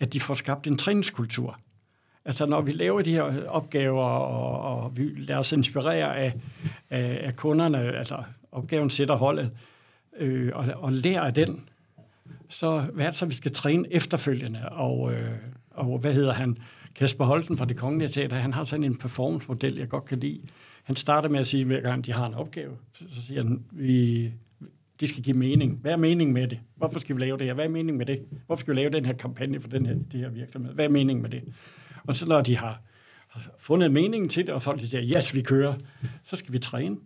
at 0.00 0.12
de 0.12 0.20
får 0.20 0.34
skabt 0.34 0.66
en 0.66 0.76
træningskultur. 0.76 1.58
Altså 2.24 2.46
når 2.46 2.60
vi 2.60 2.72
laver 2.72 3.02
de 3.02 3.10
her 3.10 3.46
opgaver, 3.48 4.04
og, 4.04 4.82
og 4.82 4.96
vi 4.96 5.02
lader 5.02 5.40
os 5.40 5.52
inspirere 5.52 6.16
af, 6.16 6.34
af, 6.90 7.20
af 7.22 7.36
kunderne, 7.36 7.78
altså 7.78 8.22
opgaven 8.52 8.90
sætter 8.90 9.14
holdet, 9.14 9.50
øh, 10.18 10.50
og, 10.54 10.66
og 10.76 10.92
lærer 10.92 11.20
af 11.20 11.34
den, 11.34 11.68
så 12.52 12.86
været 12.94 13.16
så, 13.16 13.26
vi 13.26 13.34
skal 13.34 13.52
træne 13.52 13.92
efterfølgende? 13.92 14.68
Og, 14.68 15.12
øh, 15.12 15.30
og 15.70 15.98
hvad 15.98 16.14
hedder 16.14 16.32
han? 16.32 16.56
Kasper 16.94 17.24
Holten 17.24 17.56
fra 17.56 17.64
Det 17.64 17.76
Kongelige 17.76 18.08
Teater, 18.08 18.36
han 18.36 18.52
har 18.52 18.64
sådan 18.64 18.84
en 18.84 18.98
performance-model, 18.98 19.76
jeg 19.76 19.88
godt 19.88 20.04
kan 20.04 20.18
lide. 20.18 20.40
Han 20.82 20.96
starter 20.96 21.28
med 21.28 21.40
at 21.40 21.46
sige, 21.46 21.64
hver 21.64 21.80
gang 21.80 22.06
de 22.06 22.12
har 22.12 22.26
en 22.26 22.34
opgave, 22.34 22.76
så, 22.92 23.04
så 23.10 23.26
siger 23.26 23.42
han, 23.42 23.64
vi, 23.70 24.32
de 25.00 25.08
skal 25.08 25.22
give 25.22 25.36
mening. 25.36 25.78
Hvad 25.80 25.92
er 25.92 25.96
meningen 25.96 26.34
med 26.34 26.48
det? 26.48 26.60
Hvorfor 26.76 27.00
skal 27.00 27.16
vi 27.16 27.20
lave 27.20 27.38
det 27.38 27.46
her? 27.46 27.54
Hvad 27.54 27.64
er 27.64 27.68
meningen 27.68 27.98
med 27.98 28.06
det? 28.06 28.22
Hvorfor 28.46 28.60
skal 28.60 28.74
vi 28.74 28.80
lave 28.80 28.90
den 28.90 29.04
her 29.04 29.12
kampagne 29.12 29.60
for 29.60 29.68
den 29.68 29.86
her, 29.86 29.94
det 30.12 30.20
her 30.20 30.30
virksomhed? 30.30 30.74
Hvad 30.74 30.84
er 30.84 30.88
meningen 30.88 31.22
med 31.22 31.30
det? 31.30 31.42
Og 32.04 32.16
så 32.16 32.26
når 32.26 32.40
de 32.40 32.56
har, 32.56 32.82
har 33.28 33.42
fundet 33.58 33.92
meningen 33.92 34.28
til 34.28 34.46
det, 34.46 34.54
og 34.54 34.62
folk 34.62 34.80
siger, 34.80 35.16
yes, 35.16 35.34
vi 35.34 35.42
kører, 35.42 35.74
så 36.24 36.36
skal 36.36 36.52
vi 36.52 36.58
træne. 36.58 36.96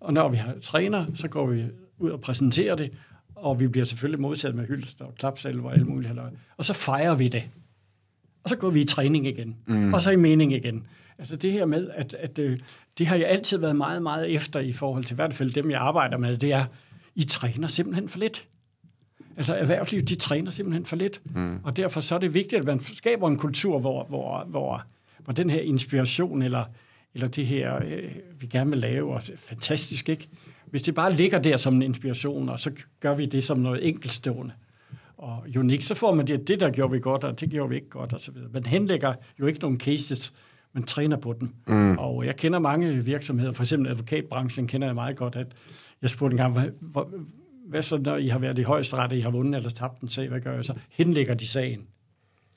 Og 0.00 0.12
når 0.12 0.28
vi 0.28 0.36
har 0.36 0.54
træner, 0.62 1.06
så 1.14 1.28
går 1.28 1.46
vi 1.46 1.64
ud 1.98 2.10
og 2.10 2.20
præsenterer 2.20 2.74
det, 2.74 2.98
og 3.42 3.60
vi 3.60 3.68
bliver 3.68 3.84
selvfølgelig 3.84 4.20
modtaget 4.20 4.54
med 4.54 4.66
hyldest 4.66 5.00
og 5.00 5.14
klapsalver 5.14 5.68
og 5.68 5.74
alt 5.74 5.86
muligt. 5.86 6.06
halløj. 6.06 6.30
Og 6.56 6.64
så 6.64 6.72
fejrer 6.72 7.14
vi 7.14 7.28
det. 7.28 7.48
Og 8.44 8.50
så 8.50 8.56
går 8.56 8.70
vi 8.70 8.80
i 8.80 8.84
træning 8.84 9.26
igen. 9.26 9.56
Mm. 9.66 9.94
Og 9.94 10.00
så 10.00 10.10
i 10.10 10.16
mening 10.16 10.52
igen. 10.52 10.86
Altså 11.18 11.36
det 11.36 11.52
her 11.52 11.66
med, 11.66 11.90
at, 11.94 12.14
at 12.14 12.38
øh, 12.38 12.58
det 12.98 13.06
har 13.06 13.16
jeg 13.16 13.28
altid 13.28 13.58
været 13.58 13.76
meget, 13.76 14.02
meget 14.02 14.34
efter 14.34 14.60
i 14.60 14.72
forhold 14.72 15.04
til 15.04 15.14
i 15.14 15.16
hvert 15.16 15.34
fald 15.34 15.50
dem, 15.50 15.70
jeg 15.70 15.80
arbejder 15.80 16.18
med, 16.18 16.36
det 16.36 16.52
er, 16.52 16.64
I 17.14 17.24
træner 17.24 17.68
simpelthen 17.68 18.08
for 18.08 18.18
lidt. 18.18 18.48
Altså 19.36 19.54
erhvervslivet, 19.54 20.08
de 20.08 20.14
træner 20.14 20.50
simpelthen 20.50 20.86
for 20.86 20.96
lidt. 20.96 21.20
Mm. 21.24 21.58
Og 21.64 21.76
derfor 21.76 22.00
så 22.00 22.14
er 22.14 22.18
det 22.18 22.34
vigtigt, 22.34 22.60
at 22.60 22.66
man 22.66 22.80
skaber 22.80 23.28
en 23.28 23.36
kultur, 23.36 23.78
hvor, 23.78 24.04
hvor, 24.04 24.44
hvor, 24.48 24.82
hvor 25.18 25.32
den 25.32 25.50
her 25.50 25.60
inspiration, 25.60 26.42
eller, 26.42 26.64
eller 27.14 27.28
det 27.28 27.46
her, 27.46 27.76
øh, 27.84 28.10
vi 28.38 28.46
gerne 28.46 28.70
vil 28.70 28.78
lave, 28.78 29.14
og 29.14 29.22
det 29.22 29.32
er 29.32 29.36
fantastisk, 29.36 30.08
ikke? 30.08 30.28
Hvis 30.72 30.82
det 30.82 30.94
bare 30.94 31.12
ligger 31.12 31.38
der 31.38 31.56
som 31.56 31.74
en 31.74 31.82
inspiration, 31.82 32.48
og 32.48 32.60
så 32.60 32.70
gør 33.00 33.14
vi 33.14 33.26
det 33.26 33.44
som 33.44 33.58
noget 33.58 33.88
enkeltstående 33.88 34.52
og 35.16 35.46
unik, 35.56 35.82
så 35.82 35.94
får 35.94 36.14
man 36.14 36.26
det, 36.26 36.48
det 36.48 36.60
der 36.60 36.70
gjorde 36.70 36.92
vi 36.92 37.00
godt, 37.00 37.24
og 37.24 37.40
det 37.40 37.50
gjorde 37.50 37.68
vi 37.68 37.74
ikke 37.74 37.88
godt, 37.88 38.12
og 38.12 38.20
så 38.20 38.32
videre. 38.32 38.48
Man 38.52 38.66
henlægger 38.66 39.14
jo 39.40 39.46
ikke 39.46 39.60
nogen 39.60 39.80
cases, 39.80 40.34
man 40.72 40.84
træner 40.84 41.16
på 41.16 41.34
dem. 41.40 41.48
Mm. 41.66 41.98
Og 41.98 42.26
jeg 42.26 42.36
kender 42.36 42.58
mange 42.58 43.04
virksomheder, 43.04 43.52
for 43.52 43.62
eksempel 43.62 43.90
advokatbranchen 43.90 44.66
kender 44.66 44.88
jeg 44.88 44.94
meget 44.94 45.16
godt, 45.16 45.36
at 45.36 45.46
jeg 46.02 46.10
spurgte 46.10 46.34
engang, 46.34 46.52
hvad, 46.52 46.70
hvad, 46.80 47.02
hvad 47.68 47.82
så, 47.82 47.96
når 47.96 48.16
I 48.16 48.28
har 48.28 48.38
været 48.38 48.58
i 48.58 48.62
højesteret, 48.62 49.12
I 49.12 49.20
har 49.20 49.30
vundet 49.30 49.54
eller 49.54 49.70
tabt 49.70 50.00
en 50.00 50.08
sag, 50.08 50.28
hvad 50.28 50.40
gør 50.40 50.54
jeg 50.54 50.64
så? 50.64 50.74
Henlægger 50.90 51.34
de 51.34 51.46
sagen. 51.46 51.86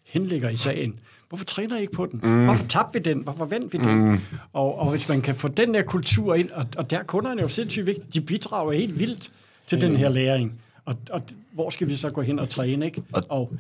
Henlægger 0.06 0.50
I 0.50 0.56
sagen. 0.56 1.00
Hvorfor 1.30 1.46
træner 1.46 1.78
I 1.78 1.82
ikke 1.82 1.94
på 1.94 2.06
den? 2.06 2.20
Mm. 2.24 2.46
Hvorfor 2.46 2.66
tabte 2.68 2.94
vi 2.94 3.00
den? 3.14 3.20
Hvorfor 3.24 3.46
vandt 3.46 3.74
vi 3.74 3.78
den? 3.78 4.10
Mm. 4.12 4.18
Og, 4.54 4.80
og 4.80 4.90
hvis 4.92 5.10
man 5.10 5.22
kan 5.22 5.36
få 5.36 5.48
den 5.48 5.74
der 5.74 5.82
kultur 5.82 6.36
ind, 6.36 6.50
og, 6.52 6.66
og 6.78 6.90
der 6.92 7.00
er 7.00 7.04
kunderne 7.04 7.42
jo 7.42 7.48
sindssygt 7.48 7.86
vigtigt, 7.86 8.14
de 8.14 8.22
bidrager 8.22 8.72
helt 8.72 9.00
vildt 9.00 9.32
til 9.68 9.76
mm. 9.76 9.82
den 9.82 9.96
her 9.98 10.10
læring. 10.10 10.60
Og, 10.86 10.96
og 11.12 11.22
hvor 11.52 11.70
skal 11.70 11.88
vi 11.90 11.96
så 11.96 12.10
gå 12.10 12.22
hen 12.22 12.40
og 12.40 12.50
træne, 12.50 12.86
ikke? 12.86 13.04
Og- 13.14 13.24
Og, 13.30 13.54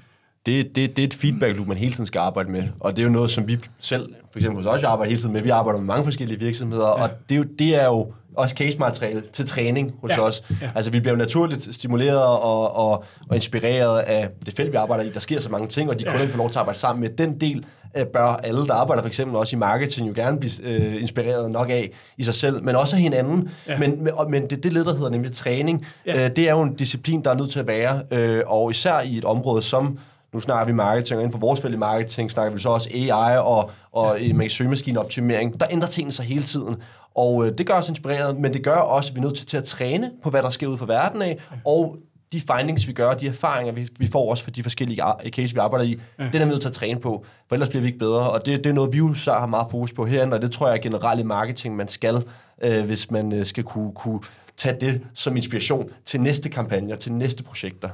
Det, 0.45 0.75
det, 0.75 0.95
det 0.97 1.03
er 1.03 1.07
et 1.07 1.13
feedback 1.13 1.55
loop, 1.55 1.67
man 1.67 1.77
hele 1.77 1.93
tiden 1.93 2.05
skal 2.05 2.19
arbejde 2.19 2.51
med. 2.51 2.63
Og 2.79 2.95
det 2.95 3.01
er 3.01 3.03
jo 3.05 3.11
noget, 3.11 3.31
som 3.31 3.47
vi 3.47 3.57
selv, 3.79 4.09
for 4.31 4.39
eksempel 4.39 4.63
hos 4.63 4.73
os, 4.73 4.81
jeg 4.81 4.91
arbejder 4.91 5.09
hele 5.09 5.21
tiden 5.21 5.33
med. 5.33 5.41
Vi 5.41 5.49
arbejder 5.49 5.79
med 5.79 5.87
mange 5.87 6.03
forskellige 6.03 6.39
virksomheder, 6.39 6.87
ja. 6.87 6.91
og 7.03 7.09
det 7.29 7.35
er, 7.35 7.39
jo, 7.39 7.45
det 7.59 7.81
er 7.81 7.85
jo 7.85 8.11
også 8.37 8.55
case-materiale 8.55 9.23
til 9.33 9.45
træning 9.47 9.91
hos 10.01 10.11
Ja, 10.11 10.21
os. 10.21 10.43
ja. 10.61 10.69
Altså, 10.75 10.91
vi 10.91 10.99
bliver 10.99 11.13
jo 11.13 11.17
naturligt 11.17 11.75
stimuleret 11.75 12.23
og, 12.23 12.71
og, 12.75 13.03
og 13.29 13.35
inspireret 13.35 13.99
af 13.99 14.29
det 14.45 14.53
felt, 14.55 14.71
vi 14.71 14.77
arbejder 14.77 15.03
i. 15.03 15.09
Der 15.09 15.19
sker 15.19 15.39
så 15.39 15.49
mange 15.51 15.67
ting, 15.67 15.89
og 15.89 15.99
de 15.99 16.03
kunder, 16.05 16.25
vi 16.25 16.31
får 16.31 16.37
lov 16.37 16.49
til 16.49 16.57
at 16.57 16.61
arbejde 16.61 16.79
sammen 16.79 17.01
med. 17.01 17.09
Den 17.09 17.39
del 17.41 17.65
øh, 17.97 18.05
bør 18.05 18.25
alle, 18.43 18.67
der 18.67 18.73
arbejder 18.73 19.03
for 19.03 19.07
eksempel 19.07 19.35
også 19.35 19.55
i 19.55 19.59
marketing, 19.59 20.07
jo 20.07 20.13
gerne 20.15 20.39
blive 20.39 20.51
øh, 20.63 21.01
inspireret 21.01 21.51
nok 21.51 21.69
af 21.69 21.91
i 22.17 22.23
sig 22.23 22.33
selv, 22.33 22.63
men 22.63 22.75
også 22.75 22.95
af 22.95 23.01
hinanden. 23.01 23.49
Ja. 23.67 23.73
Ja. 23.73 23.79
Men, 23.79 24.07
men, 24.29 24.47
det, 24.49 24.63
det 24.63 24.73
led, 24.73 24.85
der 24.85 24.95
hedder 24.95 25.09
nemlig 25.09 25.31
træning, 25.31 25.85
ja. 26.05 26.17
Ja. 26.19 26.25
øh, 26.29 26.35
det 26.35 26.49
er 26.49 26.51
jo 26.51 26.61
en 26.61 26.75
disciplin, 26.75 27.23
der 27.23 27.29
er 27.29 27.35
nødt 27.35 27.51
til 27.51 27.59
at 27.59 27.67
være, 27.67 28.01
øh, 28.11 28.41
og 28.47 28.71
især 28.71 28.99
i 29.01 29.17
et 29.17 29.25
område 29.25 29.61
som 29.61 29.99
nu 30.35 30.41
snakker 30.41 30.65
vi 30.65 30.71
marketing, 30.71 31.17
og 31.17 31.23
inden 31.23 31.31
for 31.31 31.39
vores 31.39 31.61
felt 31.61 31.73
i 31.73 31.77
marketing 31.77 32.31
snakker 32.31 32.53
vi 32.53 32.59
så 32.59 32.69
også 32.69 32.89
AI 32.93 33.37
og, 33.37 33.71
og 33.91 34.21
ja. 34.21 34.33
med 34.33 34.49
søgemaskineoptimering. 34.49 35.59
Der 35.59 35.65
ændrer 35.71 35.87
tingene 35.87 36.11
sig 36.11 36.25
hele 36.25 36.43
tiden, 36.43 36.75
og 37.15 37.45
øh, 37.45 37.57
det 37.57 37.67
gør 37.67 37.73
os 37.73 37.89
inspireret, 37.89 38.39
men 38.39 38.53
det 38.53 38.63
gør 38.63 38.75
også, 38.75 39.09
at 39.09 39.15
vi 39.15 39.19
er 39.19 39.23
nødt 39.23 39.35
til, 39.35 39.45
til 39.45 39.57
at 39.57 39.63
træne 39.63 40.11
på, 40.23 40.29
hvad 40.29 40.41
der 40.41 40.49
sker 40.49 40.67
ud 40.67 40.77
fra 40.77 40.85
verden 40.85 41.21
af, 41.21 41.39
og 41.65 41.97
de 42.31 42.41
findings, 42.41 42.87
vi 42.87 42.93
gør, 42.93 43.13
de 43.13 43.27
erfaringer, 43.27 43.73
vi, 43.73 43.87
vi 43.99 44.07
får 44.07 44.29
også 44.29 44.43
fra 44.43 44.51
de 44.51 44.63
forskellige 44.63 45.01
cases, 45.29 45.53
vi 45.53 45.59
arbejder 45.59 45.85
i, 45.85 45.99
ja. 46.19 46.23
det 46.23 46.35
er 46.35 46.45
vi 46.45 46.51
nødt 46.51 46.61
til 46.61 46.67
at 46.67 46.73
træne 46.73 46.99
på, 46.99 47.25
for 47.47 47.55
ellers 47.55 47.69
bliver 47.69 47.81
vi 47.81 47.87
ikke 47.87 47.99
bedre. 47.99 48.31
Og 48.31 48.45
det, 48.45 48.63
det 48.63 48.69
er 48.69 48.73
noget, 48.73 48.93
vi 48.93 48.97
jo 48.97 49.13
så 49.13 49.33
har 49.33 49.45
meget 49.45 49.67
fokus 49.71 49.93
på 49.93 50.05
herinde, 50.05 50.35
og 50.35 50.41
det 50.41 50.51
tror 50.51 50.69
jeg 50.69 50.81
generelt 50.81 51.19
i 51.19 51.23
marketing, 51.23 51.75
man 51.75 51.87
skal, 51.87 52.23
øh, 52.63 52.85
hvis 52.85 53.11
man 53.11 53.33
øh, 53.33 53.45
skal 53.45 53.63
kunne, 53.63 53.91
kunne 53.93 54.19
tage 54.57 54.77
det 54.81 55.01
som 55.13 55.37
inspiration 55.37 55.89
til 56.05 56.21
næste 56.21 56.49
kampagner, 56.49 56.95
til 56.95 57.11
næste 57.11 57.43
projekter. 57.43 57.89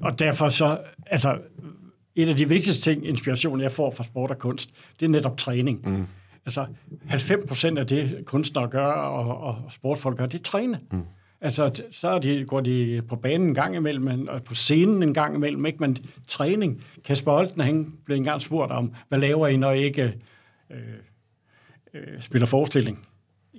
og 0.00 0.18
derfor 0.18 0.48
så, 0.48 0.78
altså, 1.06 1.36
en 2.22 2.28
af 2.28 2.36
de 2.36 2.48
vigtigste 2.48 2.82
ting, 2.82 3.06
inspiration 3.06 3.60
jeg 3.60 3.72
får 3.72 3.90
fra 3.90 4.04
sport 4.04 4.30
og 4.30 4.38
kunst, 4.38 4.70
det 5.00 5.06
er 5.06 5.10
netop 5.10 5.36
træning. 5.36 5.88
Mm. 5.88 6.06
Altså, 6.46 6.66
90 7.06 7.46
procent 7.46 7.78
af 7.78 7.86
det, 7.86 8.22
kunstnere 8.24 8.68
gør 8.68 8.86
og, 8.86 9.40
og 9.40 9.72
sportfolk 9.72 10.16
gør, 10.18 10.26
det 10.26 10.38
er 10.38 10.42
træne. 10.42 10.80
Mm. 10.92 11.02
Altså, 11.40 11.82
så 11.90 12.08
er 12.08 12.18
de, 12.18 12.44
går 12.44 12.60
de 12.60 13.02
på 13.08 13.16
banen 13.16 13.48
en 13.48 13.54
gang 13.54 13.76
imellem, 13.76 14.28
og 14.28 14.42
på 14.42 14.54
scenen 14.54 15.02
en 15.02 15.14
gang 15.14 15.34
imellem, 15.34 15.66
ikke? 15.66 15.78
Men 15.78 15.96
træning. 16.28 16.84
Kasper 17.04 17.32
Holten, 17.32 17.60
han 17.60 17.92
blev 18.04 18.16
engang 18.16 18.42
spurgt 18.42 18.72
om, 18.72 18.94
hvad 19.08 19.18
laver 19.18 19.46
I, 19.48 19.56
når 19.56 19.72
I 19.72 19.82
ikke 19.82 20.14
øh, 20.70 20.78
øh, 21.94 22.20
spiller 22.20 22.46
forestilling? 22.46 23.06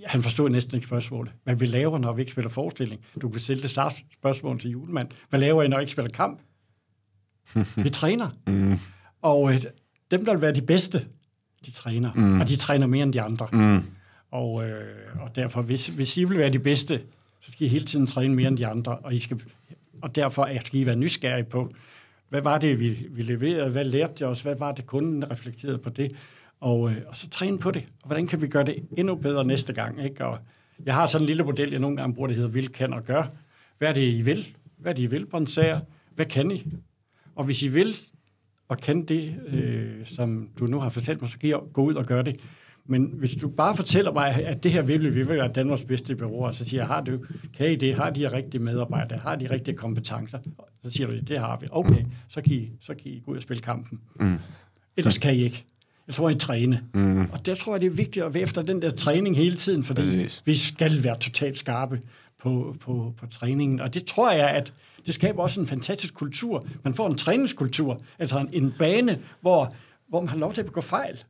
Han 0.05 0.21
forstod 0.21 0.49
næsten 0.49 0.75
ikke 0.75 0.87
spørgsmålet. 0.87 1.33
Hvad 1.43 1.55
vi 1.55 1.65
laver, 1.65 1.97
når 1.97 2.13
vi 2.13 2.21
ikke 2.21 2.31
spiller 2.31 2.49
forestilling? 2.49 3.01
Du 3.21 3.29
kan 3.29 3.39
stille 3.39 3.61
det 3.61 3.71
samme 3.71 3.91
spørgsmål 4.13 4.59
til 4.59 4.71
julemand. 4.71 5.07
Hvad 5.29 5.39
laver 5.39 5.63
I, 5.63 5.67
når 5.67 5.77
I 5.77 5.81
ikke 5.81 5.91
spiller 5.91 6.11
kamp? 6.11 6.41
Vi 7.75 7.89
træner. 7.89 8.29
Mm. 8.47 8.77
Og 9.21 9.53
øh, 9.53 9.61
dem, 10.11 10.25
der 10.25 10.33
vil 10.33 10.41
være 10.41 10.53
de 10.53 10.61
bedste, 10.61 11.05
de 11.65 11.71
træner. 11.71 12.13
Mm. 12.13 12.41
Og 12.41 12.49
de 12.49 12.55
træner 12.55 12.87
mere 12.87 13.03
end 13.03 13.13
de 13.13 13.21
andre. 13.21 13.47
Mm. 13.51 13.83
Og, 14.31 14.69
øh, 14.69 15.21
og 15.21 15.35
derfor, 15.35 15.61
hvis, 15.61 15.87
hvis 15.87 16.17
I 16.17 16.23
vil 16.23 16.37
være 16.37 16.49
de 16.49 16.59
bedste, 16.59 17.01
så 17.39 17.51
skal 17.51 17.67
I 17.67 17.69
hele 17.69 17.85
tiden 17.85 18.07
træne 18.07 18.35
mere 18.35 18.47
end 18.47 18.57
de 18.57 18.67
andre. 18.67 18.91
Og, 18.91 19.13
I 19.13 19.19
skal, 19.19 19.41
og 20.01 20.15
derfor 20.15 20.49
skal 20.65 20.79
I 20.79 20.85
være 20.85 20.95
nysgerrige 20.95 21.43
på, 21.43 21.73
hvad 22.29 22.41
var 22.41 22.57
det, 22.57 22.79
vi, 22.79 23.07
vi 23.09 23.21
leverede? 23.21 23.69
Hvad 23.69 23.83
lærte 23.83 24.13
det 24.13 24.27
os? 24.27 24.41
Hvad 24.41 24.55
var 24.55 24.71
det, 24.71 24.85
kunden 24.85 25.31
reflekterede 25.31 25.77
på 25.77 25.89
det? 25.89 26.11
Og, 26.59 26.91
øh, 26.91 26.97
og 27.07 27.15
så 27.15 27.29
træne 27.29 27.59
på 27.59 27.71
det. 27.71 27.83
Og 28.01 28.07
hvordan 28.07 28.27
kan 28.27 28.41
vi 28.41 28.47
gøre 28.47 28.63
det 28.63 28.75
endnu 28.97 29.15
bedre 29.15 29.45
næste 29.45 29.73
gang? 29.73 30.03
Ikke? 30.03 30.25
Og 30.25 30.39
jeg 30.85 30.93
har 30.93 31.07
sådan 31.07 31.23
en 31.23 31.27
lille 31.27 31.43
model, 31.43 31.69
jeg 31.69 31.79
nogle 31.79 31.97
gange 31.97 32.15
bruger, 32.15 32.27
det 32.27 32.37
hedder 32.37 32.51
vil, 32.51 32.69
kan 32.69 32.93
og 32.93 33.03
gør. 33.03 33.23
Hvad 33.77 33.89
er 33.89 33.93
det, 33.93 34.01
I 34.01 34.21
vil? 34.21 34.47
Hvad 34.77 34.91
er 34.91 34.95
det, 34.95 35.03
I 35.03 35.05
vil, 35.05 35.25
Bonsager? 35.25 35.79
Hvad 36.15 36.25
kan 36.25 36.51
I? 36.51 36.63
Og 37.35 37.45
hvis 37.45 37.63
I 37.63 37.67
vil 37.67 37.95
og 38.67 38.77
kan 38.77 39.05
det, 39.05 39.35
øh, 39.47 40.05
som 40.05 40.49
du 40.59 40.65
nu 40.65 40.79
har 40.79 40.89
fortalt 40.89 41.21
mig, 41.21 41.31
så 41.31 41.37
giv, 41.37 41.69
gå 41.73 41.83
ud 41.83 41.93
og 41.93 42.05
gør 42.05 42.21
det. 42.21 42.39
Men 42.85 43.13
hvis 43.13 43.35
du 43.35 43.49
bare 43.49 43.75
fortæller 43.75 44.11
mig, 44.11 44.45
at 44.45 44.63
det 44.63 44.71
her 44.71 44.81
vil 44.81 45.03
vi, 45.03 45.09
vi 45.09 45.27
vil 45.27 45.37
være 45.37 45.47
Danmarks 45.47 45.85
bedste 45.85 46.15
bureau, 46.15 46.53
så 46.53 46.65
siger 46.65 46.81
jeg, 46.81 46.87
har 46.87 47.01
du, 47.01 47.19
kan 47.57 47.71
I 47.71 47.75
det? 47.75 47.95
Har 47.95 48.09
de 48.09 48.31
rigtige 48.31 48.61
medarbejdere? 48.61 49.19
Har 49.19 49.35
de 49.35 49.47
rigtige 49.51 49.77
kompetencer? 49.77 50.37
Så 50.83 50.91
siger 50.91 51.07
du, 51.07 51.19
det 51.19 51.37
har 51.37 51.57
vi. 51.61 51.67
Okay, 51.71 52.05
så 52.27 52.41
kan 52.41 52.53
I, 52.53 52.71
så 52.81 52.93
kan 52.93 53.11
I 53.11 53.21
gå 53.25 53.31
ud 53.31 53.35
og 53.35 53.41
spille 53.41 53.61
kampen. 53.61 53.99
Mm. 54.19 54.37
Ellers 54.97 55.17
kan 55.17 55.35
I 55.35 55.43
ikke. 55.43 55.65
Jeg 56.07 56.15
tror, 56.15 56.29
I 56.29 56.35
træne. 56.35 56.83
Mm. 56.93 57.21
Og 57.21 57.45
der 57.45 57.55
tror 57.55 57.73
jeg, 57.73 57.81
det 57.81 57.87
er 57.87 57.91
vigtigt 57.91 58.25
at 58.25 58.33
være 58.33 58.43
efter 58.43 58.61
den 58.61 58.81
der 58.81 58.89
træning 58.89 59.37
hele 59.37 59.55
tiden, 59.55 59.83
fordi 59.83 60.01
Præcis. 60.01 60.41
vi 60.45 60.55
skal 60.55 61.03
være 61.03 61.15
totalt 61.19 61.57
skarpe 61.57 62.01
på, 62.39 62.75
på, 62.81 63.13
på 63.17 63.27
træningen. 63.27 63.79
Og 63.79 63.93
det 63.93 64.05
tror 64.05 64.31
jeg, 64.31 64.49
at 64.49 64.73
det 65.05 65.13
skaber 65.13 65.43
også 65.43 65.59
en 65.59 65.67
fantastisk 65.67 66.13
kultur. 66.13 66.65
Man 66.83 66.93
får 66.93 67.07
en 67.07 67.17
træningskultur, 67.17 68.01
altså 68.19 68.39
en, 68.39 68.49
en 68.51 68.73
bane, 68.79 69.19
hvor, 69.41 69.73
hvor 70.09 70.19
man 70.19 70.29
har 70.29 70.37
lov 70.37 70.53
til 70.53 70.61
at 70.61 70.65
begå 70.65 70.81
fejl. 70.81 71.23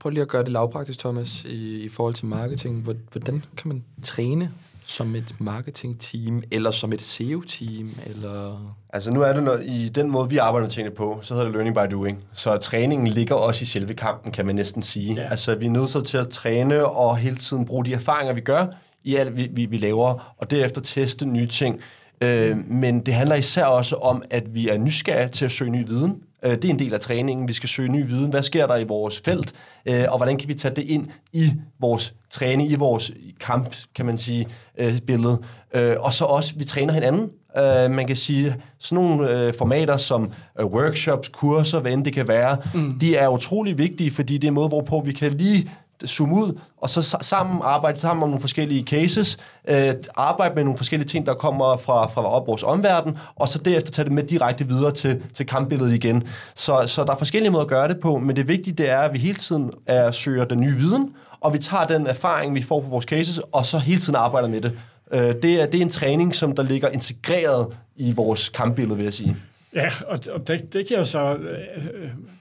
Prøv, 0.00 0.10
lige 0.10 0.22
at 0.22 0.28
gøre 0.28 0.42
det 0.42 0.52
lavpraktisk, 0.52 0.98
Thomas, 0.98 1.44
i, 1.44 1.82
i 1.82 1.88
forhold 1.88 2.14
til 2.14 2.26
marketing. 2.26 2.82
Hvordan 3.12 3.44
kan 3.56 3.68
man 3.68 3.84
træne 4.02 4.52
som 4.88 5.14
et 5.14 5.34
marketingteam, 5.38 6.42
eller 6.50 6.70
som 6.70 6.92
et 6.92 7.02
SEO-team, 7.02 7.90
eller... 8.06 8.74
Altså 8.92 9.10
nu 9.10 9.22
er 9.22 9.32
det 9.32 9.42
noget, 9.42 9.66
i 9.66 9.88
den 9.88 10.10
måde, 10.10 10.28
vi 10.28 10.36
arbejder 10.36 10.66
med 10.66 10.70
tingene 10.70 10.94
på, 10.94 11.18
så 11.22 11.34
hedder 11.34 11.46
det 11.46 11.54
learning 11.54 11.76
by 11.76 11.94
doing. 11.94 12.24
Så 12.32 12.56
træningen 12.56 13.06
ligger 13.06 13.34
også 13.34 13.62
i 13.62 13.66
selve 13.66 13.94
kampen, 13.94 14.32
kan 14.32 14.46
man 14.46 14.54
næsten 14.54 14.82
sige. 14.82 15.14
Ja. 15.14 15.30
Altså 15.30 15.54
vi 15.54 15.66
er 15.66 15.70
nødt 15.70 16.06
til 16.06 16.16
at 16.16 16.28
træne 16.28 16.86
og 16.86 17.16
hele 17.16 17.36
tiden 17.36 17.66
bruge 17.66 17.84
de 17.84 17.92
erfaringer, 17.92 18.32
vi 18.32 18.40
gør, 18.40 18.66
i 19.04 19.16
alt, 19.16 19.36
vi, 19.36 19.48
vi, 19.52 19.66
vi 19.66 19.76
laver, 19.76 20.34
og 20.38 20.50
derefter 20.50 20.80
teste 20.80 21.26
nye 21.26 21.46
ting. 21.46 21.80
Øh, 22.20 22.56
men 22.70 23.00
det 23.00 23.14
handler 23.14 23.36
især 23.36 23.64
også 23.64 23.96
om, 23.96 24.22
at 24.30 24.54
vi 24.54 24.68
er 24.68 24.78
nysgerrige 24.78 25.28
til 25.28 25.44
at 25.44 25.50
søge 25.50 25.70
ny 25.70 25.86
viden. 25.86 26.22
Øh, 26.42 26.50
det 26.50 26.64
er 26.64 26.68
en 26.68 26.78
del 26.78 26.94
af 26.94 27.00
træningen. 27.00 27.48
Vi 27.48 27.52
skal 27.52 27.68
søge 27.68 27.88
ny 27.88 28.06
viden. 28.06 28.30
Hvad 28.30 28.42
sker 28.42 28.66
der 28.66 28.76
i 28.76 28.84
vores 28.84 29.20
felt? 29.24 29.52
Øh, 29.86 30.04
og 30.08 30.16
hvordan 30.16 30.36
kan 30.36 30.48
vi 30.48 30.54
tage 30.54 30.74
det 30.74 30.82
ind 30.82 31.06
i 31.32 31.52
vores 31.80 32.14
træning, 32.30 32.70
i 32.70 32.74
vores 32.74 33.12
kamp, 33.40 33.76
kan 33.94 34.06
man 34.06 34.18
sige, 34.18 34.46
øh, 34.78 35.00
billede. 35.00 35.38
Øh, 35.74 35.94
og 35.98 36.12
så 36.12 36.24
også, 36.24 36.54
vi 36.56 36.64
træner 36.64 36.92
hinanden. 36.92 37.30
Uh, 37.56 37.90
man 37.90 38.06
kan 38.06 38.16
sige, 38.16 38.54
sådan 38.78 39.04
nogle 39.04 39.46
uh, 39.46 39.54
formater 39.54 39.96
som 39.96 40.32
uh, 40.62 40.72
workshops, 40.72 41.28
kurser, 41.28 41.80
hvad 41.80 41.92
end 41.92 42.04
det 42.04 42.12
kan 42.12 42.28
være, 42.28 42.56
mm. 42.74 42.98
de 42.98 43.16
er 43.16 43.28
utrolig 43.28 43.78
vigtige, 43.78 44.10
fordi 44.10 44.34
det 44.34 44.44
er 44.44 44.48
en 44.48 44.54
måde, 44.54 44.68
hvorpå 44.68 45.02
vi 45.04 45.12
kan 45.12 45.32
lige 45.32 45.70
zoome 46.06 46.34
ud, 46.34 46.58
og 46.76 46.90
så 46.90 47.16
sammen 47.20 47.60
arbejde 47.64 48.00
sammen 48.00 48.22
om 48.22 48.28
nogle 48.28 48.40
forskellige 48.40 48.82
cases, 48.82 49.38
øh, 49.68 49.94
arbejde 50.16 50.54
med 50.54 50.64
nogle 50.64 50.76
forskellige 50.76 51.08
ting, 51.08 51.26
der 51.26 51.34
kommer 51.34 51.76
fra, 51.76 52.06
fra 52.06 52.26
op 52.26 52.46
vores 52.46 52.62
omverden, 52.62 53.18
og 53.36 53.48
så 53.48 53.58
derefter 53.58 53.92
tage 53.92 54.04
det 54.04 54.12
med 54.12 54.22
direkte 54.22 54.68
videre 54.68 54.90
til, 54.90 55.22
til 55.34 55.46
kampbilledet 55.46 55.94
igen. 55.94 56.22
Så, 56.54 56.82
så 56.86 57.04
der 57.04 57.12
er 57.12 57.16
forskellige 57.16 57.50
måder 57.50 57.64
at 57.64 57.70
gøre 57.70 57.88
det 57.88 58.00
på, 58.00 58.18
men 58.18 58.36
det 58.36 58.48
vigtige 58.48 58.74
det 58.74 58.90
er, 58.90 58.98
at 58.98 59.12
vi 59.12 59.18
hele 59.18 59.38
tiden 59.38 59.70
er, 59.86 60.10
søger 60.10 60.44
den 60.44 60.60
nye 60.60 60.76
viden, 60.76 61.14
og 61.40 61.52
vi 61.52 61.58
tager 61.58 61.84
den 61.84 62.06
erfaring, 62.06 62.54
vi 62.54 62.62
får 62.62 62.80
på 62.80 62.88
vores 62.88 63.04
cases, 63.04 63.40
og 63.52 63.66
så 63.66 63.78
hele 63.78 64.00
tiden 64.00 64.16
arbejder 64.16 64.48
med 64.48 64.60
det. 64.60 64.78
Øh, 65.12 65.20
det, 65.20 65.62
er, 65.62 65.66
det 65.66 65.78
er 65.78 65.82
en 65.82 65.88
træning, 65.88 66.34
som 66.34 66.54
der 66.54 66.62
ligger 66.62 66.88
integreret 66.88 67.66
i 67.96 68.12
vores 68.12 68.48
kampbillede, 68.48 68.96
vil 68.96 69.04
jeg 69.04 69.12
sige. 69.12 69.36
Ja, 69.74 69.88
og, 70.06 70.18
og 70.30 70.48
det, 70.48 70.72
det 70.72 70.88
kan 70.88 70.96
jeg 70.96 71.06
så 71.06 71.34
øh, 71.34 71.86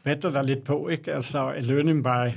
øh 0.06 0.34
dig 0.34 0.44
lidt 0.44 0.64
på, 0.64 0.88
ikke? 0.88 1.14
Altså, 1.14 1.52
learning 1.62 2.04
by 2.04 2.32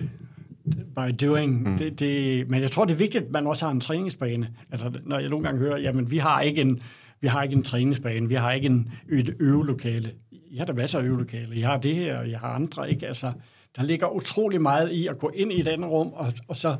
by 0.74 1.26
doing. 1.26 1.68
Mm. 1.68 1.78
Det, 1.78 2.00
det, 2.00 2.48
men 2.50 2.62
jeg 2.62 2.70
tror, 2.70 2.84
det 2.84 2.92
er 2.92 2.98
vigtigt, 2.98 3.24
at 3.24 3.30
man 3.30 3.46
også 3.46 3.64
har 3.64 3.72
en 3.72 3.80
træningsbane. 3.80 4.50
Altså, 4.70 4.92
når 5.04 5.18
jeg 5.18 5.28
nogle 5.28 5.44
gange 5.44 5.60
hører, 5.60 5.78
jamen, 5.78 6.10
vi 6.10 6.18
har 6.18 6.40
ikke 6.40 6.60
en, 6.60 6.82
vi 7.20 7.28
har 7.28 7.42
ikke 7.42 7.54
en 7.54 7.62
træningsbane, 7.62 8.28
vi 8.28 8.34
har 8.34 8.52
ikke 8.52 8.66
en, 8.66 8.92
et 9.12 9.36
øvelokale. 9.40 10.12
I 10.30 10.56
har 10.56 10.64
der 10.64 10.72
masser 10.72 10.98
af 10.98 11.02
øvelokale. 11.02 11.56
I 11.56 11.60
har 11.60 11.78
det 11.78 11.94
her, 11.94 12.18
og 12.18 12.30
jeg 12.30 12.38
har 12.38 12.48
andre. 12.48 12.90
Ikke? 12.90 13.06
Altså, 13.06 13.32
der 13.76 13.82
ligger 13.82 14.08
utrolig 14.08 14.62
meget 14.62 14.90
i 14.90 15.06
at 15.06 15.18
gå 15.18 15.30
ind 15.34 15.52
i 15.52 15.60
et 15.60 15.68
andet 15.68 15.90
rum, 15.90 16.12
og, 16.12 16.32
og 16.48 16.56
så 16.56 16.76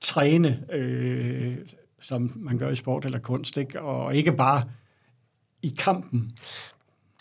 træne, 0.00 0.60
øh, 0.72 1.56
som 2.00 2.32
man 2.36 2.58
gør 2.58 2.70
i 2.70 2.76
sport 2.76 3.04
eller 3.04 3.18
kunst, 3.18 3.56
ikke? 3.56 3.80
og 3.80 4.14
ikke 4.14 4.32
bare 4.32 4.62
i 5.62 5.74
kampen. 5.78 6.32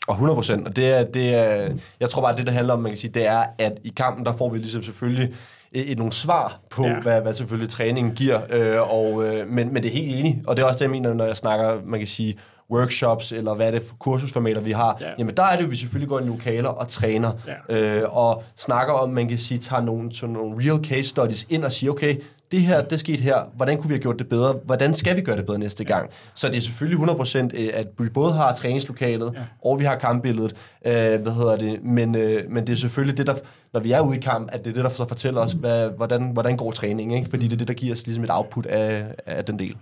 Og 0.07 0.13
100 0.13 0.35
procent. 0.35 0.67
Og 0.67 0.75
det 0.75 0.87
er, 0.99 1.05
det 1.05 1.35
er, 1.35 1.77
jeg 1.99 2.09
tror 2.09 2.21
bare, 2.21 2.37
det, 2.37 2.47
der 2.47 2.51
handler 2.51 2.73
om, 2.73 2.79
man 2.79 2.91
kan 2.91 2.97
sige, 2.97 3.11
det 3.11 3.25
er, 3.25 3.45
at 3.57 3.79
i 3.83 3.89
kampen, 3.89 4.25
der 4.25 4.37
får 4.37 4.49
vi 4.49 4.57
ligesom 4.57 4.81
selvfølgelig 4.81 5.35
et, 5.72 5.97
nogle 5.97 6.13
svar 6.13 6.59
på, 6.72 6.86
ja. 6.86 6.99
hvad, 6.99 7.22
hvad 7.22 7.34
selvfølgelig 7.34 7.70
træningen 7.70 8.13
giver. 8.13 8.41
Øh, 8.49 8.93
og, 8.93 9.28
øh, 9.28 9.47
men, 9.47 9.74
men 9.74 9.84
det 9.84 9.86
er 9.86 9.93
helt 9.93 10.15
enig, 10.15 10.41
og 10.47 10.57
det 10.57 10.63
er 10.63 10.68
også 10.68 10.78
det, 10.78 10.84
jeg 10.84 10.91
mener, 10.91 11.13
når 11.13 11.26
jeg 11.26 11.38
snakker, 11.38 11.80
man 11.86 11.99
kan 11.99 12.07
sige, 12.07 12.38
workshops, 12.72 13.32
eller 13.32 13.53
hvad 13.53 13.68
er 13.68 13.72
det 13.72 13.84
for 13.84 13.95
kursusformater, 13.95 14.61
vi 14.61 14.72
har, 14.72 14.97
ja. 15.01 15.09
jamen 15.20 15.38
der 15.38 15.43
er 15.43 15.55
det 15.55 15.63
jo, 15.63 15.70
vi 15.70 15.76
selvfølgelig 15.76 16.09
går 16.09 16.20
i 16.20 16.26
lokaler 16.26 16.70
og 16.70 16.88
træner, 16.88 17.32
ja. 17.70 18.01
øh, 18.01 18.18
og 18.18 18.43
snakker 18.55 18.93
om, 18.93 19.09
man 19.09 19.28
kan 19.28 19.38
sige, 19.38 19.57
tager 19.57 19.82
nogle, 19.82 20.15
sådan 20.15 20.34
nogle 20.34 20.70
real 20.70 20.86
case 20.86 21.09
studies 21.09 21.45
ind 21.49 21.63
og 21.63 21.72
siger, 21.72 21.91
okay, 21.91 22.15
det 22.51 22.61
her, 22.61 22.81
det 22.81 22.99
skete 22.99 23.23
her, 23.23 23.43
hvordan 23.55 23.77
kunne 23.77 23.87
vi 23.87 23.93
have 23.93 24.01
gjort 24.01 24.19
det 24.19 24.29
bedre, 24.29 24.53
hvordan 24.65 24.93
skal 24.93 25.15
vi 25.15 25.21
gøre 25.21 25.37
det 25.37 25.45
bedre 25.45 25.59
næste 25.59 25.83
gang? 25.83 26.09
Så 26.33 26.47
det 26.47 26.55
er 26.55 26.61
selvfølgelig 26.61 27.09
100% 27.09 27.37
øh, 27.37 27.69
at 27.73 27.87
vi 27.99 28.09
både 28.09 28.33
har 28.33 28.53
træningslokalet, 28.53 29.33
ja. 29.35 29.43
og 29.65 29.79
vi 29.79 29.85
har 29.85 29.95
kampbilledet, 29.95 30.55
øh, 30.85 31.21
hvad 31.21 31.33
hedder 31.33 31.57
det, 31.57 31.83
men, 31.83 32.15
øh, 32.15 32.43
men 32.49 32.67
det 32.67 32.73
er 32.73 32.77
selvfølgelig 32.77 33.17
det, 33.17 33.27
der, 33.27 33.35
når 33.73 33.79
vi 33.79 33.91
er 33.91 34.01
ude 34.01 34.17
i 34.17 34.19
kamp, 34.19 34.49
at 34.51 34.65
det 34.65 34.69
er 34.69 34.73
det, 34.73 34.83
der 34.83 34.89
så 34.89 35.07
fortæller 35.07 35.41
os, 35.41 35.51
hvad, 35.51 35.89
hvordan, 35.89 36.29
hvordan 36.31 36.57
går 36.57 36.71
træningen, 36.71 37.17
ikke? 37.17 37.29
fordi 37.29 37.45
det 37.45 37.53
er 37.53 37.57
det, 37.57 37.67
der 37.67 37.73
giver 37.73 37.93
os 37.93 38.05
ligesom 38.05 38.23
et 38.23 38.29
output 38.31 38.65
af, 38.65 39.05
af 39.25 39.45
den 39.45 39.59
del. 39.59 39.77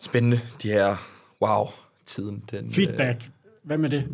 Spændende, 0.00 0.40
de 0.62 0.68
her, 0.68 0.96
wow, 1.42 1.66
tiden. 2.06 2.42
Den, 2.50 2.72
Feedback, 2.72 3.22
øh... 3.24 3.30
hvad 3.62 3.78
med 3.78 3.88
det? 3.88 4.04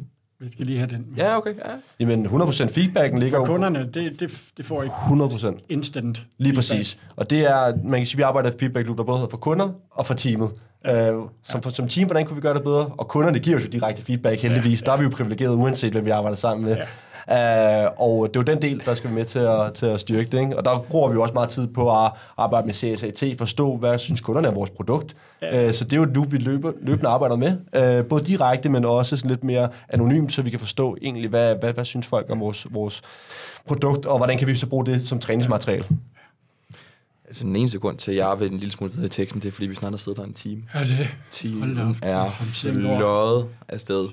Vi 0.41 0.53
skal 0.53 0.66
lige 0.66 0.78
have 0.78 0.91
den. 0.91 1.07
Ja, 1.16 1.36
okay. 1.36 1.55
Ja. 1.55 1.72
Jamen, 2.01 2.26
100% 2.26 2.66
feedbacken 2.66 3.18
ligger 3.18 3.39
jo... 3.39 3.45
kunderne, 3.45 3.91
det, 3.95 4.20
det, 4.20 4.45
det 4.57 4.66
får 4.66 4.82
ikke 4.82 4.95
100%. 4.95 5.66
instant 5.68 6.26
Lige 6.39 6.55
præcis. 6.55 6.99
Og 7.16 7.30
det 7.30 7.39
er, 7.39 7.72
man 7.84 8.01
kan 8.01 8.07
sige, 8.07 8.16
vi 8.16 8.22
arbejder 8.22 8.49
et 8.49 8.57
feedback 8.59 8.86
loop, 8.86 8.99
der 8.99 9.05
både 9.05 9.26
for 9.30 9.36
kunder 9.36 9.70
og 9.91 10.07
for 10.07 10.14
teamet. 10.14 10.51
Ja. 10.84 11.16
Uh, 11.16 11.28
som, 11.43 11.61
ja. 11.64 11.70
som 11.70 11.89
team, 11.89 12.07
hvordan 12.07 12.26
kunne 12.26 12.34
vi 12.34 12.41
gøre 12.41 12.55
det 12.55 12.62
bedre? 12.62 12.86
Og 12.86 13.09
kunderne 13.09 13.39
giver 13.39 13.61
jo 13.61 13.66
direkte 13.66 14.03
feedback, 14.03 14.41
heldigvis. 14.41 14.82
Ja. 14.82 14.84
Ja. 14.84 14.91
Der 14.91 14.93
er 14.93 14.97
vi 15.01 15.05
jo 15.05 15.11
privilegeret, 15.16 15.55
uanset 15.55 15.93
hvem 15.93 16.05
vi 16.05 16.11
arbejder 16.11 16.36
sammen 16.36 16.64
med. 16.64 16.76
Ja. 16.76 16.82
Uh, 17.30 17.34
og 18.00 18.28
det 18.28 18.36
er 18.36 18.40
jo 18.40 18.54
den 18.54 18.62
del, 18.62 18.82
der 18.84 18.94
skal 18.94 19.10
være 19.10 19.14
med 19.14 19.24
til 19.24 19.38
at, 19.38 19.74
til 19.74 19.86
at 19.86 20.00
styrke 20.00 20.30
det. 20.30 20.40
Ikke? 20.40 20.56
Og 20.56 20.64
der 20.64 20.78
bruger 20.90 21.08
vi 21.08 21.14
jo 21.14 21.22
også 21.22 21.34
meget 21.34 21.48
tid 21.48 21.66
på 21.66 22.04
at 22.04 22.12
arbejde 22.36 22.66
med 22.66 22.74
CSAT, 22.74 23.34
forstå, 23.38 23.76
hvad 23.76 23.98
synes 23.98 24.20
kunderne 24.20 24.48
er 24.48 24.52
vores 24.52 24.70
produkt. 24.70 25.16
Ja. 25.42 25.66
Uh, 25.66 25.72
så 25.72 25.84
det 25.84 25.92
er 25.92 25.96
jo 25.96 26.04
nu, 26.04 26.24
vi 26.24 26.36
løber, 26.36 26.72
løbende 26.82 27.10
arbejder 27.10 27.36
med. 27.36 27.52
Uh, 28.00 28.06
både 28.06 28.24
direkte, 28.24 28.68
men 28.68 28.84
også 28.84 29.16
sådan 29.16 29.30
lidt 29.30 29.44
mere 29.44 29.68
anonymt, 29.88 30.32
så 30.32 30.42
vi 30.42 30.50
kan 30.50 30.60
forstå 30.60 30.96
egentlig, 31.02 31.30
hvad, 31.30 31.56
hvad, 31.56 31.72
hvad 31.72 31.84
synes 31.84 32.06
folk 32.06 32.30
om 32.30 32.40
vores, 32.40 32.66
vores 32.70 33.02
produkt, 33.66 34.06
og 34.06 34.16
hvordan 34.16 34.38
kan 34.38 34.48
vi 34.48 34.56
så 34.56 34.66
bruge 34.66 34.86
det 34.86 35.06
som 35.06 35.18
træningsmateriale. 35.18 35.84
Altså, 37.28 37.44
den 37.44 37.56
eneste 37.56 37.78
grund 37.78 37.96
til, 37.96 38.10
at 38.10 38.16
jeg 38.16 38.36
vil 38.38 38.52
en 38.52 38.58
lille 38.58 38.72
smule 38.72 38.92
videre 38.92 39.06
i 39.06 39.08
teksten, 39.08 39.42
det 39.42 39.48
er, 39.48 39.52
fordi 39.52 39.66
vi 39.66 39.74
snart 39.74 39.92
har 39.92 39.96
siddet 39.96 40.18
der 40.18 40.24
en 40.24 40.32
time. 40.32 40.62
Ja, 40.74 40.80
det 40.80 41.08
Team 41.32 41.76
er 42.02 42.28
fløjet 42.60 43.46
afsted. 43.68 44.08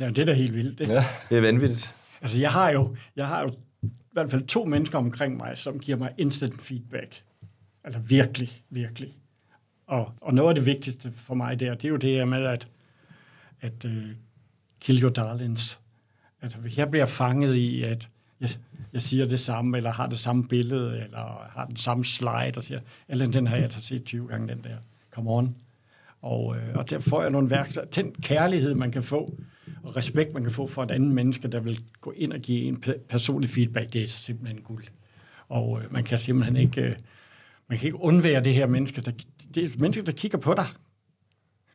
Ja, 0.00 0.08
det 0.08 0.18
er 0.18 0.24
da 0.24 0.32
helt 0.32 0.54
vildt. 0.54 0.78
Det. 0.78 0.88
Ja, 0.88 1.04
det 1.30 1.38
er 1.38 1.40
vanvittigt. 1.40 1.94
Altså, 2.24 2.40
jeg 2.40 2.50
har 2.50 2.70
jo, 2.70 2.96
jeg 3.16 3.28
har 3.28 3.40
jo 3.42 3.48
i 3.82 3.88
hvert 4.12 4.30
fald 4.30 4.46
to 4.46 4.64
mennesker 4.64 4.98
omkring 4.98 5.36
mig, 5.36 5.58
som 5.58 5.78
giver 5.78 5.98
mig 5.98 6.12
instant 6.18 6.62
feedback. 6.62 7.22
Altså 7.84 8.00
virkelig, 8.00 8.62
virkelig. 8.70 9.16
Og, 9.86 10.12
og 10.20 10.34
noget 10.34 10.48
af 10.48 10.54
det 10.54 10.66
vigtigste 10.66 11.12
for 11.12 11.34
mig 11.34 11.60
der, 11.60 11.74
det 11.74 11.84
er 11.84 11.88
jo 11.88 11.96
det 11.96 12.10
her 12.10 12.24
med, 12.24 12.44
at, 12.44 12.68
at 13.60 13.84
uh, 13.84 13.92
kill 14.80 15.02
your 15.02 15.10
darlings. 15.10 15.80
Altså, 16.42 16.58
hvis 16.58 16.78
jeg 16.78 16.90
bliver 16.90 17.06
fanget 17.06 17.54
i, 17.54 17.82
at 17.82 18.08
jeg, 18.40 18.50
jeg 18.92 19.02
siger 19.02 19.24
det 19.24 19.40
samme, 19.40 19.76
eller 19.76 19.92
har 19.92 20.06
det 20.06 20.18
samme 20.18 20.48
billede, 20.48 21.02
eller 21.02 21.48
har 21.50 21.64
den 21.64 21.76
samme 21.76 22.04
slide, 22.04 22.52
og 22.56 22.62
siger, 22.62 22.80
eller 23.08 23.26
den 23.26 23.46
har 23.46 23.54
jeg 23.54 23.64
altså 23.64 23.80
set 23.80 24.04
20 24.04 24.28
gange, 24.28 24.48
den 24.48 24.64
der. 24.64 24.76
Come 25.10 25.30
on. 25.30 25.56
Og, 26.22 26.56
øh, 26.56 26.74
og 26.74 26.90
der 26.90 26.98
får 26.98 27.22
jeg 27.22 27.30
nogle 27.30 27.50
værktøjer. 27.50 27.86
Den 27.86 28.14
kærlighed, 28.22 28.74
man 28.74 28.90
kan 28.90 29.02
få, 29.02 29.38
og 29.82 29.96
respekt, 29.96 30.34
man 30.34 30.42
kan 30.42 30.52
få 30.52 30.66
for 30.66 30.82
et 30.82 30.90
andet 30.90 31.10
menneske, 31.10 31.48
der 31.48 31.60
vil 31.60 31.80
gå 32.00 32.12
ind 32.16 32.32
og 32.32 32.40
give 32.40 32.64
en 32.64 32.84
personlig 33.08 33.50
feedback, 33.50 33.92
det 33.92 34.02
er 34.02 34.08
simpelthen 34.08 34.60
guld. 34.60 34.84
Og 35.48 35.80
øh, 35.82 35.92
man 35.92 36.04
kan 36.04 36.18
simpelthen 36.18 36.56
ikke, 36.56 36.80
øh, 36.80 36.96
man 37.68 37.78
kan 37.78 37.86
ikke 37.86 38.00
undvære 38.00 38.44
det 38.44 38.54
her 38.54 38.66
menneske, 38.66 39.00
der, 39.00 39.10
det 39.54 39.64
er 39.64 39.68
menneske, 39.78 40.02
der 40.02 40.12
kigger 40.12 40.38
på 40.38 40.54
dig. 40.54 40.66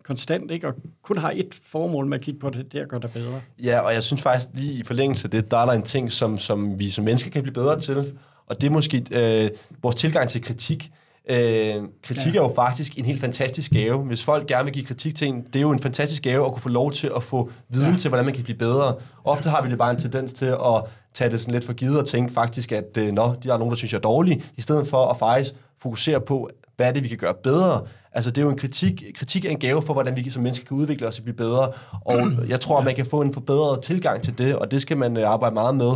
konstant, 0.03 0.51
ikke? 0.51 0.67
og 0.67 0.75
kun 1.01 1.17
har 1.17 1.31
et 1.35 1.59
formål 1.63 2.05
med 2.05 2.17
at 2.17 2.23
kigge 2.23 2.39
på 2.39 2.49
det, 2.49 2.71
det 2.71 2.77
er 2.77 2.83
at 2.83 2.89
gøre 2.89 3.01
dig 3.01 3.11
bedre. 3.11 3.41
Ja, 3.63 3.79
og 3.79 3.93
jeg 3.93 4.03
synes 4.03 4.21
faktisk 4.21 4.49
lige 4.53 4.73
i 4.73 4.83
forlængelse 4.83 5.25
af 5.25 5.31
det, 5.31 5.51
der 5.51 5.57
er 5.57 5.65
der 5.65 5.73
en 5.73 5.83
ting, 5.83 6.11
som, 6.11 6.37
som 6.37 6.79
vi 6.79 6.89
som 6.89 7.05
mennesker 7.05 7.31
kan 7.31 7.43
blive 7.43 7.53
bedre 7.53 7.79
til, 7.79 8.17
og 8.45 8.61
det 8.61 8.67
er 8.67 8.71
måske 8.71 9.05
øh, 9.11 9.49
vores 9.81 9.95
tilgang 9.95 10.29
til 10.29 10.41
kritik. 10.41 10.91
Øh, 11.29 11.83
kritik 12.03 12.33
ja. 12.33 12.39
er 12.39 12.43
jo 12.43 12.51
faktisk 12.55 12.97
en 12.97 13.05
helt 13.05 13.21
fantastisk 13.21 13.71
gave. 13.71 14.03
Hvis 14.03 14.23
folk 14.23 14.47
gerne 14.47 14.63
vil 14.63 14.73
give 14.73 14.85
kritik 14.85 15.15
til 15.15 15.27
en, 15.27 15.41
det 15.41 15.55
er 15.55 15.61
jo 15.61 15.71
en 15.71 15.79
fantastisk 15.79 16.23
gave 16.23 16.45
at 16.45 16.51
kunne 16.51 16.61
få 16.61 16.69
lov 16.69 16.91
til 16.91 17.11
at 17.15 17.23
få 17.23 17.51
viden 17.69 17.91
ja. 17.91 17.97
til, 17.97 18.09
hvordan 18.09 18.25
man 18.25 18.33
kan 18.33 18.43
blive 18.43 18.57
bedre. 18.57 18.95
Ofte 19.23 19.49
har 19.49 19.61
vi 19.61 19.69
det 19.69 19.77
bare 19.77 19.91
en 19.91 19.99
tendens 19.99 20.33
til 20.33 20.45
at 20.45 20.83
tage 21.13 21.31
det 21.31 21.39
sådan 21.39 21.53
lidt 21.53 21.65
for 21.65 21.73
givet 21.73 21.97
og 21.97 22.05
tænke 22.05 22.33
faktisk, 22.33 22.71
at 22.71 22.97
øh, 22.97 23.11
nå, 23.11 23.35
de 23.43 23.49
er 23.49 23.57
nogen, 23.57 23.71
der 23.71 23.77
synes, 23.77 23.93
jeg 23.93 23.97
er 23.97 24.01
dårlig, 24.01 24.43
i 24.57 24.61
stedet 24.61 24.87
for 24.87 25.05
at 25.05 25.17
faktisk 25.17 25.55
fokusere 25.81 26.21
på, 26.21 26.49
hvad 26.75 26.87
er 26.87 26.91
det, 26.91 27.03
vi 27.03 27.07
kan 27.07 27.17
gøre 27.17 27.33
bedre. 27.43 27.81
Altså, 28.13 28.31
det 28.31 28.37
er 28.37 28.41
jo 28.45 28.49
en 28.49 28.57
kritik, 28.57 29.03
kritik 29.15 29.45
er 29.45 29.49
en 29.49 29.59
gave 29.59 29.81
for, 29.81 29.93
hvordan 29.93 30.15
vi 30.15 30.29
som 30.29 30.43
mennesker 30.43 30.65
kan 30.65 30.77
udvikle 30.77 31.07
os 31.07 31.17
og 31.17 31.23
blive 31.23 31.35
bedre. 31.35 31.71
Og 32.05 32.31
jeg 32.49 32.59
tror, 32.59 32.79
at 32.79 32.85
man 32.85 32.95
kan 32.95 33.05
få 33.05 33.21
en 33.21 33.33
forbedret 33.33 33.81
tilgang 33.81 34.21
til 34.21 34.37
det, 34.37 34.55
og 34.55 34.71
det 34.71 34.81
skal 34.81 34.97
man 34.97 35.17
øh, 35.17 35.29
arbejde 35.29 35.53
meget 35.53 35.75
med. 35.75 35.91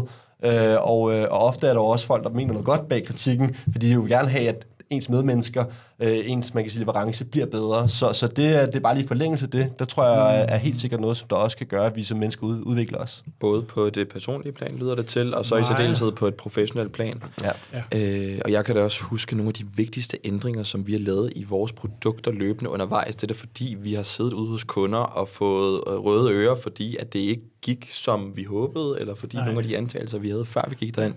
Øh, 0.46 0.78
og, 0.82 1.14
øh, 1.14 1.28
og 1.32 1.40
ofte 1.40 1.68
er 1.68 1.74
der 1.74 1.82
også 1.82 2.06
folk, 2.06 2.24
der 2.24 2.30
mener 2.30 2.52
noget 2.54 2.66
godt 2.66 2.88
bag 2.90 3.06
kritikken, 3.06 3.56
fordi 3.72 3.90
de 3.90 4.02
vil 4.02 4.10
gerne 4.10 4.30
have, 4.30 4.48
at 4.48 4.66
ens 4.90 5.10
medmennesker, 5.10 5.66
øh, 6.00 6.20
ens 6.26 6.54
man 6.54 6.64
kan 6.64 6.72
sige, 6.72 6.80
leverance 6.80 7.26
bliver 7.26 7.46
bedre. 7.46 7.90
Så, 7.90 8.14
så 8.14 8.28
det, 8.28 8.62
er, 8.62 8.66
det 8.66 8.76
er 8.76 8.80
bare 8.80 8.96
lige 8.96 9.08
forlængelse 9.08 9.46
af 9.46 9.50
det. 9.50 9.80
Der 9.80 9.86
tror 9.86 10.06
jeg 10.06 10.40
er, 10.40 10.46
er 10.46 10.58
helt 10.58 10.80
sikkert 10.80 11.00
noget, 11.00 11.18
som 11.18 11.28
der 11.28 11.36
også 11.36 11.58
kan 11.58 11.68
gøre, 11.68 11.86
at 11.86 11.96
vi 11.96 12.04
som 12.04 12.18
mennesker 12.18 12.48
ud, 12.48 12.62
udvikler 12.66 12.98
os. 12.98 13.24
Både 13.40 13.62
på 13.62 13.90
det 13.90 14.10
personlige 14.10 14.54
plan 14.54 14.76
lyder 14.76 14.96
det 14.96 15.06
til, 15.06 15.34
og 15.34 15.46
så 15.46 15.56
Nej. 15.56 15.62
i 15.62 15.66
særdeleshed 15.66 16.12
på 16.12 16.28
et 16.28 16.36
professionelt 16.36 16.92
plan. 16.92 17.24
Ja. 17.44 17.52
ja. 17.74 18.00
Øh, 18.00 18.42
og 18.46 18.52
jeg 18.52 18.66
kan 18.66 18.76
da 18.76 18.84
også 18.84 19.04
huske 19.04 19.36
nogle 19.36 19.50
af 19.50 19.54
de 19.54 19.66
vigtigste 19.76 20.18
ændringer, 20.24 20.64
som 20.64 20.88
vi 20.88 20.92
har 20.92 21.00
lavet 21.00 21.34
i 21.36 21.44
vores 21.44 21.72
produkter 21.72 22.32
løbende 22.32 22.70
undervejs. 22.70 23.16
Det 23.16 23.32
er 23.32 23.36
fordi, 23.36 23.76
vi 23.80 23.94
har 23.94 24.04
siddet 24.04 24.34
ude 24.34 24.50
hos 24.50 24.64
kunder 24.64 25.00
og 25.00 25.30
fået 25.30 25.82
øh, 25.88 25.94
røde 25.94 26.32
ører, 26.34 26.56
fordi 26.56 26.98
at 26.98 27.14
det 27.14 27.20
ikke 27.20 27.44
gik, 27.62 27.90
som 27.92 28.32
vi 28.36 28.44
håbede, 28.44 28.98
eller 29.00 29.16
fordi 29.16 29.38
Nej. 29.38 29.46
nogle 29.46 29.60
af 29.60 29.68
de 29.68 29.78
antagelser, 29.78 30.18
vi 30.18 30.30
havde, 30.30 30.46
før 30.46 30.66
vi 30.70 30.76
gik 30.76 30.96
derind, 30.96 31.14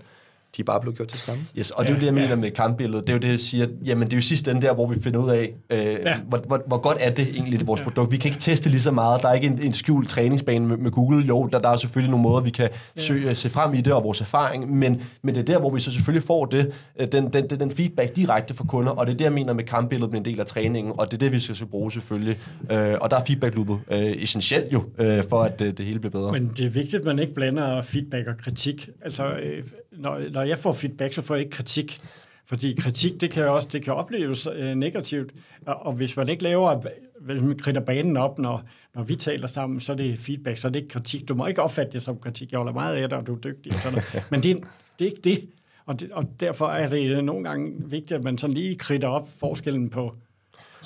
de 0.57 0.61
er 0.61 0.65
bare 0.65 0.81
blevet 0.81 0.97
gjort 0.97 1.07
til 1.07 1.19
skamme. 1.19 1.43
Yes, 1.57 1.71
og 1.71 1.83
det 1.83 1.89
er 1.89 1.93
jo 1.93 1.99
det, 1.99 2.05
jeg 2.05 2.13
mener 2.13 2.35
med 2.35 2.51
kampbilledet. 2.51 3.07
Det 3.07 3.09
er 3.09 3.13
jo 3.13 3.19
det, 3.19 3.29
jeg 3.29 3.39
siger, 3.39 3.67
jamen 3.85 4.07
det 4.07 4.13
er 4.13 4.17
jo 4.17 4.21
sidst 4.21 4.45
den 4.45 4.61
der, 4.61 4.73
hvor 4.73 4.87
vi 4.87 5.01
finder 5.01 5.19
ud 5.19 5.29
af, 5.29 5.53
øh, 5.69 5.79
ja. 5.79 6.15
hvor, 6.27 6.37
hvor, 6.47 6.63
hvor, 6.67 6.77
godt 6.77 6.97
er 6.99 7.09
det 7.09 7.27
egentlig, 7.27 7.59
det 7.59 7.67
vores 7.67 7.79
ja. 7.79 7.83
produkt. 7.83 8.11
Vi 8.11 8.17
kan 8.17 8.29
ikke 8.29 8.41
teste 8.41 8.69
lige 8.69 8.81
så 8.81 8.91
meget. 8.91 9.21
Der 9.21 9.29
er 9.29 9.33
ikke 9.33 9.47
en, 9.47 9.61
en 9.61 9.73
skjult 9.73 10.09
træningsbane 10.09 10.67
med, 10.67 10.77
med 10.77 10.91
Google. 10.91 11.25
Jo, 11.25 11.49
der, 11.51 11.59
der 11.59 11.69
er 11.69 11.75
selvfølgelig 11.75 12.11
nogle 12.11 12.23
måder, 12.23 12.41
vi 12.41 12.49
kan 12.49 12.69
ja. 12.97 13.01
søge, 13.01 13.35
se 13.35 13.49
frem 13.49 13.73
i 13.73 13.81
det 13.81 13.93
og 13.93 14.03
vores 14.03 14.21
erfaring, 14.21 14.77
men, 14.77 15.01
men 15.21 15.35
det 15.35 15.41
er 15.41 15.53
der, 15.53 15.59
hvor 15.59 15.69
vi 15.69 15.79
så 15.79 15.91
selvfølgelig 15.91 16.23
får 16.23 16.45
det, 16.45 16.71
øh, 16.99 17.07
den, 17.11 17.33
den, 17.33 17.49
den, 17.49 17.59
den 17.59 17.71
feedback 17.71 18.15
direkte 18.15 18.53
fra 18.53 18.63
kunder, 18.63 18.91
og 18.91 19.07
det 19.07 19.13
er 19.13 19.17
det, 19.17 19.25
jeg 19.25 19.33
mener 19.33 19.53
med 19.53 19.63
kampbilledet 19.63 20.11
med 20.11 20.19
en 20.19 20.25
del 20.25 20.39
af 20.39 20.45
træningen, 20.45 20.93
og 20.97 21.05
det 21.05 21.13
er 21.13 21.17
det, 21.17 21.31
vi 21.31 21.39
skal 21.39 21.65
bruge 21.65 21.91
selvfølgelig. 21.91 22.37
Øh, 22.71 22.95
og 23.01 23.11
der 23.11 23.17
er 23.17 23.25
feedback-loopet 23.25 23.79
øh, 23.91 23.99
essentielt 23.99 24.73
jo, 24.73 24.83
øh, 24.99 25.23
for 25.29 25.43
at 25.43 25.61
øh, 25.61 25.73
det 25.77 25.85
hele 25.85 25.99
bliver 25.99 26.11
bedre. 26.11 26.31
Men 26.31 26.51
det 26.57 26.65
er 26.65 26.69
vigtigt, 26.69 26.95
at 26.95 27.05
man 27.05 27.19
ikke 27.19 27.33
blander 27.33 27.81
feedback 27.81 28.27
og 28.27 28.37
kritik. 28.37 28.89
Altså, 29.01 29.23
øh, 29.23 29.63
når, 29.97 30.29
når 30.31 30.41
jeg 30.41 30.57
får 30.57 30.73
feedback, 30.73 31.13
så 31.13 31.21
får 31.21 31.35
jeg 31.35 31.43
ikke 31.43 31.55
kritik. 31.55 32.01
Fordi 32.45 32.75
kritik, 32.79 33.21
det 33.21 33.31
kan 33.31 33.49
også 33.49 33.67
det 33.71 33.83
kan 33.83 33.93
opleves 33.93 34.47
øh, 34.55 34.75
negativt. 34.75 35.33
Og, 35.65 35.85
og 35.85 35.93
hvis 35.93 36.17
man 36.17 36.29
ikke 36.29 36.43
laver, 36.43 36.81
hvis 37.21 37.41
man 37.41 37.57
kritter 37.57 37.81
banen 37.81 38.17
op, 38.17 38.39
når, 38.39 38.63
når 38.95 39.03
vi 39.03 39.15
taler 39.15 39.47
sammen, 39.47 39.79
så 39.79 39.91
er 39.91 39.95
det 39.95 40.19
feedback, 40.19 40.57
så 40.57 40.67
er 40.67 40.71
det 40.71 40.79
ikke 40.79 40.89
kritik. 40.89 41.29
Du 41.29 41.35
må 41.35 41.47
ikke 41.47 41.61
opfatte 41.61 41.91
det 41.91 42.01
som 42.01 42.17
kritik. 42.17 42.51
Jeg 42.51 42.57
holder 42.57 42.73
meget 42.73 42.95
af 42.95 43.09
dig, 43.09 43.17
og 43.17 43.27
du 43.27 43.35
er 43.35 43.39
dygtig. 43.39 43.73
Og 43.73 43.79
sådan 43.79 43.93
noget. 43.93 44.25
Men 44.31 44.43
det, 44.43 44.63
det 44.99 45.05
er 45.05 45.09
ikke 45.09 45.21
det. 45.23 45.49
Og, 45.85 45.99
det. 45.99 46.11
og 46.11 46.25
derfor 46.39 46.67
er 46.67 46.89
det 46.89 47.23
nogle 47.23 47.43
gange 47.43 47.73
vigtigt, 47.85 48.11
at 48.11 48.23
man 48.23 48.37
sådan 48.37 48.53
lige 48.53 48.75
kritter 48.75 49.07
op 49.07 49.27
forskellen 49.39 49.89
på 49.89 50.15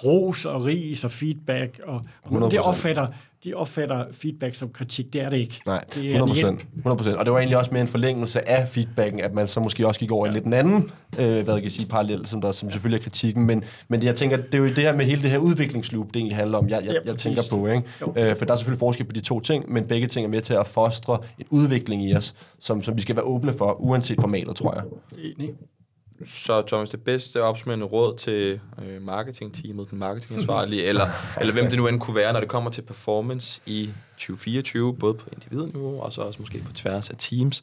ros 0.04 0.46
og 0.46 0.66
ris 0.66 1.04
og 1.04 1.12
feedback. 1.12 1.80
Og, 1.88 2.02
og 2.24 2.52
det 2.52 2.60
opfatter 2.60 3.08
de 3.44 3.54
opfatter 3.54 4.06
feedback 4.12 4.56
som 4.56 4.70
kritik. 4.70 5.14
Det 5.14 5.22
er 5.22 5.30
det 5.30 5.38
ikke. 5.38 5.62
Nej, 5.66 5.84
det 5.96 6.16
er 6.16 6.26
100%. 6.26 6.66
100%. 6.88 7.18
Og 7.18 7.26
det 7.26 7.34
var 7.34 7.40
egentlig 7.40 7.58
også 7.58 7.72
mere 7.72 7.82
en 7.82 7.88
forlængelse 7.88 8.50
af 8.50 8.70
feedbacken, 8.70 9.20
at 9.20 9.34
man 9.34 9.48
så 9.48 9.60
måske 9.60 9.88
også 9.88 10.00
gik 10.00 10.12
over 10.12 10.26
ja. 10.26 10.30
en 10.30 10.34
lidt 10.34 10.46
en 10.46 10.54
anden, 10.54 10.92
øh, 11.20 11.44
hvad 11.44 11.54
jeg 11.54 11.62
kan 11.62 11.72
sige, 11.72 11.90
parallel, 11.90 12.26
som, 12.26 12.42
der, 12.42 12.52
som 12.52 12.68
ja. 12.68 12.72
selvfølgelig 12.72 13.00
er 13.00 13.04
kritikken. 13.04 13.46
Men, 13.46 13.64
men 13.88 14.04
jeg 14.04 14.16
tænker, 14.16 14.38
det 14.38 14.54
er 14.54 14.58
jo 14.58 14.66
det 14.66 14.78
her 14.78 14.96
med 14.96 15.06
hele 15.06 15.22
det 15.22 15.30
her 15.32 15.38
udviklingsloop, 15.38 16.08
det 16.08 16.16
egentlig 16.16 16.38
handler 16.38 16.58
om, 16.58 16.70
jeg, 16.70 16.82
jeg, 16.86 16.96
jeg 17.06 17.18
tænker 17.18 17.42
på. 17.52 17.68
Ikke? 17.68 17.84
Øh, 18.30 18.36
for 18.38 18.46
der 18.46 18.52
er 18.52 18.58
selvfølgelig 18.58 18.80
forskel 18.80 19.06
på 19.06 19.14
de 19.14 19.22
to 19.22 19.40
ting, 19.40 19.72
men 19.72 19.88
begge 19.88 20.08
ting 20.08 20.26
er 20.26 20.30
med 20.30 20.42
til 20.42 20.54
at 20.54 20.68
fostre 20.68 21.20
en 21.40 21.46
udvikling 21.50 22.04
i 22.04 22.16
os, 22.16 22.36
som, 22.60 22.84
som 22.84 22.96
vi 22.96 23.02
skal 23.02 23.16
være 23.16 23.26
åbne 23.26 23.54
for, 23.54 23.82
uanset 23.82 24.18
formatet, 24.22 24.56
tror 24.56 24.74
jeg. 24.74 24.84
Enig. 25.38 25.50
Så 26.26 26.62
Thomas, 26.68 26.90
det 26.90 27.04
bedste 27.04 27.44
opsummerende 27.44 27.86
råd 27.86 28.18
til 28.18 28.60
øh, 28.86 29.02
marketingteamet, 29.02 29.92
den 29.92 30.00
marketingansvarlige, 30.00 30.84
eller, 30.90 31.08
eller 31.40 31.54
hvem 31.54 31.68
det 31.68 31.78
nu 31.78 31.88
end 31.88 32.00
kunne 32.00 32.16
være, 32.16 32.34
når 32.34 32.40
det 32.40 32.50
kommer 32.50 32.70
til 32.70 32.82
performance 32.82 33.62
i 33.66 33.90
2024, 34.12 34.96
både 34.96 35.14
på 35.14 35.30
individniveau 35.34 36.02
og 36.02 36.14
så 36.14 36.22
også 36.22 36.40
måske 36.42 36.64
på 36.66 36.74
tværs 36.74 37.10
af 37.10 37.16
teams, 37.18 37.62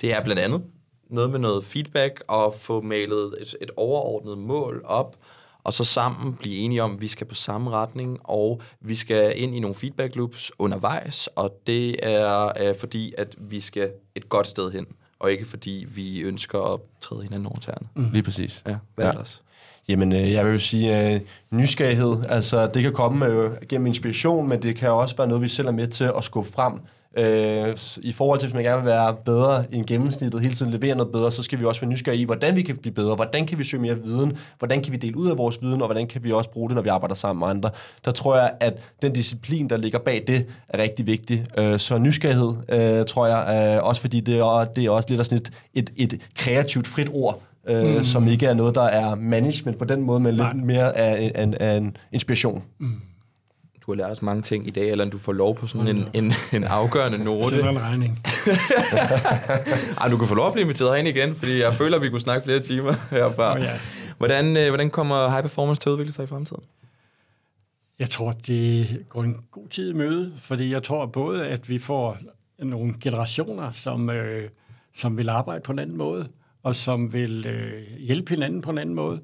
det 0.00 0.12
er 0.12 0.24
blandt 0.24 0.42
andet 0.42 0.62
noget 1.10 1.30
med 1.30 1.38
noget 1.38 1.64
feedback 1.64 2.22
og 2.28 2.54
få 2.54 2.80
malet 2.80 3.34
et, 3.40 3.56
et 3.60 3.70
overordnet 3.76 4.38
mål 4.38 4.82
op, 4.84 5.16
og 5.64 5.72
så 5.72 5.84
sammen 5.84 6.34
blive 6.34 6.56
enige 6.56 6.82
om, 6.82 6.94
at 6.94 7.00
vi 7.00 7.08
skal 7.08 7.26
på 7.26 7.34
samme 7.34 7.70
retning, 7.70 8.18
og 8.24 8.60
vi 8.80 8.94
skal 8.94 9.40
ind 9.40 9.56
i 9.56 9.60
nogle 9.60 9.74
feedback 9.74 10.16
loops 10.16 10.52
undervejs, 10.58 11.26
og 11.26 11.60
det 11.66 11.96
er 12.02 12.52
øh, 12.60 12.76
fordi, 12.76 13.14
at 13.18 13.34
vi 13.38 13.60
skal 13.60 13.90
et 14.14 14.28
godt 14.28 14.46
sted 14.46 14.72
hen 14.72 14.86
og 15.20 15.32
ikke 15.32 15.46
fordi 15.46 15.86
vi 15.94 16.20
ønsker 16.20 16.74
at 16.74 16.80
træde 17.00 17.22
hinanden 17.22 17.46
over 17.46 17.58
tæerne. 17.58 17.88
Mm. 17.94 18.10
Lige 18.12 18.22
præcis. 18.22 18.62
Ja, 18.66 18.76
hvad 18.94 19.04
ja. 19.04 19.12
er 19.12 19.18
det 19.18 19.42
Jamen, 19.88 20.12
øh, 20.12 20.32
jeg 20.32 20.44
vil 20.44 20.52
jo 20.52 20.58
sige 20.58 21.14
øh, 21.14 21.20
nysgerrighed. 21.50 22.16
Altså, 22.28 22.66
det 22.66 22.82
kan 22.82 22.92
komme 22.92 23.26
øh, 23.26 23.50
gennem 23.68 23.86
inspiration, 23.86 24.48
men 24.48 24.62
det 24.62 24.76
kan 24.76 24.90
også 24.90 25.16
være 25.16 25.26
noget, 25.26 25.42
vi 25.42 25.48
selv 25.48 25.68
er 25.68 25.72
med 25.72 25.88
til 25.88 26.10
at 26.16 26.24
skubbe 26.24 26.52
frem. 26.52 26.80
Øh, 27.18 27.76
I 28.02 28.12
forhold 28.12 28.38
til, 28.38 28.46
hvis 28.46 28.54
man 28.54 28.64
gerne 28.64 28.82
vil 28.82 28.86
være 28.86 29.16
bedre 29.24 29.74
end 29.74 29.86
gennemsnittet, 29.86 30.40
hele 30.40 30.54
tiden 30.54 30.72
levere 30.72 30.94
noget 30.96 31.12
bedre, 31.12 31.30
så 31.30 31.42
skal 31.42 31.60
vi 31.60 31.64
også 31.64 31.80
være 31.80 31.90
nysgerrige 31.90 32.22
i, 32.22 32.24
hvordan 32.24 32.56
vi 32.56 32.62
kan 32.62 32.76
blive 32.76 32.94
bedre, 32.94 33.14
hvordan 33.14 33.46
kan 33.46 33.58
vi 33.58 33.64
søge 33.64 33.82
mere 33.82 34.02
viden, 34.02 34.38
hvordan 34.58 34.82
kan 34.82 34.92
vi 34.92 34.96
dele 34.96 35.16
ud 35.16 35.30
af 35.30 35.38
vores 35.38 35.62
viden, 35.62 35.80
og 35.82 35.86
hvordan 35.86 36.06
kan 36.06 36.24
vi 36.24 36.32
også 36.32 36.50
bruge 36.50 36.68
det, 36.68 36.74
når 36.74 36.82
vi 36.82 36.88
arbejder 36.88 37.14
sammen 37.14 37.40
med 37.40 37.48
andre. 37.48 37.70
Der 38.04 38.10
tror 38.10 38.36
jeg, 38.36 38.50
at 38.60 38.78
den 39.02 39.12
disciplin, 39.12 39.70
der 39.70 39.76
ligger 39.76 39.98
bag 39.98 40.24
det, 40.26 40.46
er 40.68 40.82
rigtig 40.82 41.06
vigtig. 41.06 41.46
Øh, 41.58 41.78
så 41.78 41.98
nysgerrighed, 41.98 42.52
øh, 42.68 43.04
tror 43.04 43.26
jeg, 43.26 43.76
øh, 43.76 43.84
også 43.86 44.00
fordi 44.00 44.20
det 44.20 44.38
er, 44.38 44.64
det 44.64 44.84
er 44.84 44.90
også 44.90 45.08
lidt 45.10 45.26
sådan 45.26 45.38
et, 45.38 45.52
et, 45.74 45.90
et 45.96 46.20
kreativt, 46.36 46.86
frit 46.86 47.08
ord, 47.12 47.42
øh, 47.68 47.96
mm. 47.96 48.04
som 48.04 48.28
ikke 48.28 48.46
er 48.46 48.54
noget, 48.54 48.74
der 48.74 48.82
er 48.82 49.14
management 49.14 49.78
på 49.78 49.84
den 49.84 50.02
måde, 50.02 50.20
men 50.20 50.34
Nej. 50.34 50.52
lidt 50.52 50.64
mere 50.64 50.96
af, 50.96 51.32
af, 51.34 51.48
af 51.60 51.76
en 51.76 51.96
inspiration. 52.12 52.62
Mm 52.78 53.00
du 53.90 53.94
har 53.96 54.08
lært 54.08 54.12
os 54.12 54.22
mange 54.22 54.42
ting 54.42 54.66
i 54.66 54.70
dag, 54.70 54.90
eller 54.90 55.04
du 55.04 55.18
får 55.18 55.32
lov 55.32 55.56
på 55.56 55.66
sådan 55.66 55.88
en, 55.88 56.08
en, 56.14 56.32
en 56.52 56.64
afgørende 56.64 57.24
note. 57.24 57.48
Sender 57.48 57.68
en 57.68 57.82
regning. 57.82 58.22
Ej, 60.00 60.08
du 60.08 60.16
kan 60.16 60.28
få 60.28 60.34
lov 60.34 60.46
at 60.46 60.52
blive 60.52 60.62
inviteret 60.62 60.90
herind 60.90 61.08
igen, 61.08 61.34
fordi 61.34 61.60
jeg 61.60 61.72
føler, 61.72 61.96
at 61.96 62.02
vi 62.02 62.08
kunne 62.08 62.20
snakke 62.20 62.44
flere 62.44 62.60
timer 62.60 62.92
herfra. 63.16 63.54
Oh, 63.56 63.62
ja. 63.62 63.70
hvordan, 64.18 64.56
øh, 64.56 64.68
hvordan 64.68 64.90
kommer 64.90 65.28
high 65.28 65.42
performance 65.42 65.80
til 65.80 65.88
at 65.88 65.92
udvikle 65.92 66.12
sig 66.12 66.22
i 66.22 66.26
fremtiden? 66.26 66.62
Jeg 67.98 68.10
tror, 68.10 68.32
det 68.32 68.98
går 69.08 69.22
en 69.22 69.36
god 69.50 69.68
tid 69.68 69.90
i 69.90 69.92
møde, 69.92 70.32
fordi 70.38 70.72
jeg 70.72 70.82
tror 70.82 71.06
både, 71.06 71.46
at 71.46 71.68
vi 71.68 71.78
får 71.78 72.16
nogle 72.58 72.94
generationer, 73.00 73.72
som, 73.72 74.10
øh, 74.10 74.48
som 74.92 75.16
vil 75.16 75.28
arbejde 75.28 75.60
på 75.60 75.72
en 75.72 75.78
anden 75.78 75.96
måde, 75.96 76.28
og 76.62 76.74
som 76.74 77.12
vil 77.12 77.46
øh, 77.48 77.98
hjælpe 77.98 78.30
hinanden 78.30 78.62
på 78.62 78.70
en 78.70 78.78
anden 78.78 78.94
måde. 78.94 79.20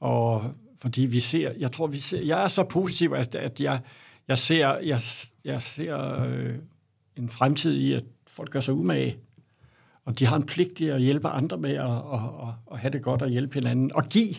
Og 0.00 0.44
fordi 0.78 1.00
vi 1.00 1.20
ser, 1.20 1.52
jeg 1.58 1.72
tror, 1.72 1.86
vi 1.86 2.00
ser, 2.00 2.22
jeg 2.22 2.44
er 2.44 2.48
så 2.48 2.64
positiv, 2.64 3.12
at, 3.12 3.34
at 3.34 3.60
jeg, 3.60 3.80
jeg 4.28 4.38
ser, 4.38 4.78
jeg, 4.78 5.00
jeg 5.44 5.62
ser 5.62 6.22
øh, 6.22 6.54
en 7.16 7.28
fremtid 7.28 7.76
i, 7.76 7.92
at 7.92 8.04
folk 8.26 8.50
gør 8.50 8.60
sig 8.60 8.74
umage, 8.74 9.16
og 10.04 10.18
de 10.18 10.26
har 10.26 10.36
en 10.36 10.46
pligt 10.46 10.76
til 10.76 10.84
at 10.84 11.00
hjælpe 11.00 11.28
andre 11.28 11.58
med 11.58 11.70
at, 11.70 11.90
at, 11.90 12.20
at, 12.42 12.54
at 12.72 12.78
have 12.78 12.90
det 12.90 13.02
godt 13.02 13.22
og 13.22 13.28
hjælpe 13.28 13.54
hinanden, 13.54 13.90
og 13.94 14.08
give. 14.08 14.34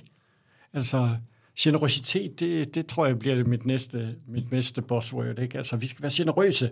Altså, 0.73 1.17
generositet, 1.59 2.39
det, 2.39 2.75
det 2.75 2.87
tror 2.87 3.05
jeg 3.05 3.19
bliver 3.19 3.43
mit 3.43 3.65
næste, 3.65 4.15
mit 4.27 4.51
næste 4.51 4.81
buzzword. 4.81 5.39
Ikke? 5.39 5.57
Altså, 5.57 5.75
vi 5.75 5.87
skal 5.87 6.01
være 6.01 6.11
generøse, 6.15 6.71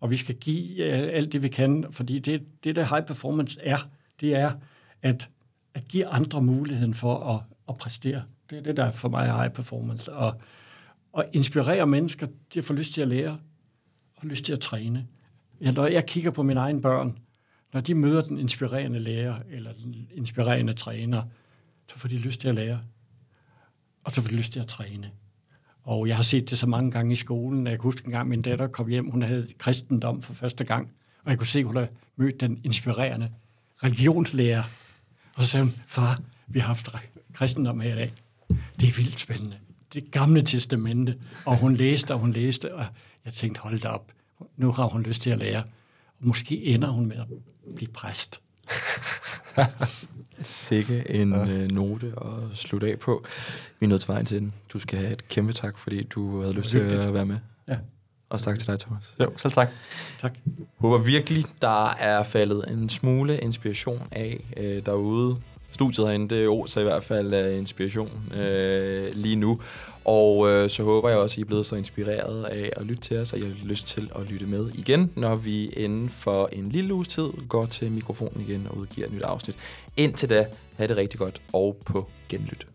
og 0.00 0.10
vi 0.10 0.16
skal 0.16 0.34
give 0.34 0.84
alt 0.84 1.32
det, 1.32 1.42
vi 1.42 1.48
kan, 1.48 1.86
fordi 1.90 2.18
det, 2.18 2.42
det 2.64 2.76
der 2.76 2.84
high 2.84 3.06
performance 3.06 3.60
er, 3.62 3.78
det 4.20 4.34
er 4.34 4.52
at, 5.02 5.28
at 5.74 5.88
give 5.88 6.06
andre 6.06 6.42
muligheden 6.42 6.94
for 6.94 7.14
at, 7.14 7.40
at 7.68 7.76
præstere. 7.78 8.22
Det 8.50 8.58
er 8.58 8.62
det, 8.62 8.76
der 8.76 8.90
for 8.90 9.08
mig 9.08 9.26
er 9.26 9.36
high 9.36 9.52
performance. 9.52 10.12
Og, 10.12 10.40
og 11.12 11.24
inspirere 11.32 11.86
mennesker 11.86 12.26
til 12.50 12.60
at 12.60 12.64
få 12.64 12.72
lyst 12.72 12.94
til 12.94 13.00
at 13.00 13.08
lære 13.08 13.38
og 14.16 14.26
lyst 14.26 14.44
til 14.44 14.52
at 14.52 14.60
træne. 14.60 15.06
Ja, 15.60 15.70
når 15.70 15.86
jeg 15.86 16.06
kigger 16.06 16.30
på 16.30 16.42
mine 16.42 16.60
egne 16.60 16.80
børn, 16.80 17.18
når 17.72 17.80
de 17.80 17.94
møder 17.94 18.20
den 18.20 18.38
inspirerende 18.38 18.98
lærer 18.98 19.38
eller 19.50 19.72
den 19.72 20.08
inspirerende 20.14 20.74
træner, 20.74 21.22
så 21.88 21.98
får 21.98 22.08
de 22.08 22.18
lyst 22.18 22.40
til 22.40 22.48
at 22.48 22.54
lære. 22.54 22.80
Og 24.04 24.12
så 24.12 24.22
får 24.22 24.28
de 24.28 24.36
lyst 24.36 24.52
til 24.52 24.60
at 24.60 24.68
træne. 24.68 25.10
Og 25.84 26.08
jeg 26.08 26.16
har 26.16 26.22
set 26.22 26.50
det 26.50 26.58
så 26.58 26.66
mange 26.66 26.90
gange 26.90 27.12
i 27.12 27.16
skolen. 27.16 27.66
Jeg 27.66 27.72
kan 27.78 27.82
huske 27.82 28.06
en 28.06 28.12
gang, 28.12 28.28
min 28.28 28.42
datter 28.42 28.66
kom 28.66 28.88
hjem, 28.88 29.10
hun 29.10 29.22
havde 29.22 29.48
kristendom 29.58 30.22
for 30.22 30.34
første 30.34 30.64
gang. 30.64 30.92
Og 31.24 31.30
jeg 31.30 31.38
kunne 31.38 31.46
se, 31.46 31.58
at 31.58 31.64
hun 31.64 31.76
havde 31.76 31.88
mødt 32.16 32.40
den 32.40 32.60
inspirerende 32.64 33.30
religionslærer. 33.84 34.62
Og 35.34 35.44
så 35.44 35.50
sagde 35.50 35.64
hun, 35.64 35.74
far, 35.86 36.20
vi 36.46 36.58
har 36.58 36.66
haft 36.66 36.94
kristendom 37.32 37.80
her 37.80 37.92
i 37.92 37.96
dag. 37.96 38.12
Det 38.80 38.88
er 38.88 38.92
vildt 38.92 39.20
spændende. 39.20 39.56
det 39.94 40.10
gamle 40.10 40.42
testamente, 40.42 41.18
og 41.46 41.58
hun 41.58 41.74
læste, 41.74 42.14
og 42.14 42.20
hun 42.20 42.30
læste, 42.30 42.74
og 42.74 42.86
jeg 43.24 43.32
tænkte, 43.32 43.60
hold 43.60 43.80
da 43.80 43.88
op, 43.88 44.12
nu 44.56 44.72
har 44.72 44.84
hun 44.86 45.02
lyst 45.02 45.22
til 45.22 45.30
at 45.30 45.38
lære. 45.38 45.62
Og 46.20 46.26
måske 46.26 46.64
ender 46.64 46.88
hun 46.88 47.06
med 47.06 47.16
at 47.16 47.26
blive 47.76 47.88
præst. 47.92 48.40
Sikke 50.42 51.10
en 51.10 51.32
ja. 51.32 51.48
øh, 51.48 51.70
note 51.70 52.06
at 52.06 52.56
slutte 52.58 52.86
af 52.90 52.98
på. 52.98 53.24
Vi 53.80 53.84
er 53.84 53.88
nødt 53.88 54.00
til 54.00 54.08
vejen 54.08 54.26
til 54.26 54.40
den. 54.40 54.54
Du 54.72 54.78
skal 54.78 54.98
have 54.98 55.12
et 55.12 55.28
kæmpe 55.28 55.52
tak, 55.52 55.78
fordi 55.78 56.02
du 56.02 56.40
havde 56.40 56.54
lyst 56.54 56.70
til 56.70 56.78
at 56.78 57.14
være 57.14 57.26
med. 57.26 57.36
Ja. 57.68 57.76
Og 58.30 58.40
tak 58.40 58.58
til 58.58 58.68
dig, 58.68 58.80
Thomas. 58.80 59.14
Jo, 59.20 59.32
selv 59.36 59.52
tak. 59.52 59.70
Tak. 60.20 60.34
Håber 60.78 60.98
virkelig, 60.98 61.44
der 61.62 61.86
er 61.90 62.22
faldet 62.22 62.64
en 62.68 62.88
smule 62.88 63.38
inspiration 63.38 64.02
af 64.10 64.44
øh, 64.56 64.86
derude. 64.86 65.36
Studiet 65.72 66.06
herinde, 66.06 66.36
det 66.36 66.44
er 66.44 66.66
så 66.66 66.80
i 66.80 66.82
hvert 66.82 67.04
fald 67.04 67.34
uh, 67.34 67.58
inspiration 67.58 68.10
uh, 68.30 69.14
lige 69.14 69.36
nu. 69.36 69.60
Og 70.04 70.38
uh, 70.38 70.68
så 70.68 70.82
håber 70.82 71.08
jeg 71.08 71.18
også, 71.18 71.34
at 71.34 71.38
I 71.38 71.40
er 71.40 71.44
blevet 71.44 71.66
så 71.66 71.76
inspireret 71.76 72.44
af 72.44 72.70
at 72.76 72.86
lytte 72.86 73.02
til 73.02 73.18
os, 73.18 73.32
og 73.32 73.38
jeg 73.38 73.46
har 73.46 73.54
lyst 73.64 73.88
til 73.88 74.10
at 74.14 74.30
lytte 74.30 74.46
med 74.46 74.70
igen, 74.74 75.12
når 75.16 75.36
vi 75.36 75.68
inden 75.68 76.08
for 76.08 76.48
en 76.52 76.68
lille 76.68 76.94
uges 76.94 77.08
tid 77.08 77.28
går 77.48 77.66
til 77.66 77.92
mikrofonen 77.92 78.44
igen 78.48 78.66
og 78.70 78.76
udgiver 78.76 79.06
et 79.06 79.12
nyt 79.12 79.22
afsnit. 79.22 79.56
Indtil 79.96 80.30
da, 80.30 80.46
have 80.76 80.88
det 80.88 80.96
rigtig 80.96 81.18
godt 81.18 81.42
og 81.52 81.76
på 81.84 82.08
genlyt. 82.28 82.66